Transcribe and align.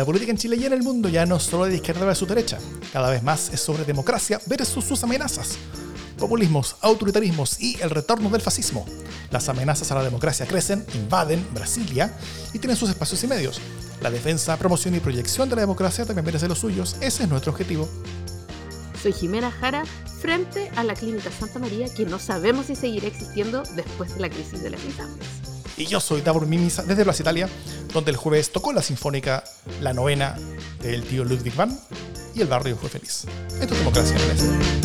La 0.00 0.06
política 0.06 0.30
en 0.30 0.38
Chile 0.38 0.56
y 0.56 0.64
en 0.64 0.72
el 0.72 0.82
mundo 0.82 1.10
ya 1.10 1.26
no 1.26 1.38
solo 1.38 1.66
de 1.66 1.74
izquierda 1.74 2.06
versus 2.06 2.26
derecha, 2.26 2.58
cada 2.90 3.10
vez 3.10 3.22
más 3.22 3.52
es 3.52 3.60
sobre 3.60 3.84
democracia 3.84 4.40
versus 4.46 4.82
sus 4.82 5.04
amenazas. 5.04 5.58
Populismos, 6.16 6.76
autoritarismos 6.80 7.60
y 7.60 7.78
el 7.82 7.90
retorno 7.90 8.30
del 8.30 8.40
fascismo. 8.40 8.86
Las 9.30 9.50
amenazas 9.50 9.92
a 9.92 9.96
la 9.96 10.02
democracia 10.02 10.46
crecen, 10.46 10.86
invaden 10.94 11.46
Brasilia 11.52 12.16
y 12.54 12.58
tienen 12.58 12.78
sus 12.78 12.88
espacios 12.88 13.22
y 13.24 13.26
medios. 13.26 13.60
La 14.00 14.10
defensa, 14.10 14.56
promoción 14.56 14.94
y 14.94 15.00
proyección 15.00 15.50
de 15.50 15.56
la 15.56 15.60
democracia 15.60 16.06
también 16.06 16.24
merece 16.24 16.48
los 16.48 16.60
suyos. 16.60 16.96
Ese 17.02 17.24
es 17.24 17.28
nuestro 17.28 17.52
objetivo. 17.52 17.86
Soy 19.02 19.12
Jimena 19.12 19.50
Jara, 19.50 19.84
frente 20.22 20.70
a 20.76 20.82
la 20.82 20.94
Clínica 20.94 21.30
Santa 21.30 21.58
María, 21.58 21.92
que 21.92 22.06
no 22.06 22.18
sabemos 22.18 22.68
si 22.68 22.74
seguirá 22.74 23.06
existiendo 23.06 23.64
después 23.76 24.14
de 24.14 24.20
la 24.20 24.30
crisis 24.30 24.62
de 24.62 24.70
las 24.70 24.82
exámenes. 24.82 25.49
Y 25.76 25.86
yo 25.86 26.00
soy 26.00 26.20
Davor 26.20 26.46
Mimisa 26.46 26.82
desde 26.82 27.04
Plaza 27.04 27.22
Italia, 27.22 27.48
donde 27.92 28.10
el 28.10 28.16
jueves 28.16 28.52
tocó 28.52 28.72
la 28.72 28.82
sinfónica 28.82 29.44
La 29.80 29.92
Novena 29.92 30.36
del 30.82 31.04
tío 31.04 31.24
Ludwig 31.24 31.54
van 31.54 31.78
y 32.34 32.42
el 32.42 32.48
barrio 32.48 32.76
fue 32.76 32.88
feliz. 32.88 33.24
Esto 33.60 33.74
es 33.74 33.78
democracia 33.78 34.16
el 34.16 34.80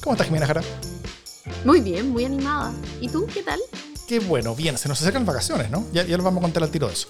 ¿Cómo 0.00 0.14
estás, 0.14 0.26
Jimena 0.28 0.46
Jara? 0.46 0.62
Muy 1.64 1.80
bien, 1.80 2.10
muy 2.10 2.24
animada. 2.24 2.72
¿Y 3.00 3.08
tú 3.08 3.26
qué 3.26 3.42
tal? 3.42 3.60
Qué 4.06 4.20
bueno, 4.20 4.54
bien, 4.54 4.78
se 4.78 4.88
nos 4.88 5.00
acercan 5.00 5.26
vacaciones, 5.26 5.68
¿no? 5.68 5.84
Ya, 5.92 6.04
ya 6.04 6.16
vamos 6.18 6.38
a 6.38 6.42
contar 6.42 6.62
al 6.62 6.70
tiro 6.70 6.86
de 6.86 6.92
eso. 6.92 7.08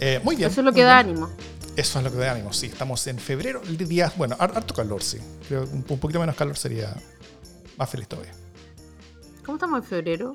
Eh, 0.00 0.20
muy 0.24 0.34
bien. 0.34 0.50
Eso 0.50 0.60
es 0.60 0.64
lo 0.64 0.72
que 0.72 0.82
da 0.82 0.98
ánimo. 0.98 1.30
Eso 1.76 1.98
es 1.98 2.04
lo 2.04 2.10
que 2.10 2.18
da 2.18 2.32
ánimo, 2.32 2.52
sí. 2.52 2.66
Estamos 2.66 3.06
en 3.06 3.18
febrero, 3.18 3.62
el 3.64 3.76
día, 3.76 4.12
bueno, 4.16 4.36
harto 4.38 4.74
calor, 4.74 5.02
sí. 5.02 5.18
Creo 5.46 5.62
un, 5.62 5.82
poquito 5.82 6.18
menos 6.18 6.34
calor 6.34 6.56
sería 6.56 6.94
más 7.76 7.88
feliz 7.88 8.08
todavía. 8.08 8.32
¿Cómo 9.44 9.56
estamos 9.56 9.78
en 9.80 9.84
febrero? 9.84 10.34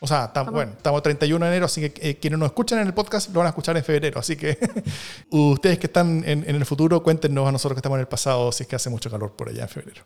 O 0.00 0.06
sea, 0.06 0.26
estamos, 0.26 0.52
bueno, 0.52 0.72
estamos 0.72 1.02
31 1.02 1.44
de 1.44 1.50
enero, 1.50 1.66
así 1.66 1.80
que 1.90 2.08
eh, 2.08 2.16
quienes 2.16 2.38
nos 2.38 2.46
escuchan 2.46 2.80
en 2.80 2.86
el 2.86 2.94
podcast 2.94 3.28
lo 3.30 3.38
van 3.40 3.46
a 3.46 3.50
escuchar 3.50 3.76
en 3.76 3.84
febrero. 3.84 4.20
Así 4.20 4.36
que 4.36 4.58
ustedes 5.30 5.78
que 5.78 5.86
están 5.86 6.22
en, 6.26 6.48
en, 6.48 6.56
el 6.56 6.64
futuro, 6.64 7.02
cuéntenos 7.02 7.48
a 7.48 7.52
nosotros 7.52 7.76
que 7.76 7.80
estamos 7.80 7.96
en 7.96 8.00
el 8.00 8.08
pasado 8.08 8.50
si 8.52 8.62
es 8.62 8.68
que 8.68 8.76
hace 8.76 8.90
mucho 8.90 9.10
calor 9.10 9.32
por 9.32 9.48
allá 9.48 9.62
en 9.62 9.68
febrero. 9.68 10.02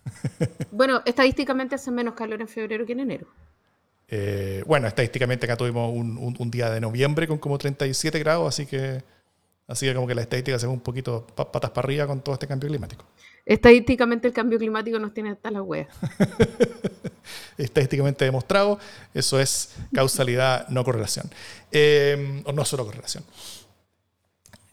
bueno, 0.70 1.02
estadísticamente 1.04 1.74
hace 1.74 1.90
menos 1.90 2.14
calor 2.14 2.40
en 2.40 2.48
febrero 2.48 2.86
que 2.86 2.92
en 2.92 3.00
enero. 3.00 3.26
Eh, 4.08 4.62
bueno, 4.66 4.88
estadísticamente 4.88 5.44
acá 5.44 5.56
tuvimos 5.56 5.92
un, 5.92 6.36
un, 6.38 6.50
día 6.50 6.70
de 6.70 6.80
noviembre 6.80 7.28
con 7.28 7.38
como 7.38 7.58
37 7.58 8.18
grados, 8.18 8.48
así 8.48 8.64
que 8.66 9.02
Así 9.68 9.84
que 9.84 9.94
como 9.94 10.06
que 10.06 10.14
la 10.14 10.22
estadística 10.22 10.58
se 10.58 10.66
ve 10.66 10.72
un 10.72 10.80
poquito 10.80 11.26
patas 11.26 11.70
para 11.70 11.84
arriba 11.84 12.06
con 12.06 12.22
todo 12.22 12.32
este 12.32 12.46
cambio 12.46 12.68
climático. 12.70 13.04
Estadísticamente 13.44 14.28
el 14.28 14.34
cambio 14.34 14.58
climático 14.58 14.98
nos 14.98 15.14
tiene 15.14 15.30
hasta 15.30 15.50
la 15.50 15.62
wea. 15.62 15.88
Estadísticamente 17.58 18.24
demostrado, 18.24 18.78
eso 19.14 19.40
es 19.40 19.74
causalidad, 19.92 20.68
no 20.68 20.84
correlación. 20.84 21.30
Eh, 21.72 22.42
o 22.44 22.52
no 22.52 22.64
solo 22.64 22.84
correlación. 22.84 23.24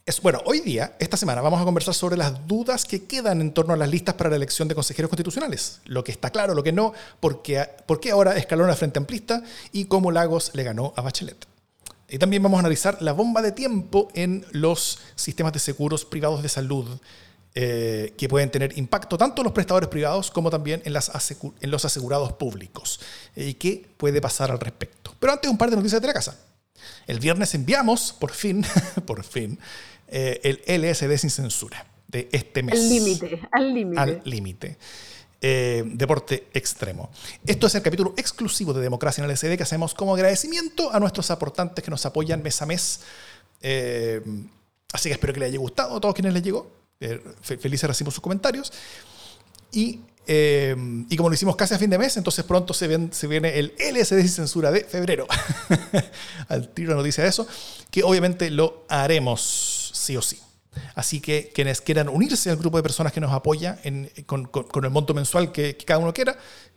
Es, 0.06 0.22
bueno, 0.22 0.40
hoy 0.44 0.60
día, 0.60 0.94
esta 1.00 1.16
semana, 1.16 1.40
vamos 1.40 1.60
a 1.60 1.64
conversar 1.64 1.92
sobre 1.92 2.16
las 2.16 2.46
dudas 2.46 2.84
que 2.84 3.06
quedan 3.06 3.40
en 3.40 3.52
torno 3.52 3.74
a 3.74 3.76
las 3.76 3.90
listas 3.90 4.14
para 4.14 4.30
la 4.30 4.36
elección 4.36 4.68
de 4.68 4.76
consejeros 4.76 5.08
constitucionales. 5.08 5.80
Lo 5.84 6.04
que 6.04 6.12
está 6.12 6.30
claro, 6.30 6.54
lo 6.54 6.62
que 6.62 6.70
no, 6.70 6.92
por 7.18 7.42
qué, 7.42 7.68
por 7.86 7.98
qué 7.98 8.12
ahora 8.12 8.36
escaló 8.36 8.68
la 8.68 8.76
Frente 8.76 9.00
Amplista 9.00 9.42
y 9.72 9.86
cómo 9.86 10.12
Lagos 10.12 10.52
le 10.54 10.62
ganó 10.62 10.92
a 10.94 11.02
Bachelet. 11.02 11.44
Y 12.08 12.18
también 12.18 12.40
vamos 12.40 12.58
a 12.58 12.60
analizar 12.60 13.02
la 13.02 13.12
bomba 13.12 13.42
de 13.42 13.50
tiempo 13.50 14.06
en 14.14 14.46
los 14.52 15.00
sistemas 15.16 15.52
de 15.52 15.58
seguros 15.58 16.04
privados 16.04 16.40
de 16.40 16.50
salud, 16.50 16.86
eh, 17.58 18.12
que 18.18 18.28
pueden 18.28 18.50
tener 18.50 18.76
impacto 18.76 19.16
tanto 19.16 19.40
en 19.40 19.44
los 19.44 19.54
prestadores 19.54 19.88
privados 19.88 20.30
como 20.30 20.50
también 20.50 20.82
en, 20.84 20.92
las 20.92 21.10
en 21.40 21.70
los 21.70 21.86
asegurados 21.86 22.34
públicos. 22.34 23.00
¿Y 23.34 23.54
qué 23.54 23.88
puede 23.96 24.20
pasar 24.20 24.50
al 24.50 24.60
respecto? 24.60 25.14
Pero 25.18 25.32
antes 25.32 25.50
un 25.50 25.56
par 25.56 25.70
de 25.70 25.76
noticias 25.76 26.02
de 26.02 26.06
la 26.06 26.12
casa. 26.12 26.38
El 27.06 27.18
viernes 27.18 27.54
enviamos, 27.54 28.12
por 28.12 28.32
fin, 28.32 28.62
por 29.06 29.24
fin, 29.24 29.58
eh, 30.08 30.60
el 30.66 30.82
LSD 30.82 31.16
sin 31.16 31.30
censura 31.30 31.86
de 32.08 32.28
este 32.30 32.62
mes. 32.62 32.74
Al 32.74 32.88
límite, 32.90 33.48
al 33.50 33.74
límite. 33.74 34.00
Al 34.00 34.22
límite. 34.24 34.78
Eh, 35.40 35.82
deporte 35.86 36.48
extremo. 36.52 37.10
Esto 37.46 37.68
es 37.68 37.74
el 37.74 37.80
capítulo 37.80 38.12
exclusivo 38.18 38.74
de 38.74 38.82
Democracia 38.82 39.24
en 39.24 39.30
el 39.30 39.34
SD 39.34 39.56
que 39.56 39.62
hacemos 39.62 39.94
como 39.94 40.14
agradecimiento 40.14 40.92
a 40.92 41.00
nuestros 41.00 41.30
aportantes 41.30 41.82
que 41.82 41.90
nos 41.90 42.04
apoyan 42.04 42.42
mes 42.42 42.60
a 42.60 42.66
mes. 42.66 43.00
Eh, 43.62 44.20
así 44.92 45.08
que 45.08 45.14
espero 45.14 45.32
que 45.32 45.40
les 45.40 45.48
haya 45.48 45.58
gustado 45.58 45.96
a 45.96 46.00
todos 46.02 46.14
quienes 46.14 46.34
les 46.34 46.42
llegó. 46.42 46.70
Eh, 47.00 47.20
felices 47.42 47.88
recibimos 47.88 48.14
sus 48.14 48.22
comentarios. 48.22 48.72
Y, 49.72 50.00
y, 50.26 51.16
como 51.16 51.28
lo 51.28 51.34
hicimos 51.34 51.56
casi 51.56 51.74
a 51.74 51.78
fin 51.78 51.90
de 51.90 51.98
mes, 51.98 52.16
entonces 52.16 52.44
pronto 52.44 52.72
se, 52.72 53.12
se 53.12 53.26
viene 53.26 53.58
el 53.58 53.74
LSD 53.78 54.20
sin 54.20 54.28
censura 54.28 54.70
de 54.70 54.84
febrero. 54.84 55.26
Al 56.48 56.68
tiro 56.70 56.94
noticia 56.94 57.24
de 57.24 57.30
eso, 57.30 57.46
que 57.90 58.02
obviamente 58.02 58.50
lo 58.50 58.84
haremos 58.88 59.92
sí 59.94 60.16
o 60.16 60.22
sí. 60.22 60.40
Así 60.94 61.20
que 61.20 61.50
quienes 61.54 61.80
quieran 61.80 62.08
unirse 62.08 62.50
al 62.50 62.56
grupo 62.56 62.76
de 62.76 62.82
personas 62.82 63.12
que 63.12 63.20
nos 63.20 63.32
apoya 63.32 63.78
con, 64.26 64.50
el 64.84 64.90
monto 64.90 65.14
mensual 65.14 65.52
que, 65.52 65.76
cada 65.76 65.98
uno 65.98 66.12
quiera, 66.12 66.36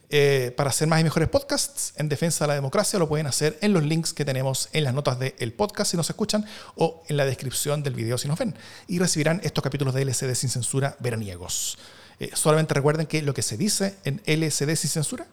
eh, 0.10 0.54
para 0.58 0.72
hacer 0.72 0.88
más 0.88 1.02
y 1.02 1.04
mejores 1.04 1.30
podcasts 1.30 1.94
en 1.98 2.10
defensa 2.10 2.44
de 2.44 2.50
la 2.50 2.56
democracia, 2.56 2.98
lo 2.98 3.08
pueden 3.08 3.28
hacer 3.28 3.58
en 3.62 3.74
los 3.74 3.84
links 3.84 4.14
que 4.14 4.26
tenemos 4.26 4.70
en 4.74 4.84
las 4.84 4.94
notas 4.94 5.20
del 5.20 5.54
podcast 5.54 5.92
si 5.92 5.98
nos 5.98 6.10
escuchan 6.10 6.46
o 6.76 7.04
en 7.08 7.18
la 7.18 7.26
descripción 7.26 7.84
del 7.84 7.94
video 7.94 8.18
si 8.18 8.28
nos 8.28 8.40
ven. 8.40 8.56
Y 8.88 9.00
recibirán 9.00 9.40
estos 9.44 9.64
capítulos 9.64 9.94
de 9.94 10.02
LCD 10.02 10.34
sin 10.34 10.50
censura 10.50 10.96
veraniegos. 11.00 11.78
Eh, 12.20 12.32
solamente 12.34 12.74
recuerden 12.74 13.08
que 13.08 13.22
lo 13.22 13.34
que 13.34 13.42
se 13.42 13.56
dice 13.56 13.96
en 14.04 14.22
LCD 14.26 14.76
sin 14.76 14.90
censura 14.90 15.28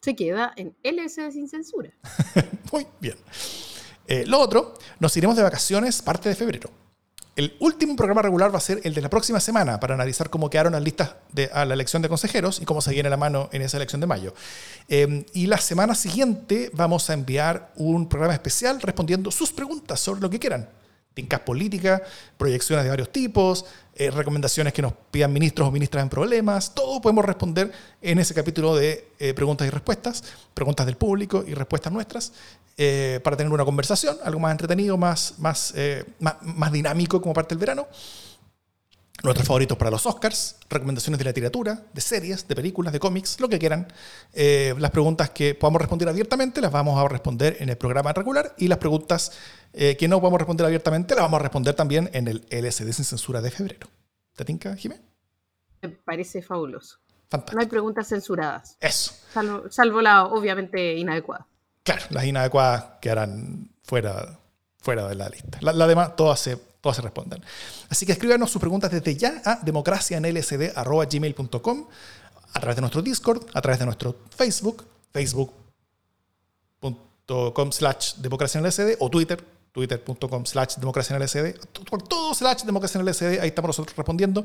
se 0.00 0.14
queda 0.14 0.52
en 0.56 0.76
LSD 0.82 1.32
sin 1.32 1.48
censura. 1.48 1.90
Muy 2.72 2.86
bien. 3.00 3.16
Eh, 4.06 4.24
lo 4.26 4.38
otro, 4.40 4.74
nos 5.00 5.16
iremos 5.16 5.36
de 5.36 5.42
vacaciones 5.42 6.02
parte 6.02 6.28
de 6.28 6.34
febrero. 6.34 6.70
El 7.38 7.54
último 7.60 7.94
programa 7.94 8.20
regular 8.20 8.52
va 8.52 8.58
a 8.58 8.60
ser 8.60 8.80
el 8.82 8.94
de 8.94 9.00
la 9.00 9.08
próxima 9.08 9.38
semana 9.38 9.78
para 9.78 9.94
analizar 9.94 10.28
cómo 10.28 10.50
quedaron 10.50 10.72
las 10.72 10.82
listas 10.82 11.14
a 11.52 11.64
la 11.64 11.74
elección 11.74 12.02
de 12.02 12.08
consejeros 12.08 12.60
y 12.60 12.64
cómo 12.64 12.80
se 12.80 12.90
viene 12.90 13.08
la 13.08 13.16
mano 13.16 13.48
en 13.52 13.62
esa 13.62 13.76
elección 13.76 14.00
de 14.00 14.08
mayo. 14.08 14.34
Em, 14.88 15.24
y 15.34 15.46
la 15.46 15.58
semana 15.58 15.94
siguiente 15.94 16.68
vamos 16.74 17.08
a 17.10 17.14
enviar 17.14 17.70
un 17.76 18.08
programa 18.08 18.34
especial 18.34 18.80
respondiendo 18.80 19.30
sus 19.30 19.52
preguntas 19.52 20.00
sobre 20.00 20.20
lo 20.20 20.28
que 20.28 20.40
quieran. 20.40 20.68
Tincas 21.14 21.40
políticas, 21.40 22.02
proyecciones 22.36 22.84
de 22.84 22.90
varios 22.90 23.10
tipos, 23.10 23.64
eh, 23.94 24.10
recomendaciones 24.10 24.72
que 24.72 24.82
nos 24.82 24.92
pidan 25.10 25.32
ministros 25.32 25.68
o 25.68 25.72
ministras 25.72 26.02
en 26.02 26.08
problemas. 26.08 26.74
Todo 26.74 27.00
podemos 27.00 27.24
responder 27.24 27.72
en 28.00 28.18
ese 28.18 28.34
capítulo 28.34 28.76
de 28.76 29.08
eh, 29.18 29.34
preguntas 29.34 29.66
y 29.66 29.70
respuestas, 29.70 30.22
preguntas 30.54 30.86
del 30.86 30.96
público 30.96 31.44
y 31.46 31.54
respuestas 31.54 31.92
nuestras. 31.92 32.32
Eh, 32.76 33.18
para 33.24 33.36
tener 33.36 33.52
una 33.52 33.64
conversación, 33.64 34.16
algo 34.22 34.38
más 34.38 34.52
entretenido, 34.52 34.96
más, 34.96 35.34
más, 35.38 35.74
más, 36.20 36.72
dinámico 36.72 37.20
como 37.20 37.34
parte 37.34 37.56
del 37.56 37.58
verano. 37.58 37.88
Nuestros 39.24 39.48
favoritos 39.48 39.76
para 39.76 39.90
los 39.90 40.06
Oscars, 40.06 40.56
recomendaciones 40.70 41.18
de 41.18 41.24
literatura, 41.24 41.82
de 41.92 42.00
series, 42.00 42.46
de 42.46 42.54
películas, 42.54 42.92
de 42.92 43.00
cómics, 43.00 43.40
lo 43.40 43.48
que 43.48 43.58
quieran. 43.58 43.88
Eh, 44.32 44.74
las 44.78 44.90
preguntas 44.92 45.30
que 45.30 45.54
podamos 45.54 45.80
responder 45.80 46.08
abiertamente 46.08 46.60
las 46.60 46.70
vamos 46.70 46.98
a 46.98 47.08
responder 47.08 47.56
en 47.58 47.68
el 47.68 47.76
programa 47.76 48.12
regular 48.12 48.54
y 48.58 48.68
las 48.68 48.78
preguntas 48.78 49.32
que 49.70 50.08
no 50.08 50.18
podemos 50.20 50.40
responder 50.40 50.66
abiertamente 50.66 51.14
las 51.14 51.22
vamos 51.22 51.38
a 51.38 51.42
responder 51.42 51.74
también 51.74 52.10
en 52.14 52.26
el 52.26 52.46
LSD 52.50 52.90
sin 52.90 53.04
censura 53.04 53.40
de 53.40 53.50
febrero. 53.50 53.86
¿Te 54.34 54.44
tinca, 54.44 54.74
Jiménez? 54.74 55.04
Me 55.82 55.90
parece 55.90 56.42
fabuloso. 56.42 56.98
No 57.30 57.60
hay 57.60 57.66
preguntas 57.66 58.08
censuradas. 58.08 58.76
Eso. 58.80 59.12
Salvo, 59.32 59.70
salvo 59.70 60.00
la 60.00 60.24
obviamente 60.26 60.94
inadecuada. 60.94 61.46
Claro, 61.82 62.02
las 62.10 62.24
inadecuadas 62.24 62.84
quedarán 63.00 63.70
fuera, 63.82 64.38
fuera 64.78 65.08
de 65.08 65.14
la 65.14 65.28
lista. 65.28 65.58
Las 65.60 65.76
la 65.76 65.86
demás, 65.86 66.16
todas 66.16 66.40
se, 66.40 66.58
todas 66.80 66.96
se 66.96 67.02
responden. 67.02 67.44
Así 67.88 68.06
que 68.06 68.12
escríbanos 68.12 68.50
sus 68.50 68.60
preguntas 68.60 68.90
desde 68.90 69.14
ya 69.16 69.42
a 69.44 69.56
democracianlsd.gmail.com 69.56 71.86
a 72.54 72.60
través 72.60 72.76
de 72.76 72.80
nuestro 72.80 73.02
Discord, 73.02 73.44
a 73.54 73.60
través 73.60 73.78
de 73.78 73.84
nuestro 73.84 74.16
Facebook, 74.30 74.86
facebook.com 75.12 77.72
slash 77.72 78.14
democracianlsd 78.16 78.96
o 79.00 79.10
Twitter, 79.10 79.44
twitter.com 79.72 80.46
slash 80.46 80.76
democracianlsd, 80.76 81.58
todo 82.08 82.32
slash 82.34 82.62
democracianlsd, 82.64 83.40
ahí 83.40 83.48
estamos 83.48 83.68
nosotros 83.68 83.94
respondiendo. 83.96 84.44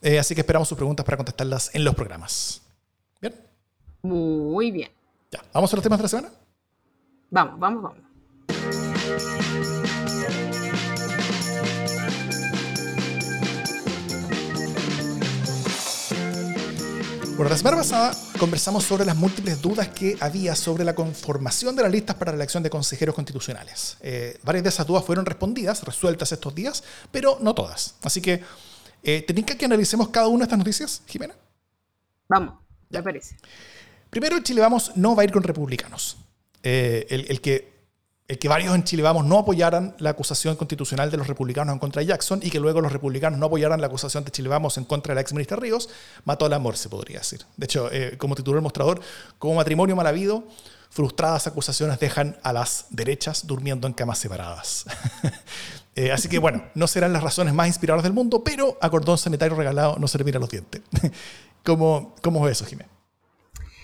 Eh, 0.00 0.18
así 0.18 0.34
que 0.34 0.40
esperamos 0.42 0.68
sus 0.68 0.76
preguntas 0.76 1.04
para 1.04 1.16
contestarlas 1.16 1.70
en 1.74 1.84
los 1.84 1.94
programas. 1.94 2.60
¿Bien? 3.20 3.34
Muy 4.02 4.70
bien. 4.70 4.90
Ya, 5.30 5.42
¿vamos 5.52 5.72
a 5.72 5.76
los 5.76 5.82
temas 5.82 5.98
de 5.98 6.02
la 6.02 6.08
semana? 6.08 6.30
Vamos, 7.30 7.58
vamos, 7.58 7.82
vamos. 7.82 7.98
Bueno, 17.36 17.50
la 17.50 17.56
semana 17.56 17.78
pasada 17.78 18.14
conversamos 18.38 18.84
sobre 18.84 19.04
las 19.04 19.16
múltiples 19.16 19.60
dudas 19.60 19.88
que 19.88 20.16
había 20.20 20.54
sobre 20.54 20.84
la 20.84 20.94
conformación 20.94 21.74
de 21.74 21.82
las 21.82 21.90
listas 21.90 22.14
para 22.14 22.30
la 22.30 22.36
elección 22.36 22.62
de 22.62 22.70
consejeros 22.70 23.12
constitucionales. 23.12 23.96
Eh, 24.02 24.38
varias 24.44 24.62
de 24.62 24.68
esas 24.68 24.86
dudas 24.86 25.04
fueron 25.04 25.26
respondidas, 25.26 25.82
resueltas 25.82 26.30
estos 26.30 26.54
días, 26.54 26.84
pero 27.10 27.38
no 27.40 27.52
todas. 27.52 27.96
Así 28.02 28.20
que, 28.20 28.40
eh, 29.02 29.24
que 29.26 29.64
analicemos 29.64 30.10
cada 30.10 30.28
una 30.28 30.38
de 30.38 30.44
estas 30.44 30.58
noticias, 30.58 31.02
Jimena? 31.08 31.34
Vamos, 32.28 32.54
me 32.88 33.02
parece. 33.02 33.36
Primero, 34.10 34.38
Chile 34.38 34.60
Vamos 34.60 34.92
no 34.94 35.16
va 35.16 35.22
a 35.22 35.24
ir 35.24 35.32
con 35.32 35.42
republicanos. 35.42 36.18
Eh, 36.62 37.06
el, 37.10 37.40
que 37.40 37.73
el 38.26 38.38
que 38.38 38.48
varios 38.48 38.74
en 38.74 38.84
Chile 38.84 39.02
Vamos 39.02 39.26
no 39.26 39.38
apoyaran 39.38 39.94
la 39.98 40.10
acusación 40.10 40.56
constitucional 40.56 41.10
de 41.10 41.18
los 41.18 41.26
republicanos 41.26 41.72
en 41.74 41.78
contra 41.78 42.00
de 42.00 42.06
Jackson 42.06 42.40
y 42.42 42.50
que 42.50 42.58
luego 42.58 42.80
los 42.80 42.92
republicanos 42.92 43.38
no 43.38 43.46
apoyaran 43.46 43.80
la 43.80 43.88
acusación 43.88 44.24
de 44.24 44.30
Chile 44.30 44.48
Vamos 44.48 44.78
en 44.78 44.84
contra 44.84 45.10
de 45.10 45.16
la 45.16 45.20
ex 45.20 45.32
ministra 45.32 45.56
Ríos, 45.56 45.90
mató 46.24 46.46
al 46.46 46.54
amor, 46.54 46.76
se 46.76 46.88
podría 46.88 47.18
decir. 47.18 47.42
De 47.56 47.66
hecho, 47.66 47.90
eh, 47.92 48.16
como 48.16 48.34
tituló 48.34 48.56
el 48.56 48.62
mostrador, 48.62 49.00
como 49.38 49.56
matrimonio 49.56 49.94
mal 49.94 50.06
habido, 50.06 50.44
frustradas 50.88 51.46
acusaciones 51.46 51.98
dejan 51.98 52.38
a 52.42 52.52
las 52.52 52.86
derechas 52.90 53.46
durmiendo 53.46 53.86
en 53.86 53.92
camas 53.92 54.18
separadas. 54.18 54.86
Eh, 55.96 56.10
así 56.10 56.28
que 56.28 56.40
bueno, 56.40 56.64
no 56.74 56.88
serán 56.88 57.12
las 57.12 57.22
razones 57.22 57.54
más 57.54 57.68
inspiradoras 57.68 58.02
del 58.02 58.12
mundo, 58.12 58.42
pero 58.42 58.76
a 58.80 58.90
cordón 58.90 59.16
sanitario 59.16 59.56
regalado 59.56 59.94
no 59.96 60.08
se 60.08 60.18
le 60.18 60.24
mira 60.24 60.40
los 60.40 60.50
dientes. 60.50 60.82
¿Cómo, 61.62 62.16
¿Cómo 62.20 62.48
es 62.48 62.58
eso, 62.58 62.66
Jiménez? 62.66 62.90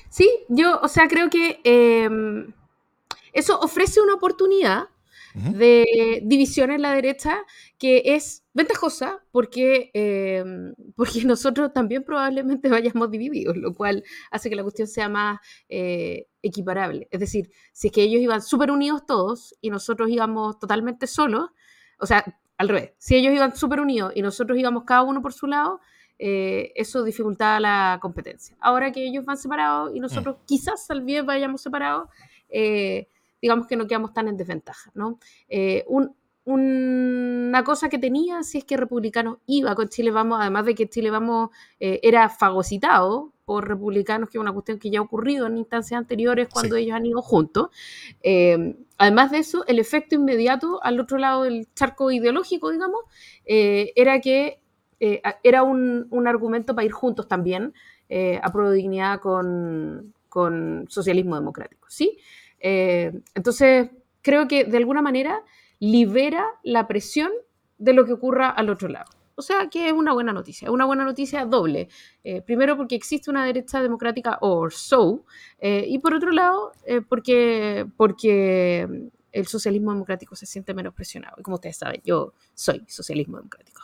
Sí, 0.08 0.28
yo, 0.48 0.80
o 0.82 0.88
sea, 0.88 1.06
creo 1.06 1.30
que 1.30 1.60
em, 1.62 2.52
eso 3.32 3.58
ofrece 3.60 4.00
una 4.00 4.14
oportunidad 4.14 4.88
de 5.34 6.22
división 6.24 6.72
en 6.72 6.82
la 6.82 6.92
derecha 6.92 7.38
que 7.78 8.02
es 8.04 8.44
ventajosa 8.52 9.20
porque, 9.30 9.90
em, 9.94 10.74
porque 10.96 11.24
nosotros 11.24 11.72
también 11.72 12.02
probablemente 12.04 12.68
vayamos 12.96 13.10
divididos, 13.10 13.56
lo 13.56 13.72
cual 13.74 14.02
hace 14.30 14.50
que 14.50 14.56
la 14.56 14.62
cuestión 14.62 14.88
sea 14.88 15.08
más 15.08 15.38
eh, 15.68 16.26
equiparable. 16.42 17.08
Es 17.10 17.20
decir, 17.20 17.50
si 17.72 17.88
es 17.88 17.92
que 17.92 18.02
ellos 18.02 18.20
iban 18.20 18.42
súper 18.42 18.70
unidos 18.70 19.06
todos 19.06 19.54
y 19.60 19.70
nosotros 19.70 20.10
íbamos 20.10 20.58
totalmente 20.58 21.06
solos, 21.06 21.50
o 21.98 22.06
sea, 22.06 22.24
al 22.58 22.68
revés, 22.68 22.92
si 22.98 23.14
ellos 23.14 23.32
iban 23.32 23.54
súper 23.56 23.80
unidos 23.80 24.12
y 24.14 24.22
nosotros 24.22 24.58
íbamos 24.58 24.84
cada 24.84 25.02
uno 25.02 25.22
por 25.22 25.32
su 25.32 25.46
lado, 25.46 25.80
eh, 26.18 26.72
eso 26.74 27.02
dificultaba 27.02 27.60
la 27.60 27.98
competencia. 28.02 28.54
Ahora 28.60 28.92
que 28.92 29.06
ellos 29.06 29.24
van 29.24 29.38
separados 29.38 29.92
y 29.94 30.00
nosotros 30.00 30.36
mm. 30.36 30.44
quizás 30.44 30.86
tal 30.86 31.02
vez 31.02 31.24
vayamos 31.24 31.62
separados, 31.62 32.10
eh, 32.50 33.08
digamos 33.40 33.66
que 33.66 33.76
no 33.76 33.86
quedamos 33.86 34.12
tan 34.12 34.28
en 34.28 34.36
desventaja. 34.36 34.90
¿no? 34.94 35.18
Eh, 35.48 35.84
una 36.44 37.62
cosa 37.64 37.88
que 37.88 37.98
tenía, 37.98 38.42
si 38.42 38.58
es 38.58 38.64
que 38.64 38.76
Republicanos 38.76 39.38
iba 39.46 39.74
con 39.74 39.88
Chile 39.88 40.10
Vamos, 40.10 40.40
además 40.40 40.64
de 40.64 40.74
que 40.74 40.88
Chile 40.88 41.10
Vamos 41.10 41.50
era 41.78 42.28
fagocitado 42.28 43.32
por 43.44 43.68
republicanos, 43.68 44.28
que 44.28 44.38
es 44.38 44.40
una 44.40 44.52
cuestión 44.52 44.78
que 44.78 44.90
ya 44.90 44.98
ha 44.98 45.02
ocurrido 45.02 45.46
en 45.46 45.58
instancias 45.58 45.98
anteriores 45.98 46.48
cuando 46.52 46.76
ellos 46.76 46.96
han 46.96 47.06
ido 47.06 47.22
juntos. 47.22 47.68
además 48.98 49.30
de 49.30 49.38
eso, 49.38 49.64
el 49.66 49.78
efecto 49.78 50.16
inmediato 50.16 50.82
al 50.82 50.98
otro 50.98 51.18
lado 51.18 51.44
del 51.44 51.68
charco 51.74 52.10
ideológico, 52.10 52.70
digamos, 52.70 53.02
era 53.44 54.20
que 54.20 54.60
eh, 55.00 55.22
era 55.42 55.62
un, 55.62 56.26
argumento 56.26 56.74
para 56.74 56.84
ir 56.84 56.92
juntos 56.92 57.26
también 57.26 57.72
eh, 58.10 58.38
a 58.42 58.52
pro 58.52 58.68
de 58.68 58.76
dignidad 58.76 59.18
con, 59.20 60.14
socialismo 60.88 61.34
democrático, 61.34 61.88
¿sí? 61.88 62.18
Eh, 62.60 63.12
entonces, 63.34 63.90
creo 64.22 64.46
que 64.46 64.64
de 64.64 64.76
alguna 64.76 65.02
manera 65.02 65.42
libera 65.78 66.46
la 66.62 66.86
presión 66.86 67.30
de 67.78 67.92
lo 67.92 68.04
que 68.04 68.12
ocurra 68.12 68.50
al 68.50 68.70
otro 68.70 68.88
lado. 68.88 69.10
O 69.34 69.42
sea 69.42 69.70
que 69.70 69.88
es 69.88 69.94
una 69.94 70.12
buena 70.12 70.34
noticia, 70.34 70.70
una 70.70 70.84
buena 70.84 71.02
noticia 71.02 71.46
doble. 71.46 71.88
primero 72.44 72.76
porque 72.76 72.94
existe 72.94 73.30
una 73.30 73.46
derecha 73.46 73.80
democrática 73.80 74.36
or 74.42 74.70
so, 74.70 75.24
y 75.62 75.98
por 76.00 76.12
otro 76.12 76.30
lado 76.30 76.72
porque, 77.08 77.86
porque 77.96 78.86
el 79.32 79.46
socialismo 79.46 79.92
democrático 79.92 80.36
se 80.36 80.44
siente 80.44 80.74
menos 80.74 80.92
presionado. 80.92 81.36
Y 81.38 81.42
como 81.42 81.54
ustedes 81.54 81.78
saben, 81.78 82.02
yo 82.04 82.34
soy 82.52 82.84
socialismo 82.86 83.38
democrático 83.38 83.80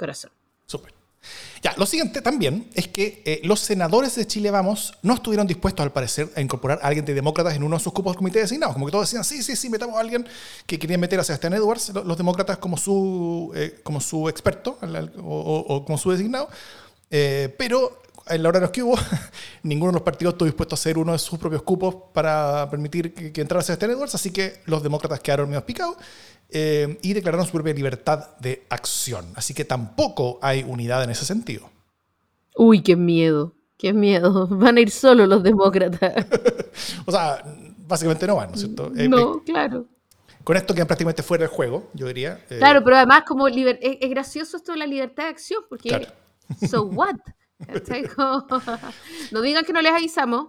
corazón. 0.00 0.32
Súper. 0.66 0.99
Ya, 1.62 1.74
lo 1.76 1.84
siguiente 1.84 2.22
también 2.22 2.68
es 2.74 2.88
que 2.88 3.22
eh, 3.26 3.40
los 3.44 3.60
senadores 3.60 4.14
de 4.14 4.26
Chile 4.26 4.50
Vamos 4.50 4.94
no 5.02 5.14
estuvieron 5.14 5.46
dispuestos, 5.46 5.84
al 5.84 5.92
parecer, 5.92 6.30
a 6.34 6.40
incorporar 6.40 6.80
a 6.82 6.86
alguien 6.86 7.04
de 7.04 7.12
demócratas 7.12 7.54
en 7.54 7.62
uno 7.62 7.76
de 7.76 7.82
sus 7.82 7.92
cupos 7.92 8.12
del 8.12 8.18
comité 8.18 8.38
designados. 8.38 8.74
Como 8.74 8.86
que 8.86 8.92
todos 8.92 9.06
decían, 9.08 9.24
sí, 9.24 9.42
sí, 9.42 9.56
sí, 9.56 9.68
metamos 9.68 9.96
a 9.96 10.00
alguien 10.00 10.26
que 10.66 10.78
querían 10.78 11.00
meter 11.00 11.20
a 11.20 11.24
Sebastián 11.24 11.52
Edwards, 11.52 11.90
los 11.90 12.16
demócratas 12.16 12.56
como 12.58 12.78
su, 12.78 13.52
eh, 13.54 13.80
como 13.82 14.00
su 14.00 14.28
experto 14.28 14.78
o, 15.22 15.84
como 15.84 15.98
su 15.98 16.10
designado. 16.10 16.48
Eh, 17.10 17.54
pero 17.58 18.00
en 18.30 18.42
la 18.42 18.48
hora 18.48 18.58
de 18.60 18.64
los 18.64 18.70
que 18.70 18.82
hubo, 18.82 18.96
ninguno 19.62 19.92
de 19.92 19.94
los 19.94 20.02
partidos 20.02 20.34
estuvo 20.34 20.46
dispuesto 20.46 20.74
a 20.74 20.76
hacer 20.76 20.98
uno 20.98 21.12
de 21.12 21.18
sus 21.18 21.38
propios 21.38 21.62
cupos 21.62 21.94
para 22.12 22.68
permitir 22.70 23.12
que, 23.12 23.32
que 23.32 23.40
entrara 23.40 23.62
Sebastián 23.62 23.90
Edwards, 23.90 24.14
así 24.14 24.32
que 24.32 24.60
los 24.66 24.82
demócratas 24.82 25.20
quedaron 25.20 25.48
medio 25.48 25.64
picados 25.66 25.96
eh, 26.52 26.98
y 27.02 27.12
declararon 27.12 27.46
su 27.46 27.52
propia 27.52 27.72
libertad 27.72 28.36
de 28.38 28.64
acción. 28.70 29.32
Así 29.36 29.54
que 29.54 29.64
tampoco 29.64 30.38
hay 30.42 30.64
unidad 30.66 31.04
en 31.04 31.10
ese 31.10 31.24
sentido. 31.24 31.70
Uy, 32.56 32.82
qué 32.82 32.96
miedo, 32.96 33.54
qué 33.78 33.92
miedo. 33.92 34.46
Van 34.50 34.76
a 34.76 34.80
ir 34.80 34.90
solo 34.90 35.26
los 35.26 35.42
demócratas. 35.42 36.26
o 37.06 37.12
sea, 37.12 37.42
básicamente 37.86 38.26
no 38.26 38.36
van, 38.36 38.48
¿no 38.50 38.54
es 38.54 38.60
cierto? 38.60 38.92
Eh, 38.96 39.08
no, 39.08 39.36
eh, 39.36 39.42
claro. 39.44 39.86
Con 40.42 40.56
esto 40.56 40.74
quedan 40.74 40.86
prácticamente 40.86 41.22
fuera 41.22 41.42
del 41.42 41.50
juego, 41.50 41.90
yo 41.92 42.06
diría. 42.06 42.44
Claro, 42.48 42.82
pero 42.82 42.96
además 42.96 43.24
como 43.26 43.46
es, 43.46 43.54
gracioso 44.10 44.56
esto 44.56 44.72
de 44.72 44.78
la 44.78 44.86
libertad 44.86 45.24
de 45.24 45.28
acción, 45.30 45.62
porque 45.68 46.08
so 46.68 46.84
what? 46.84 47.16
no 49.30 49.40
digan 49.40 49.64
que 49.64 49.72
no 49.72 49.82
les 49.82 49.92
avisamos. 49.92 50.48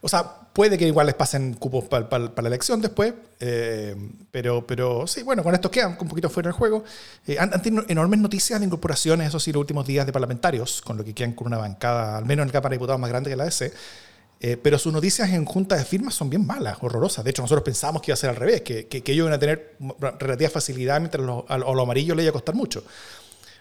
O 0.00 0.08
sea, 0.08 0.24
puede 0.52 0.78
que 0.78 0.86
igual 0.86 1.06
les 1.06 1.14
pasen 1.14 1.54
cupos 1.54 1.84
para 1.84 2.08
la 2.18 2.48
elección 2.48 2.80
después, 2.80 3.14
eh, 3.38 3.94
pero, 4.30 4.66
pero 4.66 5.06
sí, 5.06 5.22
bueno, 5.22 5.42
con 5.42 5.54
esto 5.54 5.70
quedan 5.70 5.96
un 6.00 6.08
poquito 6.08 6.28
fuera 6.30 6.48
del 6.48 6.54
juego. 6.54 6.84
Eh, 7.26 7.36
han, 7.38 7.50
tenido 7.62 7.84
enormes 7.88 8.18
noticias 8.18 8.58
de 8.58 8.66
incorporaciones, 8.66 9.28
eso 9.28 9.38
sí, 9.38 9.52
los 9.52 9.60
últimos 9.60 9.86
días 9.86 10.06
de 10.06 10.12
parlamentarios, 10.12 10.80
con 10.82 10.96
lo 10.96 11.04
que 11.04 11.14
quedan 11.14 11.34
con 11.34 11.46
una 11.46 11.58
bancada, 11.58 12.16
al 12.18 12.24
menos 12.24 12.44
en 12.44 12.48
el 12.48 12.52
Cámara 12.52 12.70
de 12.70 12.76
Diputados 12.76 13.00
más 13.00 13.10
grande 13.10 13.30
que 13.30 13.36
la 13.36 13.44
DC. 13.44 13.72
Eh, 14.42 14.56
pero 14.56 14.78
sus 14.78 14.90
noticias 14.90 15.28
en 15.30 15.44
junta 15.44 15.76
de 15.76 15.84
firmas 15.84 16.14
son 16.14 16.30
bien 16.30 16.46
malas, 16.46 16.78
horrorosas. 16.80 17.22
De 17.22 17.30
hecho, 17.30 17.42
nosotros 17.42 17.62
pensábamos 17.62 18.00
que 18.00 18.10
iba 18.10 18.14
a 18.14 18.16
ser 18.16 18.30
al 18.30 18.36
revés, 18.36 18.62
que, 18.62 18.88
ellos 18.90 19.16
iban 19.16 19.34
a 19.34 19.38
tener 19.38 19.76
relativa 20.18 20.48
facilidad 20.48 20.98
mientras 20.98 21.22
a, 21.46 21.58
los 21.58 21.78
amarillos 21.78 22.16
les 22.16 22.24
iba 22.24 22.30
a 22.30 22.32
costar 22.32 22.54
mucho. 22.54 22.82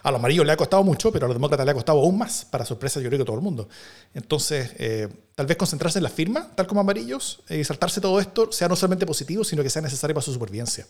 A 0.01 0.12
los 0.12 0.19
amarillos 0.19 0.46
le 0.46 0.51
ha 0.54 0.57
costado 0.57 0.84
mucho, 0.84 1.12
pero 1.12 1.25
a 1.25 1.28
los 1.28 1.36
demócratas 1.36 1.66
le 1.66 1.72
ha 1.72 1.74
costado 1.74 2.00
aún 2.00 2.18
más, 2.18 2.46
para 2.46 2.66
sorpresa 2.66 3.01
yo 3.01 3.10
creo 3.10 3.19
que 3.19 3.25
todo 3.25 3.36
el 3.36 3.42
mundo. 3.42 3.68
Entonces, 4.13 4.72
eh, 4.78 5.10
tal 5.36 5.46
vez 5.46 5.57
concentrarse 5.57 6.00
en 6.00 6.04
la 6.04 6.10
firma, 6.10 6.51
tal 6.56 6.68
como 6.68 6.81
amarillos, 6.81 7.44
y 7.50 7.63
saltarse 7.63 8.00
todo 8.00 8.19
esto 8.19 8.51
sea 8.51 8.68
no 8.68 8.75
solamente 8.75 9.06
positivo, 9.06 9.44
sino 9.44 9.62
que 9.62 9.69
sea 9.69 9.81
necesario 9.81 10.13
para 10.13 10.24
su 10.24 10.31
supervivencia. 10.31 10.88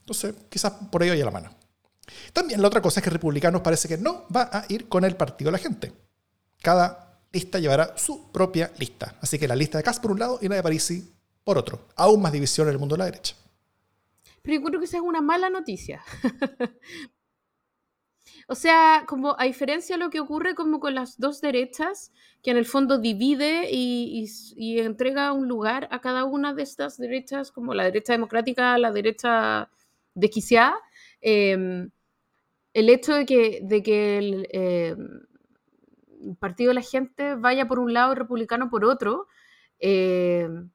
Entonces, 0.00 0.34
quizás 0.48 0.72
por 0.90 1.02
ello 1.02 1.12
haya 1.12 1.24
la 1.24 1.30
mano. 1.30 1.50
También 2.32 2.60
la 2.60 2.68
otra 2.68 2.82
cosa 2.82 3.00
es 3.00 3.04
que 3.04 3.10
Republicanos 3.10 3.62
parece 3.62 3.88
que 3.88 3.98
no 3.98 4.26
va 4.34 4.50
a 4.52 4.64
ir 4.68 4.88
con 4.88 5.04
el 5.04 5.16
partido 5.16 5.50
de 5.50 5.52
la 5.52 5.58
gente. 5.58 5.92
Cada 6.60 7.20
lista 7.32 7.58
llevará 7.58 7.96
su 7.96 8.30
propia 8.32 8.72
lista. 8.78 9.16
Así 9.20 9.38
que 9.38 9.48
la 9.48 9.56
lista 9.56 9.78
de 9.78 9.84
Kass 9.84 10.00
por 10.00 10.10
un 10.10 10.18
lado 10.18 10.38
y 10.42 10.48
la 10.48 10.56
de 10.56 10.62
Parisi 10.62 11.12
por 11.44 11.58
otro. 11.58 11.88
Aún 11.96 12.20
más 12.20 12.32
división 12.32 12.66
en 12.68 12.72
el 12.72 12.78
mundo 12.78 12.94
de 12.94 12.98
la 12.98 13.04
derecha. 13.06 13.36
Pero 14.42 14.56
yo 14.56 14.64
creo 14.64 14.80
que 14.80 14.86
esa 14.86 14.96
es 14.96 15.02
una 15.02 15.20
mala 15.20 15.50
noticia. 15.50 16.02
O 18.50 18.56
sea, 18.56 19.04
como 19.06 19.36
a 19.38 19.44
diferencia 19.44 19.94
de 19.94 20.02
lo 20.02 20.10
que 20.10 20.18
ocurre 20.18 20.56
como 20.56 20.80
con 20.80 20.96
las 20.96 21.20
dos 21.20 21.40
derechas, 21.40 22.12
que 22.42 22.50
en 22.50 22.56
el 22.56 22.66
fondo 22.66 22.98
divide 22.98 23.68
y, 23.70 24.26
entrega 24.80 25.32
un 25.32 25.46
lugar 25.46 25.86
a 25.92 26.00
cada 26.00 26.24
una 26.24 26.52
de 26.52 26.64
estas 26.64 26.98
derechas, 26.98 27.52
como 27.52 27.74
la 27.74 27.84
derecha 27.84 28.12
democrática, 28.12 28.76
la 28.76 28.90
derecha 28.90 29.70
desquiciada, 30.14 30.74
em, 31.20 31.90
el 32.74 32.88
hecho 32.88 33.14
de 33.14 33.24
que, 33.24 33.82
que 33.84 34.18
el, 34.18 34.48
em, 34.50 36.36
Partido 36.40 36.70
de 36.70 36.74
la 36.74 36.82
Gente 36.82 37.36
vaya 37.36 37.68
por 37.68 37.78
un 37.78 37.92
lado 37.94 38.12
y 38.12 38.16
Republicano 38.16 38.68
por 38.68 38.84
otro, 38.84 39.28
em, 39.78 40.70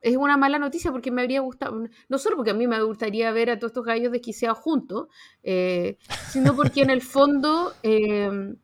es 0.00 0.16
una 0.16 0.36
mala 0.36 0.58
noticia 0.58 0.90
porque 0.90 1.10
me 1.10 1.22
habría 1.22 1.40
gustado, 1.40 1.84
no 2.08 2.18
solo 2.18 2.36
porque 2.36 2.52
a 2.52 2.54
mí 2.54 2.66
me 2.66 2.82
gustaría 2.82 3.30
ver 3.32 3.50
a 3.50 3.58
todos 3.58 3.70
estos 3.70 3.84
gallos 3.84 4.12
desquiciados 4.12 4.58
juntos, 4.58 5.08
eh, 5.42 5.98
sino 6.30 6.56
porque 6.56 6.82
en 6.82 6.90
el 6.90 7.02
fondo 7.02 7.74
eh, 7.82 8.54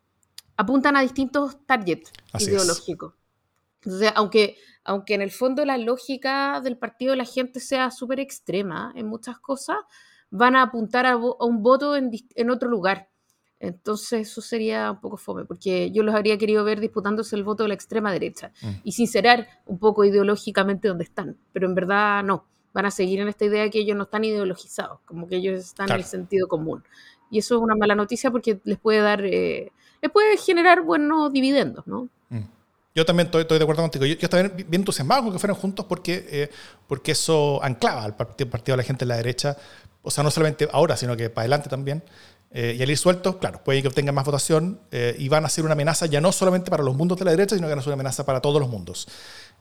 apuntan 0.56 0.96
a 0.96 1.02
distintos 1.02 1.64
targets 1.66 2.12
ideológicos. 2.38 3.14
Entonces, 3.82 4.12
aunque, 4.16 4.56
aunque 4.84 5.14
en 5.14 5.22
el 5.22 5.30
fondo 5.30 5.64
la 5.64 5.78
lógica 5.78 6.60
del 6.60 6.78
partido 6.78 7.12
de 7.12 7.18
la 7.18 7.24
gente 7.24 7.60
sea 7.60 7.90
súper 7.90 8.18
extrema 8.18 8.92
en 8.96 9.06
muchas 9.06 9.38
cosas, 9.38 9.76
van 10.30 10.56
a 10.56 10.62
apuntar 10.62 11.06
a, 11.06 11.16
un 11.16 11.62
voto 11.62 11.96
en, 11.96 12.10
en 12.34 12.50
otro 12.50 12.68
lugar. 12.68 13.08
Entonces 13.58 14.28
eso 14.28 14.40
sería 14.42 14.90
un 14.90 15.00
poco 15.00 15.16
fome, 15.16 15.44
porque 15.44 15.90
yo 15.90 16.02
los 16.02 16.14
habría 16.14 16.36
querido 16.36 16.62
ver 16.64 16.78
disputándose 16.80 17.36
el 17.36 17.44
voto 17.44 17.62
de 17.62 17.68
la 17.68 17.74
extrema 17.74 18.12
derecha 18.12 18.52
mm. 18.62 18.70
y 18.84 18.92
sincerar 18.92 19.48
un 19.64 19.78
poco 19.78 20.04
ideológicamente 20.04 20.88
dónde 20.88 21.04
están, 21.04 21.38
pero 21.52 21.66
en 21.66 21.74
verdad 21.74 22.22
no, 22.22 22.44
van 22.76 22.84
a 22.84 22.90
seguir 22.90 23.20
en 23.20 23.28
esta 23.28 23.46
idea 23.46 23.62
de 23.62 23.70
que 23.70 23.78
ellos 23.78 23.96
no 23.96 24.02
están 24.02 24.24
ideologizados, 24.24 25.00
como 25.06 25.26
que 25.26 25.36
ellos 25.36 25.58
están 25.58 25.88
en 25.88 25.96
el 25.96 26.04
sentido 26.04 26.46
común. 26.46 26.84
Y 27.30 27.38
eso 27.38 27.56
es 27.56 27.62
una 27.62 27.74
mala 27.74 27.94
noticia 27.94 28.30
porque 28.30 28.60
les 28.64 28.78
puede 28.78 29.00
dar, 29.00 29.24
eh, 29.24 29.72
les 30.02 30.12
puede 30.12 30.36
generar 30.36 30.82
buenos 30.82 31.32
dividendos, 31.32 31.86
¿no? 31.86 32.10
Mm. 32.28 32.42
Yo 32.94 33.06
también 33.06 33.26
estoy, 33.26 33.44
de 33.44 33.62
acuerdo 33.62 33.82
contigo. 33.82 34.04
Yo, 34.04 34.14
yo 34.14 34.24
estaba 34.24 34.42
bien, 34.48 34.68
entusiasmado 34.72 35.22
con 35.22 35.32
que 35.32 35.38
fueran 35.38 35.56
juntos 35.56 35.86
porque, 35.86 36.26
eh, 36.30 36.50
porque 36.86 37.12
eso 37.12 37.62
anclaba 37.62 38.04
al 38.04 38.14
partido, 38.14 38.50
partido 38.50 38.74
de 38.74 38.82
la 38.82 38.86
gente 38.86 39.06
de 39.06 39.08
la 39.08 39.16
derecha, 39.16 39.56
o 40.02 40.10
sea, 40.10 40.22
no 40.22 40.30
solamente 40.30 40.68
ahora, 40.70 40.96
sino 40.96 41.16
que 41.16 41.30
para 41.30 41.42
adelante 41.42 41.70
también. 41.70 42.02
Eh, 42.52 42.76
y 42.78 42.82
al 42.82 42.90
ir 42.90 42.96
sueltos, 42.96 43.36
claro, 43.36 43.62
puede 43.62 43.82
que 43.82 43.88
obtengan 43.88 44.14
más 44.14 44.24
votación 44.24 44.80
eh, 44.90 45.14
y 45.18 45.28
van 45.28 45.44
a 45.44 45.48
ser 45.48 45.64
una 45.64 45.72
amenaza 45.72 46.06
ya 46.06 46.20
no 46.20 46.32
solamente 46.32 46.70
para 46.70 46.82
los 46.82 46.94
mundos 46.94 47.18
de 47.18 47.24
la 47.24 47.32
derecha, 47.32 47.54
sino 47.54 47.66
que 47.66 47.72
van 47.72 47.80
a 47.80 47.82
ser 47.82 47.88
una 47.88 47.94
amenaza 47.94 48.24
para 48.24 48.40
todos 48.40 48.60
los 48.60 48.70
mundos. 48.70 49.08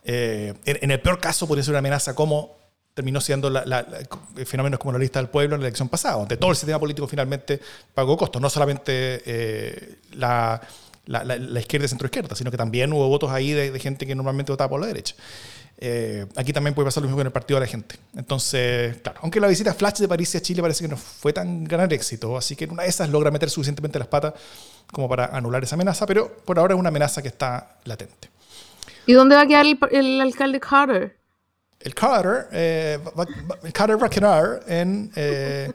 Eh, 0.03 0.53
en, 0.65 0.91
el 0.91 1.01
peor 1.01 1.19
caso 1.19 1.47
podría 1.47 1.63
ser 1.63 1.71
una 1.71 1.79
amenaza 1.79 2.13
como 2.13 2.57
terminó 2.93 3.19
siendo 3.19 3.49
la, 3.49 3.85
fenómenos 4.45 4.79
como 4.79 4.93
la 4.93 4.99
lista 4.99 5.19
del 5.19 5.29
pueblo 5.29 5.55
en 5.55 5.61
la 5.61 5.67
elección 5.67 5.89
pasada, 5.89 6.15
donde 6.15 6.37
todo 6.37 6.51
el 6.51 6.55
sistema 6.55 6.79
político 6.79 7.07
finalmente 7.07 7.59
pagó 7.93 8.15
costos, 8.15 8.41
no 8.41 8.49
solamente 8.49 9.21
eh, 9.25 9.95
la, 10.13 10.61
izquierda 11.59 11.85
y 11.85 11.89
centro-izquierda, 11.89 12.35
sino 12.35 12.51
que 12.51 12.57
también 12.57 12.93
hubo 12.93 13.09
votos 13.09 13.31
ahí 13.31 13.51
de, 13.51 13.77
gente 13.79 14.07
que 14.07 14.15
normalmente 14.15 14.51
votaba 14.51 14.69
por 14.69 14.79
la 14.79 14.87
derecha. 14.87 15.15
Eh, 15.77 16.25
aquí 16.35 16.53
también 16.53 16.73
puede 16.73 16.85
pasar 16.85 17.03
lo 17.03 17.07
mismo 17.07 17.17
con 17.17 17.27
el 17.27 17.33
partido 17.33 17.59
de 17.59 17.65
la 17.65 17.69
gente. 17.69 17.95
Entonces, 18.15 18.97
claro, 19.03 19.19
aunque 19.23 19.39
la 19.39 19.47
visita 19.47 19.73
flash 19.73 19.99
de 19.99 20.07
París 20.07 20.33
a 20.35 20.41
Chile 20.41 20.61
parece 20.61 20.83
que 20.83 20.87
no 20.87 20.97
fue 20.97 21.33
tan 21.33 21.63
gran 21.65 21.91
éxito, 21.91 22.37
así 22.37 22.55
que 22.55 22.65
en 22.65 22.71
una 22.71 22.83
de 22.83 22.89
esas 22.89 23.09
logra 23.09 23.29
meter 23.31 23.49
suficientemente 23.49 23.99
las 23.99 24.07
patas 24.07 24.33
como 24.91 25.09
para 25.09 25.25
anular 25.25 25.63
esa 25.63 25.75
amenaza, 25.75 26.05
pero 26.05 26.31
por 26.45 26.59
ahora 26.59 26.73
es 26.73 26.79
una 26.79 26.89
amenaza 26.89 27.21
que 27.21 27.27
está 27.27 27.77
latente. 27.83 28.29
¿Y 29.05 29.13
dónde 29.13 29.35
va 29.35 29.41
a 29.41 29.47
quedar 29.47 29.65
el 29.91 30.21
alcalde 30.21 30.59
Carter? 30.59 31.17
el 31.85 31.93
Carter, 31.93 32.47
eh, 32.51 32.99
el 33.63 33.71
Carter 33.71 34.01
va 34.01 34.07
a 34.07 34.09
quedar 34.09 34.63
en, 34.67 35.11
eh, 35.15 35.71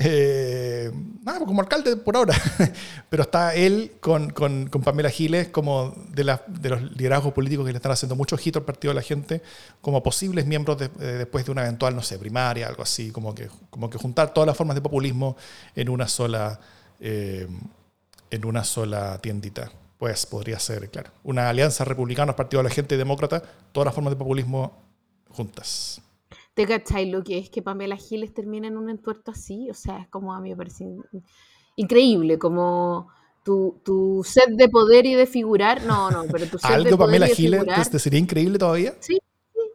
eh, 0.00 0.92
nada, 1.24 1.40
como 1.40 1.60
alcalde 1.60 1.96
por 1.96 2.16
ahora, 2.16 2.32
pero 3.10 3.24
está 3.24 3.54
él 3.54 3.96
con, 4.00 4.30
con, 4.30 4.68
con 4.68 4.82
Pamela 4.82 5.10
Giles 5.10 5.48
como 5.48 5.92
de, 6.10 6.22
la, 6.22 6.40
de, 6.46 6.68
los 6.68 6.82
liderazgos 6.96 7.32
políticos 7.32 7.66
que 7.66 7.72
le 7.72 7.78
están 7.78 7.90
haciendo 7.90 8.14
mucho 8.14 8.36
ojito 8.36 8.60
al 8.60 8.64
partido 8.64 8.92
de 8.92 8.94
la 8.94 9.02
gente, 9.02 9.42
como 9.80 10.00
posibles 10.02 10.46
miembros 10.46 10.78
después 10.78 11.44
de 11.44 11.50
una 11.50 11.62
eventual, 11.62 11.96
no 11.96 12.02
sé, 12.02 12.16
primaria, 12.16 12.68
algo 12.68 12.84
así, 12.84 13.10
como 13.10 13.34
que, 13.34 13.48
como 13.70 13.90
que 13.90 13.98
juntar 13.98 14.32
todas 14.32 14.46
las 14.46 14.56
formas 14.56 14.76
de 14.76 14.82
populismo 14.82 15.36
en 15.74 15.88
una 15.88 16.06
sola, 16.06 16.60
en 17.00 18.44
una 18.44 18.62
sola 18.62 19.18
tiendita. 19.18 19.70
Pues 19.98 20.26
podría 20.26 20.60
ser, 20.60 20.88
claro, 20.90 21.10
una 21.24 21.48
alianza 21.48 21.84
republicana, 21.84 22.36
partido 22.36 22.62
de 22.62 22.68
la 22.68 22.74
gente 22.74 22.94
y 22.94 22.98
demócrata, 22.98 23.42
todas 23.72 23.86
las 23.86 23.94
formas 23.94 24.12
de 24.12 24.16
populismo 24.16 24.80
juntas. 25.28 26.00
¿Te 26.58 26.66
cachai 26.66 27.08
lo 27.08 27.22
que 27.22 27.38
es 27.38 27.50
que 27.50 27.62
Pamela 27.62 27.96
Giles 27.96 28.34
termine 28.34 28.66
en 28.66 28.76
un 28.76 28.90
entuerto 28.90 29.30
así? 29.30 29.70
O 29.70 29.74
sea, 29.74 29.98
es 29.98 30.08
como 30.08 30.34
a 30.34 30.40
mí 30.40 30.50
me 30.50 30.56
parece 30.56 30.88
increíble, 31.76 32.36
como 32.36 33.12
tu, 33.44 33.80
tu 33.84 34.24
sed 34.26 34.56
de 34.56 34.68
poder 34.68 35.06
y 35.06 35.14
de 35.14 35.26
figurar. 35.26 35.84
No, 35.84 36.10
no, 36.10 36.24
pero 36.24 36.46
tu 36.46 36.58
¿Algo 36.64 36.82
de 36.82 36.96
poder 36.96 37.20
Pamela 37.20 37.28
Giles 37.28 37.90
te 37.92 37.98
sería 38.00 38.18
increíble 38.18 38.58
todavía? 38.58 38.96
Sí, 38.98 39.20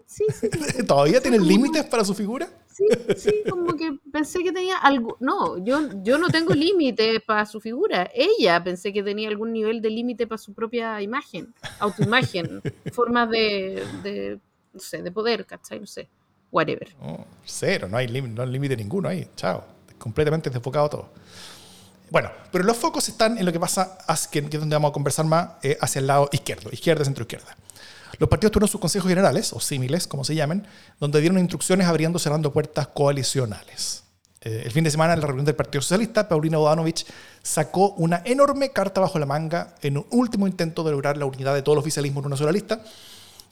sí, 0.05 0.25
sí. 0.33 0.49
¿Todavía 0.85 1.21
tiene 1.21 1.39
límites 1.39 1.85
para 1.85 2.03
su 2.03 2.13
figura? 2.13 2.49
Sí, 2.67 2.83
sí, 3.15 3.43
como 3.49 3.77
que 3.77 3.97
pensé 4.11 4.43
que 4.43 4.51
tenía 4.51 4.75
algo. 4.75 5.15
No, 5.21 5.63
yo, 5.63 5.87
yo 6.03 6.17
no 6.17 6.27
tengo 6.27 6.53
límites 6.53 7.21
para 7.25 7.45
su 7.45 7.61
figura. 7.61 8.11
Ella 8.13 8.61
pensé 8.61 8.91
que 8.91 9.03
tenía 9.03 9.29
algún 9.29 9.53
nivel 9.53 9.81
de 9.81 9.89
límite 9.89 10.27
para 10.27 10.37
su 10.37 10.53
propia 10.53 11.01
imagen, 11.01 11.53
autoimagen, 11.79 12.61
formas 12.91 13.29
de 13.29 14.41
no 14.73 14.79
sé, 14.79 15.01
de 15.01 15.11
poder, 15.11 15.45
¿cachai? 15.45 15.79
No 15.79 15.85
sé, 15.85 16.09
whatever. 16.53 16.87
cero, 17.43 17.89
no 17.89 17.97
hay 17.97 18.07
límite 18.07 18.77
ninguno 18.77 19.09
ahí, 19.09 19.27
chao, 19.35 19.65
completamente 19.97 20.49
desfocado 20.49 20.89
todo. 20.89 21.09
Bueno, 22.09 22.29
pero 22.51 22.63
los 22.63 22.77
focos 22.77 23.09
están 23.09 23.39
en 23.39 23.45
lo 23.45 23.51
que 23.51 23.59
pasa, 23.59 23.97
que, 24.31 24.39
es 24.39 24.51
donde 24.51 24.75
vamos 24.75 24.91
a 24.91 24.93
conversar 24.93 25.25
más, 25.25 25.49
eh, 25.63 25.77
hacia 25.81 25.99
el 25.99 26.07
lado 26.07 26.29
izquierdo, 26.31 26.69
izquierda, 26.71 27.03
centro-izquierda. 27.03 27.57
Los 28.19 28.29
partidos 28.29 28.51
tuvieron 28.51 28.69
sus 28.69 28.79
consejos 28.79 29.09
generales, 29.09 29.51
o 29.51 29.59
símiles, 29.59 30.05
como 30.05 30.23
se 30.23 30.35
llamen, 30.35 30.67
donde 30.99 31.19
dieron 31.19 31.39
instrucciones 31.39 31.87
abriendo 31.87 32.19
cerrando 32.19 32.53
puertas 32.53 32.87
coalicionales. 32.87 34.03
Eh, 34.41 34.61
el 34.65 34.71
fin 34.71 34.83
de 34.83 34.91
semana, 34.91 35.13
en 35.13 35.21
la 35.21 35.25
reunión 35.25 35.45
del 35.45 35.55
Partido 35.55 35.81
Socialista, 35.81 36.27
Paulina 36.27 36.59
Bodanovich 36.59 37.05
sacó 37.41 37.93
una 37.93 38.21
enorme 38.25 38.69
carta 38.69 39.01
bajo 39.01 39.17
la 39.17 39.25
manga 39.25 39.73
en 39.81 39.97
un 39.97 40.05
último 40.11 40.45
intento 40.45 40.83
de 40.83 40.91
lograr 40.91 41.17
la 41.17 41.25
unidad 41.25 41.55
de 41.55 41.63
todo 41.63 41.73
el 41.73 41.79
oficialismo 41.79 42.19
en 42.19 42.27
una 42.27 42.37
sola 42.37 42.51
lista, 42.51 42.83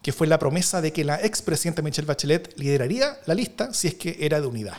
que 0.01 0.11
fue 0.11 0.27
la 0.27 0.39
promesa 0.39 0.81
de 0.81 0.91
que 0.91 1.03
la 1.03 1.21
expresidenta 1.21 1.81
Michelle 1.81 2.07
Bachelet 2.07 2.57
lideraría 2.57 3.17
la 3.25 3.35
lista 3.35 3.73
si 3.73 3.87
es 3.87 3.95
que 3.95 4.17
era 4.19 4.41
de 4.41 4.47
unidad. 4.47 4.77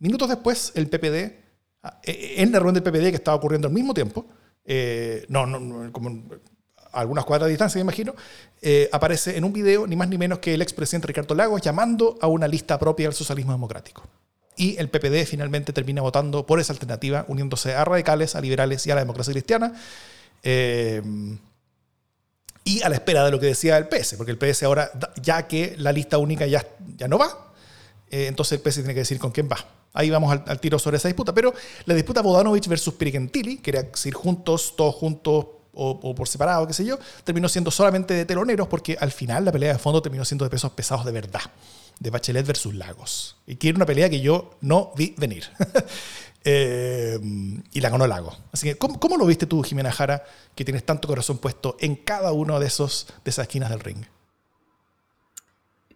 Minutos 0.00 0.28
después, 0.28 0.72
el 0.74 0.88
PPD, 0.88 1.34
ah, 1.82 2.00
eh, 2.04 2.10
eh, 2.12 2.34
en 2.38 2.52
la 2.52 2.58
reunión 2.58 2.74
del 2.74 2.82
PPD 2.82 3.10
que 3.10 3.16
estaba 3.16 3.36
ocurriendo 3.36 3.68
al 3.68 3.74
mismo 3.74 3.94
tiempo, 3.94 4.26
eh, 4.64 5.24
no, 5.28 5.46
no, 5.46 5.92
como 5.92 6.24
a 6.92 7.00
algunas 7.00 7.24
cuadras 7.24 7.46
de 7.46 7.50
distancia, 7.50 7.78
me 7.78 7.82
imagino, 7.82 8.14
aparece 8.92 9.36
en 9.36 9.44
un 9.44 9.52
video 9.52 9.86
ni 9.86 9.94
más 9.94 10.08
ni 10.08 10.18
menos 10.18 10.38
que 10.38 10.54
el 10.54 10.62
expresidente 10.62 11.06
Ricardo 11.06 11.34
Lagos 11.34 11.60
llamando 11.60 12.18
a 12.20 12.28
una 12.28 12.48
lista 12.48 12.78
propia 12.78 13.06
del 13.06 13.14
socialismo 13.14 13.52
democrático. 13.52 14.02
Y 14.56 14.76
el 14.78 14.88
PPD 14.88 15.24
finalmente 15.26 15.72
termina 15.72 16.02
votando 16.02 16.46
por 16.46 16.58
esa 16.58 16.72
alternativa, 16.72 17.24
uniéndose 17.28 17.74
a 17.74 17.84
radicales, 17.84 18.34
a 18.34 18.40
liberales 18.40 18.86
y 18.86 18.90
a 18.90 18.94
la 18.94 19.02
democracia 19.02 19.32
cristiana 19.32 19.74
y 22.68 22.82
a 22.82 22.90
la 22.90 22.96
espera 22.96 23.24
de 23.24 23.30
lo 23.30 23.40
que 23.40 23.46
decía 23.46 23.78
el 23.78 23.88
PS, 23.88 24.16
porque 24.18 24.30
el 24.30 24.36
PS 24.36 24.64
ahora, 24.64 24.90
ya 25.22 25.46
que 25.48 25.74
la 25.78 25.90
lista 25.90 26.18
única 26.18 26.46
ya, 26.46 26.66
ya 26.98 27.08
no 27.08 27.16
va, 27.16 27.52
eh, 28.10 28.26
entonces 28.26 28.58
el 28.58 28.60
PS 28.60 28.74
tiene 28.76 28.92
que 28.92 29.00
decir 29.00 29.18
con 29.18 29.30
quién 29.30 29.48
va. 29.50 29.56
Ahí 29.94 30.10
vamos 30.10 30.38
al, 30.46 30.60
tiro 30.60 30.78
sobre 30.78 30.98
esa 30.98 31.08
disputa. 31.08 31.32
Pero 31.32 31.54
la 31.86 31.94
disputa 31.94 32.20
Bodanovich 32.20 32.68
versus 32.68 32.92
Pirigentili, 32.92 33.56
que 33.56 33.70
era 33.70 33.82
decir 33.84 34.12
juntos, 34.12 34.74
todos 34.76 34.94
juntos 34.94 35.46
o, 35.72 36.14
por 36.14 36.28
separado, 36.28 36.66
qué 36.66 36.74
sé 36.74 36.84
yo, 36.84 36.98
terminó 37.24 37.48
siendo 37.48 37.70
solamente 37.70 38.12
de 38.12 38.24
teloneros, 38.24 38.68
porque 38.68 38.98
al 39.00 39.12
final 39.12 39.44
la 39.44 39.52
pelea 39.52 39.72
de 39.72 39.78
fondo 39.78 40.02
terminó 40.02 40.24
siendo 40.24 40.44
de 40.44 40.50
pesos 40.50 40.72
pesados 40.72 41.06
de 41.06 41.12
verdad, 41.12 41.40
de 42.00 42.10
Bachelet 42.10 42.44
versus 42.44 42.74
Lagos. 42.74 43.36
Y 43.46 43.56
que 43.56 43.68
era 43.68 43.76
una 43.76 43.86
pelea 43.86 44.10
que 44.10 44.20
yo 44.20 44.58
no 44.60 44.92
vi 44.94 45.14
venir. 45.16 45.44
Eh, 46.50 47.20
y 47.74 47.80
la 47.82 47.90
ganó 47.90 48.06
Lago. 48.06 48.32
Así 48.52 48.66
que, 48.66 48.78
¿cómo, 48.78 49.18
lo 49.18 49.26
viste 49.26 49.44
tú, 49.44 49.62
Jimena 49.62 49.92
Jara, 49.92 50.24
que 50.54 50.64
tienes 50.64 50.82
tanto 50.82 51.06
corazón 51.06 51.36
puesto 51.36 51.76
en 51.78 51.94
cada 51.94 52.32
uno 52.32 52.58
de, 52.58 52.66
esos, 52.66 53.06
de 53.22 53.30
esas 53.30 53.42
esquinas 53.42 53.68
del 53.68 53.80
ring? 53.80 54.02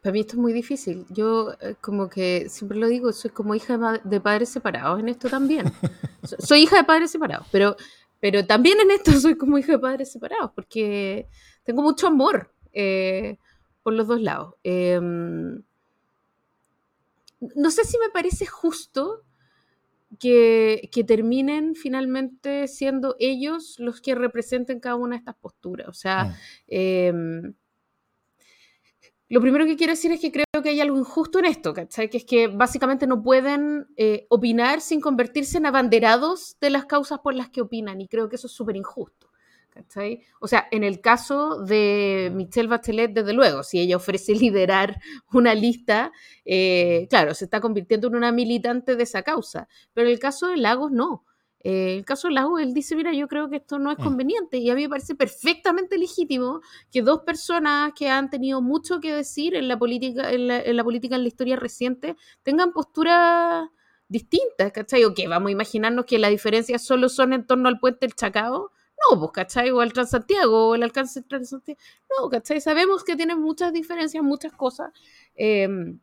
Para 0.02 0.12
mí 0.12 0.20
esto 0.20 0.34
es 0.34 0.38
muy 0.38 0.52
difícil. 0.52 1.06
Yo 1.08 1.52
eh, 1.58 1.76
como 1.80 2.10
que 2.10 2.50
siempre 2.50 2.76
lo 2.76 2.88
digo, 2.88 3.14
soy 3.14 3.30
como 3.30 3.54
hija 3.54 4.00
de, 4.04 4.20
padres 4.20 4.50
separados 4.50 5.00
en 5.00 5.08
esto 5.08 5.30
también. 5.30 5.72
soy 6.38 6.64
hija 6.64 6.76
de 6.76 6.84
padres 6.84 7.10
separados, 7.10 7.46
pero, 7.50 7.74
pero 8.20 8.44
también 8.44 8.78
en 8.78 8.90
esto 8.90 9.10
soy 9.20 9.36
como 9.36 9.56
hija 9.56 9.72
de 9.72 9.78
padres 9.78 10.12
separados, 10.12 10.50
porque 10.54 11.28
tengo 11.64 11.80
mucho 11.80 12.08
amor 12.08 12.52
eh, 12.74 13.38
por 13.82 13.94
los 13.94 14.06
dos 14.06 14.20
lados. 14.20 14.54
Em, 14.62 15.62
no 17.56 17.70
sé 17.70 17.84
si 17.84 17.96
me 17.96 18.10
parece 18.10 18.44
justo 18.44 19.22
que, 20.18 21.04
terminen 21.06 21.74
finalmente 21.74 22.68
siendo 22.68 23.16
ellos 23.18 23.76
los 23.78 24.00
que 24.00 24.14
representen 24.14 24.80
cada 24.80 24.96
una 24.96 25.16
de 25.16 25.18
estas 25.18 25.36
posturas. 25.36 25.88
O 25.88 25.92
sea, 25.92 26.24
mm. 26.24 26.34
em, 26.68 27.54
lo 29.28 29.40
primero 29.40 29.64
que 29.64 29.76
quiero 29.76 29.94
decir 29.94 30.12
es 30.12 30.20
que 30.20 30.30
creo 30.30 30.62
que 30.62 30.68
hay 30.68 30.80
algo 30.80 30.98
injusto 30.98 31.38
en 31.38 31.46
esto, 31.46 31.72
¿cachai? 31.72 32.10
Que 32.10 32.18
es 32.18 32.24
que 32.24 32.48
básicamente 32.48 33.06
no 33.06 33.22
pueden 33.22 33.86
eh, 33.96 34.26
opinar 34.28 34.82
sin 34.82 35.00
convertirse 35.00 35.56
en 35.56 35.64
abanderados 35.66 36.56
de 36.60 36.68
las 36.68 36.84
causas 36.84 37.20
por 37.20 37.34
las 37.34 37.48
que 37.48 37.62
opinan, 37.62 38.00
y 38.00 38.08
creo 38.08 38.28
que 38.28 38.36
eso 38.36 38.46
es 38.46 38.52
súper 38.52 38.76
injusto. 38.76 39.31
O 40.40 40.48
sea, 40.48 40.68
en 40.70 40.84
el 40.84 41.00
caso 41.00 41.62
de 41.62 42.30
Michelle 42.34 42.68
Bachelet, 42.68 43.12
desde 43.12 43.32
luego, 43.32 43.62
si 43.62 43.80
ella 43.80 43.96
ofrece 43.96 44.34
liderar 44.34 45.00
una 45.32 45.54
lista, 45.54 46.12
eh, 46.44 47.06
claro, 47.10 47.34
se 47.34 47.44
está 47.44 47.60
convirtiendo 47.60 48.08
en 48.08 48.16
una 48.16 48.32
militante 48.32 48.96
de 48.96 49.02
esa 49.02 49.22
causa. 49.22 49.68
Pero 49.92 50.08
en 50.08 50.12
el 50.12 50.18
caso 50.18 50.48
de 50.48 50.56
Lagos, 50.56 50.92
no. 50.92 51.24
Eh, 51.64 51.92
en 51.92 51.98
el 51.98 52.04
caso 52.04 52.28
de 52.28 52.34
Lagos, 52.34 52.60
él 52.60 52.74
dice, 52.74 52.96
mira, 52.96 53.12
yo 53.12 53.28
creo 53.28 53.48
que 53.48 53.56
esto 53.56 53.78
no 53.78 53.92
es 53.92 53.98
mm. 53.98 54.02
conveniente 54.02 54.56
y 54.58 54.70
a 54.70 54.74
mí 54.74 54.82
me 54.82 54.88
parece 54.88 55.14
perfectamente 55.14 55.96
legítimo 55.96 56.60
que 56.90 57.02
dos 57.02 57.20
personas 57.20 57.92
que 57.96 58.08
han 58.08 58.30
tenido 58.30 58.60
mucho 58.60 59.00
que 59.00 59.12
decir 59.14 59.54
en 59.54 59.68
la 59.68 59.78
política, 59.78 60.32
en 60.32 60.76
la, 60.76 60.84
política 60.84 61.16
en 61.16 61.22
la 61.22 61.28
historia 61.28 61.56
reciente, 61.56 62.16
tengan 62.42 62.72
posturas 62.72 63.68
distintas, 64.08 64.72
¿cachai? 64.72 65.04
O 65.04 65.14
que 65.14 65.28
vamos 65.28 65.48
a 65.48 65.52
imaginarnos 65.52 66.04
que 66.04 66.18
las 66.18 66.30
diferencias 66.30 66.84
solo 66.84 67.08
son 67.08 67.32
en 67.32 67.46
torno 67.46 67.68
al 67.68 67.78
puente 67.78 68.06
del 68.06 68.14
Chacao, 68.14 68.70
no, 69.10 69.18
pues, 69.18 69.32
¿cachai? 69.32 69.70
O 69.70 69.82
el 69.82 69.92
Transantiago, 69.92 70.68
o 70.68 70.74
el 70.74 70.82
alcance 70.82 71.20
del 71.20 71.28
Transantiago. 71.28 71.80
No, 72.18 72.28
¿cachai? 72.28 72.60
Sabemos 72.60 73.04
que 73.04 73.16
tienen 73.16 73.40
muchas 73.40 73.72
diferencias, 73.72 74.22
muchas 74.22 74.52
cosas. 74.52 74.92
Em, 75.34 75.98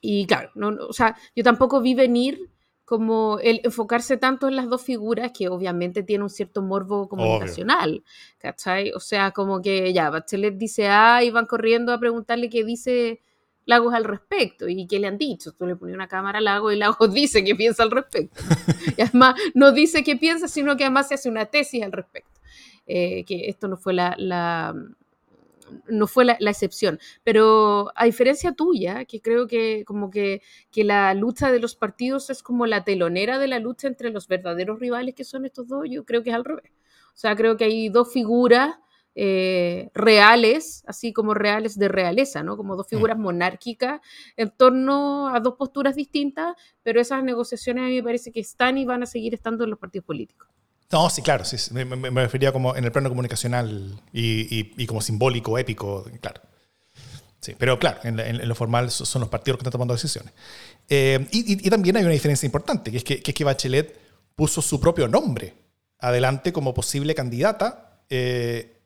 y 0.00 0.26
claro, 0.26 0.50
no, 0.54 0.68
o 0.88 0.92
sea, 0.92 1.16
yo 1.34 1.44
tampoco 1.44 1.80
vi 1.80 1.94
venir 1.94 2.50
como 2.84 3.38
el 3.38 3.60
enfocarse 3.64 4.16
tanto 4.16 4.48
en 4.48 4.56
las 4.56 4.68
dos 4.68 4.82
figuras, 4.82 5.32
que 5.32 5.48
obviamente 5.48 6.02
tiene 6.02 6.24
un 6.24 6.30
cierto 6.30 6.62
morbo 6.62 7.08
comunicacional, 7.08 8.04
¿cachai? 8.38 8.92
O 8.92 9.00
sea, 9.00 9.30
como 9.30 9.62
que 9.62 9.92
ya, 9.92 10.10
Bachelet 10.10 10.58
dice 10.58 10.88
ah, 10.88 11.22
y 11.22 11.30
van 11.30 11.46
corriendo 11.46 11.92
a 11.92 11.98
preguntarle 11.98 12.50
qué 12.50 12.64
dice 12.64 13.22
Lagos 13.64 13.94
al 13.94 14.04
respecto 14.04 14.68
y 14.68 14.86
qué 14.86 14.98
le 14.98 15.06
han 15.06 15.18
dicho. 15.18 15.52
Tú 15.52 15.66
le 15.66 15.76
pones 15.76 15.94
una 15.94 16.08
cámara 16.08 16.38
a 16.38 16.42
Lagos 16.42 16.72
y 16.72 16.76
Lagos 16.76 17.12
dice 17.14 17.44
qué 17.44 17.54
piensa 17.54 17.82
al 17.82 17.90
respecto. 17.90 18.42
y 18.96 19.02
además 19.02 19.34
no 19.54 19.72
dice 19.72 20.02
qué 20.02 20.16
piensa, 20.16 20.48
sino 20.48 20.76
que 20.76 20.84
además 20.84 21.08
se 21.08 21.14
hace 21.14 21.28
una 21.28 21.46
tesis 21.46 21.82
al 21.82 21.92
respecto. 21.92 22.40
Eh, 22.86 23.24
que 23.24 23.48
esto 23.48 23.68
no 23.68 23.76
fue 23.76 23.94
la, 23.94 24.74
no 25.88 26.06
fue 26.06 26.24
la, 26.24 26.36
excepción. 26.40 26.98
Pero 27.22 27.92
a 27.94 28.04
diferencia 28.04 28.52
tuya, 28.52 29.04
que 29.04 29.20
creo 29.20 29.46
que 29.46 29.84
como 29.86 30.10
que, 30.10 30.42
que, 30.70 30.84
la 30.84 31.14
lucha 31.14 31.52
de 31.52 31.60
los 31.60 31.76
partidos 31.76 32.30
es 32.30 32.42
como 32.42 32.66
la 32.66 32.84
telonera 32.84 33.38
de 33.38 33.48
la 33.48 33.60
lucha 33.60 33.86
entre 33.86 34.10
los 34.10 34.26
verdaderos 34.28 34.80
rivales 34.80 35.14
que 35.14 35.24
son 35.24 35.46
estos 35.46 35.68
dos, 35.68 35.84
yo 35.88 36.04
creo 36.04 36.22
que 36.22 36.30
es 36.30 36.36
al 36.36 36.44
revés. 36.44 36.72
O 37.14 37.16
sea, 37.16 37.36
creo 37.36 37.56
que 37.56 37.64
hay 37.64 37.88
dos 37.88 38.12
figuras 38.12 38.76
eh, 39.14 39.90
reales, 39.94 40.82
así 40.86 41.12
como 41.12 41.34
reales 41.34 41.78
de 41.78 41.88
realeza, 41.88 42.42
¿no? 42.42 42.56
Como 42.56 42.76
dos 42.76 42.86
figuras 42.88 43.18
monárquicas 43.18 44.00
en 44.36 44.50
torno 44.50 45.28
a 45.28 45.40
dos 45.40 45.54
posturas 45.58 45.96
distintas, 45.96 46.56
pero 46.82 47.00
esas 47.00 47.22
negociaciones 47.22 47.84
a 47.84 47.86
mí 47.88 47.96
me 47.96 48.02
parece 48.02 48.32
que 48.32 48.40
están 48.40 48.78
y 48.78 48.84
van 48.84 49.02
a 49.02 49.06
seguir 49.06 49.34
estando 49.34 49.64
en 49.64 49.70
los 49.70 49.78
partidos 49.78 50.06
políticos. 50.06 50.48
No, 50.90 51.08
sí, 51.08 51.22
claro, 51.22 51.44
sí, 51.44 51.56
me, 51.72 52.22
refería 52.22 52.52
como 52.52 52.76
en 52.76 52.84
el 52.84 52.92
plano 52.92 53.08
comunicacional 53.08 53.98
y, 54.12 54.86
como 54.86 55.00
simbólico, 55.00 55.58
épico, 55.58 56.04
claro. 56.20 56.42
Sí, 57.40 57.54
pero 57.58 57.78
claro, 57.78 58.00
en, 58.04 58.46
lo 58.46 58.54
formal 58.54 58.90
son 58.90 59.20
los 59.20 59.28
partidos 59.28 59.58
que 59.58 59.62
están 59.62 59.72
tomando 59.72 59.94
decisiones. 59.94 60.32
Eh, 60.88 61.26
y, 61.32 61.68
también 61.70 61.96
hay 61.96 62.04
una 62.04 62.12
diferencia 62.12 62.46
importante, 62.46 62.90
que 62.90 62.98
es 62.98 63.04
que, 63.04 63.22
que 63.22 63.30
es 63.30 63.34
que 63.34 63.44
Bachelet 63.44 63.98
puso 64.34 64.60
su 64.62 64.80
propio 64.80 65.08
nombre 65.08 65.54
adelante 65.98 66.52
como 66.52 66.74
posible 66.74 67.14
candidata 67.14 67.92
eh, 68.10 68.81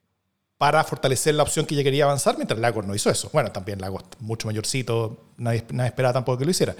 para 0.58 0.82
fortalecer 0.84 1.34
la 1.34 1.42
opción 1.42 1.66
que 1.66 1.74
ella 1.74 1.84
quería 1.84 2.04
avanzar, 2.04 2.36
mientras 2.36 2.58
Lagos 2.58 2.86
no 2.86 2.94
hizo 2.94 3.10
eso. 3.10 3.28
Bueno, 3.32 3.52
también 3.52 3.80
Lagos 3.80 4.04
mucho 4.20 4.48
mayorcito, 4.48 5.24
nadie, 5.36 5.64
nadie 5.72 5.88
esperaba 5.88 6.14
tampoco 6.14 6.38
que 6.38 6.44
lo 6.44 6.50
hiciera. 6.50 6.74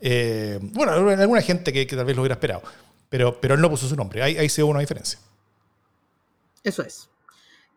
Eh, 0.00 0.58
bueno, 0.60 0.92
alguna 0.92 1.40
gente 1.40 1.72
que, 1.72 1.86
tal 1.86 2.04
vez 2.04 2.14
lo 2.14 2.22
hubiera 2.22 2.34
esperado, 2.34 2.62
pero, 3.08 3.40
pero 3.40 3.54
él 3.54 3.60
no 3.60 3.70
puso 3.70 3.88
su 3.88 3.96
nombre, 3.96 4.22
ahí, 4.22 4.36
ahí 4.36 4.48
se 4.48 4.62
ve 4.62 4.68
una 4.68 4.80
diferencia. 4.80 5.18
Eso 6.62 6.82
es. 6.82 7.08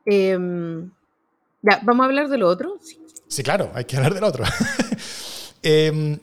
Em, 0.05 0.89
ya, 1.62 1.79
¿vamos 1.84 2.03
a 2.03 2.05
hablar 2.08 2.27
de 2.27 2.38
lo 2.38 2.48
otro? 2.48 2.77
Sí. 2.81 3.00
sí, 3.27 3.43
claro, 3.43 3.72
hay 3.74 3.86
que 3.86 3.96
hablar 3.98 4.13
del 4.13 4.24
otro. 4.24 4.43
Em, 5.62 6.17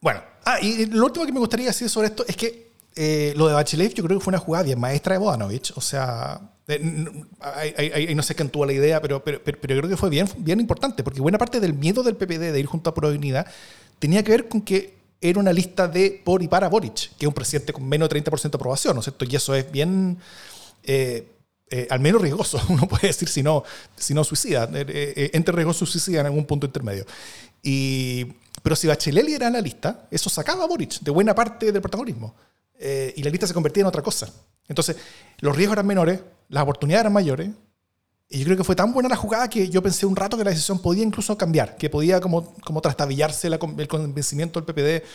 bueno, 0.00 0.20
ah, 0.44 0.58
y 0.60 0.86
lo 0.86 1.04
último 1.04 1.24
que 1.24 1.30
me 1.30 1.38
gustaría 1.38 1.66
decir 1.66 1.88
sobre 1.88 2.08
esto 2.08 2.24
es 2.26 2.36
que 2.36 2.72
eh, 2.98 3.34
lo 3.36 3.46
de 3.46 3.52
Bachelet 3.52 3.92
yo 3.92 4.02
creo 4.02 4.18
que 4.18 4.24
fue 4.24 4.30
una 4.30 4.38
jugada 4.38 4.64
bien 4.64 4.80
maestra 4.80 5.12
de 5.12 5.18
Bodanovich. 5.18 5.72
O 5.76 5.82
sea, 5.82 6.40
ahí, 7.40 8.14
no 8.14 8.22
sé 8.22 8.34
quién 8.34 8.48
tuvo 8.48 8.64
la 8.64 8.72
idea, 8.72 9.00
pero, 9.02 9.22
pero, 9.22 9.40
pero, 9.44 9.58
creo 9.60 9.88
que 9.88 9.96
fue 9.98 10.08
bien, 10.08 10.26
bien 10.38 10.60
importante, 10.60 11.04
porque 11.04 11.20
buena 11.20 11.36
parte 11.36 11.60
del 11.60 11.74
miedo 11.74 12.02
del 12.02 12.16
PPD 12.16 12.52
de 12.52 12.58
ir 12.58 12.66
junto 12.66 12.88
a 12.88 12.94
Prodignidad 12.94 13.46
tenía 13.98 14.22
que 14.24 14.32
ver 14.32 14.48
con 14.48 14.62
que 14.62 14.96
era 15.20 15.38
una 15.38 15.52
lista 15.52 15.88
de 15.88 16.22
por 16.24 16.42
y 16.42 16.48
para 16.48 16.68
Boric, 16.68 17.16
que 17.16 17.26
es 17.26 17.28
un 17.28 17.34
presidente 17.34 17.72
con 17.72 17.86
menos 17.86 18.08
de 18.08 18.22
30% 18.22 18.50
de 18.50 18.56
aprobación, 18.56 18.94
¿no 18.94 19.00
es 19.00 19.04
cierto? 19.04 19.24
Y 19.24 19.36
eso 19.36 19.54
es 19.54 19.70
bien... 19.70 20.18
Eh, 20.82 21.32
eh, 21.68 21.88
al 21.90 21.98
menos 21.98 22.22
riesgoso, 22.22 22.62
uno 22.68 22.86
puede 22.86 23.08
decir, 23.08 23.28
si 23.28 23.42
no, 23.42 23.64
si 23.96 24.14
no 24.14 24.22
suicida, 24.22 24.70
entre 24.72 25.52
riesgoso 25.52 25.84
y 25.84 25.88
suicida 25.88 26.20
en 26.20 26.26
algún 26.26 26.46
punto 26.46 26.64
intermedio. 26.64 27.04
Y, 27.60 28.24
pero 28.62 28.76
si 28.76 28.86
Bachelet 28.86 29.28
era 29.28 29.50
la 29.50 29.60
lista, 29.60 30.06
eso 30.12 30.30
sacaba 30.30 30.62
a 30.62 30.66
Boric 30.68 31.00
de 31.00 31.10
buena 31.10 31.34
parte 31.34 31.72
del 31.72 31.82
protagonismo. 31.82 32.36
Eh, 32.78 33.14
y 33.16 33.22
la 33.22 33.30
lista 33.30 33.46
se 33.46 33.54
convertía 33.54 33.82
en 33.82 33.86
otra 33.86 34.02
cosa. 34.02 34.28
Entonces, 34.68 34.96
los 35.38 35.56
riesgos 35.56 35.74
eran 35.74 35.86
menores, 35.86 36.20
las 36.48 36.62
oportunidades 36.62 37.02
eran 37.02 37.12
mayores, 37.12 37.50
y 38.28 38.38
yo 38.38 38.44
creo 38.46 38.56
que 38.56 38.64
fue 38.64 38.74
tan 38.74 38.92
buena 38.92 39.08
la 39.08 39.16
jugada 39.16 39.48
que 39.48 39.68
yo 39.68 39.82
pensé 39.82 40.04
un 40.04 40.16
rato 40.16 40.36
que 40.36 40.42
la 40.42 40.50
decisión 40.50 40.80
podía 40.80 41.04
incluso 41.04 41.38
cambiar, 41.38 41.76
que 41.76 41.88
podía 41.88 42.20
como, 42.20 42.54
como 42.56 42.80
trastabillarse 42.80 43.46
el 43.46 43.58
convencimiento 43.58 44.60
del 44.60 44.66
PPD 44.66 45.06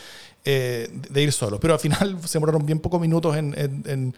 eh, 0.44 0.88
de 1.10 1.22
ir 1.22 1.32
solo. 1.32 1.60
Pero 1.60 1.74
al 1.74 1.80
final 1.80 2.18
se 2.24 2.34
demoraron 2.34 2.64
bien 2.64 2.78
pocos 2.78 3.00
minutos 3.00 3.36
en 3.36 4.14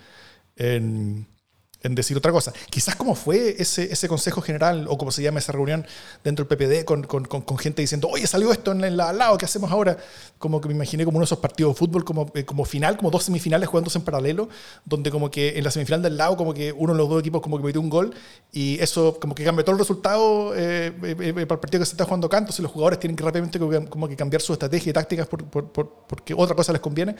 decir 1.92 2.16
otra 2.16 2.32
cosa. 2.32 2.52
Quizás 2.70 2.96
como 2.96 3.14
fue 3.14 3.56
ese, 3.58 3.92
ese 3.92 4.08
consejo 4.08 4.40
general 4.40 4.86
o 4.88 4.96
como 4.96 5.10
se 5.10 5.22
llama 5.22 5.40
esa 5.40 5.52
reunión 5.52 5.86
dentro 6.22 6.46
del 6.46 6.56
PPD 6.56 6.84
con, 6.84 7.02
con, 7.02 7.24
con, 7.24 7.58
gente 7.58 7.82
diciendo, 7.82 8.08
oye, 8.08 8.26
salió 8.26 8.52
esto 8.52 8.72
en 8.72 8.96
la 8.96 9.08
al 9.10 9.18
lado, 9.18 9.36
¿qué 9.36 9.44
hacemos 9.44 9.70
ahora? 9.70 9.98
Como 10.38 10.60
que 10.60 10.68
me 10.68 10.74
imaginé 10.74 11.04
como 11.04 11.18
uno 11.18 11.24
de 11.24 11.26
esos 11.26 11.38
partidos 11.38 11.74
de 11.74 11.78
fútbol 11.78 12.04
como, 12.04 12.30
eh, 12.34 12.44
como 12.44 12.64
final, 12.64 12.96
como 12.96 13.10
dos 13.10 13.24
semifinales 13.24 13.68
jugándose 13.68 13.98
en 13.98 14.04
paralelo, 14.04 14.48
donde 14.84 15.10
como 15.10 15.30
que 15.30 15.58
en 15.58 15.64
la 15.64 15.70
semifinal 15.70 16.00
del 16.02 16.16
lado 16.16 16.36
como 16.36 16.54
que 16.54 16.72
uno 16.72 16.92
de 16.92 16.98
los 16.98 17.08
dos 17.08 17.20
equipos 17.20 17.42
como 17.42 17.58
que 17.58 17.64
metió 17.64 17.80
un 17.80 17.90
gol 17.90 18.14
y 18.52 18.78
eso 18.80 19.18
como 19.20 19.34
que 19.34 19.44
cambió 19.44 19.64
todo 19.64 19.74
el 19.74 19.78
resultado 19.78 20.54
eh, 20.56 20.92
eh, 21.02 21.32
para 21.32 21.40
el 21.40 21.46
partido 21.60 21.80
que 21.80 21.86
se 21.86 21.92
está 21.92 22.04
jugando 22.04 22.28
canto, 22.28 22.54
y 22.56 22.62
los 22.62 22.70
jugadores 22.70 22.98
tienen 22.98 23.16
que 23.16 23.24
rápidamente 23.24 23.58
como 23.58 24.08
que 24.08 24.16
cambiar 24.16 24.40
su 24.40 24.52
estrategia 24.52 24.90
y 24.90 24.92
tácticas 24.92 25.26
por, 25.26 25.44
por, 25.44 25.70
porque 26.06 26.34
otra 26.34 26.54
cosa 26.56 26.72
les 26.72 26.80
conviene. 26.80 27.14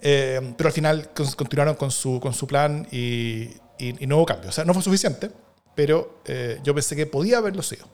pero 0.00 0.68
al 0.68 0.72
final 0.72 1.10
continuaron 1.36 1.74
con 1.74 1.90
su, 1.90 2.18
con 2.20 2.32
su 2.32 2.46
plan 2.46 2.86
y, 2.90 3.50
y, 3.78 4.06
no 4.06 4.18
hubo 4.18 4.26
cambio. 4.26 4.48
O 4.48 4.52
sea, 4.52 4.64
no 4.64 4.74
fue 4.74 4.82
suficiente, 4.82 5.30
pero 5.74 6.20
eh, 6.24 6.58
yo 6.64 6.74
pensé 6.74 6.96
que 6.96 7.06
podía 7.06 7.38
haberlo 7.38 7.62
sido. 7.62 7.86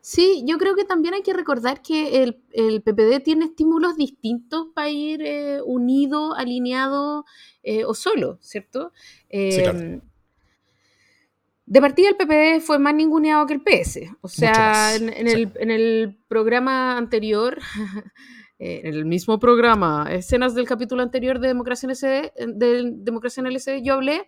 Sí, 0.00 0.42
yo 0.46 0.58
creo 0.58 0.74
que 0.74 0.84
también 0.84 1.14
hay 1.14 1.22
que 1.22 1.34
recordar 1.34 1.82
que 1.82 2.22
el, 2.22 2.42
el 2.52 2.82
PPD 2.82 3.22
tiene 3.22 3.46
estímulos 3.46 3.96
distintos 3.96 4.68
para 4.74 4.88
ir 4.88 5.20
eh, 5.22 5.60
unido, 5.64 6.34
alineado 6.34 7.24
eh, 7.62 7.84
o 7.84 7.94
solo, 7.94 8.38
¿cierto? 8.40 8.92
sí, 9.30 9.60
claro. 9.60 10.00
De 11.66 11.82
partida 11.82 12.08
el 12.08 12.16
PPD 12.16 12.64
fue 12.64 12.78
más 12.78 12.94
ninguneado 12.94 13.46
que 13.46 13.52
el 13.52 13.60
PS. 13.60 14.00
O 14.22 14.28
sea, 14.28 14.96
en, 14.96 15.10
el, 15.10 15.52
en, 15.54 15.70
el, 15.70 16.16
programa 16.26 16.96
anterior, 16.96 17.58
en 18.58 18.86
el 18.86 19.04
mismo 19.04 19.38
programa, 19.38 20.06
escenas 20.10 20.54
del 20.54 20.66
capítulo 20.66 21.02
anterior 21.02 21.38
de 21.38 21.48
Democracia 21.48 21.86
en 21.86 21.90
LCD, 21.90 22.56
de 22.56 22.92
Democracia 22.94 23.42
en 23.42 23.48
LCD, 23.48 23.82
yo 23.82 23.92
hablé 23.92 24.26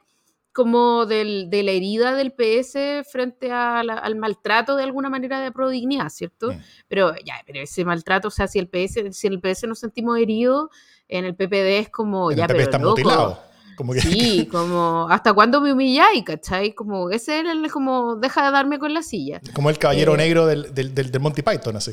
como 0.52 1.06
del, 1.06 1.48
de 1.48 1.62
la 1.62 1.70
herida 1.70 2.14
del 2.14 2.32
PS 2.32 3.06
frente 3.10 3.52
al 3.52 4.16
maltrato 4.16 4.76
de 4.76 4.84
alguna 4.84 5.08
manera 5.08 5.40
de 5.40 5.52
prodignidad, 5.52 6.08
¿cierto? 6.08 6.52
Pero 6.88 7.14
ya, 7.24 7.34
pero 7.46 7.60
ese 7.60 7.84
maltrato, 7.84 8.28
o 8.28 8.30
sea, 8.30 8.48
si 8.48 8.58
el 8.58 8.68
PS, 8.68 9.16
si 9.16 9.26
en 9.26 9.34
el 9.34 9.40
PS 9.40 9.64
nos 9.68 9.78
sentimos 9.78 10.18
heridos, 10.18 10.70
en 11.08 11.24
el 11.24 11.34
PPD 11.34 11.78
es 11.78 11.88
como, 11.90 12.32
ya, 12.32 12.46
pero 12.46 12.78
loco. 12.78 13.38
Como 13.76 13.94
que... 13.94 14.00
Sí, 14.00 14.46
como, 14.52 15.08
¿hasta 15.08 15.32
cuándo 15.32 15.60
me 15.60 15.72
humilláis, 15.72 16.24
cachai? 16.24 16.74
Como, 16.74 17.10
ese 17.10 17.40
es 17.40 17.72
como, 17.72 18.16
deja 18.16 18.44
de 18.44 18.50
darme 18.50 18.78
con 18.78 18.92
la 18.92 19.02
silla. 19.02 19.40
Como 19.54 19.70
el 19.70 19.78
caballero 19.78 20.14
eh, 20.14 20.18
negro 20.18 20.46
del, 20.46 20.74
del, 20.74 20.94
del, 20.94 21.20
Monty 21.20 21.42
Python, 21.42 21.76
así. 21.76 21.92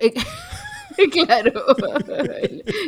Eh, 0.00 0.14
claro, 1.12 1.64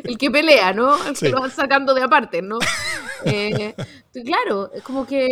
el, 0.05 0.19
que 0.19 0.31
pelea, 0.31 0.73
¿no? 0.73 0.97
El 1.07 1.17
que 1.17 1.29
lo 1.31 1.41
van 1.41 1.51
sacando 1.51 1.95
de 1.95 2.03
aparte, 2.03 2.43
¿no? 2.43 2.59
Eh, 3.25 3.75
claro, 4.25 4.73
es 4.73 4.83
como 4.83 5.07
que 5.07 5.29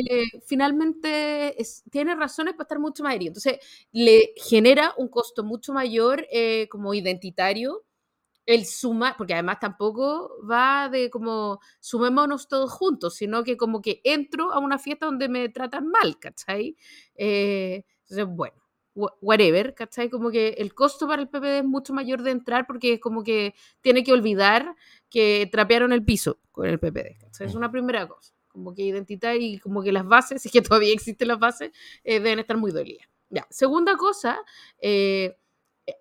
finalmente 0.46 1.56
tiene 1.90 2.14
razones 2.14 2.54
para 2.54 2.64
estar 2.64 2.78
mucho 2.78 3.02
más 3.02 3.14
herido. 3.14 3.30
Entonces, 3.30 3.58
le 3.92 4.32
genera 4.36 4.94
un 4.96 5.08
costo 5.08 5.42
mucho 5.44 5.72
mayor 5.72 6.26
eh, 6.30 6.68
como 6.70 6.94
identitario 6.94 7.84
el 8.46 8.66
sumar, 8.66 9.16
porque 9.16 9.34
además 9.34 9.58
tampoco 9.60 10.30
va 10.48 10.88
de 10.88 11.10
como 11.10 11.60
sumémonos 11.78 12.48
todos 12.48 12.72
juntos, 12.72 13.14
sino 13.14 13.44
que 13.44 13.56
como 13.56 13.80
que 13.80 14.00
entro 14.04 14.52
a 14.52 14.58
una 14.58 14.78
fiesta 14.78 15.06
donde 15.06 15.28
me 15.28 15.48
tratan 15.50 15.88
mal, 15.88 16.18
¿cachai? 16.18 16.76
Eh, 17.14 17.84
entonces, 18.02 18.26
bueno 18.28 18.69
whatever, 18.94 19.74
¿cachai? 19.74 20.11
Como 20.11 20.31
que 20.31 20.48
el 20.59 20.74
costo 20.74 21.07
para 21.07 21.22
el 21.22 21.29
PPD 21.29 21.59
es 21.59 21.64
mucho 21.64 21.92
mayor 21.92 22.22
de 22.22 22.33
entrar 22.33 22.66
porque 22.66 22.94
es 22.94 23.00
como 23.00 23.22
que 23.22 23.55
tiene 23.81 24.03
que 24.03 24.12
olvidar 24.12 24.74
que 25.09 25.48
trapearon 25.50 25.92
el 25.92 26.05
piso 26.05 26.38
con 26.50 26.66
el 26.66 26.79
PPD, 26.79 27.18
¿cachai? 27.18 27.46
Es 27.46 27.55
una 27.55 27.70
primera 27.70 28.07
cosa, 28.09 28.35
como 28.48 28.74
que 28.74 28.83
identidad 28.83 29.35
y 29.35 29.59
como 29.59 29.83
que 29.83 29.92
las 29.92 30.07
bases, 30.07 30.42
si 30.42 30.50
que 30.50 30.62
todavía 30.62 30.92
existen 30.92 31.29
las 31.29 31.38
bases, 31.38 31.70
eh, 32.05 32.20
deben 32.20 32.40
estar 32.40 32.57
muy 32.57 32.72
dolidas. 32.72 33.07
Ya, 33.29 33.46
segunda 33.48 33.96
cosa, 33.96 34.40
eh, 34.81 35.37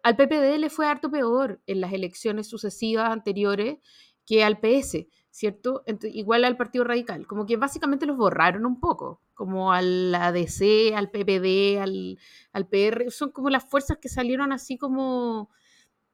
al 0.03 0.15
PPD 0.15 0.57
le 0.57 0.69
fue 0.69 0.87
harto 0.87 1.11
peor 1.11 1.61
en 1.67 1.81
las 1.81 1.93
elecciones 1.93 2.47
sucesivas 2.47 3.11
anteriores 3.11 3.77
que 4.25 4.43
al 4.43 4.59
PS. 4.59 5.07
¿Cierto? 5.31 5.83
igual 6.03 6.43
al 6.43 6.57
Partido 6.57 6.83
Radical, 6.83 7.27
como 7.27 7.45
que 7.45 7.57
básicamente 7.57 8.05
los 8.05 8.17
borraron 8.17 8.65
un 8.65 8.79
poco, 8.79 9.21
como 9.33 9.71
al 9.71 10.13
ADC, 10.13 10.93
al 10.95 11.11
PPD, 11.11 11.79
al, 11.79 12.17
al 12.51 12.67
PR, 12.67 13.11
son 13.11 13.31
como 13.31 13.49
las 13.49 13.63
fuerzas 13.63 13.97
que 13.97 14.09
salieron 14.09 14.51
así 14.51 14.77
como 14.77 15.49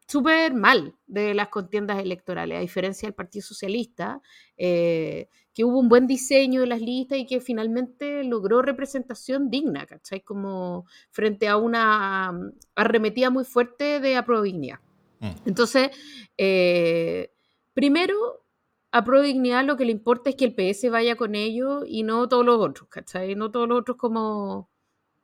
súper 0.07 0.53
mal 0.53 0.95
de 1.07 1.33
las 1.33 1.49
contiendas 1.49 1.99
electorales, 1.99 2.57
a 2.57 2.61
diferencia 2.61 3.07
del 3.07 3.15
Partido 3.15 3.43
Socialista, 3.43 4.21
eh, 4.57 5.29
que 5.53 5.63
hubo 5.63 5.79
un 5.79 5.89
buen 5.89 6.05
diseño 6.05 6.61
de 6.61 6.67
las 6.67 6.81
listas 6.81 7.17
y 7.17 7.25
que 7.25 7.39
finalmente 7.39 8.23
logró 8.23 8.61
representación 8.61 9.49
digna, 9.49 9.85
¿cachai? 9.85 10.21
Como 10.21 10.85
frente 11.11 11.47
a 11.47 11.57
una 11.57 12.37
arremetida 12.75 13.29
muy 13.29 13.45
fuerte 13.45 13.99
de 13.99 14.17
aprobación. 14.17 14.79
Mm. 15.19 15.29
Entonces, 15.45 15.89
eh, 16.37 17.31
primero, 17.73 18.44
a 18.95 19.03
Pro 19.03 19.21
Dignidad 19.21 19.65
lo 19.65 19.75
que 19.75 19.83
le 19.83 19.91
importa 19.91 20.29
es 20.29 20.37
que 20.37 20.45
el 20.45 20.55
PS 20.55 20.89
vaya 20.89 21.17
con 21.17 21.35
ellos 21.35 21.83
y 21.85 22.03
no 22.03 22.29
todos 22.29 22.45
los 22.45 22.61
otros, 22.61 22.87
¿cachai? 22.87 23.35
No 23.35 23.51
todos 23.51 23.67
los 23.67 23.77
otros 23.77 23.97
como 23.97 24.69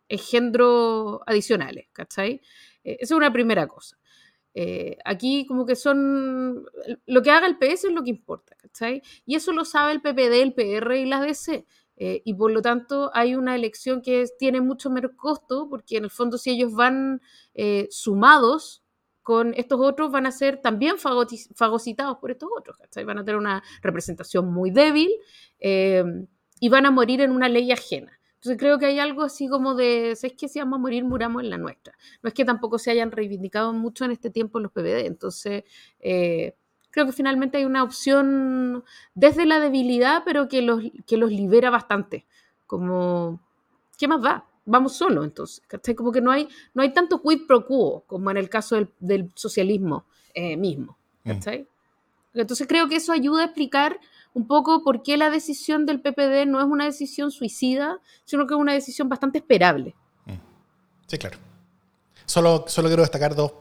engendros 0.09 1.21
adicionales, 1.25 1.87
¿cachai? 1.93 2.41
Eh, 2.83 2.97
esa 2.99 3.13
es 3.13 3.17
una 3.17 3.31
primera 3.31 3.67
cosa. 3.67 3.97
Eh, 4.53 4.97
aquí 5.05 5.45
como 5.47 5.65
que 5.65 5.77
son... 5.77 6.65
Lo 7.05 7.21
que 7.21 7.31
haga 7.31 7.47
el 7.47 7.57
PS 7.57 7.85
es 7.85 7.93
lo 7.93 8.03
que 8.03 8.09
importa, 8.09 8.57
¿cachai? 8.57 9.03
Y 9.25 9.35
eso 9.35 9.53
lo 9.53 9.63
sabe 9.63 9.93
el 9.93 10.01
PPD, 10.01 10.41
el 10.41 10.53
PR 10.53 10.97
y 10.97 11.05
la 11.05 11.21
DC. 11.21 11.65
Eh, 11.95 12.21
y 12.25 12.33
por 12.33 12.51
lo 12.51 12.61
tanto 12.61 13.09
hay 13.13 13.35
una 13.35 13.55
elección 13.55 14.01
que 14.01 14.25
tiene 14.37 14.59
mucho 14.59 14.89
menos 14.89 15.11
costo, 15.15 15.69
porque 15.69 15.95
en 15.95 16.03
el 16.03 16.11
fondo 16.11 16.37
si 16.37 16.49
ellos 16.49 16.73
van 16.73 17.21
sumados 17.89 18.80
con 19.23 19.53
estos 19.55 19.79
otros 19.79 20.11
van 20.11 20.25
a 20.25 20.31
ser 20.31 20.57
también 20.57 20.95
fagocitados 20.97 22.17
por 22.17 22.31
estos 22.31 22.49
otros, 22.57 22.77
Van 23.05 23.19
a 23.19 23.23
tener 23.23 23.37
una 23.37 23.63
representación 23.81 24.51
muy 24.51 24.71
débil 24.71 25.11
eh, 25.59 26.03
y 26.59 26.69
van 26.69 26.85
a 26.85 26.91
morir 26.91 27.21
en 27.21 27.31
una 27.31 27.47
ley 27.47 27.71
ajena. 27.71 28.19
Entonces 28.41 28.57
creo 28.57 28.79
que 28.79 28.87
hay 28.87 28.97
algo 28.97 29.21
así 29.21 29.47
como 29.47 29.75
de, 29.75 30.11
es 30.11 30.33
que 30.35 30.47
si 30.47 30.57
vamos 30.57 30.77
a 30.77 30.81
morir, 30.81 31.03
muramos 31.03 31.43
en 31.43 31.51
la 31.51 31.59
nuestra. 31.59 31.95
No 32.23 32.27
es 32.27 32.33
que 32.33 32.43
tampoco 32.43 32.79
se 32.79 32.89
hayan 32.89 33.11
reivindicado 33.11 33.71
mucho 33.71 34.03
en 34.03 34.09
este 34.09 34.31
tiempo 34.31 34.59
los 34.59 34.71
PPD. 34.71 35.05
Entonces, 35.05 35.63
eh, 35.99 36.55
creo 36.89 37.05
que 37.05 37.11
finalmente 37.11 37.59
hay 37.59 37.65
una 37.65 37.83
opción 37.83 38.83
desde 39.13 39.45
la 39.45 39.59
debilidad, 39.59 40.23
pero 40.25 40.47
que 40.47 40.63
los, 40.63 40.81
que 41.05 41.17
los 41.17 41.31
libera 41.31 41.69
bastante. 41.69 42.25
Como, 42.65 43.39
¿qué 43.99 44.07
más 44.07 44.23
va? 44.23 44.50
Vamos 44.65 44.95
solo, 44.95 45.23
entonces. 45.23 45.63
Como 45.95 46.11
que 46.11 46.21
no 46.21 46.31
hay, 46.31 46.47
no 46.73 46.81
hay 46.81 46.93
tanto 46.93 47.21
quid 47.21 47.47
pro 47.47 47.65
quo 47.65 48.03
como 48.07 48.31
en 48.31 48.37
el 48.37 48.49
caso 48.49 48.77
del, 48.99 49.31
socialismo 49.35 50.05
eh, 50.33 50.55
mismo. 50.57 50.97
Mm. 51.23 51.31
Entonces 52.33 52.67
creo 52.67 52.87
que 52.87 52.95
eso 52.95 53.11
ayuda 53.11 53.41
a 53.41 53.45
explicar 53.45 53.99
un 54.33 54.47
poco 54.47 54.83
por 54.83 55.03
qué 55.03 55.17
la 55.17 55.29
decisión 55.29 55.85
del 55.85 56.01
PPD 56.01 56.45
no 56.47 56.59
es 56.59 56.65
una 56.65 56.85
decisión 56.85 57.31
suicida, 57.31 57.99
sino 58.23 58.47
que 58.47 58.53
es 58.53 58.59
una 58.59 58.73
decisión 58.73 59.09
bastante 59.09 59.39
esperable. 59.39 59.95
Mm. 60.25 60.31
Sí, 61.07 61.17
claro. 61.17 61.37
Solo, 62.25 62.65
solo 62.67 62.87
quiero 62.87 63.01
destacar 63.01 63.35
dos, 63.35 63.51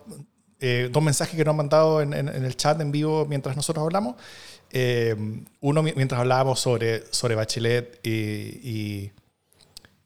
eh, 0.60 0.88
dos 0.92 1.02
mensajes 1.02 1.34
que 1.36 1.44
nos 1.44 1.52
han 1.52 1.56
mandado 1.56 2.00
en, 2.00 2.12
el 2.12 2.56
chat 2.56 2.80
en 2.80 2.92
vivo 2.92 3.26
mientras 3.26 3.56
nosotros 3.56 3.82
hablamos. 3.82 4.14
Eh, 4.70 5.16
uno 5.60 5.82
mientras 5.82 6.20
hablábamos 6.20 6.60
sobre, 6.60 7.12
sobre 7.12 7.34
Bachelet 7.34 7.98
y, 8.04 8.10
y, 8.10 9.12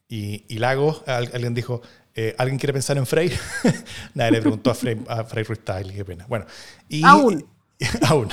y, 0.08 0.58
Lagos, 0.58 1.02
alguien 1.06 1.54
dijo, 1.54 1.82
eh, 2.14 2.34
¿alguien 2.38 2.58
quiere 2.58 2.72
pensar 2.72 2.96
en 2.96 3.06
Frey? 3.06 3.32
Nadie 4.14 4.32
le 4.32 4.40
preguntó 4.40 4.70
a 4.70 4.74
Frey, 4.74 5.00
a 5.08 5.24
Frey 5.24 5.44
qué 5.94 6.04
pena. 6.04 6.26
Bueno, 6.28 6.46
y, 6.88 7.04
Aún. 7.04 7.46
Aún. 8.02 8.28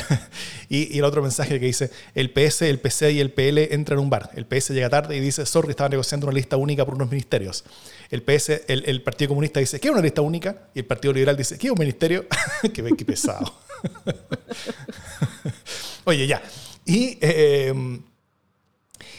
Y, 0.69 0.97
el 0.99 1.03
otro 1.03 1.21
mensaje 1.21 1.59
que 1.59 1.65
dice, 1.65 1.89
el 2.13 2.31
PS, 2.31 2.63
el 2.63 2.79
PC 2.79 3.13
y 3.13 3.19
el 3.19 3.31
PL 3.31 3.73
entran 3.73 3.97
en 3.97 4.03
un 4.03 4.09
bar. 4.09 4.29
El 4.35 4.45
PS 4.45 4.69
llega 4.69 4.89
tarde 4.89 5.17
y 5.17 5.19
dice, 5.19 5.45
sorry, 5.45 5.71
estaba 5.71 5.89
negociando 5.89 6.27
una 6.27 6.35
lista 6.35 6.57
única 6.57 6.85
por 6.85 6.95
unos 6.95 7.09
ministerios. 7.09 7.63
El 8.09 8.21
PS, 8.21 8.61
el, 8.67 9.01
Partido 9.01 9.29
Comunista 9.29 9.59
dice, 9.59 9.79
¿qué 9.79 9.87
es 9.87 9.93
una 9.93 10.03
lista 10.03 10.21
única? 10.21 10.67
Y 10.75 10.79
el 10.79 10.85
Partido 10.85 11.13
Liberal 11.13 11.35
dice, 11.35 11.57
¿qué 11.57 11.67
es 11.67 11.71
un 11.71 11.79
ministerio? 11.79 12.27
qué, 12.73 12.83
qué 12.95 13.05
pesado. 13.05 13.51
Oye, 16.03 16.27
ya. 16.27 16.41
Y, 16.85 17.17
eh, 17.21 17.73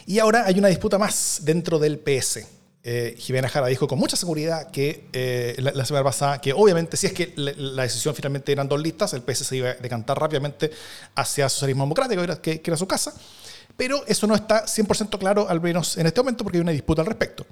y 0.06 0.18
ahora 0.18 0.44
hay 0.46 0.58
una 0.58 0.68
disputa 0.68 0.98
más 0.98 1.40
dentro 1.42 1.78
del 1.78 1.98
PS 1.98 2.46
eh, 2.84 3.14
Jimena 3.16 3.48
Jara 3.48 3.68
dijo 3.68 3.86
con 3.86 3.96
mucha 3.96 4.16
seguridad 4.16 4.68
que 4.72 5.08
eh, 5.12 5.54
la, 5.58 5.84
semana 5.84 6.02
pasada 6.02 6.40
que 6.40 6.52
obviamente 6.52 6.96
si 6.96 7.06
es 7.06 7.12
que 7.12 7.32
la, 7.36 7.84
decisión 7.84 8.12
finalmente 8.12 8.50
eran 8.50 8.66
dos 8.66 8.80
listas, 8.80 9.14
el 9.14 9.22
PS 9.22 9.46
se 9.46 9.56
iba 9.56 9.70
a 9.70 9.74
decantar 9.74 10.18
rápidamente 10.18 10.72
hacia 11.14 11.48
socialismo 11.48 11.84
democrático, 11.84 12.22
que, 12.42 12.60
que 12.60 12.70
era 12.70 12.76
su 12.76 12.88
casa, 12.88 13.14
pero 13.76 14.04
eso 14.08 14.26
no 14.26 14.34
está 14.34 14.66
100% 14.66 15.16
claro, 15.16 15.48
al 15.48 15.60
menos 15.60 15.96
en 15.96 16.08
este 16.08 16.20
momento, 16.20 16.42
porque 16.42 16.58
hay 16.58 16.62
una 16.62 16.72
disputa 16.72 17.02
al 17.02 17.06
respecto. 17.06 17.46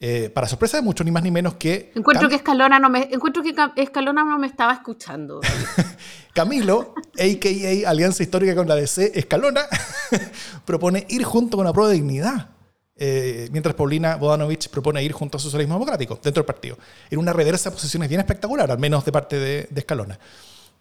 Eh, 0.00 0.28
para 0.28 0.48
sorpresa 0.48 0.76
de 0.76 0.82
muchos, 0.82 1.04
ni 1.04 1.10
más 1.10 1.22
ni 1.22 1.30
menos 1.30 1.54
que... 1.54 1.92
Encuentro 1.94 2.28
que 2.28 2.34
Escalona 2.34 2.78
no 2.78 2.90
me, 2.90 3.08
encuentro 3.10 3.42
que 3.42 3.54
Escalona 3.76 4.24
no 4.24 4.38
me 4.38 4.46
estaba 4.46 4.72
escuchando. 4.74 5.40
Camilo, 6.34 6.94
a.k.a. 7.18 7.88
Alianza 7.88 8.22
Histórica 8.22 8.54
con 8.54 8.68
la 8.68 8.74
DC, 8.74 9.12
Escalona, 9.14 9.62
propone 10.66 11.06
ir 11.08 11.24
junto 11.24 11.56
con 11.56 11.64
la 11.64 11.72
prueba 11.72 11.90
de 11.90 11.96
dignidad 11.96 12.48
eh, 12.96 13.48
mientras 13.50 13.74
Paulina 13.74 14.14
Bodanovich 14.16 14.68
propone 14.68 15.02
ir 15.02 15.12
junto 15.12 15.36
al 15.36 15.42
socialismo 15.42 15.74
democrático 15.74 16.18
dentro 16.22 16.42
del 16.42 16.46
partido. 16.46 16.78
En 17.10 17.18
una 17.18 17.32
reversa 17.32 17.70
de 17.70 17.74
posiciones 17.74 18.08
bien 18.08 18.20
espectacular, 18.20 18.70
al 18.70 18.78
menos 18.78 19.04
de 19.04 19.12
parte 19.12 19.38
de, 19.38 19.68
Escalona. 19.74 20.18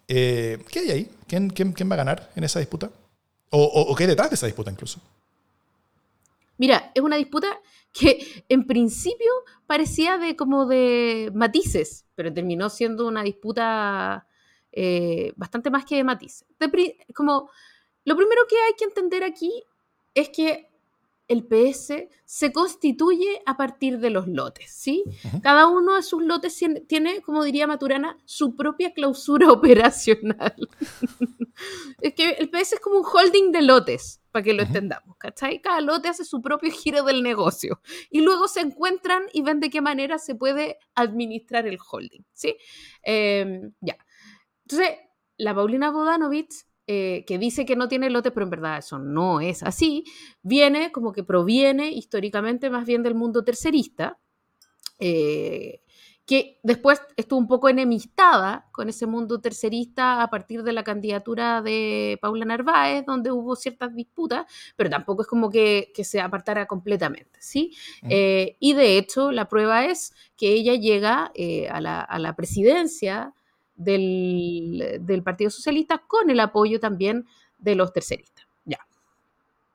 Eh, 0.08 0.63
¿Qué 0.69 0.80
hay 0.80 0.91
ahí? 0.91 1.12
¿Quién, 1.28 1.49
quién, 1.49 1.89
va 1.89 1.95
a 1.95 1.97
ganar 1.97 2.30
en 2.36 2.43
esa 2.43 2.60
disputa? 2.60 2.89
O, 3.49 3.93
qué 3.95 4.04
hay 4.04 4.10
detrás 4.10 4.30
de 4.30 4.36
esa 4.36 4.47
disputa 4.47 4.71
incluso? 4.71 4.99
Mira, 6.58 6.91
es 6.93 7.02
una 7.02 7.15
disputa 7.15 7.47
que 7.93 8.43
en 8.49 8.65
principio 8.65 9.32
parecía 9.67 10.17
de 10.17 10.36
como 10.36 10.65
de 10.65 11.32
matices, 11.34 12.06
pero 12.15 12.34
terminó 12.34 12.69
siendo 12.69 13.08
una 13.08 13.23
disputa 13.23 14.27
eh, 14.71 15.32
bastante 15.36 15.69
más 15.69 15.86
que 15.86 15.95
de 15.95 16.03
matices. 16.03 16.47
como, 17.13 17.49
lo 18.03 18.15
primero 18.15 18.41
que 18.49 18.58
hay 18.58 18.73
que 18.77 18.86
entender 18.86 19.23
aquí 19.23 19.63
es 20.15 20.29
que 20.29 20.69
el 21.27 21.45
PS 21.45 22.10
se 22.25 22.51
constituye 22.51 23.41
a 23.45 23.56
partir 23.56 23.99
de 23.99 24.10
los 24.10 24.27
lotes, 24.27 24.71
¿sí? 24.71 25.03
Cada 25.41 25.67
uno 25.67 25.95
de 25.95 26.03
sus 26.03 26.21
lotes 26.21 26.60
tiene, 26.88 27.21
como 27.21 27.43
diría 27.43 27.65
Maturana, 27.65 28.17
su 28.25 28.56
propia 28.56 28.93
clausura 28.93 29.49
operacional. 29.51 30.56
es 32.01 32.13
que 32.13 32.32
el 32.32 32.49
PS 32.49 32.73
es 32.73 32.79
como 32.79 32.99
un 32.99 33.06
holding 33.06 33.51
de 33.51 33.62
lotes, 33.62 34.21
para 34.33 34.43
que 34.43 34.53
lo 34.53 34.63
entendamos, 34.63 35.15
¿cachai? 35.17 35.61
Cada 35.61 35.79
lote 35.79 36.09
hace 36.09 36.25
su 36.25 36.41
propio 36.41 36.71
giro 36.71 37.03
del 37.03 37.21
negocio 37.21 37.79
y 38.09 38.21
luego 38.21 38.47
se 38.47 38.61
encuentran 38.61 39.23
y 39.31 39.43
ven 39.43 39.59
de 39.59 39.69
qué 39.69 39.79
manera 39.79 40.17
se 40.17 40.33
puede 40.33 40.79
administrar 40.95 41.67
el 41.67 41.77
holding, 41.79 42.25
¿sí? 42.33 42.57
Em, 43.03 43.71
ya. 43.79 43.95
Entonces, 44.63 44.97
la 45.37 45.53
Paulina 45.53 45.91
Bodanovich 45.91 46.65
eh, 46.87 47.23
que 47.27 47.37
dice 47.37 47.65
que 47.65 47.75
no 47.75 47.87
tiene 47.87 48.09
lote, 48.09 48.31
pero 48.31 48.45
en 48.45 48.49
verdad 48.49 48.79
eso 48.79 48.97
no 48.97 49.39
es 49.39 49.61
así, 49.61 50.03
viene 50.41 50.91
como 50.91 51.13
que 51.13 51.23
proviene 51.23 51.91
históricamente 51.91 52.71
más 52.71 52.85
bien 52.85 53.03
del 53.03 53.13
mundo 53.13 53.43
tercerista, 53.43 54.19
eh, 54.97 55.82
que 56.25 56.59
después 56.63 57.01
estuvo 57.17 57.39
un 57.39 57.47
poco 57.47 57.67
enemistada 57.67 58.69
con 58.71 58.88
ese 58.88 59.05
mundo 59.05 59.41
tercerista 59.41 60.21
a 60.21 60.29
partir 60.29 60.63
de 60.63 60.71
la 60.71 60.83
candidatura 60.83 61.62
de 61.62 62.17
Paula 62.21 62.45
Narváez, 62.45 63.05
donde 63.05 63.31
hubo 63.31 63.55
ciertas 63.57 63.93
disputas, 63.93 64.45
pero 64.77 64.89
tampoco 64.89 65.23
es 65.23 65.27
como 65.27 65.49
que, 65.49 65.91
se 66.03 66.21
apartara 66.21 66.65
completamente, 66.65 67.39
¿sí? 67.41 67.75
Mm. 68.03 68.07
Eh, 68.09 68.57
y 68.59 68.73
de 68.73 68.97
hecho, 68.97 69.31
la 69.31 69.49
prueba 69.49 69.86
es 69.86 70.13
que 70.38 70.53
ella 70.53 70.75
llega 70.75 71.31
a 71.69 71.81
la, 71.81 72.01
a, 72.01 72.19
la, 72.19 72.36
presidencia 72.36 73.33
del, 73.75 75.21
Partido 75.23 75.49
Socialista 75.49 75.99
con 75.99 76.29
el 76.29 76.39
apoyo 76.39 76.79
también 76.79 77.25
de 77.57 77.75
los 77.75 77.93
terceristas. 77.93 78.45
Ya. 78.65 78.79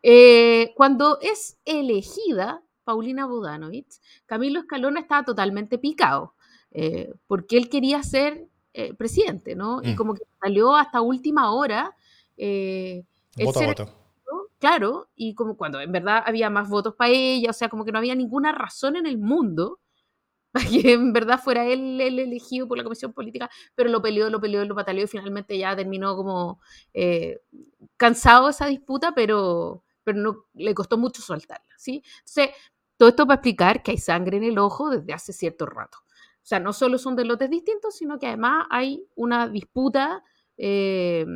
Eh, 0.02 0.72
cuando 0.76 1.18
es 1.20 1.58
elegida 1.64 2.62
Paulina 2.84 3.26
Bodanovich, 3.26 4.00
Camilo 4.26 4.60
Escalona 4.60 5.00
estaba 5.00 5.24
totalmente 5.24 5.78
picado, 5.78 6.34
eh, 6.70 7.12
porque 7.26 7.56
él 7.56 7.68
quería 7.68 8.02
ser 8.02 8.48
eh, 8.72 8.94
presidente, 8.94 9.54
¿no? 9.54 9.80
Y 9.82 9.92
mm. 9.92 9.96
como 9.96 10.14
que 10.14 10.22
salió 10.40 10.76
hasta 10.76 11.00
última 11.00 11.52
hora. 11.52 11.94
voto 13.36 13.60
a 13.60 13.66
voto. 13.66 13.98
Claro, 14.58 15.08
y 15.14 15.34
como 15.34 15.56
cuando 15.56 15.80
en 15.80 15.92
verdad 15.92 16.22
había 16.26 16.50
más 16.50 16.68
votos 16.68 16.94
para 16.96 17.10
ella, 17.10 17.50
o 17.50 17.52
sea, 17.52 17.68
como 17.68 17.84
que 17.84 17.92
no 17.92 17.98
había 17.98 18.16
ninguna 18.16 18.50
razón 18.50 18.96
en 18.96 19.06
el 19.06 19.16
mundo 19.16 19.78
para 20.52 20.68
que 20.68 20.94
en 20.94 21.12
verdad 21.12 21.40
fuera 21.40 21.66
él 21.66 22.00
el 22.00 22.18
elegido 22.18 22.66
por 22.66 22.76
la 22.76 22.82
comisión 22.84 23.12
política, 23.12 23.48
pero 23.74 23.90
lo 23.90 24.02
peleó, 24.02 24.30
lo 24.30 24.40
peleó, 24.40 24.64
lo 24.64 24.74
pataleó 24.74 25.04
y 25.04 25.06
finalmente 25.06 25.56
ya 25.56 25.76
terminó 25.76 26.16
como 26.16 26.60
eh, 26.92 27.40
cansado 27.96 28.48
esa 28.48 28.66
disputa, 28.66 29.12
pero, 29.14 29.84
pero 30.02 30.18
no, 30.18 30.46
le 30.54 30.74
costó 30.74 30.98
mucho 30.98 31.22
soltarla, 31.22 31.74
¿sí? 31.76 32.02
Entonces, 32.20 32.50
todo 32.96 33.10
esto 33.10 33.26
para 33.26 33.36
explicar 33.36 33.82
que 33.82 33.92
hay 33.92 33.98
sangre 33.98 34.38
en 34.38 34.44
el 34.44 34.58
ojo 34.58 34.90
desde 34.90 35.12
hace 35.12 35.32
cierto 35.32 35.66
rato. 35.66 35.98
O 36.48 36.54
sea, 36.56 36.60
no 36.60 36.72
solo 36.72 36.96
son 36.96 37.14
de 37.14 37.26
lotes 37.26 37.50
distintos, 37.50 37.94
sino 37.94 38.18
que 38.18 38.26
además 38.26 38.66
hay 38.70 39.04
una 39.16 39.50
disputa 39.50 40.24
eh, 40.56 41.26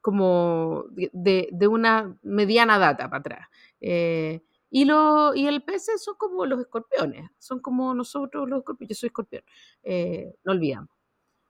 como 0.00 0.86
de, 0.88 1.68
una 1.68 2.16
mediana 2.22 2.78
data 2.78 3.10
para 3.10 3.20
atrás. 3.20 3.48
Eh, 3.82 4.40
y, 4.70 4.86
lo, 4.86 5.34
y 5.34 5.46
el 5.46 5.62
pez 5.62 5.90
son 5.98 6.14
como 6.16 6.46
los 6.46 6.58
escorpiones, 6.58 7.32
son 7.38 7.60
como 7.60 7.92
nosotros 7.92 8.48
los 8.48 8.60
escorpiones. 8.60 8.96
Yo 8.96 9.00
soy 9.00 9.08
escorpión, 9.08 9.42
eh, 9.82 10.34
no 10.42 10.52
olvidamos, 10.52 10.88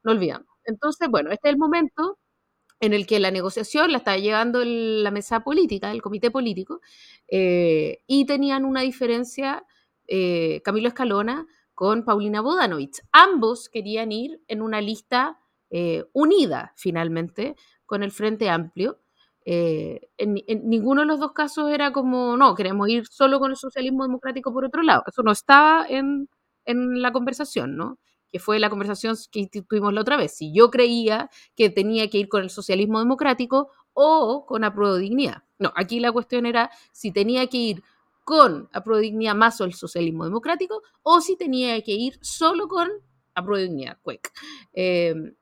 no 0.03 0.11
olvidamos. 0.11 0.49
Entonces, 0.65 1.09
bueno, 1.09 1.31
este 1.31 1.51
es 1.51 1.53
el 1.53 1.61
momento 1.61 2.19
en 2.81 2.93
el 2.93 3.07
que 3.07 3.21
la 3.21 3.31
negociación 3.31 3.93
la 3.93 3.99
está 3.99 4.17
llevando 4.17 4.65
la 4.65 5.13
mesa 5.13 5.45
política, 5.45 5.93
el 5.93 6.03
comité 6.03 6.33
político, 6.33 6.81
y 7.29 8.25
tenían 8.27 8.65
una 8.65 8.81
diferencia 8.81 9.65
Camilo 10.65 10.89
Escalona 10.89 11.47
con 11.75 12.05
Paulina 12.05 12.41
Bodanovich. 12.41 13.01
Ambos 13.13 13.69
querían 13.69 14.13
ir 14.13 14.43
en 14.49 14.63
una 14.63 14.81
lista 14.81 15.39
unida, 16.13 16.73
finalmente, 16.77 17.57
con 17.85 18.05
el 18.05 18.13
Frente 18.13 18.49
Amplio, 18.49 19.01
eh, 19.47 20.09
en, 20.17 20.35
ninguno 20.65 21.03
de 21.03 21.07
los 21.07 21.21
dos 21.21 21.33
casos 21.33 21.71
era 21.71 21.93
como, 21.93 22.37
no, 22.37 22.55
queremos 22.55 22.89
ir 22.89 23.07
solo 23.07 23.39
con 23.39 23.51
el 23.51 23.57
socialismo 23.57 24.05
democrático 24.05 24.53
por 24.53 24.65
otro 24.65 24.83
lado. 24.83 25.03
Eso 25.07 25.23
no 25.23 25.33
estaba 25.33 25.87
en, 25.89 26.29
en 26.65 27.03
la 27.03 27.13
conversación, 27.13 27.77
¿no? 27.77 27.99
Que 28.31 28.39
fue 28.39 28.59
la 28.59 28.71
conversación 28.71 29.17
que 29.31 29.49
tuvimos 29.69 29.93
la 29.93 30.01
otra 30.01 30.17
vez. 30.17 30.35
Si 30.37 30.53
yo 30.53 30.71
creía 30.71 31.31
que 31.57 31.71
tenía 31.71 32.09
que 32.09 32.19
ir 32.19 32.29
con 32.29 32.43
el 32.43 32.51
socialismo 32.51 32.99
democrático 32.99 33.71
o 33.93 34.47
con 34.47 34.65
apruebo 34.65 34.97
dignidad. 34.97 35.45
No, 35.59 35.73
aquí 35.77 36.01
la 36.01 36.11
cuestión 36.11 36.47
era 36.47 36.71
si 36.93 37.13
tenía 37.13 37.47
que 37.47 37.59
ir 37.59 37.83
con 38.25 38.69
apruebo 38.73 39.01
dignidad 39.01 39.35
más 39.35 39.61
o 39.61 39.65
el 39.65 39.75
socialismo 39.75 40.25
democrático 40.25 40.83
o 41.03 41.21
si 41.21 41.37
tenía 41.37 41.81
que 41.83 41.93
ir 41.93 42.19
solo 42.23 42.67
con 42.67 42.89
apruebo 43.35 43.63
dignidad, 43.63 43.99
em, 44.73 45.35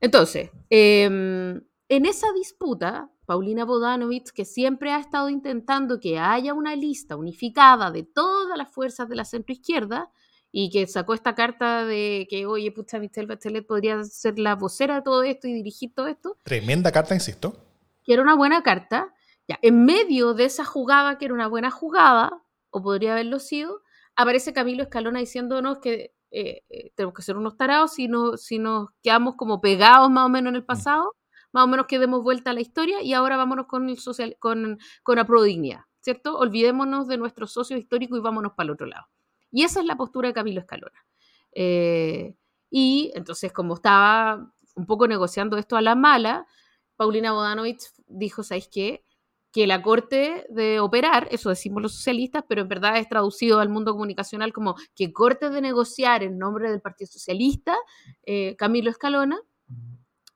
entonces, 0.00 0.50
em, 0.70 1.60
en 1.88 2.06
esa 2.06 2.32
disputa 2.32 3.10
Paulina 3.28 3.64
Bodanovich, 3.64 4.30
que 4.30 4.46
siempre 4.46 4.90
ha 4.90 4.98
estado 4.98 5.28
intentando 5.28 6.00
que 6.00 6.18
haya 6.18 6.54
una 6.54 6.74
lista 6.74 7.14
unificada 7.16 7.90
de 7.90 8.02
todas 8.02 8.56
las 8.56 8.70
fuerzas 8.72 9.08
de 9.08 9.16
la 9.16 9.26
centroizquierda 9.26 10.10
y 10.50 10.70
que 10.70 10.86
sacó 10.86 11.12
esta 11.12 11.34
carta 11.34 11.84
de 11.84 12.26
que, 12.30 12.46
oye, 12.46 12.72
pucha, 12.72 12.98
Michelle 12.98 13.26
Bachelet 13.26 13.66
podría 13.66 14.02
ser 14.04 14.38
la 14.38 14.54
vocera 14.54 14.96
de 14.96 15.02
todo 15.02 15.22
esto 15.22 15.46
y 15.46 15.52
dirigir 15.52 15.92
todo 15.94 16.06
esto. 16.06 16.38
Tremenda 16.42 16.90
carta, 16.90 17.14
insisto. 17.14 17.54
Que 18.02 18.14
era 18.14 18.22
una 18.22 18.34
buena 18.34 18.62
carta. 18.62 19.14
Ya, 19.48 19.58
en 19.62 19.84
medio 19.84 20.34
de 20.34 20.44
esa 20.44 20.64
jugada, 20.64 21.18
que 21.18 21.24
era 21.24 21.34
una 21.34 21.48
buena 21.48 21.70
jugada, 21.70 22.44
o 22.70 22.82
podría 22.82 23.12
haberlo 23.12 23.38
sido, 23.38 23.82
aparece 24.14 24.52
Camilo 24.52 24.82
Escalona 24.82 25.20
diciéndonos 25.20 25.78
que 25.78 26.14
eh, 26.30 26.62
eh, 26.68 26.92
tenemos 26.94 27.14
que 27.14 27.22
ser 27.22 27.36
unos 27.36 27.56
tarados 27.56 27.94
si, 27.94 28.06
no, 28.08 28.36
si 28.36 28.58
nos 28.58 28.88
quedamos 29.02 29.36
como 29.36 29.62
pegados 29.62 30.10
más 30.10 30.26
o 30.26 30.28
menos 30.28 30.50
en 30.50 30.56
el 30.56 30.62
mm. 30.62 30.66
pasado, 30.66 31.16
más 31.52 31.64
o 31.64 31.66
menos 31.66 31.86
que 31.86 31.98
demos 31.98 32.22
vuelta 32.22 32.50
a 32.50 32.52
la 32.54 32.60
historia 32.60 33.02
y 33.02 33.14
ahora 33.14 33.38
vámonos 33.38 33.66
con 33.66 33.88
el 33.88 33.98
social, 33.98 34.36
con, 34.38 34.78
con 35.02 35.16
la 35.16 35.24
prodignidad, 35.24 35.80
¿cierto? 36.02 36.36
Olvidémonos 36.36 37.08
de 37.08 37.16
nuestros 37.16 37.52
socios 37.52 37.80
históricos 37.80 38.18
y 38.18 38.22
vámonos 38.22 38.52
para 38.52 38.66
el 38.66 38.70
otro 38.72 38.86
lado. 38.86 39.06
Y 39.50 39.64
esa 39.64 39.80
es 39.80 39.86
la 39.86 39.96
postura 39.96 40.28
de 40.28 40.34
Camilo 40.34 40.60
Escalona. 40.60 41.06
Eh, 41.52 42.36
y 42.70 43.12
entonces, 43.14 43.52
como 43.52 43.74
estaba 43.74 44.52
un 44.74 44.86
poco 44.86 45.08
negociando 45.08 45.56
esto 45.56 45.76
a 45.76 45.82
la 45.82 45.94
mala, 45.94 46.46
Paulina 46.96 47.32
Bodanovich 47.32 47.82
dijo, 48.06 48.42
¿sabéis 48.42 48.68
qué? 48.68 49.04
Que 49.58 49.66
la 49.66 49.82
corte 49.82 50.46
de 50.50 50.78
operar, 50.78 51.26
eso 51.32 51.48
decimos 51.48 51.82
los 51.82 51.92
socialistas, 51.96 52.44
pero 52.48 52.62
en 52.62 52.68
verdad 52.68 52.96
es 52.96 53.08
traducido 53.08 53.58
al 53.58 53.68
mundo 53.68 53.90
comunicacional 53.90 54.52
como 54.52 54.76
que 54.94 55.12
corte 55.12 55.50
de 55.50 55.60
negociar 55.60 56.22
en 56.22 56.38
nombre 56.38 56.70
del 56.70 56.80
Partido 56.80 57.10
Socialista, 57.10 57.76
eh, 58.22 58.54
Camilo 58.56 58.88
Escalona, 58.88 59.40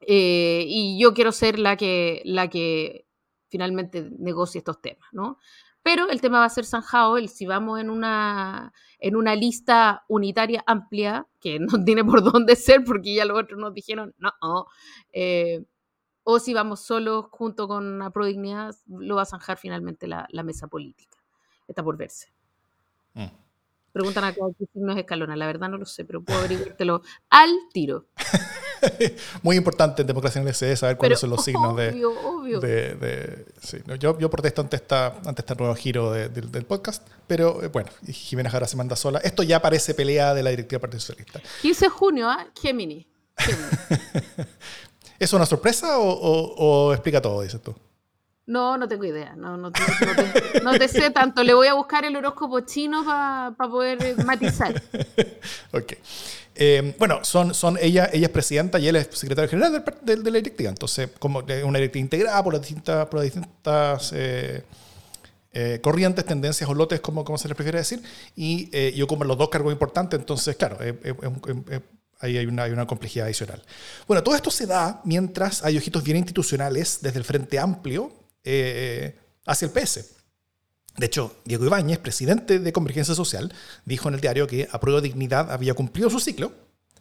eh, 0.01 0.65
y 0.67 1.01
yo 1.01 1.15
quiero 1.15 1.31
ser 1.31 1.61
la 1.61 1.77
que, 1.77 2.21
la 2.25 2.51
que 2.51 3.07
finalmente 3.49 4.11
negocie 4.19 4.59
estos 4.59 4.83
temas, 4.83 5.09
¿no? 5.13 5.39
Pero 5.85 6.11
el 6.11 6.21
tema 6.21 6.41
va 6.41 6.47
a 6.47 6.49
ser 6.49 6.65
zanjado, 6.65 7.17
el, 7.17 7.29
si 7.29 7.47
vamos 7.47 7.79
en 7.79 7.91
una, 7.91 8.73
en 8.99 9.15
una 9.15 9.37
lista 9.37 10.05
unitaria 10.09 10.65
amplia, 10.67 11.29
que 11.41 11.61
no 11.61 11.85
tiene 11.85 12.05
por 12.05 12.25
dónde 12.25 12.57
ser, 12.57 12.83
porque 12.83 13.15
ya 13.15 13.25
los 13.25 13.39
otros 13.39 13.61
nos 13.61 13.73
dijeron, 13.73 14.17
no, 14.19 14.67
eh, 15.13 15.65
o 16.25 16.39
si 16.39 16.55
vamos 16.55 16.81
solos 16.81 17.27
junto 17.31 17.69
con 17.69 17.99
la 17.99 18.11
Prodignidad, 18.11 18.75
lo 18.87 19.17
va 19.17 19.23
a 19.23 19.27
zanjar 19.27 19.59
finalmente 19.59 20.07
la, 20.07 20.27
mesa 20.45 20.69
política. 20.69 21.17
Está 21.67 21.83
por 21.83 21.97
verse. 21.97 22.33
Mm. 23.15 23.27
Preguntan 23.93 24.25
acá 24.25 24.41
qué 24.59 24.65
signo 24.73 24.93
es 24.93 24.99
escalona. 24.99 25.37
La 25.37 25.47
verdad 25.47 25.69
no 25.69 25.77
lo 25.77 25.85
sé, 25.85 26.05
pero 26.05 26.23
puedo 26.23 26.39
averiguártelo 26.39 27.03
al 27.29 27.51
tiro. 27.73 28.07
Muy 29.43 29.57
importante 29.57 30.03
en 30.03 30.09
democracia 30.09 30.41
en 30.41 30.49
el 30.49 30.55
SD 30.55 30.77
saber 30.77 30.97
cuáles 30.97 31.21
son 31.21 31.31
los 31.31 31.45
signos 31.45 31.77
de. 31.77 32.05
Obvio. 32.05 32.59
de, 32.59 33.47
sí. 33.61 33.79
yo, 34.01 34.19
yo, 34.19 34.31
protesto 34.31 34.63
ante, 34.63 34.77
esta, 34.77 35.21
ante 35.27 35.43
este 35.43 35.55
nuevo 35.57 35.75
giro 35.75 36.11
del 36.13 36.65
podcast, 36.65 37.07
pero 37.27 37.63
eh, 37.63 37.69
bueno, 37.69 37.91
Jimena 38.07 38.51
Jara 38.51 38.67
se 38.67 38.77
manda 38.77 38.97
sola. 38.97 39.19
Esto 39.21 39.43
ya 39.43 39.61
parece 39.61 39.95
pelea 39.95 40.35
de 40.35 40.43
la 40.43 40.51
directiva 40.51 40.81
Partido 40.81 41.01
Socialista. 41.01 41.41
15 41.61 41.85
de 41.85 41.89
junio, 41.91 42.31
¿ah? 42.31 42.47
Gemini. 42.61 43.07
Gemini. 43.37 43.69
¿Es 45.23 45.33
una 45.33 45.47
sorpresa 45.47 46.01
o, 46.01 46.93
explica 46.93 47.23
todo, 47.23 47.43
dices 47.43 47.63
tú? 47.63 47.73
No, 48.45 48.77
no 48.77 48.89
tengo 48.89 49.05
idea. 49.05 49.37
No, 49.37 49.57
no, 49.57 49.71
te, 49.71 50.89
sé 50.89 51.11
tanto. 51.11 51.45
Le 51.45 51.55
voy 51.55 51.69
a 51.69 51.75
buscar 51.75 52.05
el 52.05 52.17
horóscopo 52.17 52.59
chino 52.63 53.05
para 53.05 53.55
poder 53.57 54.03
eh, 54.03 54.17
matizar. 54.25 54.83
ok. 55.73 55.93
Eh, 56.57 56.97
bueno, 56.99 57.21
son, 57.23 57.55
son 57.55 57.79
ella, 57.81 58.11
ella 58.13 58.27
es 58.27 58.33
presidenta 58.33 58.81
y 58.81 58.89
él 58.89 58.97
es 58.97 59.11
secretario 59.13 59.49
general 59.49 59.85
de, 60.03 60.17
la 60.17 60.23
directiva. 60.25 60.71
Entonces, 60.71 61.09
como 61.21 61.39
una 61.39 61.79
directiva 61.79 62.01
integrada 62.01 62.43
por 62.43 62.55
las 62.55 62.63
distintas, 62.63 63.07
por 63.07 63.21
las 63.21 63.33
distintas 63.33 64.13
eh, 64.13 64.65
corrientes, 65.83 66.25
tendencias 66.25 66.69
o 66.69 66.75
lotes, 66.75 66.99
como, 67.01 67.25
como 67.25 67.39
se 67.39 67.47
les 67.47 67.55
prefiere 67.55 67.79
decir. 67.79 68.03
Y 68.35 68.93
yo 68.97 69.07
como 69.07 69.23
los 69.23 69.39
dos 69.39 69.51
cargos 69.51 69.73
importantes, 69.73 70.19
entonces, 70.19 70.57
claro, 70.57 70.79
es 70.81 71.81
Ahí 72.23 72.39
hay 72.39 72.47
una, 72.47 72.63
hay 72.63 72.71
una, 72.71 72.87
complejidad 72.87 73.27
adicional. 73.27 73.61
Bueno, 74.07 74.23
todo 74.23 74.35
esto 74.35 74.51
se 74.51 74.67
da 74.67 75.01
mientras 75.05 75.65
hay 75.65 75.77
ojitos 75.77 76.03
bien 76.05 76.17
institucionales 76.17 77.01
desde 77.03 77.19
el 77.19 77.25
Frente 77.25 77.59
Amplio 77.59 78.13
eh, 78.45 79.17
hacia 79.45 79.67
el 79.67 79.73
PS. 79.73 80.15
De 80.97 81.07
hecho, 81.07 81.35
Diego 81.45 81.65
Ibáñez, 81.65 81.99
presidente 81.99 82.61
de 82.61 82.73
Convergencia 82.73 83.15
Social, 83.15 83.53
dijo 83.85 84.09
en 84.09 84.15
el 84.15 84.21
diario 84.21 84.47
que 84.47 84.69
a 84.71 84.79
prueba 84.79 85.01
dignidad 85.01 85.51
había 85.51 85.75
cumplido 85.75 86.09
su 86.11 86.21
ciclo 86.21 86.53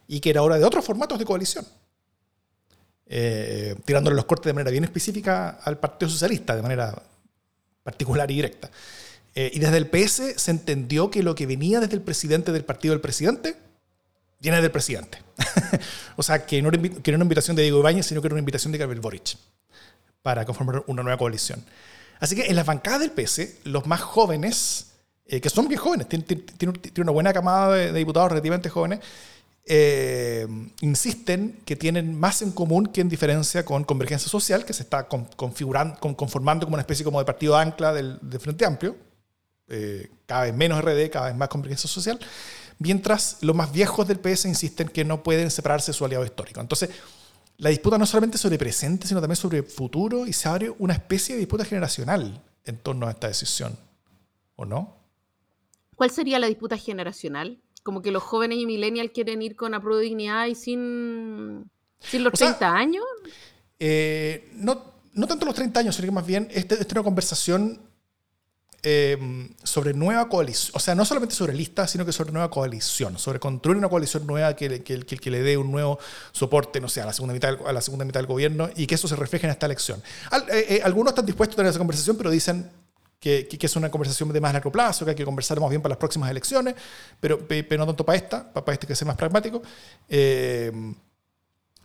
y 0.08 0.22
que 0.22 0.32
era 0.32 0.42
hora 0.42 0.58
de 0.58 0.66
otros 0.66 0.84
formatos 0.84 1.20
de 1.20 1.26
coalición. 1.26 1.66
Eh, 3.06 3.76
tirándole 3.86 4.16
los 4.16 4.26
cortes 4.26 4.46
de 4.46 4.54
manera 4.54 4.72
bien 4.72 4.86
específica 4.86 5.50
al 5.50 5.78
Partido 5.78 6.10
Socialista, 6.10 6.56
de 6.56 6.62
manera 6.64 7.00
particular 7.84 8.32
y 8.32 8.36
directa. 8.36 8.72
Eh, 9.36 9.52
y 9.54 9.60
desde 9.60 9.78
el 9.78 9.88
PS 9.88 10.34
se 10.38 10.52
entendió 10.52 11.12
que 11.12 11.22
lo 11.22 11.36
que 11.36 11.46
venía 11.46 11.80
desde 11.80 11.96
el 11.96 12.02
presidente 12.02 12.52
del 12.52 12.66
partido 12.66 12.94
del 12.94 13.02
presidente 13.02 13.56
viene 14.41 14.62
del 14.62 14.71
presidente. 14.71 15.19
o 16.15 16.23
sea, 16.23 16.45
que 16.45 16.62
no, 16.62 16.69
era, 16.69 16.82
que 16.82 17.13
una 17.13 17.23
invitación 17.23 17.56
de 17.56 17.62
Diego 17.62 17.80
Ibáñez, 17.80 18.08
sino 18.08 18.21
que 18.21 18.27
era 18.27 18.34
una 18.34 18.39
invitación 18.39 18.71
de 18.71 18.80
Gabriel 18.80 19.01
Boric 19.01 19.38
para 20.21 20.45
conformar 20.45 20.84
una 20.88 21.04
nueva 21.04 21.17
coalición. 21.17 21.63
Así 22.19 22.36
que 22.36 22.47
en 22.47 22.56
las 22.56 22.65
bancadas 22.65 22.99
del 22.99 23.12
PS, 23.12 23.65
los 23.65 23.86
más 23.88 24.01
jóvenes, 24.01 24.91
eh, 25.25 25.41
que 25.41 25.49
son 25.49 25.67
bien 25.67 25.80
jóvenes, 25.80 26.08
tienen, 26.08 26.80
una 26.97 27.12
buena 27.12 27.34
camada 27.34 27.73
de, 27.73 27.93
diputados 27.93 28.30
relativamente 28.30 28.69
jóvenes, 28.69 28.99
eh, 29.65 30.47
insisten 30.82 31.60
que 31.65 31.75
tienen 31.75 32.19
más 32.19 32.41
en 32.41 32.51
común 32.51 32.88
que 32.88 33.01
en 33.01 33.10
diferencia 33.10 33.63
con 33.63 33.84
Convergencia 33.84 34.30
Social, 34.30 34.65
que 34.65 34.73
se 34.73 34.84
está 34.84 35.08
configurando, 35.08 35.99
conformando 35.99 36.65
como 36.65 36.75
una 36.75 36.82
especie 36.82 37.06
como 37.06 37.19
de 37.19 37.25
partido 37.25 37.56
ancla 37.58 37.93
del, 37.93 38.19
Frente 38.39 38.65
Amplio, 38.65 38.95
eh, 39.67 40.10
cada 40.25 40.43
vez 40.43 40.54
menos 40.54 40.84
RD, 40.84 41.10
cada 41.10 41.27
vez 41.27 41.36
más 41.36 41.47
Convergencia 41.47 41.89
Social, 41.89 42.19
mientras 42.82 43.38
los 43.41 43.56
más 43.56 43.72
viejos 43.72 44.08
del 44.08 44.20
PS 44.20 44.46
insisten 44.46 44.88
que 44.89 45.06
no 45.06 45.22
pueden 45.22 45.52
separarse 45.52 45.91
de 45.91 45.98
su 45.98 46.04
aliado 46.04 46.26
histórico. 46.26 46.60
Entonces, 46.60 46.89
la 47.58 47.70
disputa 47.70 47.98
no 48.00 48.06
es 48.06 48.10
solamente 48.10 48.39
sobre 48.39 48.58
presente, 48.58 49.08
sino 49.08 49.22
también 49.22 49.36
sobre 49.36 49.62
futuro 49.62 50.26
y 50.26 50.34
se 50.34 50.50
abre 50.50 50.74
una 50.80 50.94
especie 50.94 51.36
de 51.36 51.39
disputa 51.39 51.63
generacional 51.63 52.41
en 52.65 52.78
torno 52.78 53.08
a 53.08 53.12
esta 53.12 53.28
decisión, 53.28 53.78
¿o 54.56 54.65
no? 54.65 54.98
¿Cuál 55.96 56.10
sería 56.10 56.39
la 56.39 56.48
disputa 56.48 56.76
generacional? 56.76 57.62
Como 57.84 58.02
que 58.02 58.10
los 58.10 58.24
jóvenes 58.24 58.58
y 58.58 58.65
millennials 58.65 59.12
quieren 59.12 59.44
ir 59.44 59.56
con 59.56 59.76
apruebo 59.76 60.00
de 60.00 60.06
dignidad 60.06 60.48
y 60.48 60.56
sin, 60.56 61.70
sin 62.00 62.24
los 62.24 62.34
30 62.34 62.67
años. 62.67 63.06
Eh, 63.78 64.50
no, 64.54 64.86
no 65.13 65.28
tanto 65.28 65.46
los 65.46 65.54
30 65.54 65.80
años, 65.82 65.96
sino 65.96 66.08
que 66.08 66.12
más 66.12 66.26
bien 66.26 66.48
esta 66.52 66.74
es 66.74 66.88
una 66.91 67.04
conversación 67.04 67.90
Em, 68.84 69.48
sobre 69.62 69.94
nueva 69.94 70.28
coalición, 70.28 70.72
o 70.74 70.80
sea, 70.80 70.96
no 70.96 71.06
solamente 71.06 71.36
sobre 71.36 71.54
listas, 71.54 71.91
sino 71.91 72.04
que 72.04 72.12
sobre 72.12 72.32
nueva 72.32 72.50
coalición, 72.50 73.20
sobre 73.20 73.39
construir 73.39 73.78
una 73.78 73.89
coalición 73.89 74.26
nueva 74.26 74.56
que, 74.56 74.82
que, 74.82 75.04
que, 75.04 75.30
le 75.30 75.44
dé 75.44 75.56
un 75.56 75.72
nuevo 75.72 76.00
soporte, 76.32 76.82
no 76.82 76.89
sé, 76.89 77.00
a 77.00 77.06
la 77.06 77.13
segunda 77.13 77.36
mitad, 77.36 77.60
a 77.63 77.74
la 77.74 77.82
segunda 77.82 78.06
mitad 78.06 78.22
del 78.22 78.26
gobierno 78.26 78.72
y 78.76 78.88
que 78.88 78.96
eso 78.96 79.08
se 79.08 79.15
refleje 79.15 79.46
en 79.46 79.52
esta 79.52 79.67
elección. 79.67 80.02
Eh, 80.52 80.65
eh, 80.67 80.82
algunos 80.84 81.12
están 81.12 81.28
dispuestos 81.28 81.54
a 81.54 81.58
tener 81.58 81.70
esa 81.70 81.78
conversación, 81.78 82.17
pero 82.17 82.32
dicen 82.32 82.72
que, 83.20 83.48
que, 83.48 83.63
es 83.63 83.76
una 83.76 83.91
conversación 83.91 84.34
de 84.34 84.41
más 84.41 84.52
largo 84.52 84.72
plazo, 84.72 85.06
que 85.06 85.12
hay 85.12 85.15
que 85.15 85.26
conversar 85.26 85.60
más 85.60 85.70
bien 85.70 85.84
para 85.84 85.91
las 85.91 86.00
próximas 86.00 86.32
elecciones, 86.32 86.74
pero, 87.20 87.48
pero 87.48 87.78
no 87.78 87.86
tanto 87.86 88.04
para 88.04 88.17
esta, 88.17 88.52
para 88.52 88.74
este 88.74 88.88
que 88.88 88.96
sea 88.96 89.06
más 89.06 89.15
pragmático. 89.15 89.62
Eh, 90.10 90.72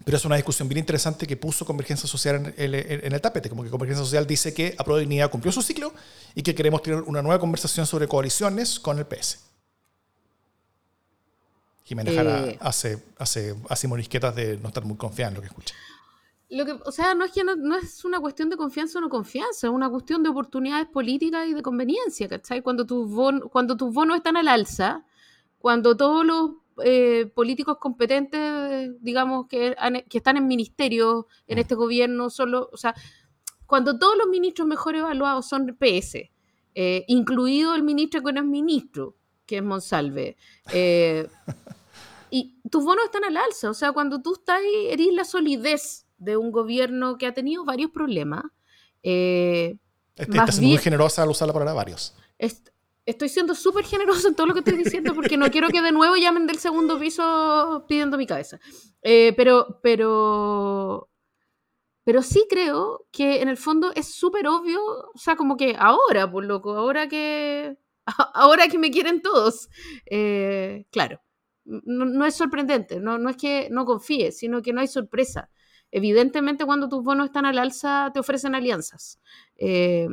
pero 0.05 0.17
es 0.17 0.25
una 0.25 0.37
discusión 0.37 0.69
bien 0.69 0.79
interesante 0.79 1.27
que 1.27 1.37
puso 1.37 1.65
Convergencia 1.65 2.09
Social 2.09 2.55
en 2.57 3.13
el, 3.13 3.21
tapete, 3.21 3.49
como 3.49 3.65
que 3.65 3.71
Convergencia 3.71 4.05
Social 4.05 4.27
dice 4.27 4.55
que 4.55 4.75
Aprueba 4.79 5.01
Dignidad 5.01 5.31
cumplió 5.31 5.53
su 5.53 5.63
ciclo 5.63 5.93
y 6.35 6.43
que 6.43 6.55
queremos 6.55 6.83
tener 6.83 7.03
una 7.03 7.23
nueva 7.23 7.41
conversación 7.41 7.87
sobre 7.87 8.07
coaliciones 8.07 8.79
con 8.79 8.99
el 8.99 9.07
PS. 9.07 9.41
Jiménez 11.85 12.15
Jara 12.15 12.47
eh. 12.47 12.59
hace, 12.61 13.03
hace, 13.19 13.55
hace 13.69 13.89
morisquetas 13.89 14.35
de 14.35 14.59
no 14.59 14.69
estar 14.69 14.85
muy 14.85 14.97
confiada 14.97 15.31
en 15.31 15.35
lo 15.37 15.41
que 15.41 15.47
escucha. 15.47 15.75
Lo 16.49 16.65
que, 16.65 16.73
o 16.73 16.93
sea, 16.93 17.15
no 17.15 17.25
es, 17.25 17.33
que 17.33 17.43
no, 17.43 17.77
es 17.77 18.05
una 18.05 18.21
cuestión 18.21 18.49
de 18.51 18.57
confianza 18.57 18.99
o 18.99 19.01
no 19.01 19.09
confianza, 19.09 19.67
es 19.67 19.73
una 19.73 19.91
cuestión 19.91 20.23
de 20.23 20.29
oportunidades 20.29 20.87
políticas 20.87 21.49
y 21.49 21.55
de 21.55 21.63
conveniencia, 21.63 22.29
¿cachai? 22.29 22.63
Cuando 22.63 22.87
tus, 22.87 23.11
cuando 23.51 23.77
tus 23.77 23.93
bonos 23.93 24.19
están 24.19 24.37
al 24.37 24.47
alza, 24.47 25.05
cuando 25.59 25.97
todos 25.97 26.25
los 26.25 26.51
eh, 26.85 27.27
políticos 27.35 27.79
competentes, 27.81 28.91
digamos, 29.01 29.47
que, 29.49 29.77
que 30.09 30.19
están 30.19 30.37
en 30.37 30.47
ministerios 30.47 31.25
en 31.47 31.57
mm. 31.57 31.61
este 31.61 31.75
gobierno, 31.75 32.31
solo, 32.31 32.69
o 32.73 32.77
sea, 32.77 32.95
cuando 33.67 33.99
todos 33.99 34.17
los 34.17 34.29
ministros 34.29 34.69
mejor 34.69 34.97
evaluados 34.97 35.49
son 35.49 35.77
PS, 35.79 36.31
eh, 36.75 37.05
incluido 37.09 37.75
el 37.75 37.83
ministro 37.83 38.23
que 38.23 38.33
no 38.33 38.41
es 38.41 38.47
ministro, 38.47 39.17
que 39.47 39.59
es 39.59 39.63
Monsalve, 39.63 40.37
eh, 40.73 41.29
y 42.31 42.61
tus 42.71 42.85
bonos 42.85 43.05
están 43.07 43.25
al 43.25 43.37
alza, 43.37 43.71
o 43.71 43.75
sea, 43.75 43.93
cuando 43.93 44.21
tú 44.23 44.35
estás 44.35 44.61
ahí, 44.61 44.89
eres 44.91 45.13
la 45.13 45.25
solidez 45.25 46.07
de 46.19 46.37
un 46.37 46.53
gobierno 46.53 47.19
que 47.19 47.27
ha 47.27 47.35
tenido 47.35 47.65
varios 47.65 47.91
problemas. 47.91 48.45
Eh, 49.03 49.79
Estás 50.17 50.61
muy 50.61 50.79
generosa 50.79 51.23
al 51.23 51.29
usar 51.29 51.47
la 51.47 51.53
palabra 51.53 51.75
varios 51.75 52.15
estoy 53.07 53.29
siendo 53.29 53.55
súper 53.55 53.85
generoso 53.85 54.29
en 54.29 54.35
todo 54.35 54.47
lo 54.49 54.53
que 54.53 54.61
estoy 54.61 54.77
diciendo 54.77 55.15
porque 55.15 55.37
no 55.37 55.51
quiero 55.51 55.69
que 55.69 55.81
de 55.81 55.93
nuevo 55.93 56.17
llamen 56.17 56.47
del 56.47 56.59
segundo 56.59 56.99
piso 56.99 57.85
pidiendo 57.89 58.19
mi 58.19 58.27
cabeza. 58.27 58.61
Eh, 59.03 59.33
pero, 59.37 59.81
pero 59.83 61.09
pero 62.07 62.23
sí 62.23 62.47
creo 62.49 63.09
que 63.11 63.43
en 63.43 63.49
el 63.49 63.57
fondo 63.57 63.91
es 63.97 64.15
súper 64.15 64.47
obvio, 64.47 64.81
o 65.13 65.19
sea, 65.19 65.35
como 65.35 65.57
que 65.57 65.75
ahora, 65.77 66.31
por 66.31 66.45
loco, 66.45 66.73
ahora 66.73 67.09
que, 67.09 67.77
ahora 68.35 68.69
que 68.69 68.79
me 68.79 68.93
quieren 68.93 69.21
todos, 69.23 69.69
eh, 70.09 70.87
claro, 70.93 71.21
no, 71.65 72.25
es 72.25 72.37
sorprendente, 72.37 73.01
no, 73.01 73.19
no 73.19 73.29
es 73.29 73.37
que 73.37 73.69
no 73.73 73.85
confíes, 73.85 74.39
sino 74.39 74.63
que 74.63 74.73
no 74.73 74.81
hay 74.83 74.87
sorpresa. 74.87 75.51
Evidentemente, 75.91 76.65
cuando 76.65 76.89
tus 76.89 77.03
bonos 77.03 77.27
están 77.27 77.45
al 77.45 77.59
alza, 77.59 78.13
te 78.15 78.21
ofrecen 78.21 78.55
alianzas. 78.55 79.21
Eh, 79.57 80.07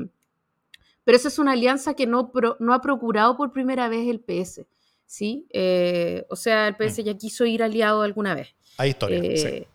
pero 1.03 1.15
esa 1.17 1.27
es 1.27 1.39
una 1.39 1.53
alianza 1.53 1.93
que 1.93 2.07
no, 2.07 2.31
no 2.59 2.73
ha 2.73 2.81
procurado 2.81 3.35
por 3.37 3.51
primera 3.51 3.89
vez 3.89 4.07
el 4.07 4.19
PS. 4.19 4.65
¿sí? 5.13 5.45
Eh, 5.51 6.25
o 6.29 6.35
sea, 6.35 6.67
el 6.67 6.75
PS 6.75 6.99
mm. 6.99 7.03
ya 7.03 7.17
quiso 7.17 7.45
ir 7.45 7.61
aliado 7.61 8.01
alguna 8.01 8.33
vez. 8.33 8.55
Hay 8.77 8.89
historia. 8.89 9.19
Eh, 9.21 9.67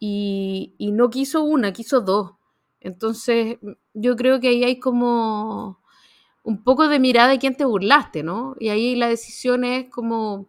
y, 0.00 0.74
y, 0.78 0.90
no 0.90 1.10
quiso 1.10 1.44
una, 1.44 1.72
quiso 1.72 2.00
dos. 2.00 2.32
Entonces, 2.80 3.58
yo 3.94 4.16
creo 4.16 4.40
que 4.40 4.48
ahí 4.48 4.64
hay 4.64 4.80
como 4.80 5.80
un 6.42 6.64
poco 6.64 6.88
de 6.88 6.98
mirada 6.98 7.28
de 7.28 7.38
quién 7.38 7.56
te 7.56 7.64
burlaste, 7.64 8.24
¿no? 8.24 8.56
Y 8.58 8.68
ahí 8.68 8.96
la 8.96 9.08
decisión 9.08 9.64
es 9.64 9.88
como, 9.90 10.48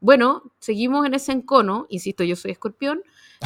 bueno, 0.00 0.52
seguimos 0.60 1.06
en 1.06 1.14
ese 1.14 1.32
encono, 1.32 1.86
insisto, 1.88 2.22
yo 2.24 2.36
soy 2.36 2.52
escorpión, 2.52 3.02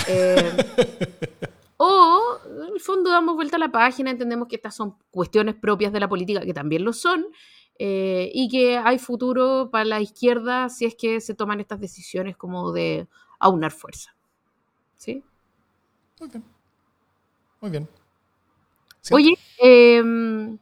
eh, 0.09 0.53
o 1.85 2.39
en 2.47 2.75
el 2.75 2.81
fondo 2.81 3.11
damos 3.11 3.35
vuelta 3.35 3.57
a 3.57 3.59
la 3.59 3.73
página, 3.73 4.13
entendemos 4.13 4.47
que 4.47 4.55
estas 4.55 4.77
son 4.77 4.97
cuestiones 5.11 5.57
propias 5.57 5.93
de 5.93 5.99
la 5.99 6.09
política, 6.09 6.43
que 6.43 6.55
también 6.55 6.85
lo 6.85 6.93
son, 6.93 7.27
eh, 7.77 8.31
y 8.33 8.49
que 8.49 8.79
hay 8.79 9.01
futuro 9.01 9.69
para 9.73 9.85
la 9.85 10.01
izquierda 10.01 10.69
si 10.69 10.85
es 10.85 10.95
que 10.95 11.21
se 11.21 11.35
toman 11.35 11.59
estas 11.59 11.81
decisiones 11.81 12.37
como 12.37 12.71
de 12.71 13.09
aunar 13.41 13.73
fuerza. 13.73 14.15
¿Sí? 14.97 15.25
Muy 16.21 16.29
bien. 16.29 16.45
Muy. 17.61 17.89
Oye, 19.11 19.37
eh, 19.61 20.57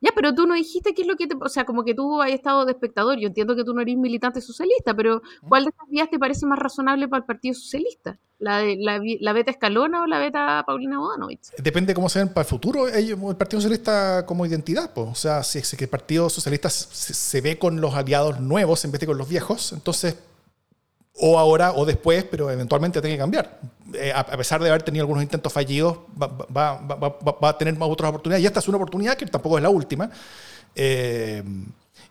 ya, 0.00 0.10
pero 0.14 0.34
tú 0.34 0.46
no 0.46 0.54
dijiste 0.54 0.94
qué 0.94 1.02
es 1.02 1.08
lo 1.08 1.16
que 1.16 1.26
te. 1.26 1.36
O 1.40 1.48
sea, 1.48 1.64
como 1.64 1.84
que 1.84 1.94
tú 1.94 2.22
has 2.22 2.30
estado 2.30 2.64
de 2.64 2.72
espectador. 2.72 3.18
Yo 3.18 3.28
entiendo 3.28 3.56
que 3.56 3.64
tú 3.64 3.74
no 3.74 3.80
eres 3.80 3.96
militante 3.96 4.40
socialista, 4.40 4.94
pero 4.94 5.22
¿cuál 5.48 5.64
de 5.64 5.70
estas 5.70 5.88
vías 5.88 6.08
te 6.08 6.18
parece 6.18 6.46
más 6.46 6.58
razonable 6.58 7.08
para 7.08 7.20
el 7.20 7.26
Partido 7.26 7.54
Socialista? 7.54 8.18
¿La, 8.38 8.58
de, 8.58 8.76
la, 9.20 9.32
beta 9.32 9.50
Escalona 9.50 10.04
o 10.04 10.06
la 10.06 10.20
beta 10.20 10.62
Paulina 10.64 11.00
Bodanovich? 11.00 11.50
Depende 11.58 11.88
de 11.88 11.94
cómo 11.94 12.08
se 12.08 12.20
ven 12.20 12.28
para 12.28 12.42
el 12.42 12.48
futuro 12.48 12.86
ellos, 12.86 13.18
el 13.28 13.36
Partido 13.36 13.60
Socialista 13.60 14.24
como 14.24 14.46
identidad. 14.46 14.92
Pues. 14.94 15.08
O 15.08 15.14
sea, 15.16 15.42
si 15.42 15.58
es 15.58 15.74
que 15.76 15.84
el 15.84 15.90
Partido 15.90 16.30
Socialista 16.30 16.70
se, 16.70 17.40
ve 17.40 17.58
con 17.58 17.80
los 17.80 17.94
aliados 17.94 18.38
nuevos 18.38 18.84
en 18.84 18.92
vez 18.92 19.00
de 19.00 19.06
con 19.08 19.18
los 19.18 19.28
viejos, 19.28 19.72
entonces 19.72 20.16
o 21.20 21.38
ahora 21.38 21.72
o 21.72 21.84
después, 21.84 22.24
pero 22.24 22.50
eventualmente 22.50 23.00
tiene 23.00 23.16
que 23.16 23.20
cambiar. 23.20 23.60
Eh, 23.94 24.12
a, 24.14 24.24
pesar 24.24 24.62
de 24.62 24.68
haber 24.68 24.82
tenido 24.82 25.02
algunos 25.02 25.22
intentos 25.22 25.52
fallidos, 25.52 25.98
va, 26.20 27.48
a 27.48 27.58
tener 27.58 27.76
más 27.76 27.88
otras 27.88 28.10
oportunidades. 28.10 28.44
Y 28.44 28.46
esta 28.46 28.60
es 28.60 28.68
una 28.68 28.76
oportunidad 28.76 29.16
que 29.16 29.26
tampoco 29.26 29.58
es 29.58 29.62
la 29.62 29.70
última. 29.70 30.10
Eh, 30.74 31.42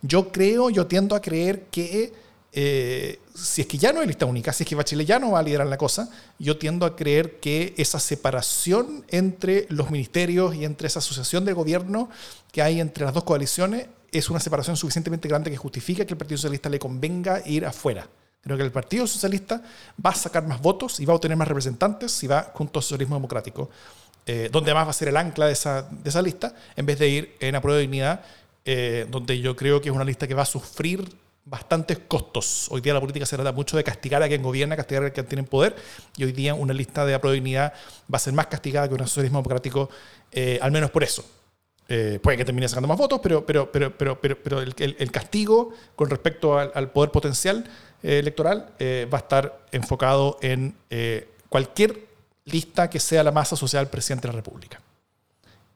yo 0.02 0.32
creo, 0.32 0.70
yo 0.70 0.88
tiendo 0.88 1.16
a 1.16 1.22
creer 1.22 1.64
que 1.72 2.14
eh, 2.60 3.20
si 3.36 3.62
es 3.62 3.68
que 3.68 3.78
ya 3.78 3.94
no 3.94 4.00
hay 4.00 4.08
lista 4.08 4.26
única, 4.26 4.52
si 4.52 4.64
es 4.64 4.70
que 4.70 4.76
Bachelet 4.76 5.06
ya 5.06 5.20
no 5.20 5.32
va 5.32 5.40
a 5.40 5.44
liderar 5.44 5.68
la 5.68 5.78
cosa, 5.78 6.10
yo 6.40 6.58
tiendo 6.58 6.86
a 6.86 6.96
creer 6.96 7.40
que 7.40 7.74
esa 7.78 8.00
separación 8.00 9.06
entre 9.10 9.68
los 9.70 9.92
ministerios 9.92 10.56
y 10.56 10.66
entre 10.66 10.88
esa 10.88 11.00
asociación 11.00 11.46
de 11.46 11.54
gobierno 11.54 12.10
que 12.52 12.62
hay 12.62 12.80
entre 12.80 13.06
las 13.06 13.14
dos 13.14 13.24
coaliciones 13.24 13.88
es 14.12 14.30
una 14.30 14.40
separación 14.40 14.76
suficientemente 14.76 15.28
grande 15.28 15.52
que 15.52 15.58
justifica 15.58 16.06
que 16.06 16.14
el 16.14 16.18
Partido 16.18 16.38
Socialista 16.38 16.70
le 16.70 16.80
convenga 16.80 17.42
ir 17.46 17.66
afuera. 17.66 18.08
Creo 18.42 18.58
que 18.58 18.64
el 18.64 18.72
Partido 18.72 19.08
Socialista 19.08 19.62
va 20.04 20.12
a 20.12 20.16
sacar 20.16 20.46
más 20.46 20.62
votos 20.62 21.00
y 21.00 21.06
va 21.06 21.14
a 21.14 21.16
obtener 21.16 21.38
más 21.38 21.48
representantes 21.48 22.12
si 22.12 22.28
va 22.28 22.52
junto 22.54 22.80
al 22.80 22.84
socialismo 22.84 23.16
democrático, 23.16 23.70
eh, 24.26 24.50
donde 24.52 24.72
además 24.72 24.88
va 24.88 24.92
a 24.92 24.94
ser 24.94 25.08
el 25.10 25.18
ancla 25.18 25.48
de 25.48 25.54
esa, 25.54 25.84
de 25.84 26.10
esa 26.10 26.22
lista, 26.22 26.54
en 26.76 26.86
vez 26.86 27.00
de 27.00 27.10
ir 27.10 27.36
en 27.40 27.56
apruebo 27.56 27.76
de 27.76 27.82
dignidad, 27.82 28.22
eh, 28.66 29.08
donde 29.10 29.40
yo 29.40 29.56
creo 29.56 29.82
que 29.82 29.90
es 29.90 29.96
una 29.96 30.04
lista 30.04 30.28
que 30.28 30.34
va 30.34 30.44
a 30.44 30.46
sufrir 30.46 31.10
bastantes 31.46 32.00
costos. 32.00 32.68
Hoy 32.70 32.82
día 32.82 32.94
la 32.94 33.00
política 33.00 33.26
se 33.26 33.36
trata 33.36 33.52
mucho 33.54 33.78
de 33.78 33.84
castigar 33.84 34.22
a 34.22 34.28
quien 34.28 34.44
gobierna, 34.44 34.76
castigar 34.76 35.06
a 35.06 35.10
quien 35.12 35.26
tiene 35.26 35.44
poder, 35.44 35.76
y 36.18 36.26
hoy 36.26 36.34
día 36.34 36.54
una 36.54 36.74
lista 36.74 37.06
de 37.06 37.18
dignidad 37.18 37.74
va 38.14 38.18
a 38.18 38.20
ser 38.20 38.34
más 38.34 38.48
castigada 38.48 38.88
que 38.88 38.94
un 38.94 39.00
socialismo 39.00 39.40
democrático, 39.40 39.90
eh, 40.32 40.60
al 40.62 40.72
menos 40.72 40.92
por 40.92 41.04
eso. 41.04 41.24
Puede 42.22 42.38
que 42.38 42.44
termine 42.44 42.68
sacando 42.68 42.88
más 42.88 42.98
votos, 42.98 43.22
pero, 43.24 43.46
pero, 43.46 43.72
pero, 43.72 43.98
pero, 43.98 44.20
pero, 44.20 44.44
pero 44.44 44.62
el, 44.62 44.76
el, 44.78 45.12
castigo 45.12 45.72
con 45.96 46.10
respecto 46.10 46.58
al, 46.58 46.92
poder 46.92 47.12
potencial 47.12 47.64
eh, 48.04 48.20
electoral 48.20 48.76
eh, 48.78 49.08
va 49.12 49.18
a 49.18 49.22
estar 49.22 49.66
enfocado 49.72 50.38
en 50.42 50.76
eh, 50.90 51.30
cualquier 51.50 52.08
lista 52.46 52.90
que 52.90 53.00
sea 53.00 53.24
la 53.24 53.32
masa 53.32 53.56
social 53.56 53.90
presidente 53.90 54.28
de 54.28 54.34
la 54.34 54.38
República. 54.38 54.82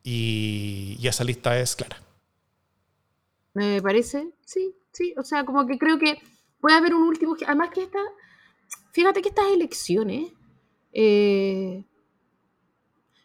Y, 0.04 1.00
esa 1.04 1.24
lista 1.24 1.60
es 1.60 1.76
clara. 1.76 2.02
Me 3.54 3.82
parece, 3.82 4.30
sí, 4.46 4.76
sí. 4.92 5.14
O 5.18 5.24
sea, 5.24 5.46
como 5.46 5.66
que 5.66 5.78
creo 5.78 5.98
que 5.98 6.22
puede 6.60 6.76
haber 6.76 6.94
un 6.94 7.04
último. 7.04 7.36
Además, 7.46 7.70
que 7.74 7.84
esta. 7.84 8.00
Fíjate 8.92 9.22
que 9.22 9.30
estas 9.30 9.52
elecciones. 9.52 10.32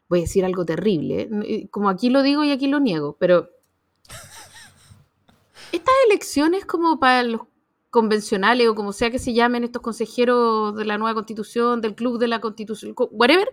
Voy 0.09 0.21
a 0.21 0.23
decir 0.23 0.45
algo 0.45 0.64
terrible. 0.64 1.29
Como 1.71 1.88
aquí 1.88 2.11
lo 2.11 2.23
digo 2.23 2.45
y 2.45 2.51
aquí 2.51 2.66
lo 2.66 2.81
niego, 2.81 3.16
pero. 3.19 3.51
Estas 5.73 5.95
elecciones, 6.07 6.64
como 6.64 6.99
para 7.01 7.23
los 7.25 7.42
convencionales 7.90 8.69
o 8.69 8.75
como 8.75 8.92
sea 8.92 9.11
que 9.11 9.19
se 9.19 9.33
llamen 9.33 9.64
estos 9.64 9.81
consejeros 9.83 10.77
de 10.77 10.85
la 10.85 10.99
nueva 10.99 11.14
constitución, 11.14 11.81
del 11.81 11.95
club 11.95 12.19
de 12.19 12.29
la 12.29 12.40
constitución, 12.40 12.95
whatever, 13.11 13.49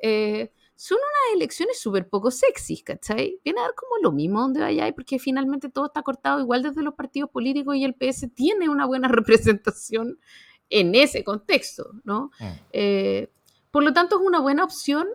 eh, 0.00 0.52
son 0.76 0.98
unas 0.98 1.34
elecciones 1.34 1.80
súper 1.80 2.08
poco 2.08 2.30
sexys, 2.30 2.84
¿cachai? 2.84 3.40
Viene 3.44 3.58
a 3.58 3.64
dar 3.64 3.74
como 3.74 3.96
lo 4.00 4.12
mismo 4.12 4.40
donde 4.40 4.60
vaya, 4.60 4.92
porque 4.94 5.18
finalmente 5.18 5.68
todo 5.68 5.86
está 5.86 6.02
cortado 6.02 6.38
igual 6.40 6.62
desde 6.62 6.82
los 6.82 6.94
partidos 6.94 7.30
políticos 7.30 7.74
y 7.74 7.84
el 7.84 7.94
PS 7.94 8.32
tiene 8.32 8.68
una 8.68 8.86
buena 8.86 9.08
representación 9.08 10.20
en 10.70 10.94
ese 10.94 11.24
contexto, 11.24 11.90
¿no? 12.04 12.30
Mm. 12.38 12.44
Eh, 12.72 13.32
por 13.72 13.82
lo 13.82 13.92
tanto, 13.92 14.20
es 14.20 14.22
una 14.24 14.38
buena 14.38 14.62
opción 14.62 15.08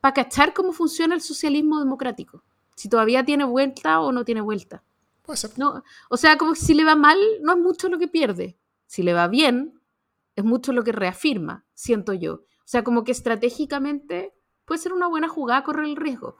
para 0.00 0.14
cachar 0.14 0.52
cómo 0.52 0.72
funciona 0.72 1.14
el 1.14 1.20
socialismo 1.20 1.78
democrático, 1.78 2.44
si 2.74 2.88
todavía 2.88 3.24
tiene 3.24 3.44
vuelta 3.44 4.00
o 4.00 4.12
no 4.12 4.24
tiene 4.24 4.40
vuelta. 4.40 4.82
No, 5.56 5.82
o 6.08 6.16
sea, 6.16 6.38
como 6.38 6.52
que 6.52 6.60
si 6.60 6.74
le 6.74 6.84
va 6.84 6.94
mal, 6.94 7.18
no 7.40 7.52
es 7.52 7.58
mucho 7.58 7.88
lo 7.88 7.98
que 7.98 8.08
pierde. 8.08 8.56
Si 8.86 9.02
le 9.02 9.12
va 9.12 9.26
bien, 9.26 9.80
es 10.36 10.44
mucho 10.44 10.72
lo 10.72 10.84
que 10.84 10.92
reafirma, 10.92 11.64
siento 11.74 12.12
yo. 12.12 12.34
O 12.34 12.68
sea, 12.68 12.84
como 12.84 13.04
que 13.04 13.12
estratégicamente 13.12 14.32
puede 14.64 14.80
ser 14.80 14.92
una 14.92 15.08
buena 15.08 15.28
jugada 15.28 15.64
correr 15.64 15.86
el 15.86 15.96
riesgo. 15.96 16.36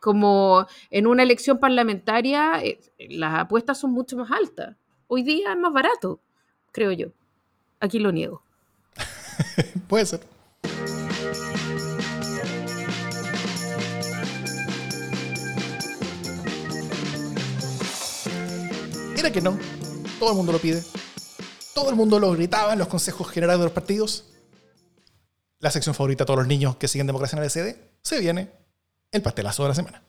Como 0.00 0.66
en 0.90 1.06
una 1.06 1.22
elección 1.22 1.58
parlamentaria, 1.58 2.62
eh, 2.62 2.78
las 3.08 3.40
apuestas 3.40 3.78
son 3.78 3.92
mucho 3.92 4.16
más 4.16 4.30
altas. 4.30 4.76
Hoy 5.08 5.22
día 5.22 5.52
es 5.52 5.58
más 5.58 5.72
barato, 5.72 6.20
creo 6.72 6.92
yo. 6.92 7.08
Aquí 7.80 7.98
lo 7.98 8.12
niego. 8.12 8.42
puede 9.88 10.06
ser. 10.06 10.33
Que 19.32 19.40
no. 19.40 19.58
Todo 20.18 20.30
el 20.30 20.36
mundo 20.36 20.52
lo 20.52 20.58
pide. 20.58 20.82
Todo 21.74 21.90
el 21.90 21.96
mundo 21.96 22.18
lo 22.20 22.32
gritaba 22.32 22.72
en 22.72 22.78
los 22.78 22.88
consejos 22.88 23.28
generales 23.30 23.60
de 23.60 23.64
los 23.64 23.72
partidos. 23.72 24.24
La 25.60 25.70
sección 25.70 25.94
favorita 25.94 26.24
de 26.24 26.26
todos 26.26 26.38
los 26.38 26.46
niños 26.46 26.76
que 26.76 26.88
siguen 26.88 27.06
democracia 27.06 27.36
en 27.36 27.42
el 27.42 27.50
SD. 27.50 27.76
Se 28.02 28.20
viene 28.20 28.50
el 29.10 29.22
pastelazo 29.22 29.62
de 29.62 29.68
la 29.70 29.74
semana. 29.74 30.02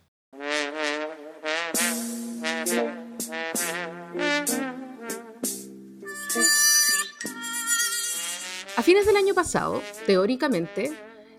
A 8.77 8.83
fines 8.83 9.05
del 9.05 9.15
año 9.15 9.33
pasado, 9.33 9.81
teóricamente, 10.05 10.93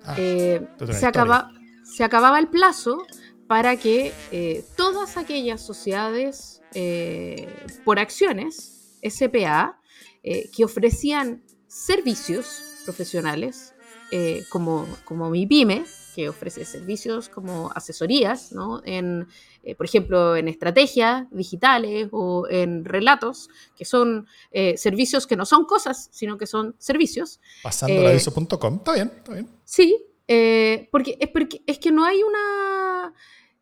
ah, 0.04 0.14
eh, 0.16 0.66
se, 0.92 1.06
acaba, 1.06 1.52
se 1.84 2.02
acababa 2.02 2.38
el 2.38 2.48
plazo 2.48 3.04
para 3.46 3.76
que 3.76 4.12
eh, 4.32 4.64
todas 4.76 5.16
aquellas 5.18 5.60
sociedades 5.60 6.55
eh, 6.78 7.48
por 7.86 7.98
acciones, 7.98 8.98
SPA, 9.02 9.80
eh, 10.22 10.50
que 10.54 10.62
ofrecían 10.62 11.42
servicios 11.66 12.62
profesionales, 12.84 13.72
como, 14.50 14.86
como 15.04 15.30
mi 15.30 15.46
pyme, 15.46 15.84
que 16.14 16.28
ofrece 16.28 16.64
servicios 16.66 17.30
como 17.30 17.72
asesorías, 17.74 18.52
¿no? 18.52 18.80
en, 18.84 19.26
por 19.76 19.86
ejemplo, 19.86 20.36
en 20.36 20.48
estrategias 20.48 21.26
digitales 21.32 22.08
o 22.12 22.46
en 22.48 22.84
relatos, 22.84 23.48
que 23.74 23.84
son 23.84 24.28
servicios 24.76 25.26
que 25.26 25.34
no 25.34 25.44
son 25.44 25.64
cosas, 25.64 26.08
sino 26.12 26.38
que 26.38 26.46
son 26.46 26.76
servicios. 26.78 27.40
Pasando 27.64 28.00
la 28.02 28.10
aviso.com, 28.10 28.76
está 28.76 28.92
bien, 28.92 29.12
está 29.16 29.32
bien. 29.32 29.48
Sí, 29.64 29.96
porque, 30.92 31.16
es 31.18 31.28
porque 31.30 31.62
es 31.66 31.78
que 31.80 31.90
no 31.90 32.04
hay 32.04 32.22
una 32.22 33.12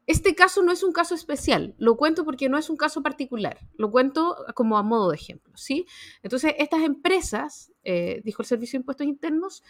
este 0.07 0.35
caso 0.35 0.63
no 0.63 0.73
es 0.73 0.83
un 0.83 0.93
caso 0.93 1.15
especial, 1.15 1.75
lo 1.79 1.97
cuento 1.97 2.25
porque 2.25 2.49
no 2.49 2.59
es 2.59 2.69
un 2.69 2.77
caso 2.77 3.03
particular, 3.03 3.59
lo 3.77 3.91
cuento 3.91 4.37
como 4.55 4.77
a 4.77 4.83
modo 4.83 5.11
de 5.11 5.17
ejemplo, 5.17 5.57
¿sí? 5.57 5.87
Entonces, 6.23 6.55
estas 6.59 6.83
empresas, 6.83 7.73
eh, 7.85 8.21
dijo 8.25 8.43
el 8.43 8.47
Servicio 8.47 8.79
de 8.79 8.83
Impuestos 8.83 9.07
Internos, 9.07 9.63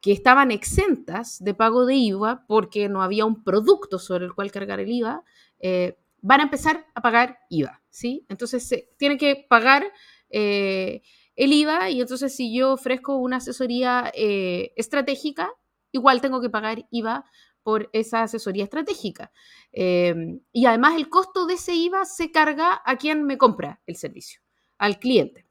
que 0.00 0.12
estaban 0.12 0.50
exentas 0.50 1.42
de 1.42 1.54
pago 1.54 1.86
de 1.86 1.94
IVA 1.94 2.44
porque 2.46 2.88
no 2.88 3.02
había 3.02 3.24
un 3.24 3.44
producto 3.44 3.98
sobre 3.98 4.26
el 4.26 4.34
cual 4.34 4.50
cargar 4.50 4.80
el 4.80 4.90
IVA, 4.90 5.22
eh, 5.60 5.96
van 6.20 6.40
a 6.40 6.44
empezar 6.44 6.86
a 6.94 7.00
pagar 7.00 7.38
IVA, 7.48 7.82
¿sí? 7.90 8.26
Entonces 8.28 8.66
se 8.66 8.90
tienen 8.98 9.18
que 9.18 9.46
pagar 9.48 9.84
el 10.30 11.00
IVA 11.36 11.90
y 11.90 12.00
entonces 12.00 12.34
si 12.34 12.52
yo 12.52 12.72
ofrezco 12.72 13.16
una 13.16 13.36
asesoría 13.36 14.10
estratégica, 14.14 15.48
igual 15.92 16.20
tengo 16.20 16.40
que 16.40 16.50
pagar 16.50 16.86
IVA 16.90 17.24
por 17.64 17.90
esa 17.92 18.22
asesoría 18.22 18.64
estratégica. 18.64 19.32
Em, 19.72 20.40
y 20.52 20.66
además 20.66 20.94
el 20.96 21.08
costo 21.08 21.46
de 21.46 21.54
ese 21.54 21.74
IVA 21.74 22.04
se 22.04 22.30
carga 22.30 22.80
a 22.84 22.96
quien 22.96 23.24
me 23.24 23.38
compra 23.38 23.80
el 23.86 23.96
servicio, 23.96 24.40
al 24.78 25.00
cliente. 25.00 25.46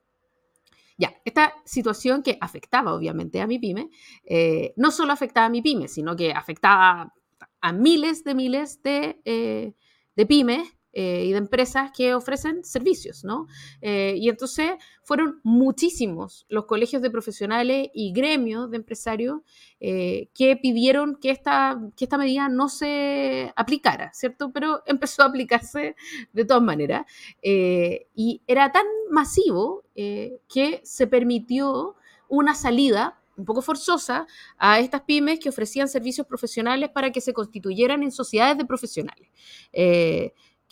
Ya, 0.98 1.14
esta 1.26 1.56
situación 1.66 2.22
que 2.22 2.38
afectaba 2.40 2.94
obviamente 2.94 3.42
a 3.42 3.48
mi 3.48 3.60
pyme, 3.60 3.90
eh, 4.24 4.74
no 4.78 4.92
solo 4.92 5.12
afectaba 5.12 5.48
a 5.48 5.50
mi 5.50 5.62
pyme, 5.62 5.88
sino 5.88 6.16
que 6.16 6.32
afectaba 6.32 7.14
a 7.60 7.74
miles 7.74 8.24
de 8.24 8.36
miles 8.36 8.82
de, 8.84 9.20
eh, 9.26 9.74
de 10.16 10.26
pymes 10.26 10.78
eh, 10.96 11.26
y 11.26 11.32
de 11.32 11.40
empresas 11.40 11.92
que 11.92 12.14
ofrecen 12.14 12.64
servicios, 12.64 13.24
¿no? 13.24 13.48
Eh, 13.82 14.14
y 14.16 14.30
entonces 14.30 14.74
fueron 15.02 15.40
muchísimos 15.44 16.46
los 16.50 16.66
colegios 16.66 17.02
de 17.02 17.10
profesionales 17.10 17.90
y 17.96 18.14
gremios 18.14 18.70
de 18.70 18.78
empresarios 18.78 19.42
eh, 19.80 20.30
que 20.36 20.56
pidieron 20.56 21.16
que 21.16 21.32
esta, 21.32 21.82
que 21.98 22.06
esta 22.06 22.20
medida 22.20 22.48
no 22.48 22.70
se 22.70 23.52
aplicara, 23.56 24.14
¿cierto? 24.14 24.52
Pero 24.54 24.84
empezó 24.86 25.24
a 25.24 25.26
aplicarse 25.26 25.96
de 26.32 26.46
todas 26.46 26.62
maneras. 26.62 27.06
y 27.42 28.42
era 28.46 28.72
tan 28.72 28.86
masivo 29.10 29.84
que 29.96 30.82
se 30.84 31.08
permitió 31.08 31.96
una 32.30 32.54
salida 32.54 33.20
un 33.36 33.46
poco 33.46 33.64
forzosa 33.64 34.28
a 34.58 34.80
estas 34.80 35.02
pymes 35.02 35.40
que 35.40 35.50
ofrecían 35.50 35.88
servicios 35.88 36.28
profesionales 36.28 36.90
para 36.92 37.12
que 37.12 37.20
se 37.20 37.34
constituyeran 37.34 38.04
en 38.04 38.12
sociedades 38.12 38.58
de 38.60 38.66
profesionales 38.66 39.28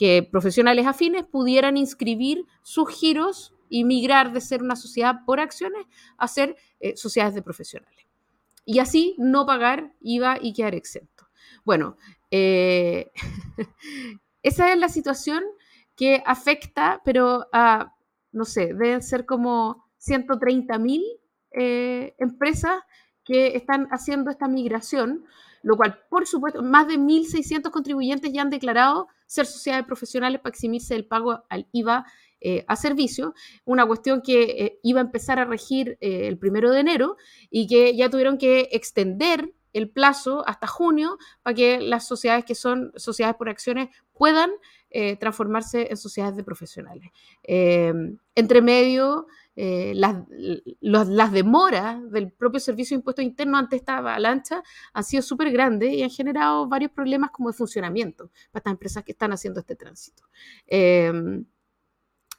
que 0.01 0.23
profesionales 0.23 0.87
afines 0.87 1.25
pudieran 1.25 1.77
inscribir 1.77 2.47
sus 2.63 2.89
giros 2.89 3.53
y 3.69 3.83
migrar 3.83 4.33
de 4.33 4.41
ser 4.41 4.63
una 4.63 4.75
sociedad 4.75 5.17
por 5.27 5.39
acciones 5.39 5.85
a 6.17 6.27
ser 6.27 6.55
eh, 6.79 6.97
sociedades 6.97 7.35
de 7.35 7.43
profesionales. 7.43 8.07
Y 8.65 8.79
así 8.79 9.13
no 9.19 9.45
pagar 9.45 9.93
IVA 10.01 10.39
y 10.41 10.53
quedar 10.53 10.73
exento. 10.73 11.27
Bueno, 11.63 11.97
eh, 12.31 13.11
esa 14.41 14.73
es 14.73 14.79
la 14.79 14.89
situación 14.89 15.43
que 15.95 16.23
afecta, 16.25 17.03
pero 17.05 17.45
a, 17.53 17.93
no 18.31 18.45
sé, 18.45 18.73
deben 18.73 19.03
ser 19.03 19.27
como 19.27 19.85
130 19.99 20.79
mil 20.79 21.03
eh, 21.51 22.15
empresas 22.17 22.81
que 23.23 23.55
están 23.55 23.87
haciendo 23.91 24.31
esta 24.31 24.47
migración, 24.47 25.25
lo 25.63 25.77
cual, 25.77 25.99
por 26.09 26.27
supuesto, 26.27 26.63
más 26.63 26.87
de 26.87 26.97
1.600 26.97 27.69
contribuyentes 27.71 28.31
ya 28.33 28.41
han 28.41 28.49
declarado 28.49 29.07
ser 29.25 29.45
sociedades 29.45 29.85
profesionales 29.85 30.41
para 30.41 30.51
eximirse 30.51 30.93
del 30.93 31.05
pago 31.05 31.43
al 31.49 31.67
IVA 31.71 32.05
eh, 32.41 32.65
a 32.67 32.75
servicio, 32.75 33.33
una 33.65 33.85
cuestión 33.85 34.21
que 34.21 34.41
eh, 34.43 34.79
iba 34.81 34.99
a 34.99 35.03
empezar 35.03 35.39
a 35.39 35.45
regir 35.45 35.97
eh, 36.01 36.27
el 36.27 36.39
primero 36.39 36.71
de 36.71 36.79
enero 36.79 37.17
y 37.49 37.67
que 37.67 37.95
ya 37.95 38.09
tuvieron 38.09 38.37
que 38.37 38.69
extender 38.71 39.53
el 39.73 39.89
plazo 39.89 40.43
hasta 40.47 40.67
junio 40.67 41.17
para 41.43 41.53
que 41.53 41.79
las 41.79 42.07
sociedades 42.07 42.43
que 42.43 42.55
son 42.55 42.91
sociedades 42.95 43.37
por 43.37 43.47
acciones 43.47 43.89
puedan 44.13 44.51
transformarse 45.19 45.87
en 45.89 45.97
sociedades 45.97 46.35
de 46.35 46.43
profesionales. 46.43 47.09
entre 47.43 48.61
medio, 48.61 49.27
eh, 49.55 49.93
las, 49.95 51.31
demoras 51.31 52.11
del 52.11 52.31
propio 52.31 52.59
Servicio 52.59 52.95
de 52.95 52.99
Impuestos 52.99 53.25
Internos 53.25 53.59
ante 53.59 53.75
esta 53.75 53.97
avalancha 53.97 54.63
han 54.93 55.03
sido 55.03 55.21
súper 55.21 55.51
grandes 55.51 55.93
y 55.93 56.03
han 56.03 56.09
generado 56.09 56.67
varios 56.67 56.91
problemas 56.91 57.31
como 57.31 57.49
de 57.49 57.57
funcionamiento 57.57 58.31
para 58.51 58.59
estas 58.59 58.71
empresas 58.71 59.03
que 59.03 59.11
están 59.11 59.33
haciendo 59.33 59.59
este 59.59 59.75
tránsito. 59.75 60.23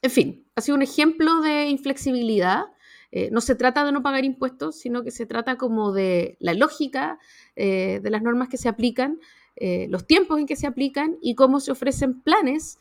En 0.03 0.11
fin, 0.11 0.45
ha 0.57 0.61
sido 0.61 0.77
un 0.77 0.83
ejemplo 0.83 1.41
de 1.41 1.69
inflexibilidad. 1.69 2.65
Eh, 3.13 3.29
no 3.31 3.41
se 3.41 3.55
trata 3.55 3.85
de 3.85 3.93
no 3.93 4.03
pagar 4.03 4.25
impuestos, 4.25 4.81
sino 4.81 5.05
que 5.05 5.13
se 5.13 5.27
trata 5.27 5.57
como 5.57 5.93
de 5.93 6.37
la 6.41 6.55
lógica 6.55 7.21
eh, 7.55 8.01
de 8.03 8.11
las 8.11 8.23
normas 8.23 8.49
que 8.49 8.57
se 8.57 8.69
aplican, 8.69 9.21
los 9.57 10.07
tiempos 10.07 10.41
en 10.41 10.47
que 10.47 10.57
se 10.57 10.67
aplican 10.67 11.19
y 11.21 11.35
cómo 11.35 11.61
se 11.61 11.73
ofrecen 11.73 12.21
planes 12.23 12.79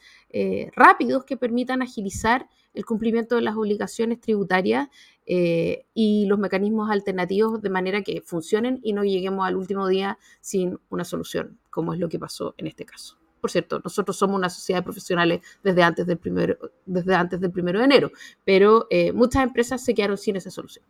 rápidos 0.75 1.25
que 1.25 1.37
permitan 1.37 1.81
agilizar 1.81 2.47
el 2.73 2.85
cumplimiento 2.85 3.35
de 3.35 3.41
las 3.41 3.55
obligaciones 3.55 4.19
tributarias 4.21 4.89
eh, 5.25 5.85
y 5.93 6.25
los 6.25 6.39
mecanismos 6.39 6.89
alternativos 6.89 7.61
de 7.61 7.69
manera 7.69 8.01
que 8.01 8.21
funcionen 8.21 8.79
y 8.83 8.93
no 8.93 9.03
lleguemos 9.03 9.47
al 9.47 9.55
último 9.55 9.87
día 9.87 10.17
sin 10.39 10.79
una 10.89 11.03
solución, 11.03 11.59
como 11.69 11.93
es 11.93 11.99
lo 11.99 12.09
que 12.09 12.19
pasó 12.19 12.55
en 12.57 12.67
este 12.67 12.85
caso. 12.85 13.17
Por 13.39 13.49
cierto, 13.49 13.81
nosotros 13.83 14.17
somos 14.17 14.37
una 14.37 14.49
sociedad 14.49 14.79
de 14.79 14.83
profesionales 14.83 15.41
desde 15.63 15.83
antes 15.83 16.05
del 16.05 16.17
primero, 16.17 16.57
desde 16.85 17.15
antes 17.15 17.39
del 17.39 17.51
primero 17.51 17.79
de 17.79 17.85
enero, 17.85 18.11
pero 18.45 18.87
eh, 18.89 19.11
muchas 19.11 19.43
empresas 19.43 19.83
se 19.83 19.93
quedaron 19.93 20.17
sin 20.17 20.35
esa 20.35 20.51
solución. 20.51 20.85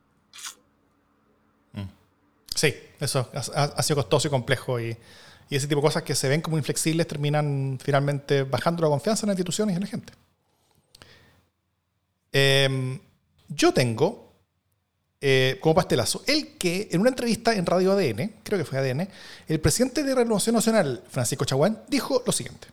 Mm. 1.74 1.90
Sí, 2.54 2.74
eso 3.00 3.30
ha, 3.34 3.84
sido 3.84 3.98
costoso 3.98 4.28
y 4.28 4.32
complejo 4.32 4.80
y, 4.80 4.98
y 5.52 5.58
ese 5.58 5.68
tipo 5.68 5.82
de 5.82 5.88
cosas 5.88 6.04
que 6.04 6.16
se 6.16 6.30
ven 6.30 6.40
como 6.40 6.58
inflexibles 6.58 7.06
terminan 7.06 7.78
finalmente 7.84 8.44
bajando 8.44 8.84
la 8.84 8.88
confianza 8.88 9.26
en 9.26 9.28
las 9.28 9.36
instituciones 9.36 9.74
y 9.74 9.76
en 9.76 9.82
la 9.82 9.88
gente. 9.88 10.14
Em, 12.32 12.98
yo 13.50 13.74
tengo 13.74 14.32
eh, 15.20 15.58
como 15.60 15.76
pastelazo 15.76 16.22
el 16.26 16.58
que 16.58 16.88
en 16.92 17.02
una 17.02 17.10
entrevista 17.10 17.54
en 17.54 17.66
Radio 17.66 17.92
ADN, 17.92 18.32
creo 18.46 18.58
que 18.58 18.64
fue 18.64 18.80
ADN, 18.80 19.10
el 19.50 19.60
presidente 19.60 20.04
de 20.04 20.16
Renovación 20.16 20.56
Nacional, 20.56 21.02
Francisco 21.10 21.44
Chaguán, 21.44 21.80
dijo 21.90 22.24
lo 22.26 22.32
siguiente. 22.32 22.68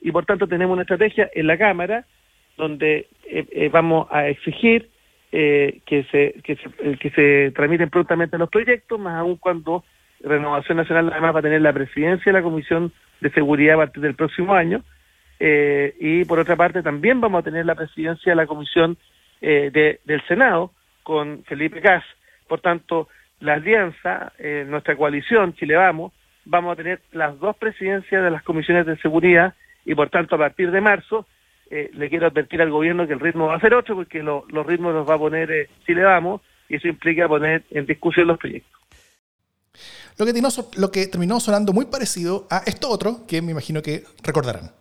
Y 0.00 0.10
por 0.10 0.26
tanto 0.26 0.48
tenemos 0.48 0.72
una 0.72 0.82
estrategia 0.82 1.30
en 1.32 1.46
la 1.46 1.56
Cámara 1.56 2.04
donde 2.56 3.06
eh, 3.30 3.46
eh, 3.52 3.68
vamos 3.68 4.08
a 4.10 4.26
exigir 4.26 4.90
que, 5.30 6.06
se, 6.10 6.40
que, 6.42 6.56
se, 6.56 6.98
que 6.98 7.52
tramiten 7.54 7.90
prontamente 7.90 8.38
los 8.38 8.48
proyectos, 8.48 8.98
más 8.98 9.14
aún 9.20 9.36
cuando 9.36 9.84
Renovación 10.20 10.78
Nacional 10.78 11.10
además 11.12 11.34
va 11.34 11.38
a 11.40 11.42
tener 11.42 11.60
la 11.60 11.72
presidencia 11.72 12.32
de 12.32 12.38
la 12.38 12.42
Comisión 12.42 12.92
de 13.20 13.30
Seguridad 13.30 13.74
a 13.74 13.84
partir 13.84 14.02
del 14.02 14.14
próximo 14.14 14.54
año 14.54 14.82
eh, 15.40 15.94
y 16.00 16.24
por 16.24 16.38
otra 16.38 16.56
parte 16.56 16.82
también 16.82 17.20
vamos 17.20 17.40
a 17.40 17.44
tener 17.44 17.64
la 17.64 17.74
presidencia 17.74 18.32
de 18.32 18.36
la 18.36 18.46
Comisión 18.46 18.96
eh, 19.40 19.70
de, 19.72 20.00
del 20.04 20.22
Senado 20.26 20.72
con 21.02 21.44
Felipe 21.44 21.80
Gas. 21.80 22.04
Por 22.48 22.60
tanto, 22.60 23.08
la 23.40 23.54
alianza, 23.54 24.32
eh, 24.38 24.64
nuestra 24.66 24.96
coalición, 24.96 25.54
Chile 25.54 25.76
Vamos, 25.76 26.12
vamos 26.44 26.72
a 26.72 26.76
tener 26.76 27.00
las 27.12 27.38
dos 27.38 27.56
presidencias 27.56 28.22
de 28.22 28.30
las 28.30 28.42
comisiones 28.42 28.86
de 28.86 28.96
seguridad 28.96 29.54
y 29.84 29.94
por 29.94 30.10
tanto 30.10 30.34
a 30.34 30.38
partir 30.38 30.70
de 30.70 30.80
marzo 30.80 31.26
le 31.70 32.08
quiero 32.08 32.26
advertir 32.26 32.62
al 32.62 32.70
gobierno 32.70 33.06
que 33.06 33.12
el 33.12 33.20
ritmo 33.20 33.48
va 33.48 33.56
a 33.56 33.60
ser 33.60 33.74
otro 33.74 33.94
porque 33.94 34.22
los 34.22 34.66
ritmos 34.66 34.94
los 34.94 35.06
va 35.06 35.16
a 35.16 35.18
poner 35.18 35.68
Chile 35.84 36.02
Vamos 36.02 36.40
y 36.66 36.76
eso 36.76 36.88
implica 36.88 37.28
poner 37.28 37.62
en 37.70 37.84
discusión 37.84 38.26
los 38.26 38.38
proyectos. 38.38 38.80
Lo 40.18 40.26
que, 40.26 40.42
lo 40.74 40.90
que 40.90 41.06
terminó 41.06 41.38
sonando 41.38 41.72
muy 41.72 41.86
parecido 41.86 42.46
a 42.50 42.58
esto 42.66 42.90
otro 42.90 43.24
que 43.26 43.40
me 43.40 43.52
imagino 43.52 43.80
que 43.80 44.04
recordarán. 44.22 44.72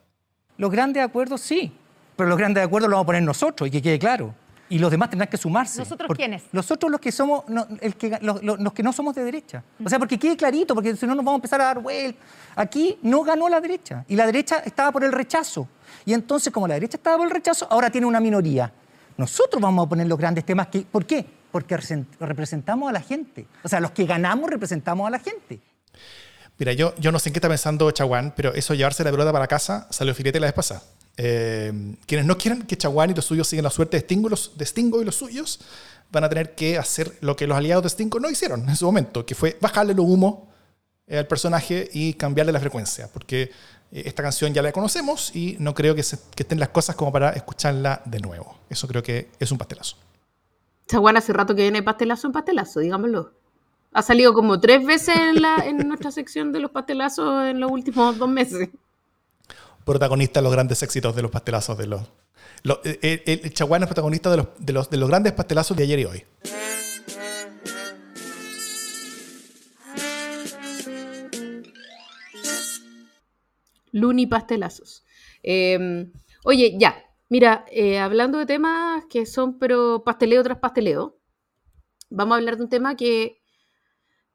Los 0.57 0.71
grandes 0.71 1.03
acuerdos 1.03 1.41
sí, 1.41 1.71
pero 2.15 2.27
los 2.27 2.37
grandes 2.37 2.65
acuerdos 2.65 2.89
los 2.89 2.95
vamos 2.95 3.05
a 3.05 3.05
poner 3.05 3.23
nosotros 3.23 3.67
y 3.67 3.71
que 3.71 3.81
quede 3.81 3.99
claro. 3.99 4.33
Y 4.69 4.79
los 4.79 4.91
demás 4.91 5.09
tendrán 5.09 5.29
que 5.29 5.37
sumarse. 5.37 5.79
¿Nosotros 5.79 6.11
quiénes? 6.15 6.43
Nosotros 6.51 6.91
los 6.91 6.99
que 6.99 7.11
somos, 7.11 7.47
no, 7.47 7.67
el 7.79 7.95
que, 7.95 8.17
los, 8.19 8.73
que 8.73 8.83
no 8.83 8.91
somos 8.91 9.15
de 9.15 9.23
derecha. 9.23 9.63
O 9.81 9.87
sea, 9.87 9.97
porque 9.97 10.17
quede 10.17 10.35
clarito, 10.35 10.73
porque 10.73 10.93
si 10.95 11.05
no 11.05 11.15
nos 11.15 11.23
vamos 11.23 11.35
a 11.35 11.37
empezar 11.37 11.61
a 11.61 11.65
dar 11.65 11.79
vueltas. 11.79 12.21
Aquí 12.55 12.97
no 13.03 13.23
ganó 13.23 13.47
la 13.47 13.61
derecha 13.61 14.03
y 14.09 14.15
la 14.15 14.25
derecha 14.25 14.57
estaba 14.65 14.91
por 14.91 15.05
el 15.05 15.13
rechazo. 15.13 15.69
Y 16.05 16.13
entonces, 16.13 16.51
como 16.51 16.67
la 16.67 16.73
derecha 16.73 16.97
estaba 16.97 17.17
por 17.17 17.27
el 17.27 17.31
rechazo, 17.31 17.67
ahora 17.69 17.89
tiene 17.89 18.07
una 18.07 18.19
minoría. 18.19 18.73
Nosotros 19.15 19.61
vamos 19.61 19.85
a 19.85 19.89
poner 19.89 20.07
los 20.07 20.17
grandes 20.17 20.43
temas. 20.43 20.67
Que, 20.67 20.81
¿Por 20.81 21.05
qué? 21.05 21.36
Porque 21.51 21.77
representamos 22.19 22.89
a 22.89 22.91
la 22.91 23.01
gente. 23.01 23.47
O 23.63 23.67
sea, 23.67 23.79
los 23.79 23.91
que 23.91 24.05
ganamos 24.05 24.49
representamos 24.49 25.07
a 25.07 25.09
la 25.09 25.19
gente. 25.19 25.59
Mira, 26.59 26.73
yo, 26.73 26.95
yo 26.97 27.11
no 27.11 27.19
sé 27.19 27.29
en 27.29 27.33
qué 27.33 27.37
está 27.37 27.49
pensando 27.49 27.89
Chaguán, 27.91 28.33
pero 28.35 28.53
eso 28.53 28.73
llevarse 28.73 29.03
la 29.03 29.11
pelota 29.11 29.31
para 29.31 29.47
casa 29.47 29.87
salió 29.91 30.15
filete 30.15 30.39
la 30.39 30.47
vez 30.47 30.53
pasada. 30.53 30.81
Eh, 31.15 31.71
quienes 32.05 32.25
no 32.25 32.37
quieran 32.37 32.63
que 32.63 32.77
Chaguán 32.77 33.11
y 33.11 33.13
los 33.13 33.25
suyos 33.25 33.47
sigan 33.47 33.63
la 33.63 33.69
suerte 33.69 33.97
de 33.97 34.01
Stingo, 34.01 34.29
los, 34.29 34.57
de 34.57 34.65
Stingo 34.65 35.01
y 35.01 35.05
los 35.05 35.15
suyos 35.15 35.59
van 36.11 36.23
a 36.23 36.29
tener 36.29 36.55
que 36.55 36.77
hacer 36.77 37.17
lo 37.21 37.35
que 37.35 37.47
los 37.47 37.57
aliados 37.57 37.83
de 37.83 37.89
Stingo 37.89 38.19
no 38.19 38.29
hicieron 38.29 38.67
en 38.67 38.75
su 38.75 38.85
momento, 38.85 39.25
que 39.25 39.35
fue 39.35 39.57
bajarle 39.59 39.93
los 39.93 40.05
humo 40.05 40.47
eh, 41.07 41.17
al 41.17 41.27
personaje 41.27 41.89
y 41.91 42.13
cambiarle 42.13 42.51
la 42.51 42.59
frecuencia, 42.59 43.09
porque 43.11 43.51
eh, 43.91 44.03
esta 44.05 44.23
canción 44.23 44.53
ya 44.53 44.61
la 44.61 44.71
conocemos 44.71 45.35
y 45.35 45.57
no 45.59 45.73
creo 45.73 45.95
que, 45.95 46.03
que 46.35 46.43
estén 46.43 46.59
las 46.59 46.69
cosas 46.69 46.95
como 46.95 47.11
para 47.11 47.31
escucharla 47.31 48.01
de 48.05 48.19
nuevo. 48.19 48.59
Eso 48.69 48.87
creo 48.87 49.03
que 49.03 49.29
es 49.39 49.51
un 49.51 49.57
pastelazo. 49.57 49.97
Esta 50.87 50.99
hace 51.17 51.33
rato 51.33 51.53
que 51.53 51.63
viene 51.63 51.83
pastelazo 51.83 52.27
en 52.27 52.33
pastelazo, 52.33 52.79
digámoslo. 52.79 53.33
Ha 53.91 54.01
salido 54.01 54.33
como 54.33 54.61
tres 54.61 54.85
veces 54.85 55.17
en, 55.17 55.41
la, 55.41 55.57
en 55.57 55.85
nuestra 55.85 56.11
sección 56.11 56.53
de 56.53 56.61
los 56.61 56.71
pastelazos 56.71 57.45
en 57.45 57.59
los 57.59 57.69
últimos 57.69 58.17
dos 58.17 58.29
meses. 58.29 58.69
Protagonista 59.83 60.39
de 60.39 60.45
los 60.45 60.53
grandes 60.53 60.81
éxitos 60.83 61.13
de 61.13 61.23
los 61.23 61.29
pastelazos 61.29 61.77
de 61.77 61.87
los. 61.87 62.01
Eh, 62.85 62.99
eh, 63.01 63.23
el, 63.25 63.39
el 63.43 63.83
es 63.83 63.87
protagonista 63.87 64.31
de 64.31 64.37
los, 64.37 64.47
de, 64.59 64.71
los, 64.71 64.89
de 64.89 64.95
los 64.95 65.09
grandes 65.09 65.33
pastelazos 65.33 65.75
de 65.75 65.83
ayer 65.83 65.99
y 65.99 66.05
hoy. 66.05 66.23
Luni 73.91 74.25
Pastelazos. 74.25 75.03
Em, 75.43 76.13
oye, 76.45 76.77
ya, 76.79 76.95
mira, 77.29 77.65
eh, 77.71 77.99
hablando 77.99 78.37
de 78.37 78.45
temas 78.45 79.05
que 79.05 79.25
son 79.25 79.59
pero 79.59 80.03
pasteleo 80.03 80.43
tras 80.43 80.59
pasteleo, 80.59 81.17
vamos 82.09 82.33
a 82.33 82.37
hablar 82.37 82.57
de 82.57 82.63
un 82.63 82.69
tema 82.69 82.95
que, 82.95 83.41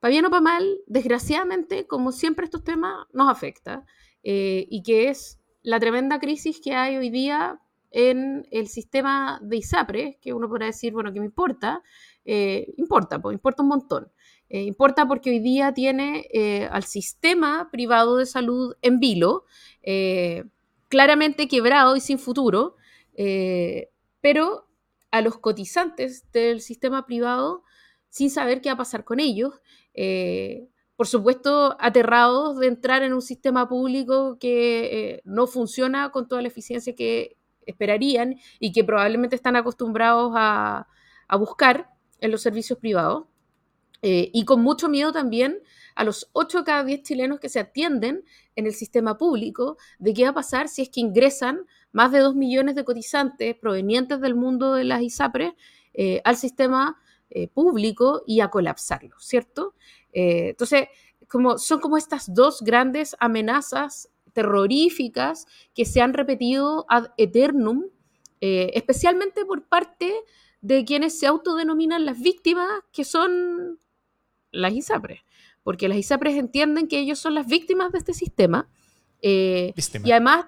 para 0.00 0.10
bien 0.10 0.26
o 0.26 0.30
para 0.30 0.42
mal, 0.42 0.78
desgraciadamente, 0.86 1.86
como 1.86 2.12
siempre 2.12 2.44
estos 2.44 2.64
temas, 2.64 3.06
nos 3.12 3.30
afecta, 3.30 3.84
eh, 4.22 4.66
y 4.68 4.82
que 4.82 5.08
es 5.08 5.40
la 5.62 5.80
tremenda 5.80 6.18
crisis 6.18 6.60
que 6.60 6.74
hay 6.74 6.96
hoy 6.96 7.10
día 7.10 7.60
en 7.90 8.46
el 8.50 8.68
sistema 8.68 9.38
de 9.42 9.58
ISAPRE, 9.58 10.18
que 10.20 10.32
uno 10.32 10.48
podrá 10.48 10.66
decir, 10.66 10.92
bueno, 10.92 11.12
que 11.12 11.20
me 11.20 11.26
importa, 11.26 11.82
eh, 12.24 12.72
importa, 12.76 13.20
pues 13.20 13.34
importa 13.34 13.62
un 13.62 13.68
montón. 13.68 14.12
Importa 14.54 15.08
porque 15.08 15.30
hoy 15.30 15.38
día 15.38 15.72
tiene 15.72 16.68
al 16.70 16.84
sistema 16.84 17.70
privado 17.72 18.18
de 18.18 18.26
salud 18.26 18.74
en 18.82 19.00
vilo, 19.00 19.46
claramente 20.90 21.48
quebrado 21.48 21.96
y 21.96 22.00
sin 22.00 22.18
futuro, 22.18 22.76
pero 24.20 24.68
a 25.10 25.20
los 25.20 25.38
cotizantes 25.38 26.30
del 26.32 26.60
sistema 26.60 27.06
privado 27.06 27.64
sin 28.08 28.30
saber 28.30 28.60
qué 28.60 28.70
va 28.70 28.74
a 28.74 28.78
pasar 28.78 29.04
con 29.04 29.20
ellos. 29.20 29.54
por 30.96 31.06
supuesto, 31.06 31.76
aterrados 31.80 32.58
de 32.58 32.68
entrar 32.68 33.02
en 33.02 33.12
un 33.12 33.22
sistema 33.22 33.68
público 33.68 34.38
que 34.38 35.20
no 35.24 35.46
funciona 35.46 36.10
con 36.10 36.28
toda 36.28 36.42
la 36.42 36.48
eficiencia 36.48 36.94
que 36.94 37.36
esperarían 37.66 38.36
y 38.58 38.72
que 38.72 38.84
probablemente 38.84 39.36
están 39.36 39.56
acostumbrados 39.56 40.32
a, 40.34 40.86
buscar 41.38 41.88
en 42.20 42.30
los 42.30 42.42
servicios 42.42 42.78
privados. 42.78 43.24
Eh, 44.02 44.30
y 44.34 44.44
con 44.44 44.62
mucho 44.62 44.88
miedo 44.88 45.12
también 45.12 45.60
a 45.94 46.04
los 46.04 46.28
8 46.32 46.58
de 46.58 46.64
cada 46.64 46.84
10 46.84 47.02
chilenos 47.04 47.40
que 47.40 47.48
se 47.48 47.60
atienden 47.60 48.24
en 48.56 48.66
el 48.66 48.74
sistema 48.74 49.16
público 49.16 49.78
de 49.98 50.12
qué 50.12 50.24
va 50.24 50.30
a 50.30 50.34
pasar 50.34 50.68
si 50.68 50.82
es 50.82 50.90
que 50.90 51.00
ingresan 51.00 51.66
más 51.92 52.10
de 52.12 52.18
2 52.18 52.34
millones 52.34 52.74
de 52.74 52.84
cotizantes 52.84 53.54
provenientes 53.56 54.20
del 54.20 54.34
mundo 54.34 54.74
de 54.74 54.84
las 54.84 55.02
ISAPRES 55.02 55.52
eh, 55.94 56.20
al 56.24 56.36
sistema 56.36 56.98
eh, 57.30 57.48
público 57.48 58.22
y 58.26 58.40
a 58.40 58.48
colapsarlo, 58.48 59.16
¿cierto? 59.18 59.74
entonces, 60.14 60.88
como, 61.26 61.56
son 61.56 61.80
como 61.80 61.96
estas 61.96 62.34
dos 62.34 62.60
grandes 62.60 63.16
amenazas 63.18 64.10
terroríficas 64.32 65.46
que 65.74 65.84
se 65.84 66.00
han 66.00 66.14
repetido 66.14 66.86
ad 66.88 67.06
eternum, 67.16 67.84
eh, 68.40 68.70
especialmente 68.74 69.44
por 69.44 69.64
parte 69.64 70.12
de 70.60 70.84
quienes 70.84 71.18
se 71.18 71.26
autodenominan 71.26 72.04
las 72.04 72.20
víctimas, 72.20 72.68
que 72.92 73.04
son 73.04 73.78
las 74.50 74.72
ISAPRES, 74.72 75.20
porque 75.62 75.88
las 75.88 75.98
ISAPRES 75.98 76.36
entienden 76.36 76.88
que 76.88 76.98
ellos 76.98 77.18
son 77.18 77.34
las 77.34 77.46
víctimas 77.46 77.92
de 77.92 77.98
este 77.98 78.14
sistema 78.14 78.68
eh, 79.22 79.72
y 80.04 80.10
además 80.10 80.46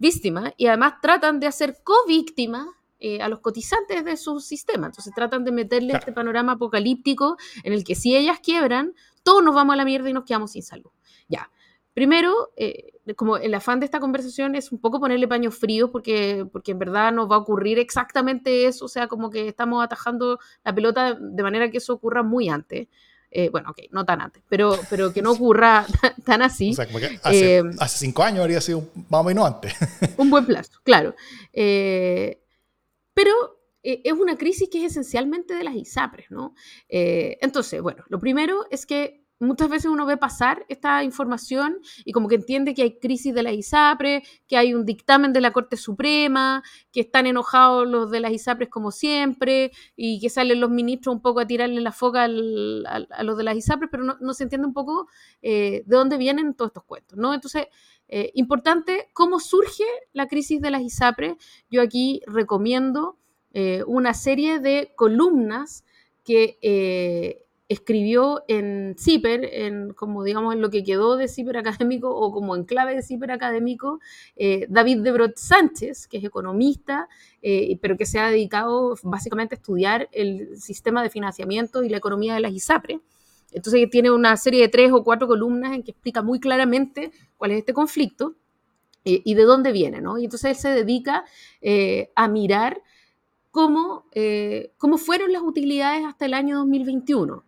víctimas 0.00 0.52
y 0.56 0.66
además 0.66 0.94
tratan 1.00 1.38
de 1.38 1.46
hacer 1.46 1.76
co-víctimas 1.84 2.66
eh, 2.98 3.22
a 3.22 3.28
los 3.28 3.40
cotizantes 3.40 4.04
de 4.04 4.16
su 4.16 4.40
sistema. 4.40 4.86
Entonces 4.86 5.14
tratan 5.14 5.44
de 5.44 5.52
meterle 5.52 5.92
este 5.92 6.12
panorama 6.12 6.52
apocalíptico 6.52 7.36
en 7.62 7.72
el 7.72 7.84
que 7.84 7.94
si 7.94 8.16
ellas 8.16 8.40
quiebran, 8.40 8.94
todos 9.22 9.44
nos 9.44 9.54
vamos 9.54 9.74
a 9.74 9.76
la 9.76 9.84
mierda 9.84 10.10
y 10.10 10.12
nos 10.12 10.24
quedamos 10.24 10.52
sin 10.52 10.62
salud. 10.62 10.90
Ya. 11.28 11.50
Primero, 11.94 12.52
eh, 12.56 12.92
como 13.16 13.36
el 13.36 13.52
afán 13.54 13.80
de 13.80 13.84
esta 13.84 14.00
conversación 14.00 14.54
es 14.54 14.72
un 14.72 14.80
poco 14.80 15.00
ponerle 15.00 15.28
paños 15.28 15.58
fríos 15.58 15.90
porque, 15.90 16.46
porque 16.50 16.72
en 16.72 16.78
verdad 16.78 17.12
nos 17.12 17.30
va 17.30 17.36
a 17.36 17.38
ocurrir 17.38 17.78
exactamente 17.78 18.66
eso, 18.66 18.84
o 18.84 18.88
sea, 18.88 19.06
como 19.06 19.28
que 19.28 19.48
estamos 19.48 19.84
atajando 19.84 20.38
la 20.64 20.74
pelota 20.74 21.14
de 21.14 21.42
manera 21.42 21.70
que 21.70 21.78
eso 21.78 21.92
ocurra 21.94 22.22
muy 22.22 22.48
antes. 22.48 22.88
Eh, 23.30 23.48
bueno, 23.48 23.70
ok, 23.70 23.78
no 23.92 24.04
tan 24.04 24.20
antes, 24.20 24.42
pero, 24.48 24.78
pero 24.88 25.12
que 25.12 25.22
no 25.22 25.32
ocurra 25.32 25.86
tan, 26.24 26.42
así. 26.42 26.70
O 26.70 26.74
sea, 26.74 26.86
como 26.86 26.98
que 26.98 27.18
hace, 27.22 27.58
eh, 27.58 27.62
hace, 27.78 27.98
cinco 27.98 28.22
años 28.22 28.40
habría 28.40 28.60
sido 28.60 28.88
más 29.08 29.20
o 29.20 29.24
menos 29.24 29.46
antes. 29.46 29.72
un 30.16 30.30
buen 30.30 30.46
plazo, 30.46 30.72
claro. 30.82 31.14
pero 31.52 33.32
es 33.82 34.12
una 34.12 34.36
crisis 34.36 34.68
que 34.68 34.84
es 34.84 34.92
esencialmente 34.92 35.54
de 35.54 35.64
las 35.64 35.74
ISAPRES, 35.74 36.30
¿no? 36.30 36.54
entonces, 36.88 37.80
bueno, 37.80 38.04
lo 38.08 38.18
primero 38.18 38.66
es 38.70 38.84
que 38.84 39.19
muchas 39.40 39.70
veces 39.70 39.90
uno 39.90 40.04
ve 40.06 40.18
pasar 40.18 40.64
esta 40.68 41.02
información 41.02 41.80
y 42.04 42.12
como 42.12 42.28
que 42.28 42.34
entiende 42.36 42.74
que 42.74 42.82
hay 42.82 42.98
crisis 42.98 43.34
de 43.34 43.42
la 43.42 43.52
ISAPRE, 43.52 44.22
que 44.46 44.56
hay 44.56 44.74
un 44.74 44.84
dictamen 44.84 45.32
de 45.32 45.40
la 45.40 45.50
Corte 45.52 45.76
Suprema, 45.76 46.62
que 46.92 47.00
están 47.00 47.26
enojados 47.26 47.88
los 47.88 48.10
de 48.10 48.20
las 48.20 48.32
ISAPRES 48.32 48.68
como 48.68 48.92
siempre 48.92 49.72
y 49.96 50.20
que 50.20 50.28
salen 50.28 50.60
los 50.60 50.70
ministros 50.70 51.14
un 51.14 51.22
poco 51.22 51.40
a 51.40 51.46
tirarle 51.46 51.80
la 51.80 51.92
foca 51.92 52.24
a 52.24 52.28
los 52.28 53.36
de 53.36 53.42
las 53.42 53.56
ISAPRES, 53.56 53.88
pero 53.90 54.04
no, 54.04 54.34
se 54.34 54.44
entiende 54.44 54.66
un 54.66 54.74
poco 54.74 55.08
eh, 55.40 55.82
de 55.86 55.96
dónde 55.96 56.18
vienen 56.18 56.54
todos 56.54 56.68
estos 56.68 56.84
cuentos, 56.84 57.18
¿no? 57.18 57.32
Entonces, 57.32 57.66
eh, 58.08 58.30
importante 58.34 59.08
cómo 59.14 59.40
surge 59.40 59.84
la 60.12 60.28
crisis 60.28 60.60
de 60.60 60.70
las 60.70 60.82
ISAPRES. 60.82 61.34
Yo 61.70 61.80
aquí 61.80 62.20
recomiendo 62.26 63.16
eh, 63.52 63.84
una 63.86 64.12
serie 64.12 64.58
de 64.58 64.92
columnas 64.96 65.84
que 66.24 67.46
escribió 67.70 68.42
en 68.48 68.96
CIPER, 68.98 69.44
en, 69.44 69.92
como 69.92 70.24
digamos 70.24 70.52
en 70.52 70.60
lo 70.60 70.70
que 70.70 70.82
quedó 70.82 71.16
de 71.16 71.28
CIPER 71.28 71.58
académico 71.58 72.10
o 72.10 72.32
como 72.32 72.56
en 72.56 72.64
clave 72.64 72.96
de 72.96 73.02
CIPER 73.02 73.30
académico, 73.30 74.00
eh, 74.34 74.66
David 74.68 75.02
Debrot 75.02 75.36
Sánchez, 75.36 76.08
que 76.08 76.18
es 76.18 76.24
economista, 76.24 77.08
eh, 77.42 77.78
pero 77.80 77.96
que 77.96 78.06
se 78.06 78.18
ha 78.18 78.28
dedicado 78.28 78.96
básicamente 79.04 79.54
a 79.54 79.58
estudiar 79.58 80.08
el 80.10 80.60
sistema 80.60 81.00
de 81.04 81.10
financiamiento 81.10 81.84
y 81.84 81.88
la 81.88 81.98
economía 81.98 82.34
de 82.34 82.40
las 82.40 82.52
ISAPRE. 82.52 82.98
Entonces 83.52 83.88
tiene 83.88 84.10
una 84.10 84.36
serie 84.36 84.62
de 84.62 84.68
tres 84.68 84.90
o 84.90 85.04
cuatro 85.04 85.28
columnas 85.28 85.72
en 85.72 85.84
que 85.84 85.92
explica 85.92 86.22
muy 86.22 86.40
claramente 86.40 87.12
cuál 87.36 87.52
es 87.52 87.58
este 87.58 87.72
conflicto 87.72 88.34
eh, 89.04 89.22
y 89.24 89.34
de 89.34 89.44
dónde 89.44 89.70
viene, 89.70 90.00
¿no? 90.00 90.18
Y 90.18 90.24
entonces 90.24 90.50
él 90.50 90.56
se 90.56 90.70
dedica 90.70 91.24
a 92.16 92.26
mirar 92.26 92.82
cómo, 93.50 94.06
cómo 94.78 94.98
fueron 94.98 95.32
las 95.32 95.42
utilidades 95.42 96.04
hasta 96.04 96.26
el 96.26 96.34
año 96.34 96.58
2021. 96.58 97.44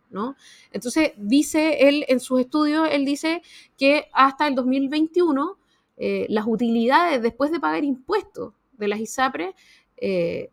Entonces, 0.73 1.13
dice 1.17 1.89
él 1.89 2.05
en 2.09 2.21
sus 2.21 2.41
estudios, 2.41 2.89
él 2.91 3.05
dice 3.05 3.43
que 3.79 4.09
hasta 4.13 4.47
el 4.47 4.55
2021 4.55 5.59
eh, 5.97 6.27
las 6.29 6.47
utilidades 6.47 7.23
después 7.23 7.51
de 7.51 7.61
pagar 7.61 7.85
impuestos 7.85 8.55
de 8.73 8.89
las 8.89 9.01
ISAPRES, 9.01 9.55
eh, 9.97 10.51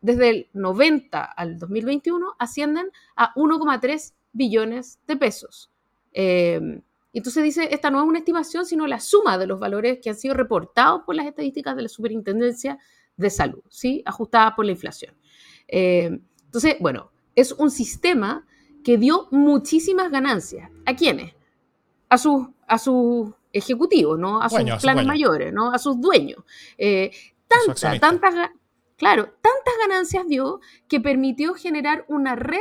desde 0.00 0.30
el 0.30 0.48
90 0.52 1.24
al 1.24 1.58
2021, 1.58 2.34
ascienden 2.38 2.90
a 3.16 3.34
1,3 3.34 4.14
billones 4.32 4.98
de 5.06 5.16
pesos. 5.16 5.70
Eh, 6.12 6.80
entonces 7.12 7.44
dice, 7.44 7.68
esta 7.72 7.90
no 7.90 8.00
es 8.00 8.08
una 8.08 8.18
estimación, 8.18 8.64
sino 8.64 8.86
la 8.86 9.00
suma 9.00 9.36
de 9.36 9.46
los 9.46 9.60
valores 9.60 9.98
que 10.02 10.10
han 10.10 10.16
sido 10.16 10.34
reportados 10.34 11.02
por 11.04 11.14
las 11.14 11.26
estadísticas 11.26 11.76
de 11.76 11.82
la 11.82 11.88
Superintendencia 11.88 12.78
de 13.16 13.30
Salud, 13.30 13.62
¿sí? 13.68 14.02
ajustadas 14.06 14.54
por 14.54 14.64
la 14.64 14.72
inflación. 14.72 15.14
entonces, 15.68 16.76
bueno, 16.80 17.12
es 17.34 17.52
un 17.52 17.70
sistema 17.70 18.46
que 18.82 18.98
dio 18.98 19.28
muchísimas 19.30 20.10
ganancias. 20.10 20.70
¿A 20.86 20.94
quiénes? 20.94 21.34
A 22.08 22.18
sus, 22.18 22.48
a 22.66 22.78
sus 22.78 23.30
ejecutivos, 23.52 24.18
¿no? 24.18 24.42
A 24.42 24.48
sus 24.48 24.62
planes 24.80 25.06
mayores, 25.06 25.52
¿no? 25.52 25.72
A 25.72 25.78
sus 25.78 26.00
dueños. 26.00 26.44
Eh, 26.76 27.10
tantas, 27.48 28.00
tantas, 28.00 28.50
claro, 28.96 29.24
tantas 29.40 29.74
ganancias 29.80 30.26
dio 30.26 30.60
que 30.88 31.00
permitió 31.00 31.54
generar 31.54 32.04
una 32.08 32.34
red 32.34 32.60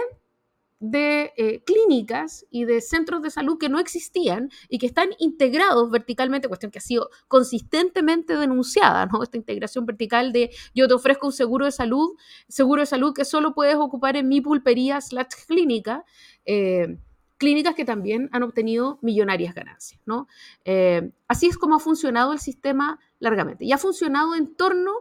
de 0.81 1.31
eh, 1.37 1.63
clínicas 1.63 2.47
y 2.49 2.65
de 2.65 2.81
centros 2.81 3.21
de 3.21 3.29
salud 3.29 3.59
que 3.59 3.69
no 3.69 3.79
existían 3.79 4.49
y 4.67 4.79
que 4.79 4.87
están 4.87 5.09
integrados 5.19 5.91
verticalmente, 5.91 6.47
cuestión 6.47 6.71
que 6.71 6.79
ha 6.79 6.81
sido 6.81 7.11
consistentemente 7.27 8.35
denunciada, 8.35 9.05
¿no? 9.05 9.21
Esta 9.21 9.37
integración 9.37 9.85
vertical 9.85 10.33
de 10.33 10.49
yo 10.73 10.87
te 10.87 10.95
ofrezco 10.95 11.27
un 11.27 11.33
seguro 11.33 11.65
de 11.65 11.71
salud, 11.71 12.17
seguro 12.47 12.81
de 12.81 12.87
salud 12.87 13.13
que 13.13 13.25
solo 13.25 13.53
puedes 13.53 13.75
ocupar 13.75 14.17
en 14.17 14.27
mi 14.27 14.41
pulpería 14.41 14.99
slash 14.99 15.45
clínica, 15.47 16.03
eh, 16.45 16.97
clínicas 17.37 17.75
que 17.75 17.85
también 17.85 18.29
han 18.31 18.41
obtenido 18.41 18.97
millonarias 19.03 19.53
ganancias, 19.53 20.01
¿no? 20.07 20.27
Eh, 20.65 21.11
así 21.27 21.45
es 21.45 21.59
como 21.59 21.75
ha 21.75 21.79
funcionado 21.79 22.33
el 22.33 22.39
sistema 22.39 22.99
largamente 23.19 23.65
y 23.65 23.71
ha 23.71 23.77
funcionado 23.77 24.33
en 24.33 24.55
torno 24.55 24.91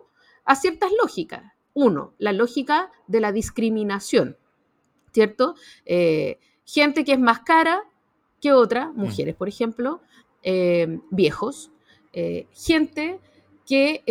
a 0.45 0.57
ciertas 0.57 0.91
lógicas. 1.03 1.55
Uno, 1.73 2.13
la 2.19 2.33
lógica 2.33 2.91
de 3.07 3.21
la 3.21 3.33
discriminación 3.33 4.37
¿cierto? 5.13 5.55
Eh, 5.85 6.39
gente 6.65 7.05
que 7.05 7.13
es 7.13 7.21
más 7.21 7.41
cara 7.41 7.83
que 8.41 8.53
otra, 8.53 8.87
mm. 8.89 8.97
mujeres, 8.97 9.35
por 9.35 9.49
ejemplo, 9.49 10.01
eh, 10.43 11.01
viejos, 11.11 11.71
eh, 12.13 12.47
gente 12.53 13.21
que 13.67 14.03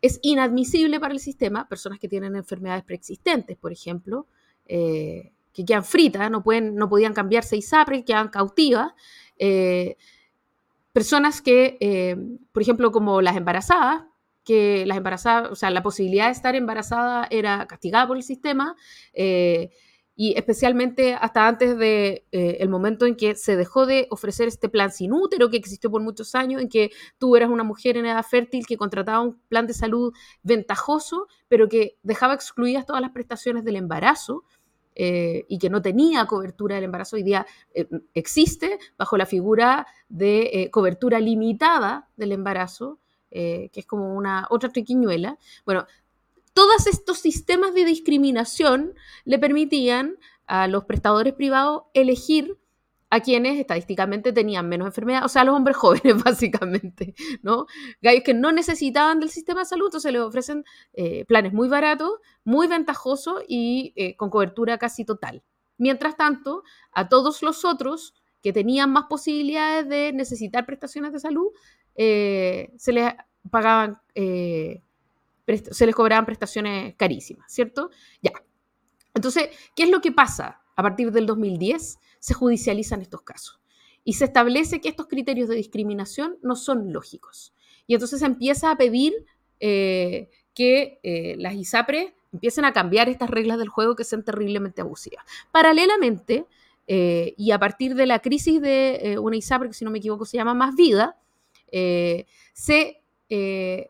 es 0.00 0.20
inadmisible 0.22 1.00
para 1.00 1.12
el 1.12 1.18
sistema, 1.18 1.68
personas 1.68 1.98
que 1.98 2.08
tienen 2.08 2.36
enfermedades 2.36 2.84
preexistentes, 2.84 3.56
por 3.56 3.72
ejemplo, 3.72 4.26
que 4.64 5.64
quedan 5.66 5.84
fritas, 5.84 6.30
no, 6.30 6.44
pueden, 6.44 6.76
no 6.76 6.88
podían 6.88 7.12
cambiarse 7.12 7.56
ISAPRE, 7.56 8.04
quedan 8.04 8.28
cautivas, 8.28 8.92
personas 10.92 11.42
que, 11.42 12.38
por 12.52 12.62
ejemplo, 12.62 12.92
como 12.92 13.20
las 13.22 13.36
embarazadas, 13.36 14.04
que 14.44 14.86
las 14.86 14.98
embarazadas, 14.98 15.50
o 15.50 15.56
sea, 15.56 15.70
la 15.70 15.82
posibilidad 15.82 16.26
de 16.26 16.32
estar 16.32 16.54
embarazada 16.54 17.26
era 17.28 17.66
castigada 17.66 18.06
por 18.06 18.16
el 18.16 18.22
sistema, 18.22 18.76
y 20.18 20.32
especialmente 20.36 21.14
hasta 21.14 21.46
antes 21.46 21.76
de 21.76 22.26
eh, 22.32 22.56
el 22.60 22.70
momento 22.70 23.04
en 23.04 23.16
que 23.16 23.34
se 23.34 23.54
dejó 23.54 23.84
de 23.84 24.08
ofrecer 24.10 24.48
este 24.48 24.70
plan 24.70 24.90
sin 24.90 25.12
útero 25.12 25.50
que 25.50 25.58
existió 25.58 25.90
por 25.90 26.00
muchos 26.00 26.34
años, 26.34 26.62
en 26.62 26.70
que 26.70 26.90
tú 27.18 27.36
eras 27.36 27.50
una 27.50 27.64
mujer 27.64 27.98
en 27.98 28.06
edad 28.06 28.24
fértil 28.24 28.66
que 28.66 28.78
contrataba 28.78 29.20
un 29.20 29.38
plan 29.48 29.66
de 29.66 29.74
salud 29.74 30.14
ventajoso, 30.42 31.28
pero 31.48 31.68
que 31.68 31.98
dejaba 32.02 32.32
excluidas 32.32 32.86
todas 32.86 33.02
las 33.02 33.10
prestaciones 33.10 33.62
del 33.64 33.76
embarazo. 33.76 34.44
Eh, 34.98 35.44
y 35.50 35.58
que 35.58 35.68
no 35.68 35.82
tenía 35.82 36.24
cobertura 36.24 36.76
del 36.76 36.84
embarazo, 36.84 37.16
hoy 37.16 37.22
día 37.22 37.46
eh, 37.74 37.86
existe 38.14 38.78
bajo 38.96 39.18
la 39.18 39.26
figura 39.26 39.86
de 40.08 40.70
cobertura 40.72 41.20
limitada 41.20 42.08
del 42.16 42.32
embarazo, 42.32 42.98
que 43.28 43.70
es 43.74 43.84
como 43.84 44.14
una 44.14 44.46
otra 44.48 44.70
triquiñuela. 44.70 45.36
Bueno, 45.66 45.84
todos 46.56 46.86
estos 46.86 47.18
sistemas 47.18 47.74
de 47.74 47.84
discriminación 47.84 48.94
le 49.26 49.38
permitían 49.38 50.16
a 50.46 50.68
los 50.68 50.84
prestadores 50.84 51.34
privados 51.34 51.82
elegir 51.92 52.56
a 53.10 53.20
quienes 53.20 53.60
estadísticamente 53.60 54.32
tenían 54.32 54.66
menos 54.66 54.86
enfermedad, 54.86 55.26
o 55.26 55.28
sea, 55.28 55.42
a 55.42 55.44
los 55.44 55.54
hombres 55.54 55.76
jóvenes, 55.82 56.24
básicamente, 56.24 57.14
¿no? 57.42 57.66
Gallos 58.00 58.22
que 58.24 58.32
no 58.32 58.52
necesitaban 58.52 59.20
del 59.20 59.28
sistema 59.28 59.60
de 59.60 59.66
salud, 59.66 59.88
entonces 59.88 60.10
les 60.10 60.22
ofrecen 60.22 60.64
eh, 60.94 61.26
planes 61.26 61.52
muy 61.52 61.68
baratos, 61.68 62.12
muy 62.42 62.68
ventajosos 62.68 63.42
y 63.46 63.92
eh, 63.94 64.16
con 64.16 64.30
cobertura 64.30 64.78
casi 64.78 65.04
total. 65.04 65.42
Mientras 65.76 66.16
tanto, 66.16 66.62
a 66.90 67.10
todos 67.10 67.42
los 67.42 67.66
otros 67.66 68.14
que 68.42 68.54
tenían 68.54 68.90
más 68.90 69.04
posibilidades 69.10 69.90
de 69.90 70.14
necesitar 70.14 70.64
prestaciones 70.64 71.12
de 71.12 71.20
salud, 71.20 71.48
eh, 71.96 72.72
se 72.78 72.94
les 72.94 73.12
pagaban 73.50 74.00
se 75.46 75.86
les 75.86 75.94
cobraban 75.94 76.26
prestaciones 76.26 76.94
carísimas, 76.96 77.52
¿cierto? 77.52 77.90
Ya. 78.22 78.32
Entonces, 79.14 79.48
¿qué 79.74 79.84
es 79.84 79.90
lo 79.90 80.00
que 80.00 80.12
pasa? 80.12 80.62
A 80.76 80.82
partir 80.82 81.10
del 81.12 81.26
2010 81.26 81.98
se 82.18 82.34
judicializan 82.34 83.00
estos 83.00 83.22
casos 83.22 83.60
y 84.06 84.12
se 84.12 84.24
establece 84.24 84.80
que 84.80 84.88
estos 84.88 85.08
criterios 85.08 85.48
de 85.48 85.56
discriminación 85.56 86.38
no 86.40 86.54
son 86.54 86.92
lógicos. 86.92 87.52
Y 87.88 87.94
entonces 87.94 88.20
se 88.20 88.26
empieza 88.26 88.70
a 88.70 88.76
pedir 88.76 89.12
eh, 89.58 90.30
que 90.54 91.00
eh, 91.02 91.34
las 91.38 91.54
ISAPRES 91.54 92.12
empiecen 92.32 92.64
a 92.64 92.72
cambiar 92.72 93.08
estas 93.08 93.28
reglas 93.28 93.58
del 93.58 93.68
juego 93.68 93.96
que 93.96 94.04
sean 94.04 94.24
terriblemente 94.24 94.80
abusivas. 94.80 95.24
Paralelamente, 95.50 96.46
eh, 96.86 97.34
y 97.36 97.50
a 97.50 97.58
partir 97.58 97.96
de 97.96 98.06
la 98.06 98.20
crisis 98.20 98.62
de 98.62 99.18
una 99.20 99.36
ISAPRE, 99.36 99.70
que 99.70 99.74
si 99.74 99.84
no 99.84 99.90
me 99.90 99.98
equivoco 99.98 100.24
se 100.24 100.36
llama 100.36 100.54
Más 100.54 100.76
Vida, 100.76 101.18
se 102.52 103.02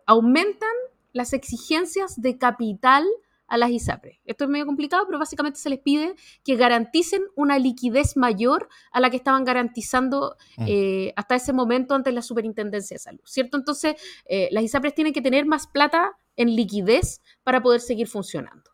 aumentan 0.07 0.76
las 1.17 1.33
exigencias 1.33 2.21
de 2.21 2.37
capital 2.37 3.05
a 3.49 3.57
las 3.57 3.71
ISAPRES. 3.71 4.19
Esto 4.25 4.45
es 4.45 4.51
medio 4.51 4.67
complicado, 4.67 5.05
pero 5.07 5.19
básicamente 5.19 5.59
se 5.59 5.71
les 5.71 5.79
pide 5.79 6.15
que 6.45 6.57
garanticen 6.57 7.23
una 7.37 7.59
liquidez 7.59 8.17
mayor 8.17 8.69
a 8.93 9.01
la 9.01 9.09
que 9.09 9.17
estaban 9.17 9.45
garantizando 9.45 10.37
mm. 10.59 10.65
eh, 10.67 11.13
hasta 11.17 11.37
ese 11.37 11.53
momento 11.53 11.95
ante 11.95 12.13
la 12.13 12.23
Superintendencia 12.23 12.97
de 12.97 12.99
Salud, 12.99 13.21
¿cierto? 13.25 13.57
Entonces, 13.57 13.95
eh, 14.27 14.49
las 14.51 14.65
ISAPRES 14.65 14.95
tienen 14.95 15.13
que 15.13 15.23
tener 15.23 15.47
más 15.47 15.67
plata 15.67 16.19
en 16.37 16.55
liquidez 16.55 17.23
para 17.45 17.63
poder 17.63 17.81
seguir 17.81 18.09
funcionando. 18.09 18.73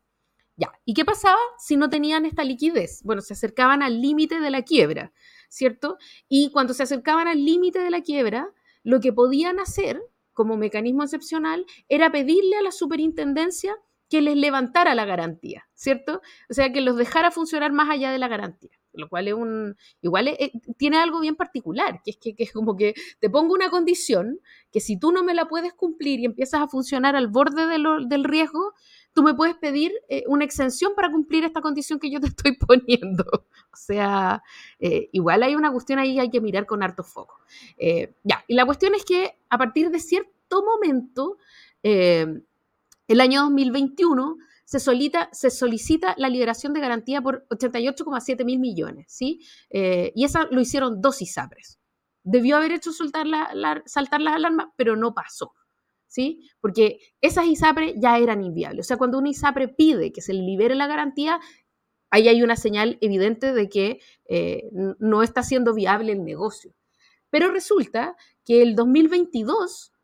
Ya, 0.57 0.73
¿y 0.85 0.95
qué 0.95 1.05
pasaba 1.05 1.39
si 1.59 1.77
no 1.77 1.91
tenían 1.91 2.27
esta 2.27 2.43
liquidez? 2.43 3.03
Bueno, 3.05 3.23
se 3.23 3.35
acercaban 3.35 3.83
al 3.83 4.01
límite 4.01 4.41
de 4.41 4.51
la 4.51 4.63
quiebra, 4.63 5.13
¿cierto? 5.49 5.97
Y 6.29 6.51
cuando 6.51 6.75
se 6.75 6.83
acercaban 6.83 7.29
al 7.29 7.45
límite 7.45 7.79
de 7.79 7.91
la 7.91 8.01
quiebra, 8.01 8.49
lo 8.83 9.01
que 9.01 9.13
podían 9.13 9.61
hacer 9.61 10.03
como 10.33 10.57
mecanismo 10.57 11.03
excepcional 11.03 11.67
era 11.89 12.11
pedirle 12.11 12.57
a 12.57 12.63
la 12.63 12.73
superintendencia 12.73 13.77
que 14.09 14.21
les 14.21 14.37
levantara 14.37 14.95
la 14.95 15.07
garantía, 15.07 15.67
¿cierto? 15.75 16.21
O 16.51 16.53
sea, 16.53 16.71
que 16.71 16.83
los 16.83 16.97
dejara 16.97 17.31
funcionar 17.31 17.73
más 17.73 17.89
allá 17.89 18.13
de 18.13 18.19
la 18.19 18.29
garantía, 18.29 18.79
lo 18.93 19.09
cual 19.09 19.27
es 19.27 19.33
un, 19.33 19.75
igual 20.03 20.37
tiene 20.77 20.99
algo 20.99 21.21
bien 21.21 21.35
particular, 21.35 22.03
que 22.05 22.11
es 22.11 22.19
que, 22.19 22.35
es 22.37 22.53
como 22.53 22.77
que 22.77 22.93
te 23.21 23.31
pongo 23.31 23.55
una 23.55 23.71
condición 23.71 24.41
que 24.71 24.81
si 24.81 24.99
tú 24.99 25.13
no 25.13 25.25
me 25.25 25.33
la 25.33 25.49
puedes 25.49 25.73
cumplir 25.73 26.21
y 26.21 26.27
empiezas 26.27 26.61
a 26.61 26.69
funcionar 26.69 27.17
al 27.17 27.29
borde 27.29 27.67
del 27.67 28.25
riesgo, 28.25 28.75
tú 29.13 29.23
me 29.23 29.35
puedes 29.35 29.57
pedir 29.57 29.93
eh, 30.09 30.25
una 30.27 30.45
exención 30.45 30.95
para 30.95 31.11
cumplir 31.11 31.45
esta 31.45 31.61
condición 31.61 31.99
que 31.99 32.11
yo 32.11 32.21
te 32.21 32.27
estoy 32.29 32.57
poniendo. 32.57 33.25
O 33.73 33.77
sea, 33.77 34.43
eh, 34.79 35.09
igual 35.13 35.43
hay 35.43 35.55
una 35.55 35.73
cuestión 35.73 35.99
ahí 35.99 36.15
que 36.15 36.21
hay 36.21 36.31
que 36.31 36.41
mirar 36.41 36.67
con 36.67 36.83
harto 36.83 37.03
foco. 37.03 37.41
Eh, 37.77 38.15
ya, 38.23 38.45
y 38.49 38.55
la 38.55 38.67
cuestión 38.67 38.95
es 38.95 39.05
que 39.05 39.39
a 39.49 39.59
partir 39.59 39.91
de 39.91 40.01
cierto 40.01 40.63
momento, 40.65 41.39
el 41.83 43.21
año 43.21 43.43
2021, 43.43 44.37
se, 44.65 44.79
solicita, 44.79 45.29
se 45.33 45.51
solicita 45.51 46.15
la 46.19 46.29
liberación 46.29 46.73
de 46.73 46.81
garantía 46.81 47.21
por 47.21 47.47
88,7 47.49 48.45
mil 48.45 48.59
millones, 48.61 49.07
¿sí? 49.09 49.41
y 49.71 50.25
eso 50.25 50.47
lo 50.51 50.61
hicieron 50.61 51.01
dos 51.01 51.21
ISAPRES. 51.23 51.81
Debió 52.23 52.59
haber 52.59 52.73
hecho 52.73 52.93
saltar 52.93 53.27
las 53.27 54.35
alarmas, 54.35 54.69
pero 54.77 54.95
no 54.95 55.15
pasó. 55.15 55.55
¿Sí? 56.13 56.51
Porque 56.61 56.99
esas 57.23 57.47
ISAPRE 57.47 57.95
ya 57.97 58.19
eran 58.19 58.45
inviables. 58.45 58.85
O 58.85 58.89
sea, 58.89 58.99
cuando 58.99 59.17
una 59.17 59.31
ISAPRE 59.31 59.69
pide 59.69 60.13
que 60.13 60.21
se 60.21 60.35
le 60.35 60.43
libere 60.43 60.75
la 60.75 60.87
garantía, 60.87 61.41
ahí 62.11 62.29
hay 62.29 62.43
una 62.43 62.57
señal 62.57 62.99
evidente 63.01 63.55
de 63.55 63.71
que 63.71 64.01
eh, 64.27 64.69
no 64.99 65.23
está 65.23 65.43
siendo 65.43 65.73
viable 65.73 66.13
el 66.13 66.23
negocio. 66.23 66.75
Pero 67.31 67.51
resulta 67.51 68.15
que 68.45 68.61
el 68.61 68.77
2022 68.77 69.95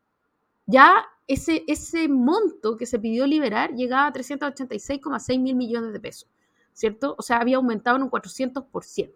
ya 0.65 1.05
ese, 1.27 1.63
ese 1.67 2.07
monto 2.07 2.75
que 2.75 2.87
se 2.87 2.97
pidió 2.97 3.27
liberar 3.27 3.75
llegaba 3.75 4.07
a 4.07 4.13
386,6 4.13 5.39
mil 5.39 5.55
millones 5.55 5.93
de 5.93 5.99
pesos, 5.99 6.27
¿cierto? 6.73 7.13
O 7.19 7.21
sea, 7.21 7.37
había 7.37 7.57
aumentado 7.57 7.97
en 7.97 8.03
un 8.03 8.09
400%. 8.09 9.13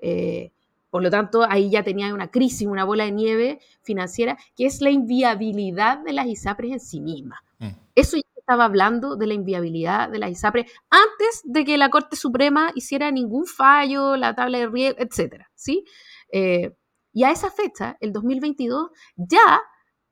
Eh, 0.00 0.50
por 0.90 1.02
lo 1.02 1.10
tanto, 1.10 1.42
ahí 1.48 1.70
ya 1.70 1.82
tenía 1.82 2.12
una 2.14 2.30
crisis, 2.30 2.66
una 2.66 2.84
bola 2.84 3.04
de 3.04 3.12
nieve 3.12 3.60
financiera, 3.82 4.38
que 4.56 4.66
es 4.66 4.80
la 4.80 4.90
inviabilidad 4.90 5.98
de 5.98 6.12
las 6.12 6.26
ISAPRES 6.26 6.72
en 6.72 6.80
sí 6.80 7.00
mismas. 7.00 7.40
Mm. 7.58 7.68
Eso 7.94 8.16
ya 8.16 8.22
estaba 8.36 8.64
hablando 8.64 9.16
de 9.16 9.26
la 9.26 9.34
inviabilidad 9.34 10.08
de 10.08 10.18
las 10.18 10.30
ISAPRES 10.30 10.70
antes 10.88 11.42
de 11.44 11.64
que 11.64 11.76
la 11.76 11.90
Corte 11.90 12.16
Suprema 12.16 12.72
hiciera 12.74 13.10
ningún 13.10 13.46
fallo, 13.46 14.16
la 14.16 14.34
tabla 14.34 14.58
de 14.58 14.68
riesgo, 14.68 15.00
etc. 15.00 15.44
¿sí? 15.54 15.84
Eh, 16.32 16.74
y 17.12 17.24
a 17.24 17.30
esa 17.30 17.50
fecha, 17.50 17.96
el 18.00 18.12
2022, 18.12 18.90
ya 19.16 19.60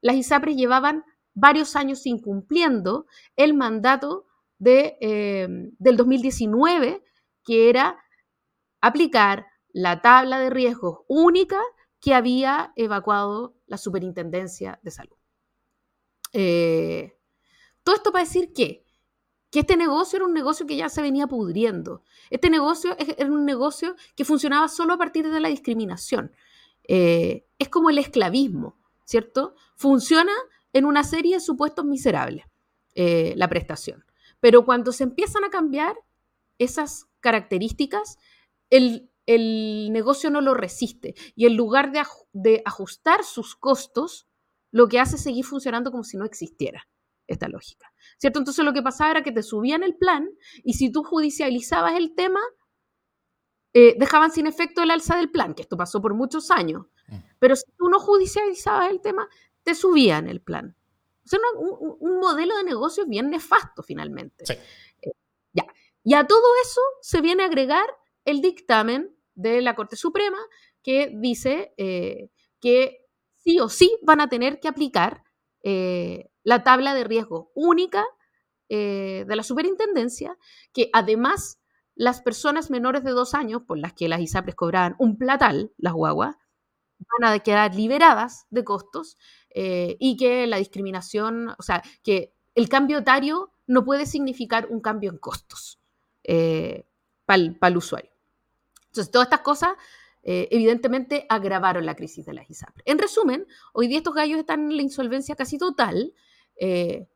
las 0.02 0.16
ISAPRES 0.16 0.56
llevaban 0.56 1.04
varios 1.32 1.76
años 1.76 2.04
incumpliendo 2.06 3.06
el 3.36 3.54
mandato 3.54 4.26
de, 4.58 4.96
eh, 5.00 5.48
del 5.78 5.96
2019, 5.96 7.02
que 7.44 7.70
era 7.70 7.98
aplicar 8.80 9.46
la 9.76 10.00
tabla 10.00 10.38
de 10.38 10.48
riesgos 10.48 11.00
única 11.06 11.60
que 12.00 12.14
había 12.14 12.72
evacuado 12.76 13.58
la 13.66 13.76
Superintendencia 13.76 14.80
de 14.82 14.90
Salud. 14.90 15.18
Eh, 16.32 17.18
todo 17.82 17.94
esto 17.94 18.10
para 18.10 18.24
decir 18.24 18.54
que, 18.54 18.86
que 19.50 19.60
este 19.60 19.76
negocio 19.76 20.16
era 20.16 20.24
un 20.24 20.32
negocio 20.32 20.66
que 20.66 20.76
ya 20.76 20.88
se 20.88 21.02
venía 21.02 21.26
pudriendo. 21.26 22.02
Este 22.30 22.48
negocio 22.48 22.96
era 22.98 23.30
un 23.30 23.44
negocio 23.44 23.96
que 24.14 24.24
funcionaba 24.24 24.68
solo 24.68 24.94
a 24.94 24.98
partir 24.98 25.30
de 25.30 25.40
la 25.40 25.50
discriminación. 25.50 26.32
Eh, 26.88 27.44
es 27.58 27.68
como 27.68 27.90
el 27.90 27.98
esclavismo, 27.98 28.78
¿cierto? 29.04 29.56
Funciona 29.74 30.32
en 30.72 30.86
una 30.86 31.04
serie 31.04 31.34
de 31.34 31.40
supuestos 31.40 31.84
miserables, 31.84 32.46
eh, 32.94 33.34
la 33.36 33.50
prestación. 33.50 34.06
Pero 34.40 34.64
cuando 34.64 34.90
se 34.90 35.04
empiezan 35.04 35.44
a 35.44 35.50
cambiar 35.50 35.96
esas 36.56 37.08
características, 37.20 38.16
el, 38.70 39.10
el 39.26 39.92
negocio 39.92 40.30
no 40.30 40.40
lo 40.40 40.54
resiste 40.54 41.14
y 41.34 41.46
en 41.46 41.56
lugar 41.56 41.92
de, 42.32 42.62
ajustar 42.64 43.24
sus 43.24 43.56
costos, 43.56 44.28
lo 44.70 44.88
que 44.88 45.00
hace 45.00 45.16
es 45.16 45.22
seguir 45.22 45.44
funcionando 45.44 45.90
como 45.90 46.04
si 46.04 46.16
no 46.16 46.24
existiera 46.24 46.88
esta 47.26 47.48
lógica. 47.48 47.92
¿Cierto? 48.18 48.38
Entonces 48.38 48.64
lo 48.64 48.72
que 48.72 48.82
pasaba 48.82 49.10
era 49.10 49.22
que 49.22 49.32
te 49.32 49.42
subían 49.42 49.82
el 49.82 49.96
plan 49.96 50.28
y 50.62 50.74
si 50.74 50.90
tú 50.90 51.02
judicializabas 51.02 51.94
el 51.96 52.14
tema, 52.14 52.40
eh, 53.74 53.96
dejaban 53.98 54.30
sin 54.30 54.46
efecto 54.46 54.82
el 54.82 54.90
alza 54.90 55.16
del 55.16 55.30
plan, 55.30 55.54
que 55.54 55.62
esto 55.62 55.76
pasó 55.76 56.00
por 56.00 56.14
muchos 56.14 56.50
años. 56.50 56.86
Mm. 57.08 57.16
Pero 57.38 57.56
si 57.56 57.70
tú 57.76 57.88
no 57.88 57.98
judicializabas 57.98 58.90
el 58.90 59.00
tema, 59.00 59.28
te 59.64 59.74
subían 59.74 60.28
el 60.28 60.40
plan. 60.40 60.76
O 61.24 61.28
sea, 61.28 61.40
un, 61.58 62.20
modelo 62.20 62.56
de 62.56 62.64
negocio 62.64 63.04
bien 63.06 63.30
nefasto 63.30 63.82
finalmente. 63.82 64.44
Eh, 65.02 65.12
ya. 65.52 65.66
Y 66.04 66.14
a 66.14 66.24
todo 66.24 66.44
eso 66.62 66.80
se 67.02 67.20
viene 67.20 67.42
a 67.42 67.46
agregar 67.46 67.86
el 68.24 68.40
dictamen 68.40 69.15
de 69.36 69.60
la 69.62 69.76
Corte 69.76 69.94
Suprema 69.94 70.38
que 70.82 71.12
dice 71.14 71.72
eh, 71.76 72.30
que 72.60 73.06
sí 73.34 73.60
o 73.60 73.68
sí 73.68 73.96
van 74.02 74.20
a 74.20 74.28
tener 74.28 74.58
que 74.58 74.68
aplicar 74.68 75.22
eh, 75.62 76.30
la 76.42 76.64
tabla 76.64 76.94
de 76.94 77.04
riesgo 77.04 77.52
única 77.54 78.04
eh, 78.68 79.24
de 79.28 79.36
la 79.36 79.42
superintendencia, 79.42 80.36
que 80.72 80.90
además 80.92 81.60
las 81.94 82.20
personas 82.20 82.70
menores 82.70 83.04
de 83.04 83.12
dos 83.12 83.34
años, 83.34 83.62
por 83.62 83.78
las 83.78 83.92
que 83.92 84.08
las 84.08 84.20
ISAPRES 84.20 84.56
cobraban 84.56 84.96
un 84.98 85.16
platal, 85.16 85.72
las 85.76 85.92
guaguas, 85.92 86.36
van 86.98 87.32
a 87.32 87.38
quedar 87.40 87.74
liberadas 87.74 88.46
de 88.50 88.64
costos 88.64 89.16
y 89.54 90.16
que 90.18 90.46
la 90.46 90.58
discriminación, 90.58 91.54
o 91.58 91.62
sea, 91.62 91.82
que 92.02 92.34
el 92.54 92.68
cambio 92.68 92.98
etario 92.98 93.52
no 93.66 93.84
puede 93.84 94.04
significar 94.04 94.66
un 94.70 94.80
cambio 94.80 95.10
en 95.10 95.18
costos. 95.18 95.80
para 97.26 97.68
el 97.68 97.76
usuario. 97.76 98.15
Entonces, 98.96 99.12
todas 99.12 99.26
estas 99.26 99.40
cosas 99.40 99.70
eh, 100.22 100.48
evidentemente 100.50 101.26
agravaron 101.28 101.86
la 101.86 101.94
crisis 101.94 102.26
de 102.26 102.32
las 102.32 102.50
ISAPRES. 102.50 102.82
En 102.84 102.98
resumen, 102.98 103.46
hoy 103.72 103.86
día 103.86 103.98
estos 103.98 104.14
gallos 104.14 104.38
están 104.38 104.70
en 104.70 104.76
la 104.76 104.82
insolvencia 104.82 105.36
casi 105.36 105.58
total 105.58 106.14
eh, 106.58 107.06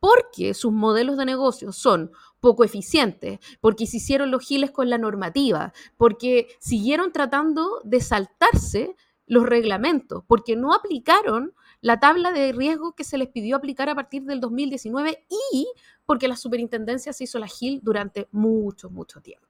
porque 0.00 0.54
sus 0.54 0.72
modelos 0.72 1.16
de 1.16 1.24
negocio 1.24 1.72
son 1.72 2.12
poco 2.40 2.64
eficientes, 2.64 3.38
porque 3.60 3.86
se 3.86 3.96
hicieron 3.96 4.30
los 4.30 4.46
giles 4.46 4.70
con 4.70 4.90
la 4.90 4.98
normativa, 4.98 5.72
porque 5.96 6.48
siguieron 6.60 7.10
tratando 7.10 7.80
de 7.84 8.00
saltarse 8.00 8.94
los 9.26 9.44
reglamentos, 9.44 10.24
porque 10.26 10.56
no 10.56 10.72
aplicaron 10.72 11.54
la 11.80 12.00
tabla 12.00 12.32
de 12.32 12.52
riesgo 12.52 12.94
que 12.94 13.04
se 13.04 13.18
les 13.18 13.28
pidió 13.28 13.56
aplicar 13.56 13.88
a 13.88 13.94
partir 13.94 14.24
del 14.24 14.40
2019 14.40 15.26
y 15.52 15.68
porque 16.04 16.28
la 16.28 16.36
superintendencia 16.36 17.12
se 17.12 17.24
hizo 17.24 17.38
la 17.38 17.46
GIL 17.46 17.80
durante 17.82 18.28
mucho, 18.30 18.90
mucho 18.90 19.20
tiempo. 19.20 19.47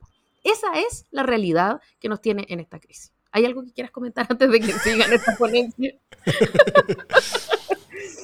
Esa 0.53 0.81
es 0.89 1.05
la 1.11 1.23
realidad 1.23 1.81
que 2.01 2.09
nos 2.09 2.21
tiene 2.21 2.47
en 2.49 2.61
esta 2.61 2.79
crisis. 2.79 3.13
¿Hay 3.33 3.45
algo 3.45 3.63
que 3.65 3.73
quieras 3.73 3.93
comentar 3.93 4.27
antes 4.31 4.51
de 4.51 4.61
que 4.61 4.73
sigan 4.73 5.13
esta 5.13 5.37
ponencia? 5.37 5.95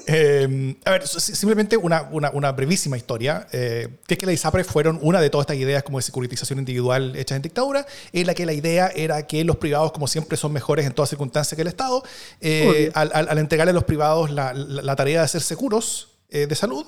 Eh, 0.06 0.76
a 0.84 0.90
ver, 0.90 1.08
simplemente 1.08 1.78
una, 1.78 2.02
una, 2.10 2.52
brevísima 2.52 2.98
historia, 2.98 3.46
eh, 3.52 3.88
que 4.06 4.14
es 4.14 4.18
que 4.18 4.26
las 4.26 4.34
ISAPRES 4.34 4.66
fueron 4.66 4.98
una 5.00 5.18
de 5.18 5.30
todas 5.30 5.44
estas 5.44 5.56
ideas 5.56 5.82
como 5.82 5.98
de 5.98 6.02
securitización 6.02 6.58
individual 6.58 7.16
hechas 7.16 7.36
en 7.36 7.42
dictadura, 7.42 7.86
en 8.12 8.26
la 8.26 8.34
que 8.34 8.44
la 8.44 8.52
idea 8.52 8.88
era 8.94 9.26
que 9.26 9.42
los 9.44 9.56
privados, 9.56 9.92
como 9.92 10.06
siempre, 10.06 10.36
son 10.36 10.52
mejores 10.52 10.84
en 10.84 10.92
todas 10.92 11.08
circunstancias 11.08 11.56
que 11.56 11.62
el 11.62 11.68
Estado, 11.68 12.02
eh, 12.42 12.90
al, 12.94 13.12
al, 13.14 13.38
entregarle 13.38 13.70
a 13.70 13.74
los 13.74 13.84
privados 13.84 14.30
la, 14.30 14.52
la, 14.52 14.94
tarea 14.94 15.22
de 15.22 15.28
ser 15.28 15.40
seguros 15.40 16.10
de 16.28 16.54
salud, 16.54 16.86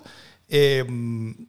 eh, 0.48 0.84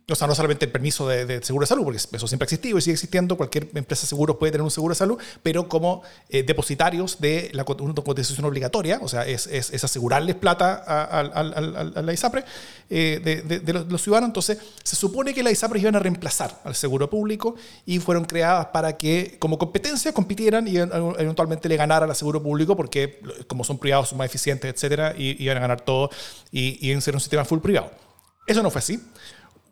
o 0.10 0.16
sea, 0.16 0.28
no 0.28 0.34
solamente 0.34 0.66
el 0.66 0.72
permiso 0.72 1.08
de, 1.08 1.44
seguro 1.44 1.64
de 1.64 1.68
salud, 1.68 1.84
porque 1.84 1.98
eso 1.98 2.28
siempre 2.28 2.46
ha 2.46 2.48
existido 2.48 2.78
y 2.78 2.82
sigue 2.82 2.94
existiendo, 2.94 3.38
cualquier 3.38 3.70
empresa 3.76 4.02
de 4.04 4.08
seguros 4.08 4.38
puede 4.38 4.52
tener 4.52 4.64
un 4.64 4.72
seguro 4.72 4.94
de 4.94 4.98
salud, 4.98 5.20
pero 5.44 5.70
como 5.70 6.02
eh, 6.30 6.44
depositarios 6.44 7.20
de 7.20 7.52
la 7.54 7.64
cotización 7.64 8.46
obligatoria, 8.46 9.00
o 9.02 9.08
sea, 9.08 9.26
es, 9.28 9.46
es, 9.48 9.84
asegurarles 9.84 10.36
plata 10.36 10.84
a, 10.86 12.02
la 12.02 12.14
ISAPRE 12.14 12.44
eh, 12.90 13.42
de, 13.44 13.74
los, 13.74 14.02
ciudadanos. 14.02 14.30
Entonces, 14.30 14.58
se 14.84 14.96
supone 14.96 15.34
que 15.34 15.44
la 15.44 15.52
ISAPRE 15.52 15.80
iban 15.80 15.96
a 15.96 16.00
reemplazar 16.00 16.60
al 16.64 16.74
seguro 16.74 17.10
público 17.10 17.56
y 17.86 18.00
fueron 18.00 18.26
creadas 18.26 18.68
para 18.68 18.98
que, 18.98 19.36
como 19.38 19.60
competencia, 19.60 20.12
compitieran 20.12 20.68
y 20.68 20.78
eventualmente 20.78 21.70
le 21.70 21.78
ganaran 21.78 22.10
al 22.10 22.16
seguro 22.16 22.42
público, 22.42 22.76
porque 22.76 23.20
como 23.46 23.64
son 23.64 23.78
privados, 23.78 24.10
son 24.10 24.18
más 24.18 24.26
eficientes, 24.26 24.74
etcétera, 24.74 25.14
y 25.16 25.42
iban 25.44 25.58
a 25.58 25.60
ganar 25.60 25.82
todo 25.82 26.10
y, 26.52 26.88
y 26.88 26.94
a 26.94 27.02
ser 27.02 27.14
un 27.14 27.20
sistema 27.20 27.46
full 27.46 27.60
privado. 27.60 28.07
Eso 28.48 28.64
no 28.64 28.72
fue 28.72 28.80
así. 28.80 29.00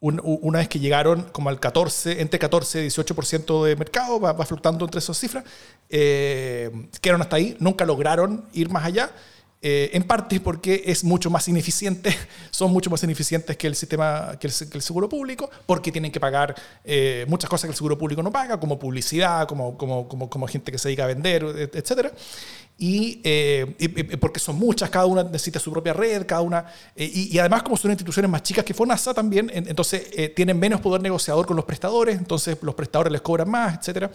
una 0.02 0.60
vez 0.60 0.68
que 0.68 0.80
llegaron 0.80 1.24
como 1.32 1.50
al 1.50 1.60
14, 1.60 2.22
entre 2.22 2.38
14 2.38 2.84
y 2.84 2.88
18% 2.90 3.64
de 3.64 3.76
mercado, 3.78 4.20
va, 4.20 4.46
fluctuando 4.46 4.86
entre 4.86 5.00
esas 5.00 5.18
cifras, 5.18 5.46
eh, 5.90 6.70
quedaron 7.02 7.22
hasta 7.22 7.38
ahí, 7.38 7.56
nunca 7.60 7.86
lograron 7.86 8.46
ir 8.54 8.70
más 8.70 8.84
allá. 8.84 9.10
Eh, 9.68 9.90
en 9.98 10.04
parte 10.04 10.40
porque 10.40 10.84
es 10.86 11.04
mucho 11.04 11.32
más 11.32 11.48
ineficiente, 11.48 12.16
son 12.52 12.72
mucho 12.72 12.92
más 12.92 13.04
ineficientes 13.04 13.58
que 13.58 13.66
el 13.66 13.76
sistema, 13.76 14.38
que 14.40 14.46
el, 14.46 14.54
seguro 14.54 15.10
público, 15.10 15.50
porque 15.66 15.92
tienen 15.92 16.12
que 16.12 16.20
pagar 16.20 16.54
eh, 16.84 17.26
muchas 17.28 17.50
cosas 17.50 17.68
que 17.68 17.72
el 17.72 17.76
seguro 17.76 17.98
público 17.98 18.22
no 18.22 18.32
paga, 18.32 18.60
como 18.60 18.78
publicidad, 18.78 19.48
como, 19.48 19.76
como, 19.76 20.08
como, 20.08 20.30
como 20.30 20.48
gente 20.48 20.72
que 20.72 20.78
se 20.78 20.90
dedica 20.90 21.06
a 21.06 21.08
vender, 21.08 21.72
etc. 21.74 22.14
Eh, 22.78 23.76
y, 23.80 24.16
porque 24.18 24.40
son 24.40 24.56
muchas, 24.56 24.88
cada 24.92 25.08
una 25.08 25.24
necesita 25.24 25.58
su 25.60 25.72
propia 25.72 25.94
red, 25.94 26.28
cada 26.28 26.42
una, 26.42 26.64
y, 26.96 27.36
además 27.40 27.64
como 27.64 27.76
son 27.76 27.90
instituciones 27.90 28.30
más 28.30 28.44
chicas 28.44 28.64
que 28.64 28.76
FONASA 28.76 29.16
también, 29.16 29.50
entonces 29.52 30.36
tienen 30.36 30.60
menos 30.60 30.80
poder 30.80 31.02
negociador 31.02 31.48
con 31.48 31.56
los 31.56 31.66
prestadores, 31.66 32.20
entonces 32.20 32.56
los 32.62 32.76
prestadores 32.76 33.12
les 33.12 33.22
cobran 33.22 33.50
más, 33.50 33.88
etc. 33.88 34.12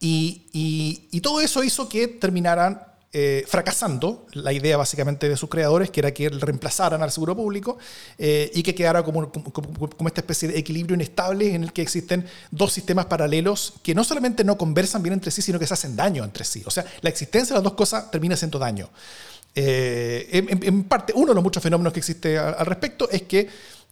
Y, 0.00 1.08
y 1.12 1.20
todo 1.20 1.40
eso 1.40 1.62
hizo 1.62 1.88
que 1.88 2.08
terminaran 2.08 2.90
eh, 3.14 3.44
fracasando 3.46 4.26
la 4.32 4.54
idea 4.54 4.78
básicamente 4.78 5.28
de 5.28 5.36
sus 5.36 5.50
creadores, 5.50 5.90
que 5.90 6.00
era 6.00 6.14
que 6.14 6.30
reemplazaran 6.30 7.02
al 7.02 7.12
seguro 7.12 7.36
público 7.36 7.76
eh, 8.16 8.50
y 8.54 8.62
que 8.62 8.74
quedara 8.74 9.02
como, 9.02 9.30
como, 9.30 10.08
esta 10.08 10.22
especie 10.22 10.48
de 10.48 10.58
equilibrio 10.58 10.94
inestable 10.94 11.54
en 11.54 11.64
el 11.64 11.74
que 11.74 11.82
existen 11.82 12.24
dos 12.50 12.72
sistemas 12.72 13.04
paralelos 13.04 13.74
que 13.82 13.94
no 13.94 14.02
solamente 14.02 14.44
no 14.44 14.56
conversan 14.56 15.02
bien 15.02 15.12
entre 15.12 15.30
sí, 15.30 15.42
sino 15.42 15.58
que 15.58 15.66
se 15.66 15.74
hacen 15.74 15.94
daño 15.94 16.24
entre 16.24 16.44
sí. 16.44 16.62
O 16.64 16.70
sea, 16.70 16.86
la 17.02 17.10
existencia 17.10 17.52
de 17.52 17.58
las 17.58 17.64
dos 17.64 17.74
cosas 17.74 18.10
termina 18.10 18.34
siendo 18.34 18.58
daño. 18.58 18.88
Eh, 19.54 20.60
en, 20.62 20.84
parte, 20.84 21.12
uno 21.14 21.32
de 21.32 21.34
los 21.34 21.44
muchos 21.44 21.62
fenómenos 21.62 21.92
que 21.92 21.98
existe 22.00 22.38
al, 22.38 22.64
respecto 22.64 23.10
es 23.10 23.22
que, 23.24 23.46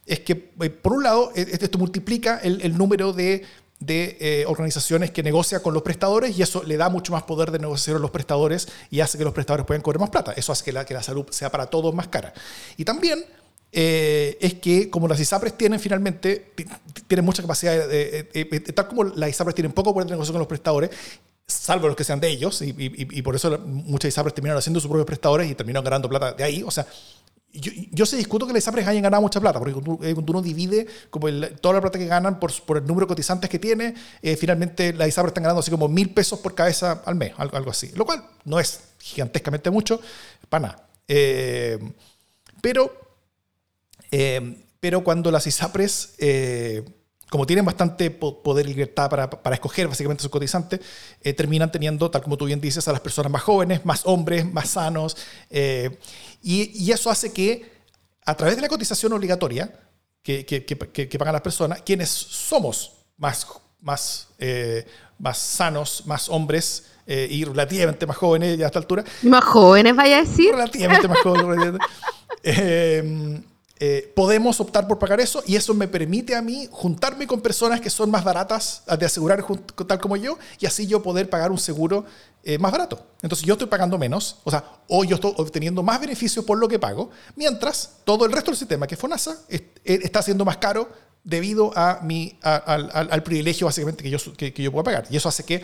es 0.07 0.21
que, 0.21 0.35
por 0.35 0.95
un 0.95 1.03
lado, 1.03 1.31
e, 1.37 1.43
esto 1.43 1.77
multiplica 1.77 2.39
el 2.39 2.79
número 2.79 3.13
de 3.13 3.45
de 3.81 4.19
eh, 4.21 4.45
organizaciones 4.47 5.11
que 5.11 5.23
negocia 5.23 5.61
con 5.61 5.73
los 5.73 5.83
prestadores 5.83 6.39
y 6.39 6.43
eso 6.43 6.63
le 6.63 6.77
da 6.77 6.91
mucho 6.91 7.13
más 7.13 7.23
poder 7.23 7.51
de 7.51 7.59
negociar 7.59 7.97
a 7.97 7.99
los 7.99 8.11
prestadores 8.11 8.69
y 8.91 9.01
hace 9.01 9.17
que 9.17 9.25
los 9.25 9.33
prestadores 9.33 9.67
puedan 9.67 9.83
cobrar 9.83 10.01
más 10.01 10.11
plata. 10.11 10.33
Eso 10.33 10.53
hace 10.53 10.65
que 10.65 10.73
la, 10.73 10.85
que 10.85 10.95
la 10.95 11.03
salud 11.03 11.27
sea 11.31 11.51
para 11.51 11.67
todos 11.67 11.95
más 11.95 12.09
cara. 12.09 12.33
Y 12.77 12.85
también 12.85 13.25
eh, 13.73 14.37
es 14.41 14.55
que 14.55 14.91
como 14.91 15.09
las 15.09 15.19
ISAPRES 15.19 15.57
tienen 15.57 15.81
finalmente, 15.81 16.53
tienen 17.09 17.25
mucha 17.25 17.43
capacidad, 17.43 17.89
de, 17.89 18.25
tal 18.75 18.87
como 18.87 19.05
las 19.05 19.31
ISAPRES 19.31 19.55
tienen 19.55 19.73
poco 19.73 19.95
poder 19.95 20.07
de 20.07 20.13
negociación 20.13 20.35
con 20.35 20.41
los 20.41 20.49
prestadores, 20.49 20.91
salvo 21.47 21.89
los 21.89 21.97
que 21.97 22.05
sean 22.05 22.21
de 22.21 22.29
ellos, 22.29 22.63
y, 22.63 22.75
y 22.79 23.23
por 23.23 23.35
eso 23.35 23.59
muchas 23.59 24.11
ISAPRES 24.11 24.35
terminaron 24.35 24.59
haciendo 24.59 24.79
sus 24.79 24.89
propios 24.89 25.07
prestadores 25.07 25.51
y 25.51 25.55
terminaron 25.55 25.85
ganando 25.85 26.09
plata 26.09 26.33
de 26.33 26.45
ahí. 26.45 26.63
O 26.65 26.71
sea, 26.71 26.87
yo, 27.53 27.73
yo 27.91 28.07
se 28.07 28.17
discuto 28.17 28.47
que 28.47 28.53
las 28.53 28.63
ISAPRES 28.63 28.87
hayan 28.87 29.03
ganado 29.03 29.23
mucha 29.23 29.41
plata, 29.41 29.59
porque 29.59 29.75
cuando, 29.75 29.99
eh, 30.05 30.15
uno 30.15 30.43
divide 30.43 30.87
como 31.11 31.29
toda 31.61 31.75
la 31.75 31.81
plata 31.81 31.99
que 31.99 32.07
ganan 32.07 32.39
por, 32.39 32.53
por 32.63 32.79
el 32.79 32.87
número 32.87 33.07
de 33.07 33.09
cotizantes 33.09 33.51
que 33.51 33.59
tiene, 33.59 33.95
eh, 34.23 34.37
finalmente 34.37 34.93
las 34.93 35.09
ISAPRES 35.09 35.31
están 35.31 35.43
ganando 35.45 35.61
así 35.61 35.71
como 35.71 35.89
mil 35.89 36.11
pesos 36.11 36.39
por 36.39 36.55
cabeza 36.55 37.03
al 37.05 37.17
mes, 37.17 37.33
algo, 37.37 37.57
algo 37.57 37.71
así. 37.71 37.91
Lo 37.95 38.05
cual 38.05 38.25
no 38.45 38.61
es 38.61 38.81
gigantescamente 38.99 39.71
mucho, 39.71 40.01
para 40.49 40.69
nada. 40.69 40.89
Eh, 41.09 41.79
pero, 42.61 42.93
pero 44.79 45.03
cuando 45.03 45.31
las 45.31 45.47
ISAPRES 45.47 46.15
como 47.31 47.47
tienen 47.47 47.65
bastante 47.65 48.11
poder 48.11 48.67
y 48.67 48.71
libertad 48.71 49.09
para, 49.09 49.31
para 49.31 49.55
escoger 49.55 49.87
básicamente 49.87 50.23
sus 50.23 50.33
cotizantes, 50.33 50.81
eh, 51.23 51.33
terminan 51.33 51.71
teniendo, 51.71 52.11
tal 52.11 52.23
como 52.23 52.37
tú 52.37 52.47
bien 52.47 52.61
dices, 52.61 52.87
a 52.89 52.93
las 52.93 53.01
personas 53.01 53.31
más 53.31 53.43
jóvenes, 53.43 53.87
más 53.87 54.03
hombres, 54.05 54.45
más 54.53 54.71
sanos. 54.71 55.17
Eh, 55.49 55.97
y, 56.43 56.85
y, 56.85 56.91
eso 56.91 57.09
hace 57.09 57.33
que 57.33 57.71
a 58.27 58.37
través 58.37 58.57
de 58.57 58.63
la 58.63 58.69
cotización 58.69 59.13
obligatoria 59.13 59.73
que, 60.23 60.45
que, 60.45 60.65
que, 60.65 61.19
pagan 61.19 61.33
las 61.33 61.43
personas, 61.43 61.83
quienes 61.83 62.11
somos 62.11 62.93
más, 63.17 63.47
más, 63.81 64.29
eh, 64.39 64.85
más 65.19 65.39
sanos, 65.39 66.03
más 66.07 66.29
hombres, 66.29 66.87
y 67.07 67.45
relativamente 67.45 68.07
más 68.07 68.17
jóvenes 68.17 68.57
ya 68.57 68.67
a 68.67 68.69
esta 68.69 68.79
altura. 68.79 69.03
Más 69.23 69.43
jóvenes, 69.43 69.97
vaya 69.97 70.19
a 70.19 70.21
decir. 70.21 70.53
Relativamente 70.53 71.09
más 71.09 71.19
jóvenes. 71.19 71.75
Eh, 73.83 74.13
podemos 74.15 74.61
optar 74.61 74.87
por 74.87 74.99
pagar 74.99 75.21
eso 75.21 75.43
y 75.47 75.57
eso 75.57 75.73
me 75.73 75.89
permite 75.89 76.37
a 76.37 76.43
mí 76.43 76.69
juntarme 76.71 77.27
con 77.27 77.41
personas 77.41 77.81
que 77.81 77.89
son 77.89 78.11
más 78.11 78.23
baratas 78.23 78.83
de 78.99 79.07
asegurar 79.07 79.43
tal 79.87 79.99
como 79.99 80.19
yo 80.19 80.39
y 80.59 80.67
así 80.67 80.87
yo 80.87 81.03
poder 81.03 81.31
pagar 81.31 81.51
un 81.51 81.57
seguro 81.57 82.05
eh, 82.45 82.59
más 82.59 82.73
barato. 82.73 83.07
Entonces 83.23 83.47
yo 83.47 83.55
estoy 83.55 83.69
pagando 83.69 83.97
menos, 83.97 84.37
o 84.45 84.51
sea, 84.51 84.63
o 84.87 85.03
yo 85.05 85.15
estoy 85.15 85.33
obteniendo 85.35 85.83
más 85.83 85.99
beneficios 85.99 86.45
por 86.45 86.59
lo 86.59 86.69
que 86.69 86.79
pago, 86.79 87.09
mientras 87.37 88.01
todo 88.05 88.27
el 88.27 88.33
resto 88.33 88.51
del 88.51 88.59
sistema, 88.59 88.87
que 88.87 88.97
es 88.97 89.01
FONASA, 89.01 89.39
eh, 89.49 89.73
está 89.83 90.21
siendo 90.21 90.45
más 90.45 90.59
caro 90.59 90.87
debido 91.25 91.73
a 91.75 92.01
mi, 92.03 92.39
al, 92.43 93.23
privilegio 93.23 93.67
básicamente 93.67 94.03
que 94.03 94.11
yo, 94.11 94.19
que, 94.37 94.53
que 94.53 94.63
yo 94.63 94.71
puedo 94.73 94.85
pagar. 94.85 95.07
Y 95.09 95.17
eso 95.17 95.31
hace 95.31 95.43
que 95.45 95.63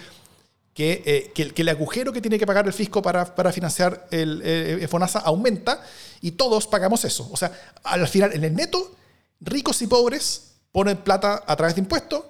eh, 0.78 1.32
que, 1.34 1.62
el, 1.62 1.68
agujero 1.70 2.12
que 2.12 2.20
tiene 2.20 2.38
que 2.38 2.46
pagar 2.46 2.66
el 2.66 2.72
fisco 2.72 3.00
para, 3.00 3.34
para 3.34 3.50
financiar 3.50 4.06
el, 4.10 4.42
eh, 4.44 4.86
FONASA 4.88 5.20
aumenta 5.20 5.82
y 6.20 6.32
todos 6.32 6.66
pagamos 6.66 7.04
eso. 7.04 7.28
O 7.32 7.36
sea, 7.36 7.50
al 7.82 8.06
final, 8.08 8.34
en 8.34 8.44
el 8.44 8.54
neto, 8.54 8.94
ricos 9.40 9.80
y 9.80 9.86
pobres 9.86 10.52
ponen 10.72 10.98
plata 10.98 11.44
a 11.46 11.56
través 11.56 11.74
de 11.74 11.80
impuestos 11.80 12.22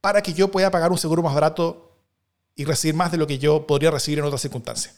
para 0.00 0.22
que 0.22 0.32
yo 0.32 0.48
pueda 0.48 0.70
pagar 0.70 0.92
un 0.92 0.98
seguro 0.98 1.22
más 1.22 1.34
barato 1.34 1.98
y 2.54 2.64
recibir 2.64 2.94
más 2.94 3.10
de 3.10 3.18
lo 3.18 3.26
que 3.26 3.38
yo 3.38 3.66
podría 3.66 3.90
recibir 3.90 4.20
en 4.20 4.26
otras 4.26 4.42
circunstancias. 4.42 4.94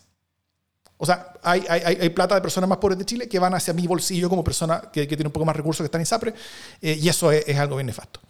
O 0.98 1.06
sea, 1.06 1.32
hay, 1.42 1.64
hay, 1.68 1.98
hay, 2.00 2.08
plata 2.10 2.34
de 2.34 2.40
personas 2.40 2.68
más 2.68 2.78
pobres 2.78 2.98
de 2.98 3.04
Chile 3.04 3.28
que 3.28 3.38
van 3.38 3.54
hacia 3.54 3.74
mi 3.74 3.86
bolsillo 3.86 4.28
como 4.28 4.44
persona 4.44 4.90
que, 4.92 5.08
que 5.08 5.16
tiene 5.16 5.28
un 5.28 5.32
poco 5.32 5.44
más 5.44 5.56
recursos 5.56 5.82
que 5.82 5.86
están 5.86 6.00
en 6.00 6.04
ISAPRE, 6.04 6.34
eh, 6.82 6.98
y 7.00 7.08
eso 7.08 7.32
es, 7.32 7.44
es, 7.48 7.58
algo 7.58 7.76
bien 7.76 7.86
nefasto 7.86 8.20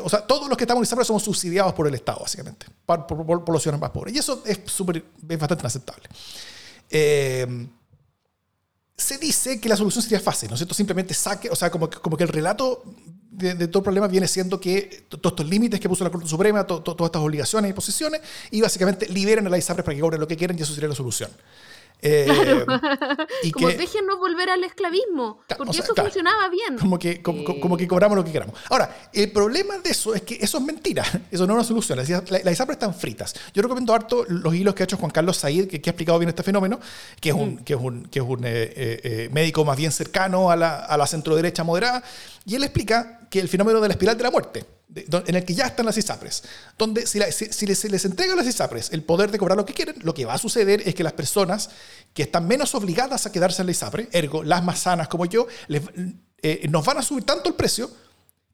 o 0.00 0.08
sea, 0.08 0.26
todos 0.26 0.48
los 0.48 0.56
que 0.56 0.64
estamos 0.64 0.80
en 0.80 0.84
ISAPRE 0.84 1.04
somos 1.04 1.22
subsidiados 1.22 1.72
por 1.72 1.86
el 1.86 1.94
Estado, 1.94 2.20
básicamente, 2.20 2.66
por, 2.84 3.06
por, 3.06 3.48
los 3.50 3.62
ciudadanos 3.62 3.80
más 3.80 3.90
pobres. 3.90 4.14
Y 4.14 4.18
eso 4.18 4.42
es, 4.44 4.60
super, 4.66 4.96
es 4.96 5.38
bastante 5.38 5.62
inaceptable. 5.62 6.08
Eh, 6.90 7.66
se 8.96 9.18
dice 9.18 9.60
que 9.60 9.68
la 9.68 9.76
solución 9.76 10.02
sería 10.02 10.18
fácil, 10.18 10.48
¿no 10.48 10.54
es 10.54 10.58
cierto? 10.58 10.74
Simplemente 10.74 11.14
saque, 11.14 11.48
o 11.48 11.54
sea, 11.54 11.70
como, 11.70 11.88
como 11.88 12.16
que 12.16 12.24
el 12.24 12.30
relato 12.30 12.82
de, 13.30 13.68
todo 13.68 13.80
el 13.80 13.84
problema 13.84 14.08
viene 14.08 14.26
siendo 14.26 14.60
que 14.60 15.06
todos 15.08 15.32
estos 15.32 15.46
límites 15.46 15.78
que 15.78 15.88
puso 15.88 16.02
la 16.02 16.10
Corte 16.10 16.26
Suprema, 16.26 16.66
todas 16.66 17.06
estas 17.06 17.22
obligaciones 17.22 17.70
y 17.70 17.74
posiciones, 17.74 18.20
y 18.50 18.60
básicamente 18.60 19.06
liberen 19.08 19.46
a 19.46 19.50
la 19.50 19.58
ISAPRE 19.58 19.84
para 19.84 19.94
que 19.94 20.00
cobren 20.00 20.20
lo 20.20 20.26
que 20.26 20.36
quieran 20.36 20.58
y 20.58 20.62
eso 20.62 20.74
sería 20.74 20.88
la 20.88 20.96
solución. 20.96 21.30
Eh, 22.00 22.64
y 23.42 23.50
como 23.50 23.68
que, 23.68 23.76
déjennos 23.76 24.18
volver 24.18 24.50
al 24.50 24.62
esclavismo, 24.62 25.40
porque 25.56 25.78
eso 25.78 25.94
funcionaba 25.94 26.48
bien. 26.48 26.78
Como 26.78 26.98
que, 26.98 27.20
como, 27.22 27.76
que 27.76 27.88
cobramos 27.88 28.16
lo 28.16 28.24
que 28.24 28.32
queramos. 28.32 28.54
Ahora, 28.70 29.08
el 29.12 29.32
problema 29.32 29.78
de 29.78 29.90
eso 29.90 30.14
es 30.14 30.22
que 30.22 30.38
eso 30.40 30.58
es 30.58 30.64
mentira, 30.64 31.04
eso 31.30 31.46
no 31.46 31.54
es 31.54 31.56
una 31.56 31.64
solución. 31.64 31.98
Las, 31.98 32.08
las 32.08 32.52
ISAPRES 32.52 32.76
están 32.76 32.94
fritas. 32.94 33.34
Yo 33.52 33.62
recomiendo 33.62 33.92
harto 33.94 34.24
los 34.28 34.54
hilos 34.54 34.74
que 34.74 34.82
ha 34.82 34.84
hecho 34.84 34.96
Juan 34.96 35.10
Carlos 35.10 35.36
Said, 35.36 35.68
que, 35.68 35.76
ha 35.76 35.90
explicado 35.90 36.18
bien 36.18 36.28
este 36.28 36.42
fenómeno, 36.42 36.78
que 37.20 37.30
es 37.30 37.34
un, 37.34 37.54
mm. 37.54 37.64
que 37.64 37.74
es 37.74 37.80
un, 37.80 38.04
que 38.04 38.18
es 38.20 38.24
un 38.24 38.40
médico 39.32 39.64
más 39.64 39.76
bien 39.76 39.90
cercano 39.90 40.50
a 40.50 40.56
la, 40.56 40.76
a 40.84 40.96
la 40.96 41.06
centro 41.06 41.34
derecha 41.34 41.64
moderada, 41.64 42.02
y 42.44 42.54
él 42.54 42.62
explica 42.62 43.20
que 43.30 43.40
el 43.40 43.48
fenómeno 43.48 43.80
de 43.80 43.88
la 43.88 43.94
espiral 43.94 44.16
de 44.16 44.22
la 44.22 44.30
muerte, 44.30 44.77
en 44.94 45.34
el 45.34 45.44
que 45.44 45.54
ya 45.54 45.66
están 45.66 45.86
las 45.86 45.98
ISAPRES, 45.98 46.44
donde 46.78 47.06
si, 47.06 47.18
les, 47.18 47.34
se 47.34 47.88
les 47.88 48.04
entrega 48.04 48.34
las 48.34 48.46
ISAPRES 48.46 48.92
el 48.92 49.02
poder 49.02 49.30
de 49.30 49.38
cobrar 49.38 49.56
lo 49.56 49.66
que 49.66 49.74
quieren, 49.74 49.96
lo 50.02 50.14
que 50.14 50.24
va 50.24 50.34
a 50.34 50.38
suceder 50.38 50.82
es 50.86 50.94
que 50.94 51.02
las 51.02 51.12
personas 51.12 51.70
que 52.14 52.22
están 52.22 52.46
menos 52.48 52.74
obligadas 52.74 53.26
a 53.26 53.32
quedarse 53.32 53.62
en 53.62 53.66
la 53.66 53.72
ISAPRE, 53.72 54.08
ergo 54.12 54.42
las 54.42 54.64
más 54.64 54.80
sanas 54.80 55.08
como 55.08 55.26
yo, 55.26 55.46
eh, 55.68 56.66
nos 56.70 56.84
van 56.84 56.98
a 56.98 57.02
subir 57.02 57.24
tanto 57.24 57.48
el 57.48 57.54
precio 57.54 57.90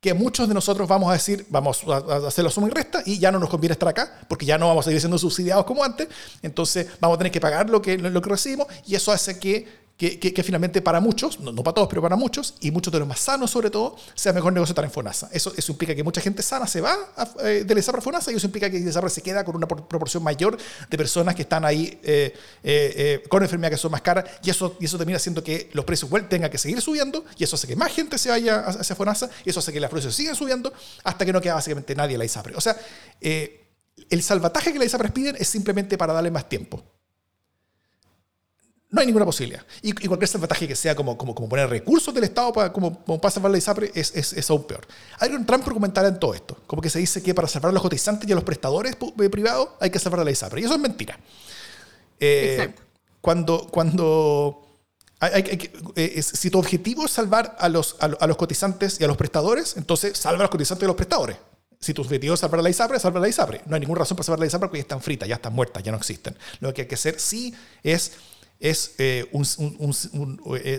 que 0.01 0.13
muchos 0.13 0.47
de 0.49 0.53
nosotros 0.53 0.87
vamos 0.87 1.09
a 1.09 1.15
decir, 1.15 1.47
vamos 1.49 1.83
a 1.89 2.27
hacer 2.27 2.45
la 2.45 2.51
suma 2.51 2.67
y 2.67 2.71
resta 2.71 3.03
y 3.07 3.19
ya 3.19 3.33
no 3.33 3.39
nos 3.39 3.49
conviene 3.49 3.73
estar 3.73 3.89
acá 3.89 4.21
porque 4.29 4.45
ya 4.45 4.59
no 4.59 4.69
vamos 4.69 4.85
a 4.85 4.87
seguir 4.87 5.01
siendo 5.01 5.17
subsidiados 5.17 5.65
como 5.65 5.83
antes, 5.83 6.09
entonces 6.43 6.89
vamos 7.01 7.15
a 7.15 7.19
tener 7.19 7.33
que 7.33 7.41
pagar 7.41 7.71
lo 7.71 7.81
que, 7.81 7.97
lo 7.97 8.21
que 8.21 8.29
recibimos 8.29 8.67
y 8.87 8.97
eso 8.97 9.13
hace 9.13 9.39
que 9.39 9.84
que, 10.11 10.43
finalmente 10.43 10.83
para 10.83 11.01
muchos, 11.01 11.41
no, 11.41 11.55
para 11.63 11.75
todos, 11.75 11.89
pero 11.89 12.03
para 12.03 12.17
muchos, 12.17 12.55
y 12.61 12.71
muchos 12.71 12.93
de 12.93 12.99
los 12.99 13.09
más 13.09 13.21
sanos 13.21 13.51
sobre 13.51 13.71
todo, 13.71 13.97
sea 14.15 14.33
mejor 14.33 14.53
negocio 14.53 14.73
estar 14.73 14.85
en 14.85 14.91
FONASA. 14.91 15.29
Eso, 15.33 15.53
eso 15.57 15.73
implica 15.73 15.95
que 15.95 16.03
mucha 16.03 16.21
gente 16.21 16.43
sana 16.43 16.67
se 16.67 16.81
va 16.81 16.97
eh, 17.43 17.65
del 17.67 17.79
a 17.79 17.83
FONASA 18.01 18.33
y 18.33 18.37
eso 18.37 18.47
implica 18.47 18.69
que 18.71 18.79
el 18.79 18.89
ESAPRE 18.89 19.11
se 19.11 19.23
queda 19.23 19.45
con 19.45 19.57
una 19.57 19.67
proporción 19.67 20.23
mayor 20.23 20.57
de 20.89 20.97
personas 20.97 21.35
que 21.35 21.43
están 21.43 21.65
ahí 21.65 21.99
eh, 22.03 22.35
eh, 22.63 23.23
con 23.29 23.43
enfermedades 23.43 23.79
que 23.79 23.83
son 23.83 23.93
más 23.93 24.03
caras 24.03 24.25
y 24.43 24.51
eso, 24.51 24.77
y 24.81 24.85
eso 24.85 24.97
termina 24.97 25.17
haciendo 25.17 25.43
que 25.43 25.71
los 25.73 25.85
precios 25.85 26.11
tengan 26.29 26.51
que 26.51 26.59
seguir 26.59 26.81
subiendo 26.81 27.25
y 27.37 27.45
eso 27.45 27.57
hace 27.57 27.67
que 27.67 27.77
más 27.77 27.93
gente 27.93 28.19
se 28.19 28.29
vaya 28.29 28.61
hacia 28.61 28.97
FONASA 28.97 29.31
y 29.45 29.51
eso 29.51 29.61
hace 29.61 29.73
que 29.73 29.81
los 29.81 29.91
precios 29.91 30.15
sigan 30.15 30.35
subiendo 30.35 30.73
hasta 31.03 31.25
que 31.25 31.33
no 31.33 31.41
queda 31.41 31.55
básicamente 31.55 31.95
nadie 31.95 32.15
en 32.15 32.19
la 32.19 32.25
ISAPRE. 32.25 32.57
O 32.57 32.61
sea, 32.61 32.77
el 33.21 34.23
salvataje 34.23 34.73
que 34.73 34.79
la 34.79 34.85
ISAPRE 34.85 35.11
piden 35.11 35.37
es 35.39 35.49
simplemente 35.49 35.97
para 35.97 36.13
darle 36.13 36.31
más 36.31 36.49
tiempo. 36.49 36.83
No 38.95 39.01
hay 39.01 39.07
ninguna 39.07 39.25
posibilidad. 39.25 39.61
Y, 39.83 39.93
cualquier 39.93 40.29
salvataje 40.29 40.69
que 40.69 40.77
sea 40.77 40.95
como, 40.95 41.19
como, 41.19 41.35
como 41.35 41.49
poner 41.49 41.69
recursos 41.69 42.15
del 42.15 42.23
Estado 42.23 42.53
para, 42.53 42.73
como, 42.73 43.03
como 43.05 43.21
para 43.21 43.33
salvar 43.33 43.51
la 43.51 43.59
ISAPRE 43.59 43.91
es, 43.93 44.15
es, 44.15 44.33
es, 44.33 44.51
aún 44.51 44.69
peor. 44.69 44.87
Hay 45.19 45.33
un 45.33 45.45
trampo 45.45 45.67
argumental 45.67 46.07
en 46.07 46.21
todo 46.21 46.33
esto. 46.33 46.57
Como 46.69 46.81
que 46.81 46.89
se 46.89 47.01
dice 47.01 47.21
que 47.21 47.35
para 47.35 47.49
salvar 47.49 47.71
a 47.71 47.73
los 47.73 47.83
cotizantes 47.83 48.29
y 48.29 48.31
a 48.31 48.37
los 48.37 48.45
prestadores 48.45 48.97
eh, 49.21 49.29
privados 49.31 49.71
hay 49.81 49.91
que 49.91 49.99
salvar 49.99 50.21
a 50.21 50.25
la 50.25 50.31
ISAPRE. 50.31 50.61
Y 50.61 50.65
eso 50.65 50.75
es 50.75 50.81
mentira. 50.81 51.19
Eh, 52.21 52.55
Exacto. 52.57 52.83
Cuando, 53.21 53.67
cuando 53.67 54.65
eh, 55.97 56.23
si 56.23 56.51
tu 56.51 56.61
objetivo 56.61 57.07
es 57.07 57.11
salvar 57.11 57.57
a 57.59 57.69
los, 57.69 57.97
a, 57.99 58.27
los 58.29 58.37
cotizantes 58.37 59.01
y 59.01 59.05
a 59.05 59.09
los 59.09 59.17
prestadores, 59.17 59.77
entonces 59.77 60.17
salva 60.17 60.39
a 60.39 60.43
los 60.43 60.51
cotizantes 60.51 60.83
y 60.83 60.85
a 60.85 60.89
los 60.89 60.97
prestadores. 60.97 61.37
Si 61.81 61.93
tu 61.93 62.03
objetivo 62.03 62.35
es 62.35 62.41
salvar 62.41 62.61
a 62.61 62.63
la 62.63 62.71
ISAPRE, 62.71 63.01
salva 63.01 63.19
a 63.19 63.23
la 63.23 63.29
ISAPRE. 63.29 63.63
No 63.67 63.75
hay 63.75 63.81
ninguna 63.81 63.99
razón 63.99 64.17
para 64.17 64.25
salvar 64.25 64.39
a 64.39 64.43
la 64.43 64.47
ISAPRE 64.47 64.69
porque 64.69 64.79
ya 64.79 64.83
están 64.83 65.03
fritas, 65.03 65.29
ya 65.29 65.35
están 65.35 65.53
muertas, 65.53 65.83
ya 65.83 65.91
no 65.91 65.99
existen. 65.99 66.37
Lo 66.61 66.73
que 66.73 66.83
hay 66.83 66.89
que 66.89 66.95
hacer 66.95 67.19
sí 67.19 67.53
es 67.83 68.13
es, 68.61 68.95
eh, 68.99 69.29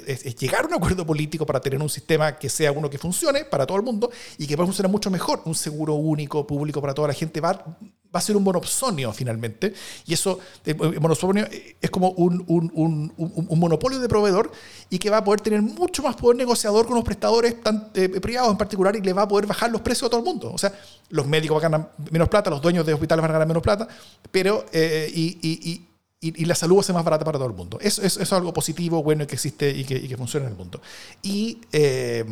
es, 0.07 0.35
llegar 0.35 0.63
a 0.65 0.67
un 0.67 0.73
acuerdo 0.73 1.05
político 1.05 1.45
para 1.45 1.59
tener 1.59 1.81
un 1.81 1.89
sistema 1.89 2.37
que 2.37 2.49
sea 2.49 2.71
uno 2.71 2.89
que 2.89 2.97
funcione 2.97 3.45
para 3.45 3.65
todo 3.65 3.77
el 3.77 3.83
mundo 3.83 4.09
y 4.37 4.47
que 4.47 4.55
pueda 4.55 4.67
funcionar 4.67 4.91
mucho 4.91 5.11
mejor. 5.11 5.41
Un 5.45 5.55
seguro 5.55 5.93
único, 5.95 6.45
público 6.47 6.81
para 6.81 6.93
toda 6.93 7.09
la 7.09 7.13
gente 7.13 7.41
va, 7.41 7.77
va 8.15 8.19
a 8.19 8.21
ser 8.21 8.37
un 8.37 8.43
monopsonio 8.43 9.11
finalmente. 9.11 9.73
Y 10.05 10.13
eso, 10.13 10.39
el 10.65 10.99
monopolio 11.01 11.45
es 11.81 11.89
como 11.89 12.11
un, 12.11 13.13
monopolio 13.49 13.99
de 13.99 14.07
proveedor 14.07 14.51
y 14.89 14.97
que 14.97 15.09
va 15.09 15.17
a 15.17 15.23
poder 15.23 15.41
tener 15.41 15.61
mucho 15.61 16.01
más 16.01 16.15
poder 16.15 16.37
negociador 16.37 16.85
con 16.85 16.95
los 16.95 17.03
prestadores 17.03 17.55
eh, 17.93 18.09
privados 18.21 18.51
en 18.51 18.57
particular 18.57 18.95
y 18.95 19.01
le 19.01 19.11
va 19.11 19.23
a 19.23 19.27
poder 19.27 19.45
bajar 19.45 19.69
los 19.69 19.81
precios 19.81 20.07
a 20.07 20.09
todo 20.09 20.21
el 20.21 20.25
mundo. 20.25 20.51
O 20.53 20.57
sea, 20.57 20.73
los 21.09 21.27
médicos 21.27 21.61
van 21.61 21.73
a 21.73 21.77
ganar 21.77 21.91
menos 22.09 22.29
plata, 22.29 22.49
los 22.49 22.61
dueños 22.61 22.85
de 22.85 22.93
hospitales 22.93 23.21
van 23.21 23.31
a 23.31 23.33
ganar 23.33 23.47
menos 23.47 23.63
plata, 23.63 23.87
pero 24.31 24.65
eh, 24.71 25.11
y, 25.13 25.85
la 26.31 26.55
salud 26.55 26.77
va 26.77 26.81
a 26.81 26.83
ser 26.83 26.95
más 26.95 27.03
barata 27.03 27.25
para 27.25 27.37
todo 27.37 27.47
el 27.47 27.55
mundo. 27.55 27.77
Eso, 27.81 28.01
es 28.03 28.33
algo 28.33 28.53
positivo, 28.53 29.03
bueno, 29.03 29.25
que 29.27 29.35
existe 29.35 29.69
y 29.69 29.83
que, 29.83 30.17
funciona 30.17 30.45
en 30.45 30.53
el 30.53 30.57
mundo. 30.57 30.81
Y, 31.21 31.61
eh, 31.71 32.25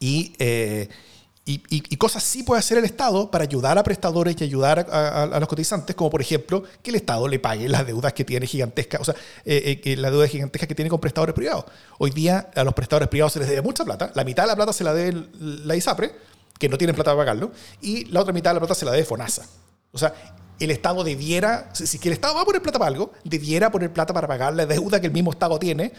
eh, 0.00 0.88
y, 1.46 1.62
y, 1.68 1.96
cosas 1.96 2.22
sí 2.22 2.42
puede 2.42 2.60
hacer 2.60 2.78
el 2.78 2.84
Estado 2.86 3.30
para 3.30 3.44
ayudar 3.44 3.76
a 3.76 3.82
prestadores 3.82 4.34
y 4.40 4.44
ayudar 4.44 4.86
a, 4.90 5.38
los 5.38 5.48
cotizantes, 5.48 5.94
como 5.94 6.08
por 6.08 6.22
ejemplo 6.22 6.64
que 6.82 6.88
el 6.88 6.96
Estado 6.96 7.28
le 7.28 7.38
pague 7.38 7.68
las 7.68 7.86
deudas 7.86 8.14
que 8.14 8.24
tiene 8.24 8.46
gigantescas, 8.46 9.02
o 9.02 9.04
sea, 9.04 9.14
eh, 9.44 9.80
eh 9.84 9.96
la 9.96 10.10
deuda 10.10 10.26
gigantesca 10.26 10.66
que 10.66 10.74
tiene 10.74 10.88
con 10.88 11.00
prestadores 11.00 11.34
privados. 11.34 11.66
Hoy 11.98 12.12
día 12.12 12.50
a 12.54 12.64
los 12.64 12.72
prestadores 12.72 13.08
privados 13.08 13.34
se 13.34 13.40
les 13.40 13.48
debe 13.48 13.60
mucha 13.60 13.84
plata, 13.84 14.10
la 14.14 14.24
mitad 14.24 14.44
de 14.44 14.48
la 14.48 14.56
plata 14.56 14.72
se 14.72 14.84
la 14.84 14.94
debe 14.94 15.26
la 15.38 15.76
ISAPRE, 15.76 16.12
que 16.58 16.68
no 16.70 16.78
tienen 16.78 16.94
plata 16.94 17.10
para 17.10 17.18
pagarlo, 17.18 17.52
y 17.82 18.06
la 18.06 18.20
otra 18.20 18.32
mitad 18.32 18.50
de 18.50 18.54
la 18.54 18.60
plata 18.60 18.74
se 18.74 18.86
la 18.86 18.92
debe 18.92 19.04
FONASA. 19.04 19.46
O 19.92 19.98
sea, 19.98 20.14
el 20.60 20.70
Estado 20.70 21.04
debiera, 21.04 21.70
si, 21.72 21.98
que 21.98 22.08
el 22.08 22.14
Estado 22.14 22.34
va 22.34 22.42
a 22.42 22.44
poner 22.44 22.62
plata 22.62 22.78
para 22.78 22.90
algo, 22.90 23.12
debiera 23.24 23.70
poner 23.70 23.92
plata 23.92 24.12
para 24.14 24.28
pagar 24.28 24.54
la 24.54 24.66
deuda 24.66 25.00
que 25.00 25.06
el 25.06 25.12
mismo 25.12 25.30
Estado 25.30 25.58
tiene. 25.58 25.92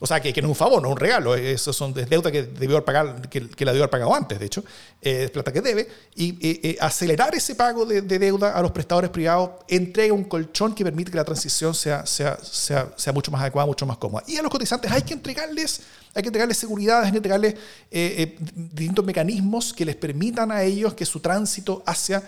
O 0.00 0.06
sea, 0.06 0.20
que, 0.20 0.32
no 0.42 0.48
es 0.48 0.50
un 0.50 0.56
favor, 0.56 0.82
no 0.82 0.88
es 0.88 0.92
un 0.92 0.98
regalo. 0.98 1.36
Eso 1.36 1.72
son 1.72 1.94
deuda 1.94 2.30
que 2.30 2.42
debió 2.42 2.76
haber 2.76 3.28
que, 3.28 3.40
la 3.40 3.70
debió 3.70 3.84
haber 3.84 3.90
pagado 3.90 4.12
antes, 4.12 4.40
de 4.40 4.46
hecho. 4.46 4.64
es 5.00 5.30
plata 5.30 5.52
que 5.52 5.60
debe. 5.60 5.88
Y 6.16 6.76
acelerar 6.80 7.32
ese 7.34 7.54
pago 7.54 7.86
de, 7.86 8.02
deuda 8.02 8.50
a 8.50 8.60
los 8.60 8.72
prestadores 8.72 9.10
privados 9.10 9.50
entrega 9.68 10.12
un 10.12 10.24
colchón 10.24 10.74
que 10.74 10.82
permite 10.82 11.12
que 11.12 11.16
la 11.16 11.24
transición 11.24 11.74
sea, 11.74 12.04
sea, 12.06 12.36
sea, 12.42 12.92
sea 12.96 13.12
mucho 13.12 13.30
más 13.30 13.40
adecuada, 13.42 13.66
mucho 13.66 13.86
más 13.86 13.96
cómoda. 13.96 14.24
Y 14.26 14.36
a 14.36 14.42
los 14.42 14.50
cotizantes 14.50 14.90
hay 14.90 15.02
que 15.02 15.14
entregarles, 15.14 15.82
hay 16.12 16.22
que 16.22 16.28
entregarles 16.28 16.58
seguridad, 16.58 17.04
hay 17.04 17.12
que 17.12 17.18
entregarles 17.18 17.54
eh, 17.54 17.58
eh, 17.90 18.36
distintos 18.54 19.04
mecanismos 19.04 19.72
que 19.72 19.84
les 19.84 19.94
permitan 19.94 20.50
a 20.50 20.64
ellos 20.64 20.94
que 20.94 21.06
su 21.06 21.20
tránsito 21.20 21.84
hacia 21.86 22.20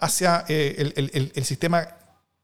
hacia 0.00 0.44
eh, 0.48 0.92
el, 1.34 1.44
sistema 1.44 1.96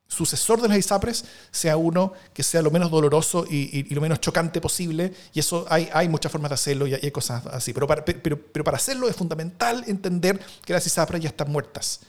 sucesor 0.08 0.62
de 0.62 0.68
las 0.68 0.78
ISAPRES 0.78 1.24
sea 1.50 1.76
uno 1.76 2.12
que 2.32 2.42
sea 2.42 2.62
lo 2.62 2.70
menos 2.70 2.90
doloroso 2.90 3.44
y, 3.48 3.82
lo 3.94 4.00
menos 4.00 4.20
chocante 4.20 4.60
posible. 4.60 5.12
Y 5.32 5.40
eso 5.40 5.66
hay, 5.68 5.88
hay 5.92 6.08
muchas 6.08 6.30
formas 6.30 6.50
de 6.50 6.54
hacerlo 6.54 6.86
y 6.86 6.94
hay, 6.94 7.10
cosas 7.10 7.44
así. 7.46 7.72
Pero 7.72 7.86
para, 7.86 8.04
pero, 8.04 8.40
pero 8.40 8.64
para 8.64 8.76
hacerlo 8.76 9.08
es 9.08 9.16
fundamental 9.16 9.84
entender 9.86 10.40
que 10.64 10.72
las 10.72 10.86
ISAPRES 10.86 11.22
ya 11.22 11.28
están 11.28 11.50
muertas 11.50 12.00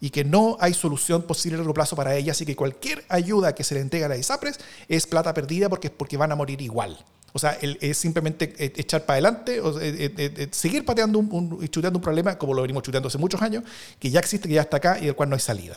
y 0.00 0.10
que 0.10 0.24
no 0.24 0.56
hay 0.60 0.74
solución 0.74 1.22
posible 1.22 1.56
a 1.56 1.58
largo 1.58 1.74
plazo 1.74 1.96
para 1.96 2.14
ellas 2.14 2.40
y 2.40 2.46
que 2.46 2.56
cualquier 2.56 3.04
ayuda 3.08 3.54
que 3.54 3.64
se 3.64 3.74
le 3.74 3.80
entregue 3.80 4.04
a 4.04 4.08
las 4.08 4.18
ISAPRES 4.18 4.58
es 4.88 5.06
plata 5.06 5.32
perdida 5.32 5.68
porque, 5.68 5.90
porque 5.90 6.16
van 6.16 6.32
a 6.32 6.34
morir 6.34 6.60
igual. 6.60 6.98
O 7.36 7.38
sea, 7.40 7.58
es 7.60 7.98
simplemente 7.98 8.54
e, 8.56 8.72
echar 8.76 9.04
para 9.04 9.14
adelante, 9.14 9.60
o, 9.60 9.80
e, 9.80 10.12
e, 10.16 10.48
seguir 10.52 10.84
pateando 10.84 11.18
y 11.60 11.68
chuteando 11.68 11.98
un 11.98 12.02
problema, 12.02 12.38
como 12.38 12.54
lo 12.54 12.62
venimos 12.62 12.84
chuteando 12.84 13.08
hace 13.08 13.18
muchos 13.18 13.42
años, 13.42 13.64
que 13.98 14.08
ya 14.08 14.20
existe, 14.20 14.46
que 14.46 14.54
ya 14.54 14.60
está 14.60 14.76
acá 14.76 15.00
y 15.00 15.06
del 15.06 15.16
cual 15.16 15.30
no 15.30 15.34
hay 15.34 15.40
salida. 15.40 15.76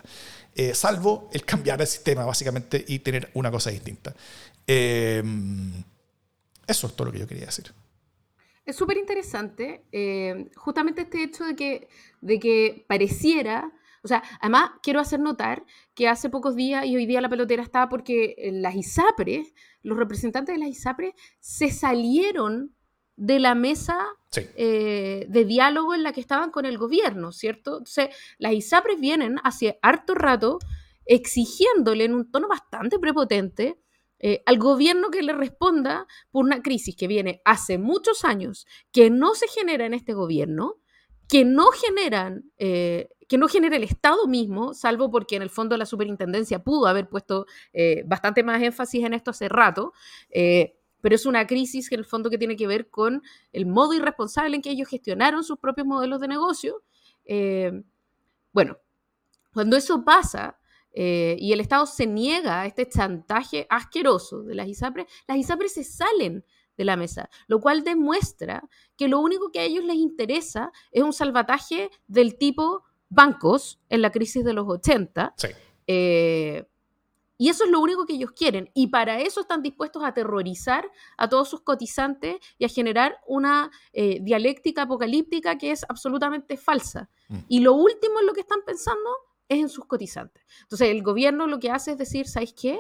Eh, 0.54 0.76
salvo 0.76 1.32
el 1.34 1.44
cambiar 1.46 1.82
el 1.82 1.88
sistema, 1.88 2.26
básicamente, 2.26 2.86
y 2.88 3.00
tener 3.00 3.32
una 3.34 3.50
cosa 3.50 3.72
distinta. 3.72 4.14
Em, 4.68 5.84
eso 6.68 6.86
es 6.86 6.96
todo 6.96 7.08
lo 7.08 7.12
que 7.12 7.20
yo 7.20 7.28
quería 7.28 7.48
decir. 7.48 7.74
Es 8.64 8.76
súper 8.76 8.98
interesante, 8.98 9.84
eh, 9.92 10.52
justamente 10.58 11.02
este 11.02 11.24
hecho 11.24 11.44
de 11.44 11.56
que, 11.56 11.88
de 12.22 12.38
que 12.38 12.86
pareciera 12.88 13.72
o 14.04 14.08
sea, 14.08 14.24
además 14.40 14.72
quiero 14.82 15.02
hacer 15.02 15.20
notar 15.20 15.66
que 15.94 16.08
hace 16.08 16.30
pocos 16.30 16.56
días 16.56 16.86
y 16.86 16.96
hoy 16.96 17.06
día 17.06 17.20
la 17.20 17.28
pelotera 17.28 17.62
está 17.62 17.90
porque 17.90 18.36
eh, 18.38 18.52
las 18.54 18.74
ISAPRES, 18.74 19.54
los 19.88 19.98
representantes 19.98 20.54
de 20.54 20.60
las 20.60 20.70
ISAPRES 20.70 21.14
se 21.40 21.72
salieron 21.72 22.76
de 23.16 23.40
la 23.40 23.56
mesa 23.56 23.98
eh, 24.36 25.26
de 25.30 25.46
diálogo 25.46 25.96
en 25.96 26.04
la 26.04 26.12
que 26.12 26.20
estaban 26.20 26.52
con 26.52 26.66
el 26.66 26.78
gobierno, 26.78 27.32
¿cierto? 27.32 27.78
Entonces, 27.78 28.10
las 28.38 28.54
ISAPRES 28.54 29.00
vienen 29.00 29.38
hace 29.44 29.80
harto 29.82 30.14
rato 30.14 30.60
exigiéndole 31.06 32.04
en 32.04 32.14
un 32.14 32.30
tono 32.30 32.50
bastante 32.50 33.00
prepotente 33.00 33.80
eh, 34.20 34.44
al 34.46 34.58
gobierno 34.60 35.10
que 35.10 35.24
le 35.24 35.32
responda 35.32 36.06
por 36.32 36.44
una 36.44 36.62
crisis 36.62 36.96
que 36.96 37.08
viene 37.08 37.42
hace 37.46 37.78
muchos 37.78 38.26
años, 38.26 38.68
que 38.92 39.10
no 39.10 39.36
se 39.36 39.48
genera 39.48 39.86
en 39.86 39.94
este 39.94 40.14
gobierno, 40.14 40.76
que 41.30 41.46
no 41.46 41.68
generan 41.68 42.52
que 43.28 43.38
no 43.38 43.48
genera 43.48 43.76
el 43.76 43.84
Estado 43.84 44.26
mismo, 44.28 44.74
salvo 44.74 45.12
porque 45.12 45.36
en 45.36 45.42
el 45.42 45.50
fondo 45.50 45.76
la 45.78 45.86
superintendencia 45.86 46.64
pudo 46.64 46.88
haber 46.88 47.10
puesto 47.10 47.46
eh, 47.74 48.04
bastante 48.06 48.44
más 48.44 48.62
énfasis 48.62 49.04
en 49.04 49.14
esto 49.14 49.32
hace 49.32 49.50
rato, 49.50 49.94
eh, 50.30 50.78
pero 51.02 51.16
es 51.16 51.26
una 51.26 51.46
crisis 51.46 51.90
que 51.90 51.96
en 51.96 52.00
el 52.00 52.06
fondo 52.06 52.30
que 52.30 52.38
tiene 52.38 52.56
que 52.56 52.68
ver 52.68 52.90
con 52.90 53.22
el 53.52 53.66
modo 53.66 53.94
irresponsable 53.94 54.56
en 54.56 54.62
que 54.62 54.72
ellos 54.72 54.88
gestionaron 54.88 55.44
sus 55.44 55.60
propios 55.60 55.86
modelos 55.86 56.20
de 56.22 56.28
negocio. 56.28 56.84
Eh, 57.26 57.84
bueno, 58.52 58.78
cuando 59.54 59.78
eso 59.78 60.04
pasa 60.04 60.60
y 61.00 61.54
el 61.54 61.60
Estado 61.60 61.86
se 61.86 62.08
niega 62.08 62.62
a 62.62 62.66
este 62.66 62.90
chantaje 62.90 63.68
asqueroso 63.70 64.42
de 64.42 64.56
las 64.56 64.68
ISAPRES, 64.68 65.06
las 65.28 65.38
ISAPRES 65.38 65.74
se 65.74 65.84
salen 65.84 66.44
de 66.76 66.86
la 66.86 66.96
mesa, 66.96 67.30
lo 67.46 67.62
cual 67.62 67.84
demuestra 67.84 68.68
que 68.96 69.08
lo 69.08 69.20
único 69.20 69.52
que 69.52 69.60
a 69.60 69.64
ellos 69.64 69.84
les 69.84 69.98
interesa 69.98 70.72
es 70.92 71.04
un 71.04 71.14
salvataje 71.14 71.92
del 72.08 72.36
tipo 72.40 72.87
bancos 73.10 73.80
en 73.90 74.02
la 74.02 74.12
crisis 74.12 74.44
de 74.44 74.54
los 74.54 74.68
80. 74.68 75.34
Eh, 75.88 76.66
Y 77.40 77.50
eso 77.50 77.66
es 77.66 77.70
lo 77.70 77.80
único 77.80 78.08
que 78.08 78.14
ellos 78.14 78.32
quieren. 78.32 78.72
Y 78.74 78.88
para 78.88 79.20
eso 79.22 79.42
están 79.42 79.62
dispuestos 79.62 80.02
a 80.04 80.08
aterrorizar 80.08 80.90
a 81.18 81.30
todos 81.30 81.48
sus 81.50 81.62
cotizantes 81.62 82.38
y 82.58 82.66
a 82.66 82.68
generar 82.68 83.20
una 83.28 83.70
eh, 83.94 84.18
dialéctica 84.22 84.82
apocalíptica 84.84 85.56
que 85.60 85.70
es 85.70 85.86
absolutamente 85.88 86.58
falsa. 86.58 87.10
Mm. 87.30 87.38
Y 87.48 87.60
lo 87.60 87.74
último 87.74 88.20
en 88.20 88.26
lo 88.26 88.34
que 88.34 88.42
están 88.42 88.62
pensando 88.66 89.10
es 89.48 89.60
en 89.60 89.70
sus 89.70 89.86
cotizantes. 89.86 90.44
Entonces, 90.64 90.90
el 90.90 91.04
gobierno 91.04 91.46
lo 91.46 91.60
que 91.60 91.70
hace 91.70 91.92
es 91.92 92.00
decir, 92.00 92.28
¿sabéis 92.28 92.54
qué? 92.60 92.80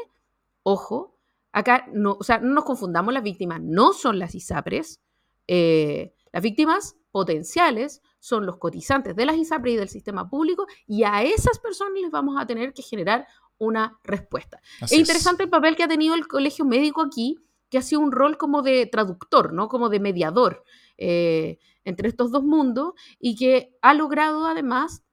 Ojo, 0.63 1.15
acá 1.51 1.85
no, 1.93 2.17
o 2.19 2.23
sea, 2.23 2.39
no 2.39 2.51
nos 2.55 2.65
confundamos, 2.65 3.13
las 3.13 3.23
víctimas 3.23 3.61
no 3.61 3.93
son 3.93 4.17
las 4.17 4.33
ISAPRES. 4.33 5.01
eh, 5.47 6.13
las 6.33 6.41
víctimas 6.43 6.97
potenciales 7.11 8.01
son 8.19 8.45
los 8.45 8.57
cotizantes 8.57 9.15
de 9.15 9.25
las 9.25 9.37
ISAPRES 9.37 9.73
y 9.73 9.77
del 9.77 9.89
sistema 9.89 10.29
público, 10.29 10.67
y 10.85 11.03
a 11.03 11.23
esas 11.23 11.59
personas 11.59 11.93
les 12.01 12.11
vamos 12.11 12.35
a 12.39 12.45
tener 12.45 12.73
que 12.73 12.81
generar 12.81 13.27
una 13.57 13.99
respuesta. 14.03 14.61
Así 14.81 14.95
es 14.95 15.01
interesante 15.01 15.43
el 15.43 15.49
papel 15.49 15.75
que 15.75 15.83
ha 15.83 15.87
tenido 15.87 16.15
el 16.15 16.27
colegio 16.27 16.65
médico 16.65 17.01
aquí, 17.01 17.37
que 17.69 17.77
ha 17.77 17.81
sido 17.81 18.01
un 18.01 18.11
rol 18.11 18.37
como 18.37 18.61
de 18.61 18.85
traductor, 18.85 19.53
¿no? 19.53 19.67
Como 19.67 19.89
de 19.89 19.99
mediador 19.99 20.63
eh, 20.97 21.59
entre 21.83 22.09
estos 22.09 22.31
dos 22.31 22.43
mundos 22.43 22.93
y 23.19 23.35
que 23.35 23.77
ha 23.81 23.93
logrado 23.93 24.45
además 24.45 25.03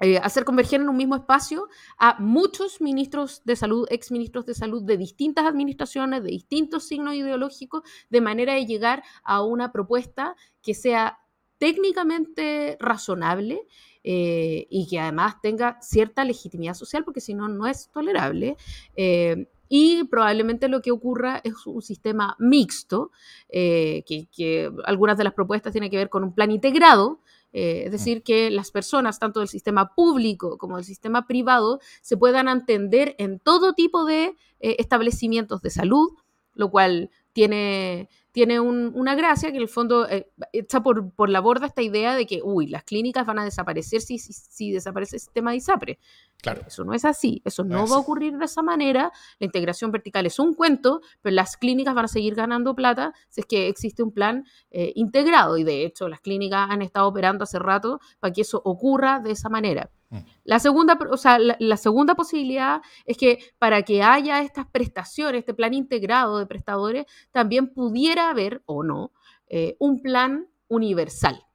eh, 0.00 0.18
hacer 0.18 0.44
converger 0.44 0.80
en 0.80 0.88
un 0.88 0.96
mismo 0.96 1.16
espacio 1.16 1.66
a 1.98 2.20
muchos 2.20 2.80
ministros 2.80 3.42
de 3.44 3.56
salud, 3.56 3.86
exministros 3.90 4.46
de 4.46 4.54
salud 4.54 4.84
de 4.84 4.96
distintas 4.96 5.44
administraciones, 5.44 6.22
de 6.22 6.30
distintos 6.30 6.86
signos 6.86 7.14
ideológicos, 7.14 7.82
de 8.08 8.20
manera 8.20 8.54
de 8.54 8.64
llegar 8.64 9.02
a 9.24 9.42
una 9.42 9.72
propuesta 9.72 10.36
que 10.62 10.74
sea 10.74 11.18
técnicamente 11.58 12.76
razonable 12.80 13.66
eh, 14.04 14.66
y 14.70 14.86
que 14.86 15.00
además 15.00 15.36
tenga 15.42 15.78
cierta 15.82 16.24
legitimidad 16.24 16.74
social, 16.74 17.04
porque 17.04 17.20
si 17.20 17.34
no, 17.34 17.48
no 17.48 17.66
es 17.66 17.90
tolerable. 17.92 18.56
Eh, 18.96 19.48
y 19.68 20.04
probablemente 20.04 20.68
lo 20.68 20.80
que 20.80 20.90
ocurra 20.90 21.42
es 21.44 21.66
un 21.66 21.82
sistema 21.82 22.34
mixto, 22.38 23.10
eh, 23.50 24.04
que, 24.06 24.26
que 24.34 24.70
algunas 24.86 25.18
de 25.18 25.24
las 25.24 25.34
propuestas 25.34 25.72
tienen 25.72 25.90
que 25.90 25.98
ver 25.98 26.08
con 26.08 26.24
un 26.24 26.32
plan 26.32 26.50
integrado, 26.50 27.20
es 27.50 27.90
decir, 27.90 28.22
que 28.22 28.50
las 28.50 28.70
personas, 28.70 29.18
tanto 29.18 29.40
del 29.40 29.48
sistema 29.48 29.94
público 29.94 30.58
como 30.58 30.76
del 30.76 30.84
sistema 30.84 31.26
privado, 31.26 31.80
se 32.02 32.16
puedan 32.16 32.46
entender 32.46 33.16
en 33.18 33.40
todo 33.40 33.72
tipo 33.72 34.04
de 34.04 34.36
establecimientos 34.60 35.62
de 35.62 35.70
salud, 35.70 36.10
lo 36.54 36.70
cual 36.70 37.10
tiene, 37.32 38.10
tiene 38.38 38.60
un- 38.60 38.92
una 38.94 39.16
gracia 39.16 39.50
que 39.50 39.56
en 39.56 39.62
el 39.62 39.68
fondo 39.68 40.08
eh, 40.08 40.30
echa 40.52 40.80
por, 40.80 41.10
por 41.12 41.28
la 41.28 41.40
borda 41.40 41.66
esta 41.66 41.82
idea 41.82 42.14
de 42.14 42.24
que, 42.24 42.40
uy, 42.44 42.68
las 42.68 42.84
clínicas 42.84 43.26
van 43.26 43.40
a 43.40 43.44
desaparecer 43.44 44.00
si, 44.00 44.20
si, 44.20 44.32
si 44.32 44.70
desaparece 44.70 45.16
el 45.16 45.20
sistema 45.20 45.50
de 45.50 45.56
ISAPRE. 45.56 45.98
Claro. 46.40 46.62
Eso 46.66 46.84
no 46.84 46.94
es 46.94 47.04
así, 47.04 47.42
eso 47.44 47.64
No 47.64 47.86
va 47.88 47.96
a 47.96 47.98
ocurrir 47.98 48.36
de 48.38 48.44
esa 48.44 48.62
manera. 48.62 49.10
La 49.40 49.44
integración 49.44 49.90
vertical 49.90 50.24
es 50.24 50.38
un 50.38 50.54
cuento, 50.54 51.00
pero 51.20 51.34
las 51.34 51.56
clínicas 51.56 51.94
van 51.94 52.04
a 52.04 52.08
seguir 52.08 52.36
ganando 52.36 52.76
plata 52.76 53.12
si 53.28 53.40
es 53.40 53.46
que 53.46 53.68
existe 53.68 54.04
un 54.04 54.12
plan 54.12 54.44
eh, 54.70 54.92
integrado. 54.94 55.58
Y 55.58 55.64
de 55.64 55.84
hecho, 55.84 56.08
las 56.08 56.20
clínicas 56.20 56.70
han 56.70 56.82
estado 56.82 57.08
operando 57.08 57.42
hace 57.42 57.58
rato 57.58 58.00
para 58.20 58.32
que 58.32 58.42
eso 58.42 58.62
ocurra 58.64 59.18
de 59.18 59.32
esa 59.32 59.48
manera. 59.48 59.90
Mm. 60.10 60.18
La 60.44 60.60
segunda, 60.60 60.96
o 61.10 61.16
sea, 61.16 61.40
la, 61.40 61.56
la 61.58 61.76
segunda 61.76 62.14
posibilidad 62.14 62.82
es 63.04 63.16
que 63.16 63.40
para 63.58 63.82
que 63.82 64.04
haya 64.04 64.40
estas 64.42 64.66
prestaciones, 64.66 65.40
este 65.40 65.54
plan 65.54 65.74
integrado 65.74 66.38
de 66.38 66.46
prestadores, 66.46 67.06
también 67.32 67.74
pudiera 67.74 68.30
haber, 68.30 68.62
o 68.64 68.84
no, 68.84 69.12
eh, 69.48 69.76
un 69.80 70.00
plan 70.02 70.46
universal. 70.68 71.47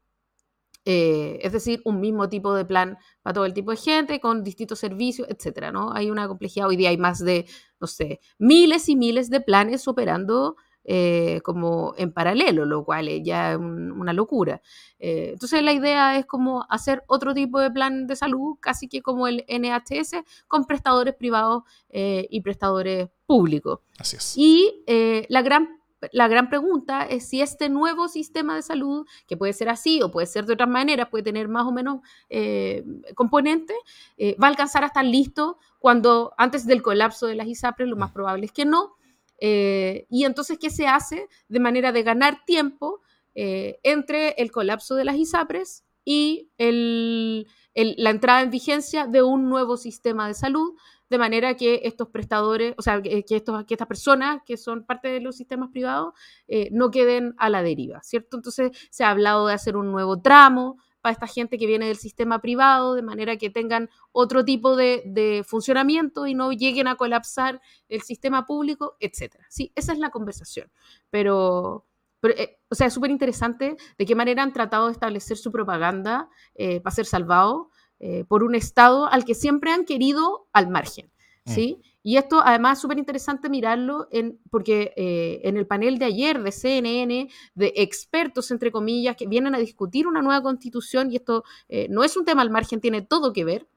Eh, 0.86 1.40
es 1.42 1.54
decir, 1.54 1.82
un 1.86 2.00
mismo 2.02 2.28
tipo 2.28 2.54
de 2.54 2.66
plan 2.66 2.98
para 3.22 3.34
todo 3.34 3.46
el 3.46 3.54
tipo 3.54 3.72
de 3.72 3.78
gente, 3.78 4.20
con 4.20 4.44
distintos 4.44 4.80
servicios, 4.80 5.28
etcétera, 5.30 5.72
¿no? 5.72 5.94
Hay 5.94 6.12
una 6.12 6.28
complejidad, 6.28 6.68
hoy 6.68 6.76
día 6.76 6.90
hay 6.90 6.98
más 6.98 7.20
de, 7.24 7.46
no 7.80 7.88
sé, 7.88 8.20
miles 8.38 8.90
y 8.90 8.96
miles 8.98 9.30
de 9.30 9.40
planes 9.42 9.88
operando 9.88 10.56
eh, 10.86 11.40
como 11.46 11.94
en 11.98 12.12
paralelo, 12.12 12.66
lo 12.66 12.84
cual 12.84 13.08
es 13.08 13.22
ya 13.24 13.58
un- 13.58 13.94
una 13.94 14.12
locura. 14.12 14.62
Eh, 15.00 15.30
entonces 15.32 15.64
la 15.64 15.72
idea 15.72 16.18
es 16.20 16.26
como 16.26 16.66
hacer 16.70 17.04
otro 17.08 17.34
tipo 17.34 17.62
de 17.62 17.72
plan 17.72 18.06
de 18.06 18.18
salud, 18.18 18.58
casi 18.60 18.90
que 18.90 19.02
como 19.02 19.30
el 19.30 19.46
NHS, 19.48 20.26
con 20.50 20.66
prestadores 20.66 21.16
privados 21.16 21.64
eh, 21.88 22.28
y 22.30 22.42
prestadores 22.42 23.08
públicos. 23.26 23.80
Así 23.98 24.18
es. 24.18 24.34
Y 24.36 24.84
eh, 24.86 25.26
la, 25.30 25.42
gran, 25.42 25.70
la 26.12 26.28
gran 26.28 26.50
pregunta 26.50 27.04
es 27.06 27.28
si 27.30 27.42
este 27.42 27.70
nuevo 27.70 28.08
sistema 28.08 28.56
de 28.56 28.62
salud, 28.62 29.08
que 29.28 29.38
puede 29.38 29.54
ser 29.54 29.70
así 29.70 30.02
o 30.02 30.12
puede 30.12 30.28
ser 30.28 30.46
de 30.46 30.54
otras 30.54 30.70
maneras, 30.70 31.10
puede 31.10 31.24
tener 31.24 31.48
más 31.48 31.66
o 31.66 31.72
menos 31.72 32.02
eh, 32.30 32.84
componentes, 33.16 33.78
eh, 34.18 34.36
va 34.42 34.48
a 34.48 34.50
alcanzar 34.50 34.84
a 34.84 34.88
estar 34.88 35.06
listo 35.06 35.58
cuando 35.80 36.34
antes 36.38 36.66
del 36.66 36.82
colapso 36.82 37.28
de 37.28 37.36
las 37.36 37.48
ISAPRES, 37.48 37.88
lo 37.90 37.96
más 37.96 38.12
probable 38.12 38.46
es 38.46 38.52
que 38.52 38.66
no. 38.66 38.96
Eh, 39.40 40.06
y 40.10 40.24
entonces, 40.26 40.58
¿qué 40.60 40.70
se 40.70 40.88
hace 40.88 41.28
de 41.48 41.60
manera 41.60 41.92
de 41.92 42.04
ganar 42.04 42.46
tiempo 42.46 43.02
eh, 43.36 43.80
entre 43.84 44.30
el 44.38 44.52
colapso 44.52 44.96
de 44.96 45.06
las 45.06 45.16
ISAPRES 45.16 45.84
y 46.06 46.50
el- 46.58 47.48
la 47.76 48.10
entrada 48.10 48.42
en 48.42 48.52
vigencia 48.52 49.08
de 49.08 49.24
un 49.24 49.50
nuevo 49.50 49.78
sistema 49.78 50.28
de 50.28 50.34
salud? 50.34 50.76
de 51.14 51.20
manera 51.20 51.56
que 51.56 51.82
estos 51.84 52.10
prestadores, 52.10 52.74
o 52.76 52.82
sea, 52.82 53.00
que, 53.00 53.24
estos, 53.30 53.66
que 53.66 53.76
estas 53.76 53.88
personas 53.88 54.42
que 54.44 54.58
son 54.58 54.84
parte 54.84 55.10
de 55.10 55.20
los 55.20 55.36
sistemas 55.36 55.70
privados 55.70 56.16
eh, 56.48 56.70
no 56.72 56.90
queden 56.90 57.36
a 57.38 57.52
la 57.52 57.62
deriva, 57.62 58.02
¿cierto? 58.02 58.38
Entonces 58.38 58.72
se 58.90 59.04
ha 59.04 59.12
hablado 59.12 59.46
de 59.46 59.54
hacer 59.54 59.78
un 59.78 59.92
nuevo 59.92 60.24
tramo 60.24 60.78
para 61.02 61.14
esta 61.14 61.28
gente 61.28 61.60
que 61.60 61.68
viene 61.68 61.86
del 61.86 61.98
sistema 61.98 62.40
privado, 62.42 62.96
de 62.96 63.04
manera 63.04 63.38
que 63.38 63.52
tengan 63.52 63.92
otro 64.12 64.44
tipo 64.44 64.76
de, 64.76 65.04
de 65.06 65.44
funcionamiento 65.46 66.26
y 66.26 66.34
no 66.34 66.52
lleguen 66.52 66.88
a 66.88 66.96
colapsar 66.96 67.62
el 67.90 68.02
sistema 68.02 68.48
público, 68.48 68.98
etcétera. 69.00 69.46
Sí, 69.50 69.72
esa 69.76 69.94
es 69.94 70.00
la 70.00 70.10
conversación. 70.10 70.72
Pero, 71.12 71.86
pero 72.24 72.36
eh, 72.38 72.58
o 72.70 72.76
sea, 72.76 72.88
es 72.88 72.94
súper 72.94 73.12
interesante 73.12 73.76
de 73.98 74.06
qué 74.06 74.16
manera 74.16 74.44
han 74.44 74.54
tratado 74.54 74.86
de 74.86 74.94
establecer 74.94 75.36
su 75.36 75.52
propaganda 75.52 76.30
eh, 76.56 76.80
para 76.80 76.96
ser 76.96 77.06
salvados 77.06 77.68
eh, 78.00 78.24
por 78.24 78.44
un 78.44 78.56
Estado 78.56 79.12
al 79.12 79.26
que 79.26 79.36
siempre 79.36 79.72
han 79.72 79.84
querido 79.84 80.48
al 80.54 80.70
margen, 80.70 81.12
¿sí? 81.46 81.82
Y 82.02 82.16
esto 82.16 82.42
además 82.42 82.78
es 82.78 82.82
súper 82.82 82.98
interesante 82.98 83.50
mirarlo 83.50 84.08
en, 84.10 84.40
porque 84.50 84.94
eh, 84.96 85.42
en 85.44 85.58
el 85.58 85.68
panel 85.68 86.00
de 86.00 86.06
ayer 86.06 86.42
de 86.42 86.54
CNN, 86.54 87.30
de 87.56 87.74
expertos, 87.76 88.52
entre 88.52 88.72
comillas, 88.72 89.18
que 89.18 89.28
vienen 89.28 89.54
a 89.54 89.60
discutir 89.60 90.08
una 90.08 90.22
nueva 90.22 90.42
constitución, 90.42 91.12
y 91.12 91.18
esto 91.18 91.44
eh, 91.68 91.88
no 91.90 92.06
es 92.06 92.16
un 92.16 92.24
tema 92.24 92.42
al 92.42 92.50
margen, 92.50 92.80
tiene 92.80 93.02
todo 93.02 93.34
que 93.34 93.44
ver, 93.44 93.68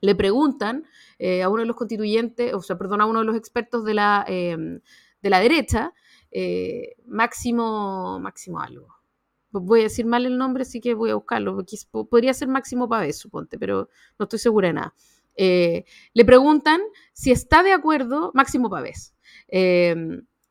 le 0.00 0.14
preguntan 0.14 0.86
eh, 1.18 1.42
a 1.42 1.50
uno 1.50 1.60
de 1.60 1.66
los 1.66 1.76
constituyentes, 1.76 2.54
o 2.54 2.62
sea, 2.62 2.78
perdón, 2.78 3.02
a 3.02 3.06
uno 3.06 3.18
de 3.18 3.26
los 3.26 3.36
expertos 3.36 3.84
de 3.84 3.92
la, 3.92 4.24
de 4.26 5.30
la 5.30 5.40
derecha, 5.40 5.92
eh, 6.32 6.96
Máximo, 7.06 8.18
Máximo 8.20 8.60
algo. 8.60 8.88
Voy 9.50 9.80
a 9.80 9.82
decir 9.84 10.06
mal 10.06 10.24
el 10.24 10.38
nombre, 10.38 10.62
así 10.62 10.80
que 10.80 10.94
voy 10.94 11.10
a 11.10 11.14
buscarlo. 11.14 11.54
porque 11.54 11.76
Podría 11.90 12.34
ser 12.34 12.48
Máximo 12.48 12.88
Pavés, 12.88 13.18
suponte, 13.18 13.58
pero 13.58 13.88
no 14.18 14.24
estoy 14.24 14.38
segura 14.38 14.68
de 14.68 14.74
nada. 14.74 14.94
Eh, 15.36 15.84
le 16.14 16.24
preguntan 16.24 16.80
si 17.12 17.30
está 17.30 17.62
de 17.62 17.72
acuerdo, 17.72 18.32
Máximo 18.34 18.70
Pavés, 18.70 19.14
eh, 19.48 19.94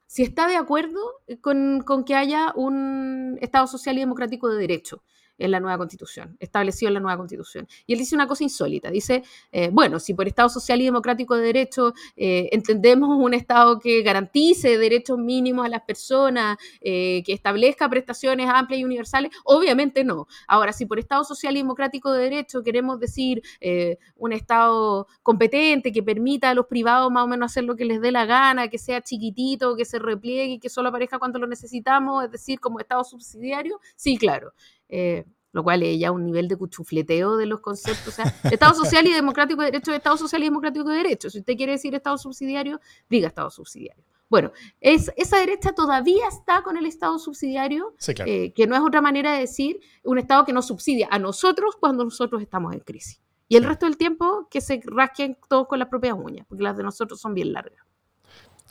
si 0.08 0.24
está 0.24 0.48
de 0.48 0.56
acuerdo 0.56 1.00
con, 1.42 1.82
con 1.82 2.04
que 2.04 2.16
haya 2.16 2.52
un 2.56 3.38
Estado 3.42 3.68
social 3.68 3.98
y 3.98 4.02
democrático 4.02 4.50
de 4.50 4.60
derecho 4.60 5.04
en 5.42 5.52
la 5.52 5.60
nueva 5.60 5.78
constitución, 5.78 6.38
establecido 6.40 6.90
en 6.90 6.96
la 6.96 7.00
nueva 7.00 7.18
constitución. 7.18 7.68
Y 7.86 7.94
él 7.94 8.00
dice 8.00 8.16
una 8.16 8.28
cosa 8.28 8.44
insólita, 8.44 8.90
dice, 8.90 9.24
eh, 9.52 9.70
bueno, 9.72 10.00
si 10.00 10.14
por 10.14 10.28
Estado 10.28 10.50
social 10.50 10.82
y 10.82 10.86
democrático 10.86 11.36
de 11.36 11.44
derecho 11.44 11.94
eh, 12.16 12.50
entendemos 12.52 13.10
un 13.10 13.34
Estado 13.34 13.80
que 13.80 14.02
garantice 14.02 14.78
derechos 14.78 15.18
mínimos 15.18 15.66
a 15.66 15.70
las 15.70 15.82
personas, 15.82 16.58
eh, 16.82 17.24
que 17.26 17.34
establezca 17.34 17.90
prestaciones 17.90 18.50
amplias 18.50 18.82
y 18.82 18.86
universales, 18.86 19.32
obviamente 19.44 20.04
no. 20.04 20.28
Ahora, 20.48 20.74
si 20.74 20.86
por 20.86 21.00
Estado 21.00 21.24
social 21.24 21.56
y 21.56 21.60
democrático 21.60 22.12
de 22.12 22.24
derecho 22.24 22.64
queremos 22.64 23.00
decir 23.00 23.42
eh, 23.60 23.98
un 24.16 24.34
Estado 24.34 25.08
competente, 25.24 25.92
que 25.92 26.04
permita 26.04 26.50
a 26.50 26.54
los 26.54 26.68
privados 26.68 27.12
más 27.12 27.24
o 27.24 27.28
menos 27.28 27.52
hacer 27.52 27.64
lo 27.64 27.76
que 27.76 27.86
les 27.86 28.02
dé 28.02 28.12
la 28.12 28.26
gana, 28.26 28.68
que 28.68 28.78
sea 28.78 29.02
chiquitito, 29.02 29.76
que 29.76 29.86
se 29.86 30.00
repliegue, 30.00 30.60
que 30.60 30.70
solo 30.70 30.90
aparezca 30.90 31.20
cuando 31.20 31.40
lo 31.40 31.48
necesitamos, 31.48 32.24
es 32.24 32.32
decir, 32.32 32.60
como 32.60 32.80
Estado 32.80 33.04
subsidiario, 33.04 33.80
sí, 33.96 34.18
claro. 34.18 34.54
Eh, 34.92 35.26
lo 35.54 35.64
cual 35.64 35.84
es 35.84 36.00
ya 36.00 36.12
un 36.12 36.26
nivel 36.26 36.48
de 36.48 36.56
cuchufleteo 36.56 37.36
de 37.36 37.46
los 37.46 37.60
conceptos. 37.60 38.08
O 38.08 38.12
sea, 38.12 38.34
Estado 38.50 38.74
social 38.74 39.06
y 39.06 39.12
democrático 39.12 39.60
de 39.62 39.66
derecho, 39.72 39.94
Estado 39.94 40.16
social 40.16 40.42
y 40.44 40.46
democrático 40.46 40.88
de 40.90 40.96
derecho. 40.98 41.30
Si 41.30 41.40
usted 41.40 41.58
quiere 41.58 41.74
decir 41.74 41.94
Estado 41.94 42.18
subsidiario, 42.18 42.80
diga 43.10 43.28
Estado 43.28 43.50
subsidiario. 43.50 44.04
Bueno, 44.30 44.54
es, 44.80 45.12
esa 45.18 45.40
derecha 45.40 45.74
todavía 45.74 46.26
está 46.30 46.62
con 46.64 46.78
el 46.78 46.86
Estado 46.86 47.20
subsidiario, 47.20 47.94
Sí, 47.98 48.14
claro. 48.14 48.32
eh, 48.32 48.54
que 48.54 48.66
no 48.66 48.76
es 48.78 48.82
otra 48.82 49.02
manera 49.02 49.34
de 49.34 49.40
decir 49.40 49.82
un 50.06 50.20
Estado 50.20 50.46
que 50.46 50.54
nos 50.54 50.68
subsidia 50.68 51.10
a 51.12 51.20
nosotros 51.20 51.76
cuando 51.78 52.06
nosotros 52.06 52.42
estamos 52.42 52.74
en 52.74 52.80
crisis. 52.80 53.20
Y 53.50 53.58
el 53.58 53.64
Sí. 53.64 53.68
resto 53.68 53.88
del 53.88 53.98
tiempo 53.98 54.48
que 54.50 54.62
se 54.62 54.80
rasquen 54.86 55.38
todos 55.50 55.68
con 55.68 55.80
las 55.80 55.90
propias 55.90 56.16
uñas, 56.18 56.46
porque 56.48 56.64
las 56.64 56.78
de 56.78 56.84
nosotros 56.84 57.20
son 57.20 57.34
bien 57.34 57.52
largas. 57.52 57.84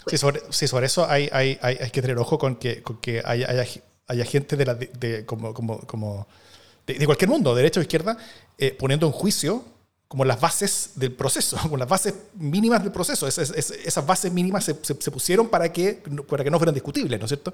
Sí, 0.06 0.16
sobre, 0.16 0.40
sí, 0.48 0.66
sobre 0.66 0.86
eso 0.86 1.04
hay, 1.06 1.28
hay, 1.30 1.58
hay, 1.60 1.76
hay 1.78 1.90
que 1.90 2.00
tener 2.00 2.16
ojo 2.16 2.38
con 2.38 2.56
que, 2.56 2.82
con 2.82 2.96
que 3.02 3.20
haya, 3.22 3.50
haya, 3.50 3.64
haya 4.10 4.24
gente 4.24 4.56
de 4.56 4.66
la, 4.66 4.74
de, 4.74 5.24
como, 5.24 5.54
como, 5.54 5.80
como 5.80 6.26
de, 6.86 6.94
de 6.94 7.06
cualquier 7.06 7.30
mundo, 7.30 7.54
derecha 7.54 7.80
o 7.80 7.82
izquierda, 7.82 8.16
eh, 8.58 8.74
poniendo 8.78 9.06
en 9.06 9.12
juicio 9.12 9.64
como 10.10 10.24
las 10.24 10.40
bases 10.40 10.90
del 10.96 11.12
proceso, 11.12 11.56
como 11.62 11.76
las 11.76 11.88
bases 11.88 12.12
mínimas 12.34 12.82
del 12.82 12.90
proceso. 12.90 13.28
esas 13.28 14.04
bases 14.04 14.32
mínimas 14.32 14.64
se, 14.64 14.74
pusieron 14.74 15.48
para 15.48 15.72
que, 15.72 16.02
para 16.28 16.42
que 16.42 16.50
no 16.50 16.58
fueran 16.58 16.74
discutibles, 16.74 17.16
¿no 17.20 17.26
es 17.26 17.28
cierto? 17.28 17.52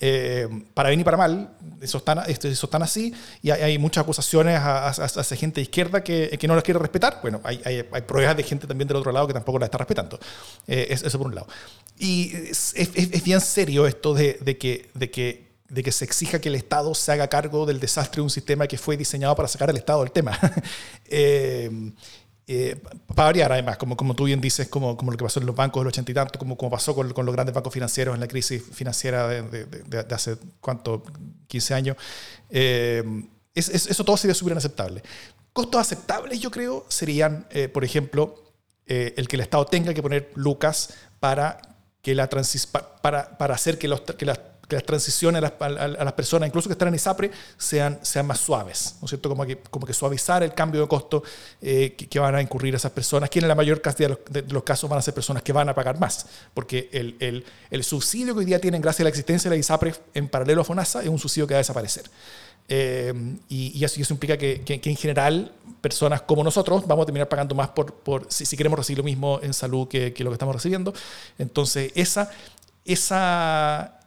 Eh, 0.00 0.48
para 0.72 0.88
bien 0.88 1.00
y 1.00 1.04
para 1.04 1.18
mal, 1.18 1.50
eso 1.78 1.98
están, 1.98 2.20
eso 2.26 2.48
están 2.48 2.82
así, 2.82 3.12
y 3.42 3.50
hay, 3.50 3.76
muchas 3.76 4.02
acusaciones 4.02 4.58
hacia 4.58 5.36
gente 5.36 5.56
de 5.56 5.64
izquierda 5.64 6.02
que, 6.02 6.38
que, 6.40 6.48
no 6.48 6.54
las 6.54 6.64
quiere 6.64 6.80
respetar. 6.80 7.18
Bueno, 7.20 7.42
hay, 7.44 7.60
hay, 7.66 7.84
hay, 7.92 8.00
pruebas 8.00 8.34
de 8.34 8.44
gente 8.44 8.66
también 8.66 8.88
del 8.88 8.96
otro 8.96 9.12
lado 9.12 9.26
que 9.26 9.34
tampoco 9.34 9.58
las 9.58 9.66
está 9.66 9.76
respetando. 9.76 10.18
Eh, 10.66 10.86
eso 10.88 11.18
por 11.18 11.26
un 11.26 11.34
lado. 11.34 11.48
Y 11.98 12.34
es, 12.34 12.72
es 12.76 13.22
bien 13.22 13.42
serio 13.42 13.86
esto 13.86 14.14
de, 14.14 14.38
de 14.40 14.56
que, 14.56 14.88
de 14.94 15.10
que 15.10 15.49
de 15.70 15.82
que 15.84 15.92
se 15.92 16.04
exija 16.04 16.40
que 16.40 16.48
el 16.48 16.56
Estado 16.56 16.94
se 16.94 17.12
haga 17.12 17.28
cargo 17.28 17.64
del 17.64 17.78
desastre 17.78 18.16
de 18.16 18.22
un 18.22 18.30
sistema 18.30 18.66
que 18.66 18.76
fue 18.76 18.96
diseñado 18.96 19.34
para 19.36 19.48
sacar 19.48 19.70
al 19.70 19.76
Estado 19.76 20.00
del 20.00 20.12
tema. 20.12 20.38
Eh, 21.12 21.68
eh, 22.46 22.76
para 23.14 23.24
variar, 23.24 23.50
además, 23.50 23.76
como, 23.76 23.96
como 23.96 24.14
tú 24.14 24.24
bien 24.24 24.40
dices, 24.40 24.68
como, 24.68 24.96
como 24.96 25.10
lo 25.10 25.16
que 25.16 25.24
pasó 25.24 25.40
en 25.40 25.46
los 25.46 25.56
bancos 25.56 25.80
del 25.80 25.88
ochenta 25.88 26.12
y 26.12 26.14
tanto, 26.14 26.38
como, 26.38 26.56
como 26.56 26.70
pasó 26.70 26.94
con, 26.94 27.12
con, 27.12 27.26
los 27.26 27.34
grandes 27.34 27.52
bancos 27.52 27.72
financieros 27.72 28.14
en 28.14 28.20
la 28.20 28.28
crisis 28.28 28.62
financiera 28.72 29.26
de, 29.26 29.66
de, 29.66 30.14
hace, 30.14 30.36
¿cuánto? 30.60 31.02
15 31.48 31.74
años. 31.74 31.96
Eh, 32.48 33.02
es, 33.54 33.68
eso 33.68 34.04
todo 34.04 34.16
sería 34.16 34.34
súper 34.34 34.52
inaceptable. 34.52 35.02
Costos 35.52 35.80
aceptables, 35.80 36.38
yo 36.38 36.52
creo, 36.52 36.86
serían, 36.88 37.46
por 37.72 37.84
ejemplo, 37.84 38.40
el 38.86 39.26
que 39.26 39.36
el 39.36 39.42
Estado 39.42 39.64
tenga 39.66 39.92
que 39.92 40.02
poner 40.02 40.30
lucas 40.36 40.94
para, 41.18 41.60
que 42.02 42.14
la 42.14 42.28
para, 43.02 43.36
para 43.36 43.54
hacer 43.54 43.78
que, 43.78 43.88
los, 43.88 44.00
que 44.02 44.26
las 44.26 44.38
que 44.70 44.76
las 44.76 44.84
transiciones 44.84 45.42
a 45.42 45.68
las, 45.68 46.12
personas, 46.14 46.46
incluso 46.46 46.68
que 46.68 46.74
están 46.74 46.88
en 46.88 46.94
ISAPRE, 46.94 47.30
sean, 47.58 47.98
sean 48.02 48.26
más 48.26 48.38
suaves, 48.40 48.96
¿no 49.00 49.06
es 49.06 49.10
cierto? 49.10 49.28
Como 49.28 49.44
que, 49.44 49.58
como 49.58 49.84
que 49.86 49.92
suavizar 49.92 50.42
el 50.42 50.54
cambio 50.54 50.80
de 50.80 50.88
costo 50.88 51.22
eh, 51.60 51.94
que, 51.94 52.18
van 52.20 52.36
a 52.36 52.40
incurrir 52.40 52.74
esas 52.74 52.92
personas, 52.92 53.28
que 53.28 53.40
en 53.40 53.48
la 53.48 53.54
mayor 53.54 53.82
cantidad 53.82 54.18
de 54.30 54.42
los, 54.42 54.62
casos 54.62 54.88
van 54.88 55.00
a 55.00 55.02
ser 55.02 55.12
personas 55.12 55.42
que 55.42 55.52
van 55.52 55.68
a 55.68 55.74
pagar 55.74 55.98
más, 55.98 56.26
porque 56.54 56.88
el, 56.92 57.44
el, 57.70 57.84
subsidio 57.84 58.32
que 58.34 58.40
hoy 58.40 58.44
día 58.44 58.60
tienen 58.60 58.80
gracias 58.80 59.00
a 59.00 59.04
la 59.04 59.10
existencia 59.10 59.50
de 59.50 59.56
la 59.56 59.60
ISAPRE 59.60 59.94
en 60.14 60.28
paralelo 60.28 60.62
a 60.62 60.64
FONASA 60.64 61.02
es 61.02 61.08
un 61.08 61.18
subsidio 61.18 61.46
que 61.46 61.54
va 61.54 61.58
a 61.58 61.62
desaparecer. 61.62 62.04
Eh, 62.68 63.12
y, 63.48 63.84
eso, 63.84 64.00
eso, 64.00 64.14
implica 64.14 64.38
que, 64.38 64.62
que, 64.62 64.80
en 64.84 64.96
general 64.96 65.52
personas 65.80 66.22
como 66.22 66.44
nosotros 66.44 66.86
vamos 66.86 67.02
a 67.02 67.06
terminar 67.06 67.28
pagando 67.28 67.52
más 67.56 67.70
por, 67.70 67.94
por 67.94 68.26
si, 68.28 68.46
si, 68.46 68.56
queremos 68.56 68.78
recibir 68.78 68.98
lo 68.98 69.04
mismo 69.04 69.40
en 69.42 69.52
salud 69.52 69.88
que, 69.88 70.12
que, 70.12 70.22
lo 70.22 70.30
que 70.30 70.34
estamos 70.34 70.54
recibiendo. 70.54 70.94
Entonces, 71.36 71.90
esa, 71.96 72.30
esa, 72.84 73.99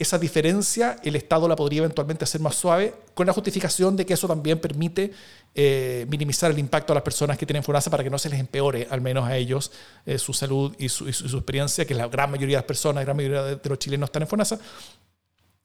esa 0.00 0.18
diferencia 0.18 0.96
el 1.04 1.14
Estado 1.14 1.46
la 1.46 1.54
podría 1.54 1.80
eventualmente 1.80 2.24
hacer 2.24 2.40
más 2.40 2.54
suave, 2.54 2.94
con 3.12 3.26
la 3.26 3.34
justificación 3.34 3.96
de 3.96 4.06
que 4.06 4.14
eso 4.14 4.26
también 4.26 4.58
permite 4.58 5.12
eh, 5.54 6.06
minimizar 6.08 6.50
el 6.50 6.58
impacto 6.58 6.94
a 6.94 6.94
las 6.94 7.02
personas 7.02 7.36
que 7.36 7.44
tienen 7.44 7.62
FONASA 7.62 7.90
para 7.90 8.02
que 8.02 8.08
no 8.08 8.18
se 8.18 8.30
les 8.30 8.40
empeore, 8.40 8.88
al 8.90 9.02
menos 9.02 9.28
a 9.28 9.36
ellos, 9.36 9.70
eh, 10.06 10.16
su 10.16 10.32
salud 10.32 10.74
y 10.78 10.88
su, 10.88 11.06
experiencia, 11.06 11.84
que 11.84 11.94
la 11.94 12.08
gran 12.08 12.30
mayoría 12.30 12.56
de 12.56 12.60
las 12.60 12.66
personas, 12.66 12.96
la 12.96 13.04
gran 13.04 13.16
mayoría 13.16 13.42
de, 13.42 13.68
los 13.68 13.78
chilenos 13.78 14.08
están 14.08 14.22
en 14.22 14.28
FONASA, 14.28 14.58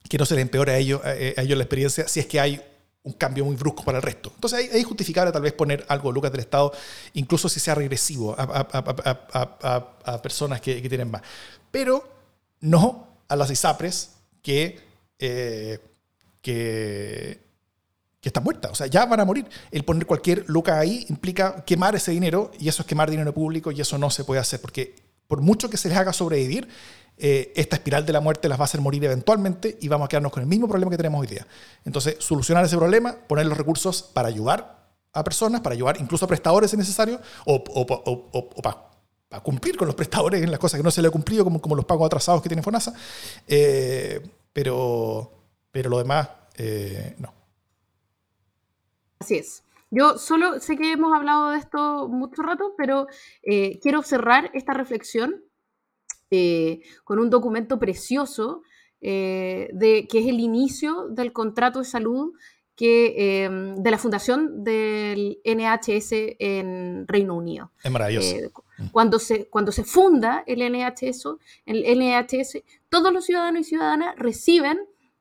que 0.06 0.18
no 0.18 0.26
se 0.26 0.34
les 0.34 0.42
empeore 0.42 0.72
a 0.72 0.76
ellos, 0.76 1.00
a, 1.02 1.14
ellos 1.14 1.56
la 1.56 1.64
experiencia 1.64 2.06
si 2.06 2.20
es 2.20 2.26
que 2.26 2.38
hay 2.38 2.60
un 3.04 3.14
cambio 3.14 3.46
muy 3.46 3.56
brusco 3.56 3.84
para 3.84 3.98
el 3.98 4.02
resto. 4.02 4.32
Entonces 4.34 4.68
es 4.70 4.84
justificable 4.84 5.32
tal 5.32 5.40
vez 5.40 5.54
poner 5.54 5.86
algo 5.88 6.12
lucas 6.12 6.30
del 6.30 6.40
Estado, 6.40 6.72
incluso 7.14 7.48
si 7.48 7.58
sea 7.58 7.74
regresivo 7.74 8.34
a, 8.36 10.20
personas 10.20 10.60
que, 10.60 10.82
que 10.82 10.88
tienen 10.90 11.10
más. 11.10 11.22
Pero 11.70 12.06
no 12.60 13.06
a 13.28 13.36
las 13.36 13.50
ISAPRES 13.50 14.15
que, 14.46 14.78
eh, 15.18 15.80
que, 16.40 17.40
que 18.20 18.28
está. 18.28 18.40
O 18.70 18.74
sea, 18.76 18.86
ya 18.86 19.04
van 19.04 19.18
a 19.18 19.24
morir. 19.24 19.44
El 19.72 19.84
poner 19.84 20.06
cualquier 20.06 20.44
luca 20.46 20.78
ahí 20.78 21.04
implica 21.08 21.64
quemar 21.64 21.96
ese 21.96 22.12
dinero 22.12 22.52
y 22.60 22.68
eso 22.68 22.82
es 22.82 22.86
quemar 22.86 23.10
dinero 23.10 23.34
público 23.34 23.72
y 23.72 23.80
eso 23.80 23.98
no 23.98 24.08
se 24.08 24.22
puede 24.22 24.40
hacer 24.40 24.60
porque 24.60 24.94
por 25.26 25.40
mucho 25.40 25.68
que 25.68 25.76
se 25.76 25.88
les 25.88 25.98
haga 25.98 26.12
sobrevivir, 26.12 26.68
eh, 27.18 27.52
esta 27.56 27.74
espiral 27.74 28.06
de 28.06 28.12
la 28.12 28.20
muerte 28.20 28.48
las 28.48 28.56
va 28.56 28.62
a 28.62 28.66
hacer 28.66 28.80
morir 28.80 29.04
eventualmente 29.04 29.78
y 29.80 29.88
vamos 29.88 30.04
a 30.04 30.08
quedarnos 30.08 30.30
con 30.30 30.44
el 30.44 30.48
mismo 30.48 30.68
problema 30.68 30.92
que 30.92 30.96
tenemos 30.96 31.20
hoy 31.20 31.26
día. 31.26 31.44
Entonces, 31.84 32.14
solucionar 32.20 32.64
ese 32.64 32.76
problema, 32.76 33.16
poner 33.26 33.46
los 33.46 33.58
recursos 33.58 34.04
para 34.04 34.28
ayudar 34.28 34.86
a 35.12 35.24
personas, 35.24 35.60
para 35.60 35.74
ayudar 35.74 35.96
incluso 36.00 36.24
a 36.24 36.28
prestadores 36.28 36.70
si 36.70 36.76
necesario, 36.76 37.20
o, 37.46 37.64
o, 37.66 38.62
para 38.62 39.42
cumplir 39.42 39.76
con 39.76 39.88
los 39.88 39.96
prestadores 39.96 40.40
en 40.40 40.52
las 40.52 40.60
cosas 40.60 40.78
que 40.78 40.84
no 40.84 40.90
se 40.92 41.02
le 41.02 41.08
ha 41.08 41.10
cumplido, 41.10 41.42
como, 41.42 41.60
como 41.60 41.74
los 41.74 41.84
pagos 41.84 42.06
atrasados 42.06 42.40
que 42.42 42.48
tiene 42.48 42.62
FONASA. 42.62 42.94
Eh, 43.48 44.20
pero, 44.56 45.30
pero 45.70 45.90
lo 45.90 45.98
demás, 45.98 46.30
eh, 46.56 47.14
no. 47.18 47.30
Así 49.18 49.34
es. 49.34 49.62
Yo 49.90 50.16
solo 50.16 50.60
sé 50.60 50.78
que 50.78 50.92
hemos 50.92 51.14
hablado 51.14 51.50
de 51.50 51.58
esto 51.58 52.08
mucho 52.08 52.40
rato, 52.40 52.72
pero 52.78 53.06
eh, 53.42 53.78
quiero 53.82 54.02
cerrar 54.02 54.50
esta 54.54 54.72
reflexión 54.72 55.44
eh, 56.30 56.80
con 57.04 57.18
un 57.18 57.28
documento 57.28 57.78
precioso 57.78 58.62
de, 58.98 60.08
que 60.10 60.18
es 60.18 60.26
el 60.26 60.40
inicio 60.40 61.08
del 61.10 61.34
contrato 61.34 61.80
de 61.80 61.84
salud 61.84 62.32
que, 62.74 63.48
de 63.76 63.90
la 63.90 63.98
fundación 63.98 64.64
del 64.64 65.38
NHS 65.44 66.12
en 66.38 67.06
Reino 67.06 67.36
Unido. 67.36 67.72
Es 67.84 67.90
maravilloso. 67.90 68.64
Mm. 68.78 68.86
cuando, 68.92 69.18
se, 69.18 69.48
cuando 69.48 69.72
se 69.72 69.84
funda 69.84 70.44
el 70.46 70.60
NHS, 70.60 71.28
el 71.66 71.98
NHS, 71.98 72.62
todos 72.88 73.12
los 73.12 73.24
ciudadanos 73.24 73.62
y 73.62 73.64
ciudadanas 73.64 74.16
reciben 74.16 74.78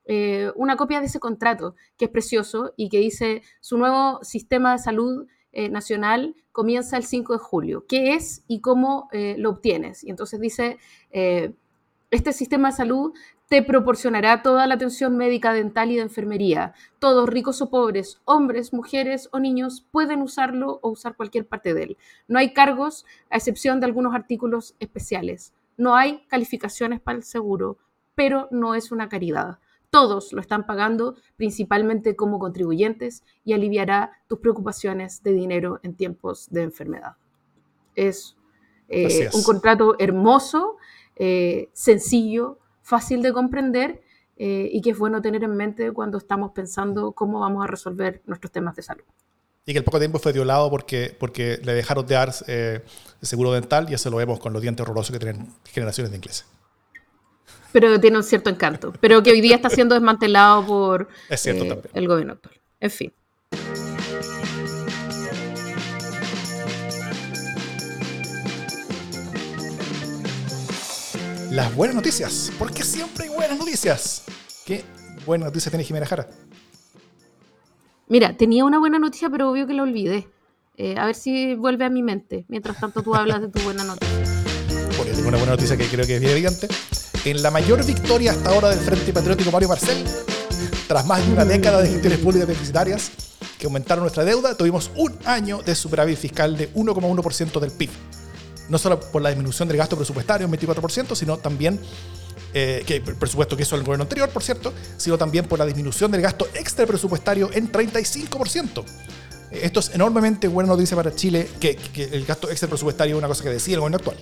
eh, 0.07 0.51
una 0.55 0.75
copia 0.75 0.99
de 0.99 1.07
ese 1.07 1.19
contrato, 1.19 1.75
que 1.97 2.05
es 2.05 2.11
precioso 2.11 2.73
y 2.77 2.89
que 2.89 2.99
dice 2.99 3.41
su 3.59 3.77
nuevo 3.77 4.23
sistema 4.23 4.73
de 4.73 4.79
salud 4.79 5.27
eh, 5.51 5.69
nacional 5.69 6.35
comienza 6.51 6.97
el 6.97 7.03
5 7.03 7.33
de 7.33 7.39
julio. 7.39 7.85
¿Qué 7.87 8.13
es 8.13 8.43
y 8.47 8.61
cómo 8.61 9.09
eh, 9.11 9.35
lo 9.37 9.49
obtienes? 9.49 10.03
Y 10.03 10.11
entonces 10.11 10.39
dice, 10.39 10.77
este 12.11 12.33
sistema 12.33 12.69
de 12.69 12.77
salud 12.77 13.13
te 13.47 13.61
proporcionará 13.61 14.41
toda 14.41 14.65
la 14.67 14.75
atención 14.75 15.17
médica, 15.17 15.53
dental 15.53 15.91
y 15.91 15.95
de 15.95 16.01
enfermería. 16.01 16.73
Todos, 16.99 17.29
ricos 17.29 17.61
o 17.61 17.69
pobres, 17.69 18.19
hombres, 18.25 18.73
mujeres 18.73 19.29
o 19.31 19.39
niños, 19.39 19.85
pueden 19.91 20.21
usarlo 20.21 20.79
o 20.81 20.89
usar 20.89 21.15
cualquier 21.15 21.47
parte 21.47 21.73
de 21.73 21.83
él. 21.83 21.97
No 22.27 22.39
hay 22.39 22.53
cargos, 22.53 23.05
a 23.29 23.37
excepción 23.37 23.79
de 23.79 23.85
algunos 23.85 24.15
artículos 24.15 24.75
especiales. 24.79 25.53
No 25.77 25.95
hay 25.95 26.25
calificaciones 26.27 26.99
para 26.99 27.17
el 27.17 27.23
seguro, 27.23 27.77
pero 28.15 28.47
no 28.49 28.73
es 28.73 28.91
una 28.91 29.09
caridad. 29.09 29.59
Todos 29.91 30.33
lo 30.33 30.41
están 30.41 30.65
pagando, 30.65 31.15
principalmente 31.37 32.15
como 32.15 32.39
contribuyentes, 32.39 33.23
y 33.43 33.53
aliviará 33.53 34.11
tus 34.27 34.39
preocupaciones 34.39 35.21
de 35.21 35.33
dinero 35.33 35.79
en 35.83 35.95
tiempos 35.95 36.49
de 36.49 36.63
enfermedad. 36.63 37.17
Es 37.93 38.35
eh, 38.89 39.29
un 39.33 39.43
contrato 39.43 39.95
hermoso, 39.99 40.77
eh, 41.15 41.69
sencillo, 41.73 42.59
fácil 42.85 43.23
de 43.23 43.33
comprender 43.33 44.01
eh, 44.37 44.69
y 44.71 44.79
que 44.81 44.91
es 44.91 44.97
bueno 44.97 45.19
tener 45.21 45.43
en 45.43 45.55
mente 45.55 45.91
cuando 45.91 46.19
estamos 46.19 46.51
pensando 46.51 47.13
cómo 47.13 47.39
vamos 47.39 47.63
a 47.63 47.67
resolver 47.67 48.21
nuestros 48.25 48.51
temas 48.51 48.75
de 48.75 48.83
salud. 48.83 49.03
Y 49.65 49.73
que 49.73 49.79
el 49.79 49.83
poco 49.83 49.97
tiempo 49.97 50.19
fue 50.19 50.31
violado 50.33 50.69
porque, 50.69 51.15
porque 51.19 51.59
le 51.63 51.73
dejaron 51.73 52.05
de 52.05 52.13
dar 52.13 52.31
eh, 52.45 52.83
seguro 53.23 53.51
dental 53.51 53.87
y 53.89 53.95
eso 53.95 54.11
lo 54.11 54.17
vemos 54.17 54.39
con 54.39 54.53
los 54.53 54.61
dientes 54.61 54.83
horrorosos 54.83 55.11
que 55.11 55.17
tienen 55.17 55.47
generaciones 55.63 56.11
de 56.11 56.17
ingleses. 56.17 56.45
Pero 57.71 57.99
tiene 57.99 58.17
un 58.17 58.23
cierto 58.23 58.51
encanto, 58.51 58.93
pero 59.01 59.23
que 59.23 59.31
hoy 59.31 59.41
día 59.41 59.55
está 59.55 59.69
siendo 59.71 59.95
desmantelado 59.95 60.65
por 60.67 61.09
eh, 61.29 61.81
el 61.93 62.07
gobierno 62.07 62.33
actual. 62.33 62.61
En 62.79 62.91
fin. 62.91 63.13
Las 71.55 71.73
buenas 71.73 71.95
noticias. 71.95 72.51
Porque 72.59 72.83
siempre 72.83 73.23
hay 73.23 73.29
buenas 73.29 73.57
noticias. 73.57 74.23
¿Qué 74.65 74.83
buena 75.25 75.45
noticia 75.45 75.71
tiene 75.71 75.85
Jimena 75.85 76.05
Jara? 76.05 76.27
Mira, 78.07 78.35
tenía 78.35 78.65
una 78.65 78.77
buena 78.77 78.99
noticia, 78.99 79.29
pero 79.29 79.49
obvio 79.49 79.65
que 79.65 79.73
la 79.73 79.83
olvidé. 79.83 80.27
Eh, 80.75 80.97
a 80.97 81.05
ver 81.05 81.15
si 81.15 81.55
vuelve 81.55 81.85
a 81.85 81.89
mi 81.89 82.03
mente. 82.03 82.43
Mientras 82.49 82.77
tanto, 82.77 83.01
tú 83.01 83.15
hablas 83.15 83.39
de 83.39 83.47
tu 83.47 83.59
buena 83.61 83.85
noticia. 83.85 84.15
Bueno, 84.97 85.15
tengo 85.15 85.29
una 85.29 85.37
buena 85.37 85.53
noticia 85.53 85.77
que 85.77 85.87
creo 85.87 86.05
que 86.05 86.15
es 86.15 86.19
bien 86.19 86.33
evidente. 86.33 86.67
En 87.23 87.41
la 87.41 87.49
mayor 87.49 87.83
victoria 87.85 88.31
hasta 88.31 88.49
ahora 88.49 88.69
del 88.69 88.79
Frente 88.79 89.13
Patriótico 89.13 89.49
Mario 89.49 89.69
Marcel, 89.69 90.03
tras 90.87 91.07
más 91.07 91.25
de 91.25 91.31
una 91.31 91.45
década 91.45 91.81
de 91.81 91.87
gestiones 91.87 92.19
públicas 92.19 92.47
deficitarias 92.49 93.11
que 93.57 93.65
aumentaron 93.65 94.03
nuestra 94.03 94.25
deuda, 94.25 94.55
tuvimos 94.55 94.91
un 94.97 95.17
año 95.23 95.61
de 95.63 95.73
superávit 95.73 96.17
fiscal 96.17 96.57
de 96.57 96.71
1,1% 96.73 97.59
del 97.61 97.71
PIB 97.71 97.89
no 98.69 98.77
solo 98.77 98.99
por 98.99 99.21
la 99.21 99.29
disminución 99.29 99.67
del 99.67 99.77
gasto 99.77 99.95
presupuestario 99.95 100.45
en 100.45 100.53
24%, 100.53 101.15
sino 101.15 101.37
también, 101.37 101.79
eh, 102.53 102.83
que 102.85 103.01
por 103.01 103.15
presupuesto 103.15 103.55
que 103.57 103.63
eso 103.63 103.75
el 103.75 103.83
gobierno 103.83 104.03
anterior, 104.03 104.29
por 104.29 104.43
cierto, 104.43 104.73
sino 104.97 105.17
también 105.17 105.45
por 105.45 105.59
la 105.59 105.65
disminución 105.65 106.11
del 106.11 106.21
gasto 106.21 106.47
extra 106.53 106.85
presupuestario 106.85 107.49
en 107.53 107.71
35%. 107.71 108.83
Esto 109.61 109.79
es 109.79 109.91
enormemente 109.93 110.47
buena 110.47 110.69
noticia 110.69 110.97
para 110.97 111.15
Chile, 111.15 111.47
que, 111.59 111.77
el 112.11 112.25
gasto 112.25 112.49
extra 112.49 112.67
presupuestario 112.67 113.15
es 113.15 113.19
una 113.19 113.27
cosa 113.27 113.43
que 113.43 113.49
decía 113.49 113.75
el 113.75 113.79
gobierno 113.79 113.97
actual. 113.97 114.17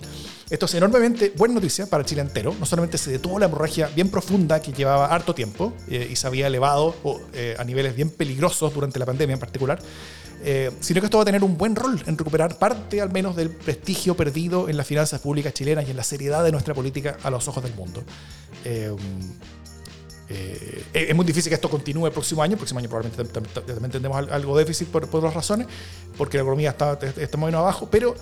Esto 0.50 0.66
es 0.66 0.74
enormemente 0.74 1.32
buena 1.36 1.54
noticia 1.54 1.86
para 1.86 2.04
Chile 2.04 2.20
entero. 2.20 2.54
No 2.58 2.66
solamente 2.66 2.98
se 2.98 3.10
detuvo 3.10 3.38
la 3.38 3.46
hemorragia 3.46 3.88
bien 3.88 4.10
profunda 4.10 4.60
que 4.60 4.72
llevaba 4.72 5.06
harto 5.06 5.34
tiempo 5.34 5.72
eh, 5.88 6.08
y 6.10 6.16
se 6.16 6.26
había 6.26 6.46
elevado 6.46 6.94
eh, 7.32 7.56
a 7.58 7.64
niveles 7.64 7.96
bien 7.96 8.10
peligrosos 8.10 8.72
durante 8.74 8.98
la 8.98 9.06
pandemia 9.06 9.34
en 9.34 9.40
particular, 9.40 9.80
eh, 10.46 10.70
sino 10.80 11.00
que 11.00 11.06
esto 11.06 11.16
va 11.16 11.22
a 11.22 11.24
tener 11.24 11.42
un 11.42 11.56
buen 11.56 11.74
rol 11.74 12.02
en 12.04 12.18
recuperar 12.18 12.58
parte 12.58 13.00
al 13.00 13.10
menos 13.10 13.34
del 13.34 13.48
prestigio 13.48 14.14
perdido 14.14 14.68
en 14.68 14.76
las 14.76 14.86
finanzas 14.86 15.22
públicas 15.22 15.54
chilenas 15.54 15.86
y 15.88 15.90
en 15.92 15.96
la 15.96 16.04
seriedad 16.04 16.44
de 16.44 16.52
nuestra 16.52 16.74
política 16.74 17.16
a 17.22 17.30
los 17.30 17.48
ojos 17.48 17.62
del 17.62 17.72
mundo. 17.74 18.02
Eh, 18.62 18.94
eh, 20.28 20.84
es 20.92 21.14
muy 21.14 21.24
difícil 21.24 21.48
que 21.48 21.54
esto 21.54 21.70
continúe 21.70 22.06
el 22.08 22.12
próximo 22.12 22.42
año. 22.42 22.52
El 22.52 22.58
próximo 22.58 22.78
año 22.78 22.90
probablemente 22.90 23.40
también 23.62 23.90
tendremos 23.90 24.30
algo 24.30 24.58
de 24.58 24.64
déficit 24.64 24.88
por, 24.88 25.08
por 25.08 25.20
otras 25.20 25.32
razones, 25.32 25.66
porque 26.18 26.36
la 26.36 26.42
economía 26.42 26.70
está, 26.70 26.98
está 27.16 27.38
muy 27.38 27.50
abajo, 27.54 27.88
pero, 27.90 28.14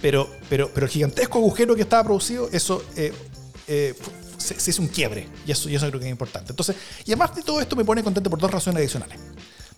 pero, 0.00 0.26
pero, 0.48 0.70
pero 0.72 0.86
el 0.86 0.90
gigantesco 0.90 1.36
agujero 1.38 1.74
que 1.74 1.82
estaba 1.82 2.02
producido, 2.02 2.48
eso 2.50 2.82
se, 3.66 3.94
se, 4.38 4.70
hizo 4.70 4.80
un 4.80 4.88
quiebre. 4.88 5.28
Y 5.46 5.52
eso, 5.52 5.68
y 5.68 5.74
eso 5.74 5.86
creo 5.88 6.00
que 6.00 6.06
es 6.06 6.12
importante. 6.12 6.52
Entonces, 6.52 6.76
y 7.04 7.10
además 7.10 7.34
de 7.36 7.42
todo 7.42 7.60
esto 7.60 7.76
me 7.76 7.84
pone 7.84 8.02
contento 8.02 8.30
por 8.30 8.38
dos 8.38 8.50
razones 8.50 8.78
adicionales. 8.78 9.18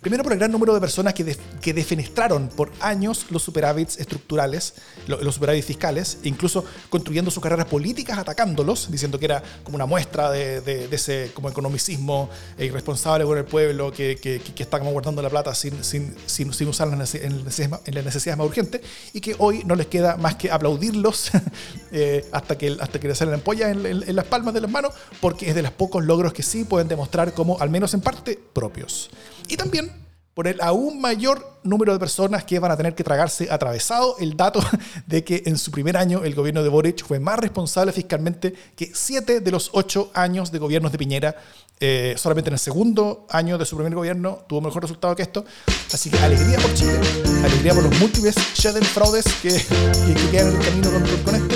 Primero 0.06 0.22
por 0.22 0.34
el 0.34 0.38
gran 0.38 0.52
número 0.52 0.72
de 0.72 0.78
personas 0.78 1.14
que, 1.14 1.36
que 1.60 1.74
defenestraron 1.74 2.46
por 2.46 2.70
años 2.78 3.26
los 3.30 3.42
superávits 3.42 3.98
estructurales, 3.98 4.74
los 5.08 5.34
superávits 5.34 5.66
fiscales, 5.66 6.18
incluso 6.22 6.64
construyendo 6.88 7.28
sus 7.32 7.42
carreras 7.42 7.66
políticas 7.66 8.16
atacándolos, 8.16 8.88
diciendo 8.88 9.18
que 9.18 9.24
era 9.24 9.42
como 9.64 9.74
una 9.74 9.84
muestra 9.84 10.30
de, 10.30 10.88
ese 10.92 11.32
como 11.34 11.48
economicismo 11.48 12.30
irresponsable 12.56 13.24
con 13.24 13.36
el 13.36 13.46
pueblo 13.46 13.90
que, 13.90 14.14
que, 14.14 14.38
que 14.40 14.62
está 14.62 14.78
como 14.78 14.92
guardando 14.92 15.22
la 15.22 15.28
plata 15.28 15.52
sin, 15.56 15.82
sin, 15.82 16.14
sin, 16.26 16.52
sin 16.54 16.68
usarla 16.68 16.94
en, 16.94 17.00
en, 17.24 17.44
las 17.44 18.04
necesidades 18.04 18.38
más 18.38 18.46
urgentes 18.46 18.82
y 19.12 19.20
que 19.20 19.34
hoy 19.38 19.64
no 19.64 19.74
les 19.74 19.88
queda 19.88 20.16
más 20.18 20.36
que 20.36 20.52
aplaudirlos 20.52 21.32
eh, 21.90 22.24
hasta, 22.30 22.56
que, 22.56 22.76
hasta 22.78 23.00
que 23.00 23.08
les 23.08 23.18
salen 23.18 23.34
ampollas 23.34 23.72
en, 23.72 23.84
en, 23.84 24.14
las 24.14 24.26
palmas 24.26 24.54
de 24.54 24.60
las 24.60 24.70
manos, 24.70 24.94
porque 25.20 25.48
es 25.48 25.56
de 25.56 25.62
los 25.62 25.72
pocos 25.72 26.04
logros 26.04 26.32
que 26.32 26.44
sí 26.44 26.62
pueden 26.62 26.86
demostrar 26.86 27.34
como, 27.34 27.58
al 27.58 27.70
menos 27.70 27.92
en 27.92 28.02
parte, 28.02 28.38
propios. 28.52 29.10
Y 29.48 29.56
también 29.56 30.06
por 30.36 30.46
el 30.46 30.60
aún 30.60 31.00
mayor 31.00 31.60
número 31.62 31.94
de 31.94 31.98
personas 31.98 32.44
que 32.44 32.58
van 32.58 32.70
a 32.70 32.76
tener 32.76 32.94
que 32.94 33.02
tragarse 33.02 33.48
atravesado 33.50 34.16
el 34.18 34.36
dato 34.36 34.60
de 35.06 35.24
que 35.24 35.44
en 35.46 35.56
su 35.56 35.70
primer 35.70 35.96
año 35.96 36.24
el 36.24 36.34
gobierno 36.34 36.62
de 36.62 36.68
Boric 36.68 37.06
fue 37.06 37.18
más 37.18 37.38
responsable 37.38 37.90
fiscalmente 37.90 38.52
que 38.76 38.92
siete 38.92 39.40
de 39.40 39.50
los 39.50 39.70
ocho 39.72 40.10
años 40.12 40.52
de 40.52 40.58
gobiernos 40.58 40.92
de 40.92 40.98
Piñera. 40.98 41.36
Eh, 41.80 42.16
solamente 42.18 42.50
en 42.50 42.52
el 42.52 42.58
segundo 42.58 43.26
año 43.30 43.56
de 43.56 43.64
su 43.64 43.76
primer 43.76 43.94
gobierno 43.94 44.44
tuvo 44.46 44.60
mejor 44.60 44.82
resultado 44.82 45.16
que 45.16 45.22
esto. 45.22 45.46
Así 45.90 46.10
que 46.10 46.18
alegría 46.18 46.58
por 46.58 46.74
Chile, 46.74 47.00
alegría 47.42 47.72
por 47.72 47.84
los 47.84 47.98
múltiples 47.98 48.34
Shedden 48.54 48.84
fraudes 48.84 49.24
que, 49.40 49.48
que, 49.48 50.30
quedan 50.30 50.48
en 50.48 50.60
el 50.60 50.66
camino 50.66 50.90
con, 51.24 51.34
esto. 51.34 51.54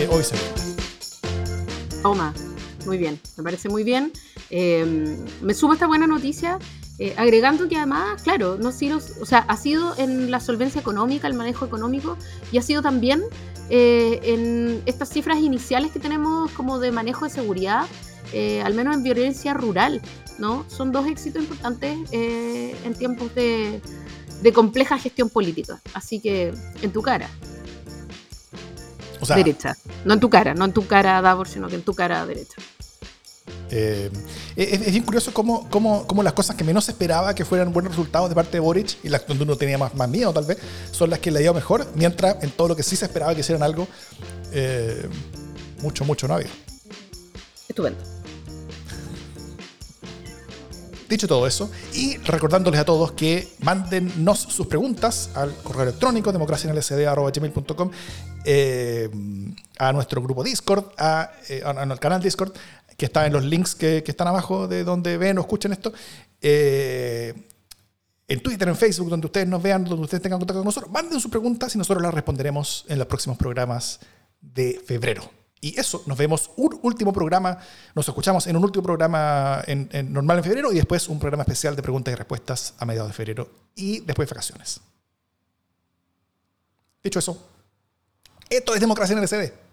Eh, 0.00 0.08
hoy 0.08 0.22
se 0.22 0.36
ve. 0.36 0.42
Toma, 2.00 2.32
muy 2.86 2.96
bien, 2.96 3.20
me 3.36 3.42
parece 3.42 3.68
muy 3.68 3.82
bien. 3.82 4.12
Eh, 4.50 5.18
me 5.40 5.52
sumo 5.52 5.74
esta 5.74 5.88
buena 5.88 6.06
noticia 6.06 6.60
eh, 7.02 7.14
agregando 7.16 7.66
que 7.66 7.78
además, 7.78 8.22
claro, 8.22 8.58
no 8.60 8.68
ha 8.68 8.72
sido, 8.72 8.98
o 8.98 9.24
sea, 9.24 9.38
ha 9.48 9.56
sido 9.56 9.96
en 9.96 10.30
la 10.30 10.38
solvencia 10.38 10.82
económica, 10.82 11.26
el 11.26 11.32
manejo 11.32 11.64
económico, 11.64 12.18
y 12.52 12.58
ha 12.58 12.62
sido 12.62 12.82
también 12.82 13.22
eh, 13.70 14.20
en 14.22 14.82
estas 14.84 15.08
cifras 15.08 15.38
iniciales 15.38 15.92
que 15.92 15.98
tenemos 15.98 16.50
como 16.52 16.78
de 16.78 16.92
manejo 16.92 17.24
de 17.24 17.30
seguridad, 17.30 17.86
eh, 18.34 18.60
al 18.60 18.74
menos 18.74 18.94
en 18.94 19.02
violencia 19.02 19.54
rural, 19.54 20.02
¿no? 20.38 20.66
Son 20.68 20.92
dos 20.92 21.06
éxitos 21.06 21.42
importantes 21.42 21.96
en 22.12 22.94
tiempos 22.94 23.34
de, 23.34 23.80
de, 24.42 24.52
compleja 24.52 24.98
gestión 24.98 25.30
política. 25.30 25.80
Así 25.94 26.20
que, 26.20 26.52
en 26.82 26.92
tu 26.92 27.00
cara. 27.00 27.30
derecha. 29.36 29.74
No 30.04 30.12
en 30.12 30.20
tu 30.20 30.28
cara, 30.28 30.52
no 30.52 30.66
en 30.66 30.74
tu 30.74 30.86
cara, 30.86 31.22
Davor, 31.22 31.48
sino 31.48 31.68
que 31.68 31.76
en 31.76 31.82
tu 31.82 31.94
cara 31.94 32.26
derecha. 32.26 32.56
Eh, 33.70 34.10
es, 34.56 34.90
bien 34.90 35.04
curioso 35.04 35.32
cómo, 35.32 35.68
cómo, 35.70 36.06
cómo, 36.06 36.22
las 36.22 36.32
cosas 36.32 36.56
que 36.56 36.64
menos 36.64 36.88
esperaba 36.88 37.34
que 37.34 37.44
fueran 37.44 37.72
buenos 37.72 37.92
resultados 37.92 38.28
de 38.28 38.34
parte 38.34 38.52
de 38.52 38.60
Boric 38.60 38.98
y 39.04 39.08
las 39.08 39.26
donde 39.26 39.44
uno 39.44 39.56
tenía 39.56 39.78
más, 39.78 39.94
más 39.94 40.08
miedo 40.08 40.32
tal 40.32 40.44
vez, 40.44 40.58
son 40.90 41.10
las 41.10 41.20
que 41.20 41.30
le 41.30 41.40
dio 41.40 41.54
mejor, 41.54 41.86
mientras 41.94 42.42
en 42.42 42.50
todo 42.50 42.68
lo 42.68 42.76
que 42.76 42.82
sí 42.82 42.96
se 42.96 43.04
esperaba 43.04 43.34
que 43.34 43.40
hicieran 43.40 43.62
algo, 43.62 43.86
eh, 44.52 45.08
mucho, 45.82 46.04
mucho 46.04 46.26
no 46.26 46.34
había. 46.34 46.50
Estupendo. 47.68 48.00
Dicho 51.08 51.26
todo 51.26 51.44
eso, 51.48 51.68
y 51.92 52.18
recordándoles 52.18 52.78
a 52.78 52.84
todos 52.84 53.10
que 53.12 53.48
mándennos 53.62 54.38
sus 54.38 54.68
preguntas 54.68 55.30
al 55.34 55.52
correo 55.56 55.82
electrónico 55.82 56.30
democracianlsd.gmail.com 56.30 57.90
eh, 58.44 59.10
a 59.78 59.92
nuestro 59.92 60.22
grupo 60.22 60.44
Discord, 60.44 60.84
a, 60.96 61.32
eh, 61.48 61.62
al 61.64 61.98
canal 61.98 62.22
Discord, 62.22 62.52
que 63.00 63.06
está 63.06 63.24
en 63.24 63.32
los 63.32 63.42
links 63.42 63.74
que, 63.74 64.04
están 64.06 64.28
abajo 64.28 64.68
de 64.68 64.84
donde 64.84 65.16
ven 65.16 65.38
o 65.38 65.40
escuchen 65.40 65.72
esto. 65.72 65.90
Eh, 66.38 67.32
en 68.28 68.42
Twitter, 68.42 68.68
en 68.68 68.76
Facebook, 68.76 69.08
donde 69.08 69.26
ustedes 69.26 69.48
nos 69.48 69.62
vean, 69.62 69.84
donde 69.84 70.04
ustedes 70.04 70.22
tengan 70.22 70.38
contacto 70.38 70.60
con 70.60 70.66
nosotros, 70.66 70.92
manden 70.92 71.18
sus 71.18 71.30
preguntas 71.30 71.74
y 71.74 71.78
nosotros 71.78 72.02
las 72.02 72.12
responderemos 72.12 72.84
en 72.88 72.98
los 72.98 73.06
próximos 73.06 73.38
programas 73.38 74.00
de 74.42 74.82
febrero. 74.84 75.30
Y 75.62 75.80
eso, 75.80 76.02
nos 76.04 76.18
vemos 76.18 76.50
un 76.56 76.78
último 76.82 77.10
programa, 77.10 77.56
nos 77.94 78.06
escuchamos 78.06 78.46
en 78.46 78.56
un 78.56 78.64
último 78.64 78.82
programa 78.82 79.64
normal 80.04 80.36
en 80.36 80.44
febrero 80.44 80.70
y 80.70 80.74
después 80.74 81.08
un 81.08 81.18
programa 81.18 81.44
especial 81.44 81.74
de 81.74 81.80
preguntas 81.80 82.12
y 82.12 82.16
respuestas 82.16 82.74
a 82.76 82.84
mediados 82.84 83.08
de 83.08 83.14
febrero 83.14 83.50
y 83.74 84.00
después 84.00 84.28
vacaciones. 84.28 84.78
Dicho 87.02 87.18
eso, 87.18 87.48
esto 88.50 88.74
es 88.74 88.80
Democracia 88.82 89.14
en 89.14 89.22
el 89.22 89.28
CD. 89.28 89.69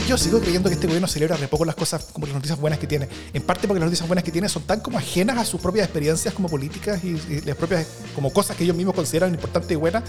Yo, 0.00 0.16
sigo 0.16 0.40
creyendo 0.40 0.68
que 0.68 0.74
este 0.74 0.86
gobierno 0.86 1.08
celebra 1.08 1.36
re 1.36 1.48
poco 1.48 1.64
las 1.64 1.74
cosas 1.74 2.04
como 2.12 2.26
las 2.26 2.34
noticias 2.34 2.58
buenas 2.58 2.78
que 2.78 2.86
tiene. 2.86 3.08
En 3.32 3.42
parte 3.42 3.66
porque 3.66 3.80
las 3.80 3.86
noticias 3.86 4.08
buenas 4.08 4.24
que 4.24 4.30
tiene 4.30 4.48
son 4.48 4.62
tan 4.62 4.80
como 4.80 4.98
ajenas 4.98 5.38
a 5.38 5.44
sus 5.44 5.60
propias 5.60 5.86
experiencias 5.86 6.32
como 6.34 6.48
políticas 6.48 7.02
y, 7.04 7.40
las 7.42 7.56
propias 7.56 7.86
como 8.14 8.32
cosas 8.32 8.56
que 8.56 8.64
ellos 8.64 8.76
mismos 8.76 8.94
consideran 8.94 9.34
importantes 9.34 9.70
y 9.70 9.76
buenas, 9.76 10.04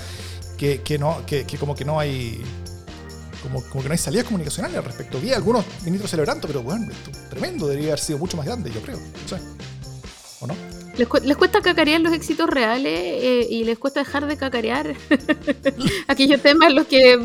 que, 0.58 0.82
que 0.82 0.98
no, 0.98 1.26
que, 1.26 1.46
como 1.60 1.76
que 1.76 1.86
no 1.86 2.00
hay 2.00 2.42
como, 3.42 3.62
como, 3.64 3.82
que 3.84 3.90
no 3.90 3.94
hay 3.94 3.98
salidas 3.98 4.26
comunicacionales 4.26 4.78
al 4.78 4.86
respecto. 4.86 5.20
Vi 5.20 5.34
algunos 5.34 5.66
ministros 5.84 6.12
celebrando, 6.12 6.48
pero 6.48 6.64
bueno, 6.64 6.92
esto, 6.92 7.12
tremendo, 7.30 7.68
debería 7.68 7.90
haber 7.90 8.00
sido 8.00 8.20
mucho 8.20 8.38
más 8.38 8.46
grande, 8.46 8.72
yo 8.72 8.82
creo. 8.82 9.00
¿O 10.40 10.48
no? 10.48 10.56
Les, 10.96 11.08
les, 11.24 11.38
cuesta 11.38 11.62
cacarear 11.62 12.00
los 12.00 12.14
éxitos 12.14 12.48
reales 12.48 12.94
eh, 12.94 13.48
y 13.50 13.64
les 13.64 13.80
cuesta 13.80 14.02
dejar 14.02 14.28
de 14.28 14.38
cacarear 14.38 14.94
aquellos 16.08 16.42
temas 16.42 16.70
en 16.70 16.76
los 16.76 16.86
que 16.86 17.18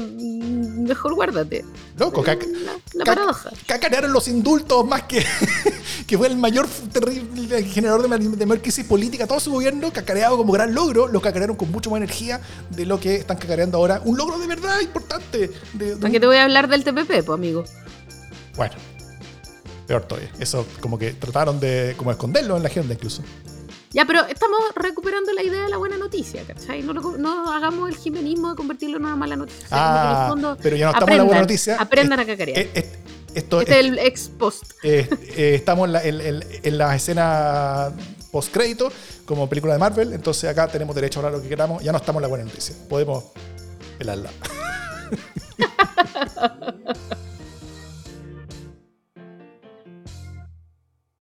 mejor 0.89 1.15
guárdate. 1.15 1.65
Loco, 1.97 2.25
la, 2.25 3.05
paradoja. 3.05 3.51
Cacarearon 3.67 4.13
los 4.13 4.29
indultos 4.29 4.87
más 4.87 5.03
que, 5.03 5.25
que 6.07 6.19
fue 6.19 6.27
el 6.27 6.37
mayor 6.37 6.67
terrible 6.93 7.63
generador 7.65 8.09
de, 8.09 8.37
de 8.37 8.47
mayor 8.47 8.63
crisis 8.63 8.85
política. 8.85 9.27
Todo 9.27 9.41
su 9.41 9.53
gobierno 9.53 9.93
cacareado 9.93 10.37
como 10.37 10.53
gran 10.53 10.75
logro, 10.75 11.09
lo 11.09 11.21
cacarearon 11.21 11.57
con 11.57 11.71
mucho 11.71 11.91
más 11.91 11.99
energía 11.99 12.41
de 12.71 12.87
lo 12.87 12.99
que 12.99 13.17
están 13.17 13.37
cacareando 13.37 13.79
ahora. 13.79 14.01
Un 14.05 14.17
logro 14.17 14.39
de 14.39 14.47
verdad 14.47 14.81
importante. 14.81 15.51
De, 15.75 15.97
te 15.97 16.27
voy 16.27 16.37
a 16.37 16.45
hablar 16.45 16.69
del 16.69 16.85
TPP, 16.85 17.07
pues, 17.07 17.29
amigo. 17.29 17.65
Bueno, 18.57 18.75
peor 19.87 20.03
todavía. 20.03 20.31
Eso 20.39 20.67
como 20.81 20.99
que 20.99 21.13
trataron 21.13 21.61
de 21.61 21.95
como 21.97 22.11
esconderlo 22.11 22.57
en 22.57 22.63
la 22.63 22.69
agenda 22.69 22.95
incluso. 22.95 23.23
Ya, 23.93 24.05
pero 24.05 24.27
estamos 24.27 24.59
recuperando 24.75 25.33
la 25.33 25.43
idea 25.43 25.65
de 25.65 25.71
la 25.71 25.79
buena 25.79 25.97
noticia, 25.97 26.43
¿cachai? 26.47 26.83
No, 26.83 26.93
no 26.93 27.53
hagamos 27.53 27.89
el 27.89 27.97
jimenismo 27.97 28.51
de 28.51 28.57
convertirlo 28.57 28.99
en 28.99 29.05
una 29.05 29.17
mala 29.17 29.37
noticia. 29.37 29.67
Ah, 29.71 30.35
pero 30.63 30.77
ya 30.77 30.87
no 30.87 30.93
estamos 30.93 31.11
en 31.11 31.19
la 31.19 31.25
buena 31.25 31.41
noticia. 31.41 31.77
Aprendan 31.77 32.21
a 32.21 32.27
cacarear. 32.27 32.67
esto, 33.35 33.61
este 33.61 33.81
es 33.81 33.87
el 33.87 33.99
ex 33.99 34.29
post. 34.29 34.73
Eh, 34.83 35.09
estamos 35.55 35.87
en 35.87 35.93
la, 35.93 36.05
en, 36.05 36.79
la 36.79 36.95
escena 36.95 37.91
post 38.31 38.53
crédito 38.53 38.93
como 39.25 39.49
película 39.49 39.73
de 39.73 39.79
Marvel, 39.79 40.13
entonces 40.13 40.51
acá 40.51 40.69
tenemos 40.69 40.95
derecho 40.95 41.21
a 41.21 41.25
hablar 41.25 41.39
lo 41.39 41.43
que 41.43 41.49
queramos. 41.49 41.83
Ya 41.83 41.93
no 41.93 41.99
estamos 41.99 42.21
en 42.21 42.23
la 42.23 42.29
buena 42.29 42.45
noticia. 42.45 42.77
Podemos 42.89 43.25
pelarla. 43.99 44.31